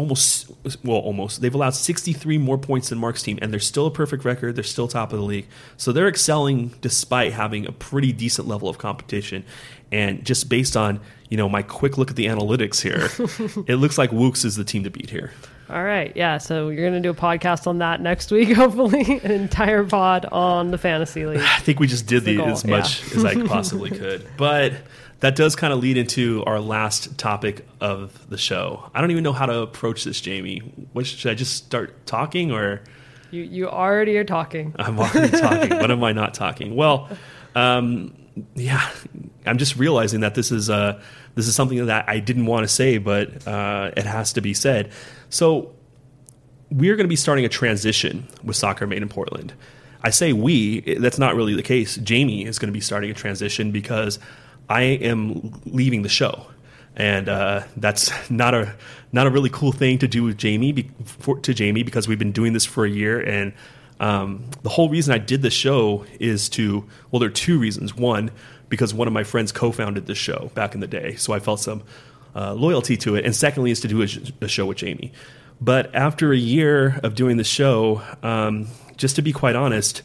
almost 0.00 0.50
well 0.82 0.96
almost 0.96 1.42
they've 1.42 1.54
allowed 1.54 1.74
63 1.74 2.38
more 2.38 2.56
points 2.56 2.88
than 2.88 2.98
Mark's 2.98 3.22
team 3.22 3.38
and 3.42 3.52
they're 3.52 3.60
still 3.60 3.86
a 3.86 3.90
perfect 3.90 4.24
record 4.24 4.56
they're 4.56 4.64
still 4.64 4.88
top 4.88 5.12
of 5.12 5.18
the 5.18 5.24
league 5.24 5.46
so 5.76 5.92
they're 5.92 6.08
excelling 6.08 6.72
despite 6.80 7.34
having 7.34 7.66
a 7.66 7.72
pretty 7.72 8.10
decent 8.10 8.48
level 8.48 8.66
of 8.68 8.78
competition 8.78 9.44
and 9.92 10.24
just 10.24 10.48
based 10.48 10.74
on 10.74 11.00
you 11.28 11.36
know 11.36 11.50
my 11.50 11.62
quick 11.62 11.98
look 11.98 12.08
at 12.08 12.16
the 12.16 12.26
analytics 12.26 12.80
here 12.80 13.10
it 13.68 13.76
looks 13.76 13.98
like 13.98 14.10
Wooks 14.10 14.42
is 14.42 14.56
the 14.56 14.64
team 14.64 14.84
to 14.84 14.90
beat 14.90 15.10
here 15.10 15.32
All 15.68 15.84
right. 15.84 16.12
Yeah. 16.16 16.38
So 16.38 16.70
you're 16.70 16.82
going 16.88 17.00
to 17.00 17.06
do 17.08 17.10
a 17.10 17.14
podcast 17.14 17.68
on 17.68 17.78
that 17.78 18.00
next 18.00 18.32
week, 18.32 18.50
hopefully, 18.56 19.20
an 19.22 19.30
entire 19.30 19.84
pod 19.84 20.26
on 20.32 20.72
the 20.72 20.78
fantasy 20.78 21.26
league. 21.26 21.38
I 21.38 21.60
think 21.60 21.78
we 21.78 21.86
just 21.86 22.08
did 22.08 22.24
the 22.24 22.38
the, 22.38 22.44
as 22.46 22.64
much 22.64 23.08
yeah. 23.08 23.16
as 23.16 23.24
I 23.24 23.46
possibly 23.46 23.90
could 23.90 24.26
but 24.36 24.72
that 25.20 25.36
does 25.36 25.54
kind 25.54 25.72
of 25.72 25.78
lead 25.80 25.96
into 25.96 26.42
our 26.46 26.60
last 26.60 27.16
topic 27.18 27.66
of 27.80 28.28
the 28.30 28.38
show 28.38 28.90
I 28.94 29.00
don't 29.00 29.10
even 29.10 29.22
know 29.22 29.32
how 29.32 29.46
to 29.46 29.60
approach 29.60 30.04
this 30.04 30.20
Jamie 30.20 30.60
what 30.92 31.06
should 31.06 31.30
I 31.30 31.34
just 31.34 31.56
start 31.56 32.06
talking 32.06 32.52
or 32.52 32.82
You, 33.30 33.42
you 33.42 33.68
already 33.68 34.16
are 34.18 34.24
talking. 34.24 34.74
I'm 34.78 34.98
already 34.98 35.36
talking. 35.38 35.78
What 35.78 35.90
am 35.90 36.02
I 36.02 36.12
not 36.12 36.34
talking? 36.34 36.74
Well, 36.74 37.08
um, 37.54 38.14
yeah, 38.54 38.90
I'm 39.46 39.58
just 39.58 39.76
realizing 39.76 40.20
that 40.20 40.34
this 40.34 40.50
is 40.50 40.70
uh, 40.70 41.00
this 41.34 41.46
is 41.46 41.54
something 41.54 41.86
that 41.86 42.08
I 42.08 42.18
didn't 42.18 42.46
want 42.46 42.64
to 42.64 42.68
say, 42.68 42.98
but 42.98 43.46
uh, 43.46 43.90
it 43.96 44.06
has 44.06 44.32
to 44.34 44.40
be 44.40 44.54
said. 44.54 44.92
So 45.28 45.72
we're 46.70 46.96
going 46.96 47.04
to 47.04 47.08
be 47.08 47.16
starting 47.16 47.44
a 47.44 47.48
transition 47.48 48.26
with 48.42 48.56
Soccer 48.56 48.86
Made 48.86 49.02
in 49.02 49.08
Portland. 49.08 49.52
I 50.02 50.10
say 50.10 50.32
we. 50.32 50.80
That's 50.96 51.18
not 51.18 51.34
really 51.34 51.54
the 51.54 51.62
case. 51.62 51.96
Jamie 51.96 52.44
is 52.44 52.58
going 52.58 52.68
to 52.68 52.72
be 52.72 52.80
starting 52.80 53.10
a 53.10 53.14
transition 53.14 53.70
because 53.70 54.18
I 54.70 54.82
am 54.82 55.52
leaving 55.66 56.02
the 56.02 56.08
show, 56.08 56.46
and 56.96 57.28
uh, 57.28 57.64
that's 57.76 58.30
not 58.30 58.54
a 58.54 58.74
not 59.12 59.26
a 59.26 59.30
really 59.30 59.50
cool 59.50 59.72
thing 59.72 59.98
to 59.98 60.08
do 60.08 60.22
with 60.22 60.38
Jamie 60.38 60.70
be, 60.70 60.90
for, 61.04 61.38
to 61.40 61.52
Jamie 61.52 61.82
because 61.82 62.06
we've 62.06 62.20
been 62.20 62.32
doing 62.32 62.54
this 62.54 62.64
for 62.64 62.86
a 62.86 62.90
year 62.90 63.20
and. 63.20 63.52
Um, 63.98 64.46
the 64.62 64.70
whole 64.70 64.88
reason 64.88 65.12
I 65.12 65.18
did 65.18 65.42
the 65.42 65.50
show 65.50 66.06
is 66.18 66.48
to 66.50 66.86
well, 67.10 67.20
there 67.20 67.28
are 67.28 67.30
two 67.30 67.58
reasons. 67.58 67.94
One, 67.94 68.30
because 68.70 68.94
one 68.94 69.06
of 69.06 69.12
my 69.12 69.24
friends 69.24 69.52
co-founded 69.52 70.06
the 70.06 70.14
show 70.14 70.50
back 70.54 70.72
in 70.72 70.80
the 70.80 70.86
day, 70.86 71.16
so 71.16 71.34
I 71.34 71.38
felt 71.38 71.60
some 71.60 71.82
uh, 72.34 72.54
loyalty 72.54 72.96
to 72.96 73.16
it. 73.16 73.26
And 73.26 73.36
secondly, 73.36 73.70
is 73.70 73.80
to 73.80 73.88
do 73.88 74.00
a, 74.00 74.08
a, 74.42 74.48
show 74.48 74.64
with 74.64 74.78
Jamie. 74.78 75.12
But 75.60 75.94
after 75.94 76.32
a 76.32 76.36
year 76.36 76.98
of 77.02 77.14
doing 77.14 77.36
the 77.36 77.44
show, 77.44 78.00
um, 78.22 78.68
just 78.96 79.16
to 79.16 79.22
be 79.22 79.34
quite 79.34 79.54
honest, 79.54 80.00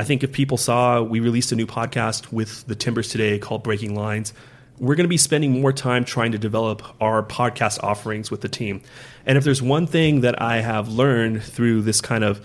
I 0.00 0.02
think 0.02 0.24
if 0.24 0.32
people 0.32 0.56
saw 0.56 1.02
we 1.02 1.20
released 1.20 1.52
a 1.52 1.56
new 1.56 1.66
podcast 1.66 2.32
with 2.32 2.66
the 2.66 2.74
Timbers 2.74 3.10
today 3.10 3.38
called 3.38 3.62
Breaking 3.62 3.94
Lines, 3.94 4.32
we're 4.78 4.94
going 4.94 5.04
to 5.04 5.10
be 5.10 5.18
spending 5.18 5.60
more 5.60 5.74
time 5.74 6.06
trying 6.06 6.32
to 6.32 6.38
develop 6.38 6.82
our 7.02 7.22
podcast 7.22 7.84
offerings 7.84 8.30
with 8.30 8.40
the 8.40 8.48
team. 8.48 8.80
And 9.26 9.36
if 9.36 9.44
there's 9.44 9.60
one 9.60 9.86
thing 9.86 10.22
that 10.22 10.40
I 10.40 10.62
have 10.62 10.88
learned 10.88 11.42
through 11.42 11.82
this 11.82 12.00
kind 12.00 12.24
of 12.24 12.40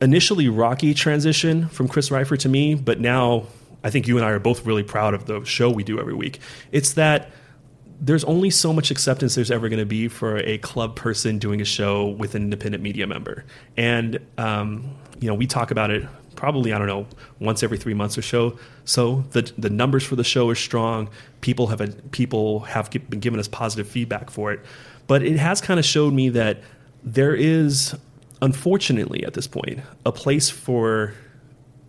initially 0.00 0.48
rocky 0.48 0.94
transition 0.94 1.68
from 1.68 1.86
Chris 1.86 2.10
Rifer 2.10 2.38
to 2.38 2.48
me, 2.48 2.76
but 2.76 2.98
now 2.98 3.44
I 3.84 3.90
think 3.90 4.08
you 4.08 4.16
and 4.16 4.24
I 4.24 4.30
are 4.30 4.38
both 4.38 4.64
really 4.64 4.82
proud 4.82 5.12
of 5.12 5.26
the 5.26 5.44
show 5.44 5.68
we 5.68 5.84
do 5.84 6.00
every 6.00 6.14
week. 6.14 6.40
It's 6.72 6.94
that 6.94 7.30
there's 8.00 8.24
only 8.24 8.48
so 8.48 8.72
much 8.72 8.90
acceptance 8.90 9.34
there's 9.34 9.50
ever 9.50 9.68
going 9.68 9.80
to 9.80 9.84
be 9.84 10.08
for 10.08 10.38
a 10.38 10.56
club 10.56 10.96
person 10.96 11.38
doing 11.38 11.60
a 11.60 11.66
show 11.66 12.06
with 12.06 12.34
an 12.34 12.44
independent 12.44 12.82
media 12.82 13.06
member. 13.06 13.44
And, 13.76 14.18
um, 14.38 14.96
you 15.20 15.28
know, 15.28 15.34
we 15.34 15.46
talk 15.46 15.70
about 15.70 15.90
it 15.90 16.08
probably 16.36 16.72
I 16.72 16.78
don't 16.78 16.86
know 16.86 17.06
once 17.38 17.62
every 17.62 17.78
three 17.78 17.94
months 17.94 18.16
or 18.16 18.22
so. 18.22 18.58
So 18.84 19.24
the 19.30 19.52
the 19.58 19.70
numbers 19.70 20.04
for 20.04 20.16
the 20.16 20.24
show 20.24 20.48
are 20.48 20.54
strong. 20.54 21.08
People 21.40 21.68
have 21.68 21.80
a, 21.80 21.88
people 22.10 22.60
have 22.60 22.90
been 22.90 23.20
giving 23.20 23.40
us 23.40 23.48
positive 23.48 23.88
feedback 23.88 24.30
for 24.30 24.52
it, 24.52 24.60
but 25.06 25.22
it 25.22 25.38
has 25.38 25.60
kind 25.60 25.78
of 25.78 25.86
showed 25.86 26.12
me 26.12 26.28
that 26.30 26.58
there 27.02 27.34
is, 27.34 27.96
unfortunately, 28.42 29.24
at 29.24 29.34
this 29.34 29.46
point, 29.46 29.80
a 30.04 30.12
place 30.12 30.50
for 30.50 31.14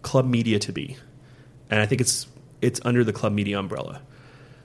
club 0.02 0.26
media 0.26 0.58
to 0.60 0.72
be, 0.72 0.98
and 1.70 1.80
I 1.80 1.86
think 1.86 2.02
it's 2.02 2.28
it's 2.62 2.80
under 2.86 3.04
the 3.04 3.14
club 3.14 3.34
media 3.34 3.60
umbrella. 3.60 4.02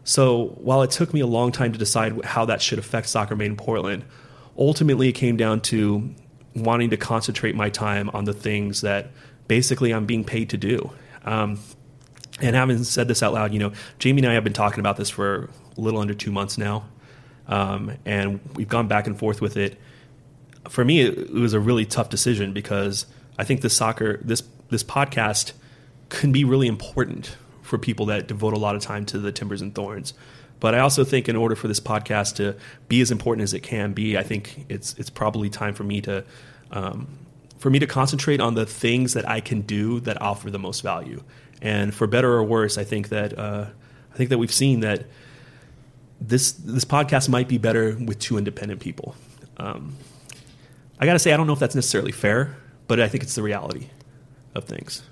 So 0.04 0.54
while 0.58 0.82
it 0.82 0.92
took 0.92 1.12
me 1.12 1.20
a 1.20 1.26
long 1.26 1.50
time 1.50 1.72
to 1.72 1.78
decide 1.78 2.24
how 2.24 2.44
that 2.44 2.62
should 2.62 2.78
affect 2.78 3.08
Soccer 3.08 3.34
Made 3.34 3.46
in 3.46 3.56
Portland, 3.56 4.04
ultimately 4.56 5.08
it 5.08 5.14
came 5.14 5.36
down 5.36 5.60
to 5.62 6.14
wanting 6.54 6.90
to 6.90 6.96
concentrate 6.96 7.54
my 7.54 7.68
time 7.68 8.08
on 8.10 8.24
the 8.24 8.32
things 8.32 8.82
that 8.82 9.10
basically 9.48 9.92
I'm 9.92 10.06
being 10.06 10.24
paid 10.24 10.50
to 10.50 10.56
do. 10.56 10.92
Um, 11.24 11.58
and 12.40 12.54
having 12.54 12.82
said 12.84 13.08
this 13.08 13.22
out 13.22 13.32
loud, 13.32 13.52
you 13.52 13.58
know, 13.58 13.72
Jamie 13.98 14.22
and 14.22 14.30
I 14.30 14.34
have 14.34 14.44
been 14.44 14.52
talking 14.52 14.80
about 14.80 14.96
this 14.96 15.08
for 15.08 15.48
a 15.76 15.80
little 15.80 16.00
under 16.00 16.14
two 16.14 16.30
months 16.30 16.58
now, 16.58 16.84
um, 17.48 17.92
and 18.04 18.40
we've 18.54 18.68
gone 18.68 18.88
back 18.88 19.06
and 19.06 19.18
forth 19.18 19.40
with 19.40 19.56
it. 19.56 19.78
For 20.68 20.84
me, 20.84 21.00
it, 21.00 21.30
was 21.32 21.54
a 21.54 21.60
really 21.60 21.86
tough 21.86 22.10
decision 22.10 22.52
because 22.52 23.06
I 23.38 23.44
think 23.44 23.60
this 23.60 23.76
soccer, 23.76 24.18
this 24.22 24.42
this 24.68 24.82
podcast, 24.82 25.52
can 26.08 26.32
be 26.32 26.44
really 26.44 26.66
important 26.66 27.36
for 27.62 27.78
people 27.78 28.06
that 28.06 28.26
devote 28.28 28.52
a 28.52 28.58
lot 28.58 28.74
of 28.74 28.82
time 28.82 29.06
to 29.06 29.18
the 29.18 29.32
Timbers 29.32 29.62
and 29.62 29.74
Thorns. 29.74 30.12
But 30.60 30.74
I 30.74 30.80
also 30.80 31.04
think 31.04 31.28
in 31.28 31.36
order 31.36 31.54
for 31.54 31.68
this 31.68 31.80
podcast 31.80 32.36
to 32.36 32.56
be 32.88 33.00
as 33.00 33.10
important 33.10 33.44
as 33.44 33.54
it 33.54 33.60
can 33.60 33.92
be, 33.92 34.18
I 34.18 34.22
think 34.22 34.66
it's 34.68 34.94
it's 34.94 35.10
probably 35.10 35.48
time 35.48 35.74
for 35.74 35.84
me 35.84 36.00
to 36.02 36.24
um, 36.70 37.25
for 37.66 37.70
me 37.70 37.80
to 37.80 37.86
concentrate 37.88 38.40
on 38.40 38.54
the 38.54 38.64
things 38.64 39.14
that 39.14 39.28
I 39.28 39.40
can 39.40 39.62
do 39.62 39.98
that 40.02 40.22
offer 40.22 40.52
the 40.52 40.58
most 40.60 40.82
value. 40.82 41.20
And 41.60 41.92
for 41.92 42.06
better 42.06 42.32
or 42.32 42.44
worse, 42.44 42.78
I 42.78 42.84
think 42.84 43.08
that 43.08 43.36
uh, 43.36 43.66
I 44.12 44.16
think 44.16 44.30
that 44.30 44.38
we've 44.38 44.52
seen 44.52 44.78
that 44.80 45.06
this 46.20 46.52
this 46.52 46.84
podcast 46.84 47.28
might 47.28 47.48
be 47.48 47.58
better 47.58 47.96
with 47.96 48.20
two 48.20 48.38
independent 48.38 48.78
people. 48.78 49.16
Um, 49.56 49.96
I 51.00 51.06
got 51.06 51.14
to 51.14 51.18
say, 51.18 51.32
I 51.32 51.36
don't 51.36 51.48
know 51.48 51.54
if 51.54 51.58
that's 51.58 51.74
necessarily 51.74 52.12
fair, 52.12 52.56
but 52.86 53.00
I 53.00 53.08
think 53.08 53.24
it's 53.24 53.34
the 53.34 53.42
reality 53.42 53.88
of 54.54 54.62
things. 54.66 55.02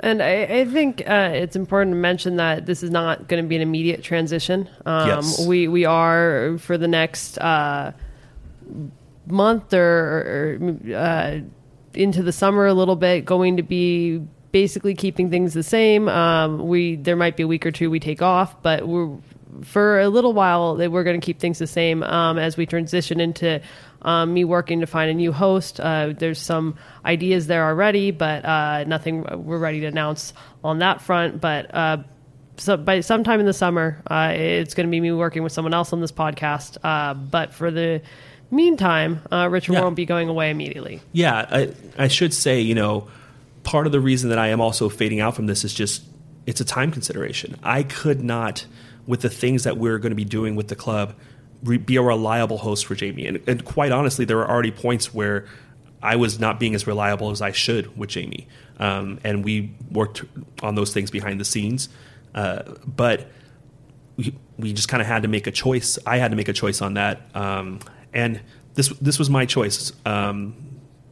And 0.00 0.20
I, 0.20 0.42
I 0.42 0.64
think 0.64 1.08
uh, 1.08 1.30
it's 1.34 1.54
important 1.54 1.92
to 1.92 2.00
mention 2.00 2.34
that 2.34 2.66
this 2.66 2.82
is 2.82 2.90
not 2.90 3.28
going 3.28 3.44
to 3.44 3.48
be 3.48 3.54
an 3.54 3.62
immediate 3.62 4.02
transition. 4.02 4.68
Um, 4.84 5.06
yes. 5.06 5.46
We 5.46 5.68
we 5.68 5.84
are 5.84 6.58
for 6.58 6.78
the 6.78 6.88
next 6.88 7.38
uh, 7.38 7.92
month 9.28 9.72
or, 9.72 10.58
or 10.90 10.92
uh, 10.92 11.40
into 11.96 12.22
the 12.22 12.32
summer 12.32 12.66
a 12.66 12.74
little 12.74 12.96
bit, 12.96 13.24
going 13.24 13.56
to 13.56 13.62
be 13.62 14.22
basically 14.52 14.94
keeping 14.94 15.30
things 15.30 15.54
the 15.54 15.62
same. 15.62 16.08
Um, 16.08 16.66
we 16.66 16.96
there 16.96 17.16
might 17.16 17.36
be 17.36 17.42
a 17.42 17.46
week 17.46 17.66
or 17.66 17.70
two 17.70 17.90
we 17.90 18.00
take 18.00 18.22
off, 18.22 18.62
but 18.62 18.86
we're 18.86 19.16
for 19.62 20.00
a 20.00 20.08
little 20.08 20.32
while 20.32 20.76
we're 20.76 21.04
going 21.04 21.20
to 21.20 21.24
keep 21.24 21.40
things 21.40 21.58
the 21.58 21.66
same 21.66 22.02
um, 22.02 22.38
as 22.38 22.56
we 22.56 22.66
transition 22.66 23.20
into 23.20 23.60
um, 24.02 24.34
me 24.34 24.44
working 24.44 24.80
to 24.80 24.86
find 24.86 25.10
a 25.10 25.14
new 25.14 25.32
host. 25.32 25.80
Uh, 25.80 26.12
there's 26.16 26.40
some 26.40 26.76
ideas 27.04 27.46
there 27.46 27.64
already, 27.64 28.10
but 28.10 28.44
uh, 28.44 28.84
nothing 28.84 29.22
we're 29.44 29.58
ready 29.58 29.80
to 29.80 29.86
announce 29.86 30.32
on 30.62 30.78
that 30.80 31.00
front. 31.00 31.40
But 31.40 31.74
uh, 31.74 31.98
so 32.56 32.76
by 32.76 33.00
sometime 33.00 33.40
in 33.40 33.46
the 33.46 33.52
summer, 33.52 34.02
uh, 34.10 34.32
it's 34.34 34.74
going 34.74 34.86
to 34.86 34.90
be 34.90 35.00
me 35.00 35.12
working 35.12 35.42
with 35.42 35.52
someone 35.52 35.74
else 35.74 35.92
on 35.92 36.00
this 36.00 36.12
podcast. 36.12 36.78
Uh, 36.82 37.14
but 37.14 37.52
for 37.52 37.70
the 37.70 38.02
Meantime, 38.50 39.22
uh, 39.32 39.48
Richard 39.50 39.72
yeah. 39.72 39.82
won't 39.82 39.96
be 39.96 40.06
going 40.06 40.28
away 40.28 40.50
immediately. 40.50 41.00
Yeah, 41.12 41.46
I, 41.50 41.72
I 41.98 42.08
should 42.08 42.32
say, 42.32 42.60
you 42.60 42.74
know, 42.74 43.08
part 43.64 43.86
of 43.86 43.92
the 43.92 44.00
reason 44.00 44.30
that 44.30 44.38
I 44.38 44.48
am 44.48 44.60
also 44.60 44.88
fading 44.88 45.20
out 45.20 45.34
from 45.34 45.46
this 45.46 45.64
is 45.64 45.74
just 45.74 46.04
it's 46.46 46.60
a 46.60 46.64
time 46.64 46.92
consideration. 46.92 47.56
I 47.62 47.82
could 47.82 48.22
not, 48.22 48.66
with 49.06 49.20
the 49.20 49.28
things 49.28 49.64
that 49.64 49.76
we're 49.76 49.98
going 49.98 50.10
to 50.10 50.16
be 50.16 50.24
doing 50.24 50.54
with 50.54 50.68
the 50.68 50.76
club, 50.76 51.14
re- 51.64 51.76
be 51.76 51.96
a 51.96 52.02
reliable 52.02 52.58
host 52.58 52.86
for 52.86 52.94
Jamie. 52.94 53.26
And, 53.26 53.42
and, 53.48 53.64
quite 53.64 53.90
honestly, 53.90 54.24
there 54.24 54.36
were 54.36 54.48
already 54.48 54.70
points 54.70 55.12
where 55.12 55.46
I 56.00 56.14
was 56.16 56.38
not 56.38 56.60
being 56.60 56.74
as 56.74 56.86
reliable 56.86 57.30
as 57.32 57.42
I 57.42 57.50
should 57.50 57.96
with 57.98 58.10
Jamie. 58.10 58.46
Um, 58.78 59.18
and 59.24 59.44
we 59.44 59.74
worked 59.90 60.24
on 60.62 60.76
those 60.76 60.94
things 60.94 61.10
behind 61.10 61.40
the 61.40 61.44
scenes. 61.44 61.88
Uh, 62.34 62.62
but 62.86 63.28
we, 64.16 64.34
we 64.56 64.72
just 64.72 64.88
kind 64.88 65.00
of 65.00 65.06
had 65.06 65.22
to 65.22 65.28
make 65.28 65.48
a 65.48 65.50
choice. 65.50 65.98
I 66.06 66.18
had 66.18 66.30
to 66.30 66.36
make 66.36 66.48
a 66.48 66.52
choice 66.52 66.80
on 66.80 66.94
that. 66.94 67.22
Um, 67.34 67.80
and 68.16 68.40
this 68.74 68.88
this 69.00 69.18
was 69.18 69.30
my 69.30 69.44
choice. 69.44 69.92
Um, 70.04 70.56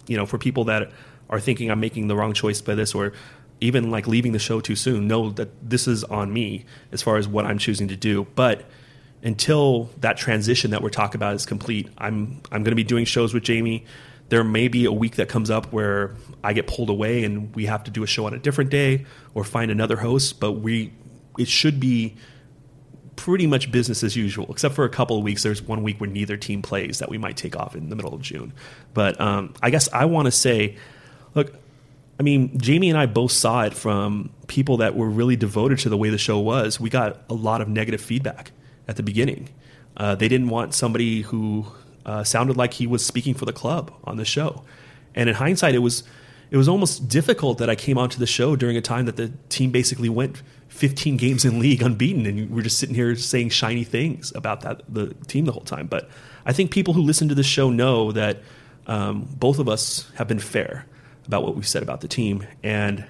you 0.08 0.16
know, 0.16 0.26
for 0.26 0.38
people 0.38 0.64
that 0.64 0.90
are 1.30 1.38
thinking 1.38 1.70
I'm 1.70 1.78
making 1.78 2.08
the 2.08 2.16
wrong 2.16 2.32
choice 2.32 2.60
by 2.60 2.74
this, 2.74 2.94
or 2.94 3.12
even 3.60 3.90
like 3.90 4.08
leaving 4.08 4.32
the 4.32 4.38
show 4.38 4.60
too 4.60 4.74
soon, 4.74 5.06
know 5.06 5.30
that 5.30 5.70
this 5.70 5.86
is 5.86 6.02
on 6.04 6.32
me 6.32 6.64
as 6.90 7.02
far 7.02 7.16
as 7.16 7.28
what 7.28 7.44
I'm 7.44 7.58
choosing 7.58 7.88
to 7.88 7.96
do. 7.96 8.26
But 8.34 8.64
until 9.22 9.90
that 10.00 10.16
transition 10.16 10.70
that 10.70 10.82
we're 10.82 10.90
talking 10.90 11.18
about 11.18 11.34
is 11.34 11.46
complete, 11.46 11.88
I'm 11.98 12.40
I'm 12.50 12.62
going 12.62 12.72
to 12.72 12.74
be 12.74 12.84
doing 12.84 13.04
shows 13.04 13.34
with 13.34 13.42
Jamie. 13.42 13.84
There 14.30 14.42
may 14.42 14.68
be 14.68 14.86
a 14.86 14.92
week 14.92 15.16
that 15.16 15.28
comes 15.28 15.50
up 15.50 15.70
where 15.70 16.16
I 16.42 16.54
get 16.54 16.66
pulled 16.66 16.88
away 16.88 17.24
and 17.24 17.54
we 17.54 17.66
have 17.66 17.84
to 17.84 17.90
do 17.90 18.02
a 18.02 18.06
show 18.06 18.24
on 18.24 18.32
a 18.32 18.38
different 18.38 18.70
day 18.70 19.04
or 19.34 19.44
find 19.44 19.70
another 19.70 19.96
host. 19.98 20.40
But 20.40 20.52
we 20.52 20.94
it 21.38 21.48
should 21.48 21.78
be 21.78 22.16
pretty 23.16 23.46
much 23.46 23.70
business 23.70 24.02
as 24.02 24.16
usual, 24.16 24.46
except 24.50 24.74
for 24.74 24.84
a 24.84 24.88
couple 24.88 25.16
of 25.16 25.22
weeks. 25.22 25.42
There's 25.42 25.62
one 25.62 25.82
week 25.82 26.00
where 26.00 26.10
neither 26.10 26.36
team 26.36 26.62
plays 26.62 26.98
that 26.98 27.08
we 27.08 27.18
might 27.18 27.36
take 27.36 27.56
off 27.56 27.74
in 27.74 27.88
the 27.88 27.96
middle 27.96 28.14
of 28.14 28.22
June. 28.22 28.52
But 28.92 29.20
um, 29.20 29.54
I 29.62 29.70
guess 29.70 29.88
I 29.92 30.04
want 30.06 30.26
to 30.26 30.32
say, 30.32 30.76
look, 31.34 31.54
I 32.18 32.22
mean, 32.22 32.58
Jamie 32.58 32.90
and 32.90 32.98
I 32.98 33.06
both 33.06 33.32
saw 33.32 33.62
it 33.62 33.74
from 33.74 34.30
people 34.46 34.78
that 34.78 34.96
were 34.96 35.08
really 35.08 35.36
devoted 35.36 35.78
to 35.80 35.88
the 35.88 35.96
way 35.96 36.10
the 36.10 36.18
show 36.18 36.38
was. 36.38 36.78
We 36.78 36.90
got 36.90 37.22
a 37.28 37.34
lot 37.34 37.60
of 37.60 37.68
negative 37.68 38.00
feedback 38.00 38.52
at 38.86 38.96
the 38.96 39.02
beginning. 39.02 39.48
Uh, 39.96 40.14
they 40.14 40.28
didn't 40.28 40.48
want 40.48 40.74
somebody 40.74 41.22
who 41.22 41.66
uh, 42.06 42.24
sounded 42.24 42.56
like 42.56 42.74
he 42.74 42.86
was 42.86 43.04
speaking 43.04 43.34
for 43.34 43.44
the 43.44 43.52
club 43.52 43.92
on 44.04 44.16
the 44.16 44.24
show. 44.24 44.64
And 45.14 45.28
in 45.28 45.34
hindsight, 45.36 45.74
it 45.74 45.78
was 45.80 46.04
it 46.50 46.56
was 46.56 46.68
almost 46.68 47.08
difficult 47.08 47.58
that 47.58 47.68
I 47.68 47.74
came 47.74 47.98
onto 47.98 48.18
the 48.18 48.26
show 48.26 48.54
during 48.54 48.76
a 48.76 48.80
time 48.80 49.06
that 49.06 49.16
the 49.16 49.32
team 49.48 49.72
basically 49.72 50.08
went 50.08 50.42
15 50.74 51.16
games 51.16 51.44
in 51.44 51.60
league 51.60 51.82
unbeaten, 51.82 52.26
and 52.26 52.50
we're 52.50 52.62
just 52.62 52.78
sitting 52.78 52.96
here 52.96 53.14
saying 53.14 53.50
shiny 53.50 53.84
things 53.84 54.32
about 54.34 54.62
that 54.62 54.82
the 54.88 55.14
team 55.28 55.44
the 55.44 55.52
whole 55.52 55.62
time. 55.62 55.86
But 55.86 56.10
I 56.44 56.52
think 56.52 56.72
people 56.72 56.94
who 56.94 57.02
listen 57.02 57.28
to 57.28 57.34
the 57.34 57.44
show 57.44 57.70
know 57.70 58.10
that 58.10 58.42
um, 58.88 59.28
both 59.38 59.60
of 59.60 59.68
us 59.68 60.10
have 60.16 60.26
been 60.26 60.40
fair 60.40 60.84
about 61.28 61.44
what 61.44 61.54
we've 61.54 61.66
said 61.66 61.84
about 61.84 62.00
the 62.00 62.08
team, 62.08 62.44
and 62.64 63.06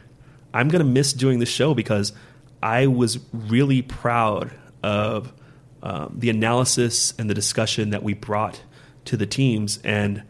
I'm 0.52 0.68
going 0.68 0.84
to 0.84 0.90
miss 0.90 1.14
doing 1.14 1.38
the 1.38 1.46
show 1.46 1.72
because 1.72 2.12
I 2.62 2.86
was 2.86 3.18
really 3.32 3.80
proud 3.80 4.50
of 4.82 5.32
um, 5.82 6.16
the 6.18 6.28
analysis 6.28 7.14
and 7.18 7.30
the 7.30 7.34
discussion 7.34 7.90
that 7.90 8.02
we 8.02 8.12
brought 8.12 8.60
to 9.06 9.16
the 9.16 9.26
teams, 9.26 9.78
and 9.84 10.22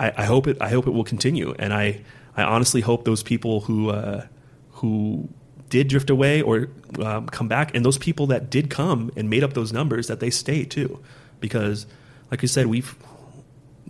I, 0.00 0.12
I, 0.16 0.24
hope 0.24 0.48
it 0.48 0.60
I 0.60 0.68
hope 0.68 0.88
it 0.88 0.92
will 0.92 1.04
continue, 1.04 1.54
and 1.60 1.72
I 1.72 2.02
I 2.36 2.42
honestly 2.42 2.80
hope 2.80 3.04
those 3.04 3.22
people 3.22 3.60
who 3.60 3.90
uh, 3.90 4.26
who 4.72 5.28
did 5.74 5.88
drift 5.88 6.08
away 6.08 6.40
or 6.40 6.68
um, 7.02 7.26
come 7.26 7.48
back, 7.48 7.74
and 7.74 7.84
those 7.84 7.98
people 7.98 8.28
that 8.28 8.48
did 8.48 8.70
come 8.70 9.10
and 9.16 9.28
made 9.28 9.42
up 9.42 9.54
those 9.54 9.72
numbers 9.72 10.06
that 10.06 10.20
they 10.20 10.30
stay 10.30 10.64
too, 10.64 11.00
because 11.40 11.84
like 12.30 12.42
you 12.42 12.46
said, 12.46 12.66
we've 12.66 12.94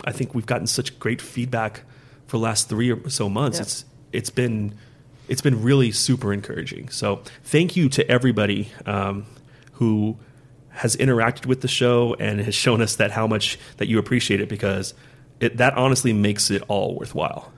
I 0.03 0.11
think 0.11 0.33
we've 0.33 0.47
gotten 0.47 0.65
such 0.65 0.97
great 0.97 1.21
feedback 1.21 1.83
for 2.25 2.37
the 2.37 2.43
last 2.43 2.69
three 2.69 2.91
or 2.91 3.07
so 3.07 3.29
months. 3.29 3.59
Yep. 3.59 3.67
It's 3.67 3.85
it's 4.13 4.29
been 4.31 4.73
it's 5.27 5.41
been 5.41 5.61
really 5.61 5.91
super 5.91 6.33
encouraging. 6.33 6.89
So 6.89 7.21
thank 7.43 7.75
you 7.75 7.87
to 7.89 8.09
everybody 8.09 8.71
um, 8.87 9.27
who 9.73 10.17
has 10.69 10.95
interacted 10.95 11.45
with 11.45 11.61
the 11.61 11.67
show 11.67 12.15
and 12.19 12.39
has 12.41 12.55
shown 12.55 12.81
us 12.81 12.95
that 12.95 13.11
how 13.11 13.27
much 13.27 13.59
that 13.77 13.87
you 13.87 13.99
appreciate 13.99 14.41
it 14.41 14.49
because 14.49 14.95
it, 15.39 15.57
that 15.57 15.75
honestly 15.75 16.13
makes 16.13 16.49
it 16.49 16.63
all 16.67 16.95
worthwhile. 16.95 17.53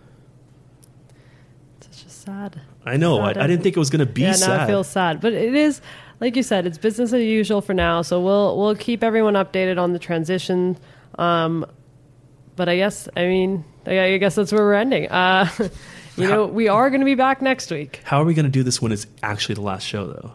It's 1.79 2.03
just 2.03 2.23
sad. 2.23 2.59
I 2.87 2.97
know. 2.97 3.19
I, 3.19 3.29
I 3.29 3.47
didn't 3.47 3.63
think 3.63 3.75
it 3.75 3.79
was 3.79 3.89
going 3.89 3.99
to 3.99 4.11
be 4.11 4.21
yeah, 4.21 4.33
sad. 4.33 4.57
now 4.57 4.63
it 4.63 4.67
feels 4.67 4.87
sad, 4.87 5.21
but 5.21 5.33
it 5.33 5.53
is 5.55 5.81
like 6.19 6.35
you 6.35 6.43
said, 6.43 6.65
it's 6.65 6.77
business 6.77 7.13
as 7.13 7.21
usual 7.21 7.61
for 7.61 7.73
now. 7.73 8.01
So 8.01 8.19
we'll 8.19 8.57
we'll 8.57 8.75
keep 8.75 9.03
everyone 9.03 9.33
updated 9.35 9.79
on 9.79 9.93
the 9.93 9.99
transition. 9.99 10.77
Um, 11.17 11.65
but 12.55 12.69
I 12.69 12.75
guess 12.77 13.07
I 13.15 13.25
mean 13.27 13.65
I 13.85 14.13
I 14.13 14.17
guess 14.17 14.35
that's 14.35 14.51
where 14.51 14.63
we're 14.63 14.73
ending. 14.73 15.07
Uh, 15.09 15.49
you 16.17 16.27
know, 16.27 16.45
we 16.45 16.67
are 16.67 16.89
going 16.89 17.01
to 17.01 17.05
be 17.05 17.15
back 17.15 17.41
next 17.41 17.71
week. 17.71 18.01
How 18.03 18.21
are 18.21 18.25
we 18.25 18.33
going 18.33 18.45
to 18.45 18.51
do 18.51 18.63
this 18.63 18.81
when 18.81 18.91
it's 18.91 19.05
actually 19.21 19.55
the 19.55 19.61
last 19.61 19.85
show, 19.85 20.07
though? 20.07 20.33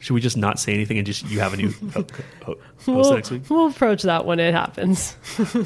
Should 0.00 0.14
we 0.14 0.22
just 0.22 0.38
not 0.38 0.58
say 0.58 0.72
anything 0.72 0.96
and 0.96 1.06
just 1.06 1.28
you 1.28 1.40
have 1.40 1.52
a 1.52 1.58
new 1.58 1.72
ho- 1.92 2.06
ho- 2.42 2.54
host 2.76 2.86
We'll, 2.86 3.14
next 3.14 3.30
week? 3.30 3.42
we'll 3.50 3.66
approach 3.66 4.02
that 4.04 4.24
when 4.24 4.40
it 4.40 4.54
happens. 4.54 5.14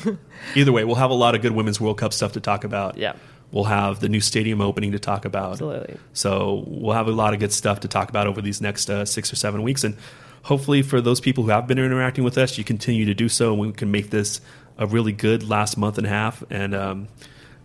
Either 0.56 0.72
way, 0.72 0.82
we'll 0.84 0.96
have 0.96 1.10
a 1.10 1.14
lot 1.14 1.36
of 1.36 1.40
good 1.40 1.52
Women's 1.52 1.80
World 1.80 1.98
Cup 1.98 2.12
stuff 2.12 2.32
to 2.32 2.40
talk 2.40 2.64
about. 2.64 2.98
Yeah. 2.98 3.14
We'll 3.54 3.62
have 3.62 4.00
the 4.00 4.08
new 4.08 4.20
stadium 4.20 4.60
opening 4.60 4.90
to 4.92 4.98
talk 4.98 5.24
about. 5.24 5.52
Absolutely. 5.52 5.96
So 6.12 6.64
we'll 6.66 6.96
have 6.96 7.06
a 7.06 7.12
lot 7.12 7.34
of 7.34 7.38
good 7.38 7.52
stuff 7.52 7.78
to 7.80 7.88
talk 7.88 8.08
about 8.10 8.26
over 8.26 8.42
these 8.42 8.60
next 8.60 8.90
uh, 8.90 9.04
six 9.04 9.32
or 9.32 9.36
seven 9.36 9.62
weeks. 9.62 9.84
And 9.84 9.96
hopefully, 10.42 10.82
for 10.82 11.00
those 11.00 11.20
people 11.20 11.44
who 11.44 11.50
have 11.50 11.68
been 11.68 11.78
interacting 11.78 12.24
with 12.24 12.36
us, 12.36 12.58
you 12.58 12.64
continue 12.64 13.04
to 13.04 13.14
do 13.14 13.28
so, 13.28 13.52
and 13.52 13.60
we 13.60 13.72
can 13.72 13.92
make 13.92 14.10
this 14.10 14.40
a 14.76 14.88
really 14.88 15.12
good 15.12 15.48
last 15.48 15.76
month 15.76 15.98
and 15.98 16.06
a 16.08 16.10
half. 16.10 16.42
And 16.50 16.74
um, 16.74 17.06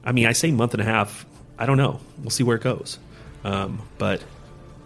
I 0.05 0.11
mean, 0.11 0.27
I 0.27 0.33
say 0.33 0.51
month 0.51 0.75
and 0.75 0.81
a 0.81 0.85
half. 0.85 1.25
I 1.57 1.65
don't 1.65 1.77
know. 1.77 1.99
We'll 2.19 2.29
see 2.29 2.43
where 2.43 2.57
it 2.57 2.61
goes. 2.61 2.99
Um, 3.43 3.81
but 3.97 4.23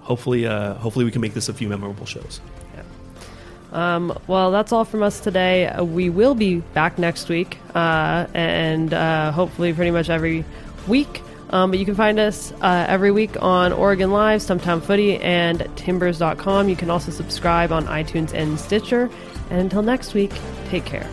hopefully, 0.04 0.48
uh, 0.48 0.76
hopefully, 0.76 1.04
we 1.04 1.12
can 1.12 1.20
make 1.20 1.34
this 1.34 1.50
a 1.50 1.54
few 1.54 1.68
memorable 1.68 2.06
shows. 2.06 2.40
Yeah. 2.74 3.96
Um, 3.96 4.18
well, 4.28 4.52
that's 4.52 4.72
all 4.72 4.86
from 4.86 5.04
us 5.04 5.20
today. 5.20 5.68
Uh, 5.68 5.84
we 5.84 6.10
will 6.10 6.34
be 6.34 6.60
back 6.74 6.98
next 6.98 7.28
week, 7.28 7.58
uh, 7.76 8.26
and 8.34 8.94
uh, 8.94 9.34
hopefully, 9.34 9.74
pretty 9.74 9.92
much 9.92 10.10
every 10.10 10.46
week. 10.88 11.22
Um, 11.50 11.70
but 11.70 11.78
you 11.80 11.86
can 11.86 11.94
find 11.94 12.20
us 12.20 12.52
uh, 12.62 12.86
every 12.88 13.12
week 13.12 13.42
on 13.42 13.74
Oregon 13.74 14.12
Live, 14.12 14.42
Stumptown 14.42 14.82
Footy, 14.82 15.18
and 15.18 15.70
Timbers.com. 15.76 16.68
You 16.68 16.76
can 16.76 16.90
also 16.90 17.12
subscribe 17.12 17.72
on 17.72 17.86
iTunes 17.86 18.34
and 18.34 18.60
Stitcher. 18.60 19.10
And 19.52 19.60
until 19.60 19.84
next 19.84 20.16
week, 20.16 20.32
take 20.70 20.84
care. 20.84 21.08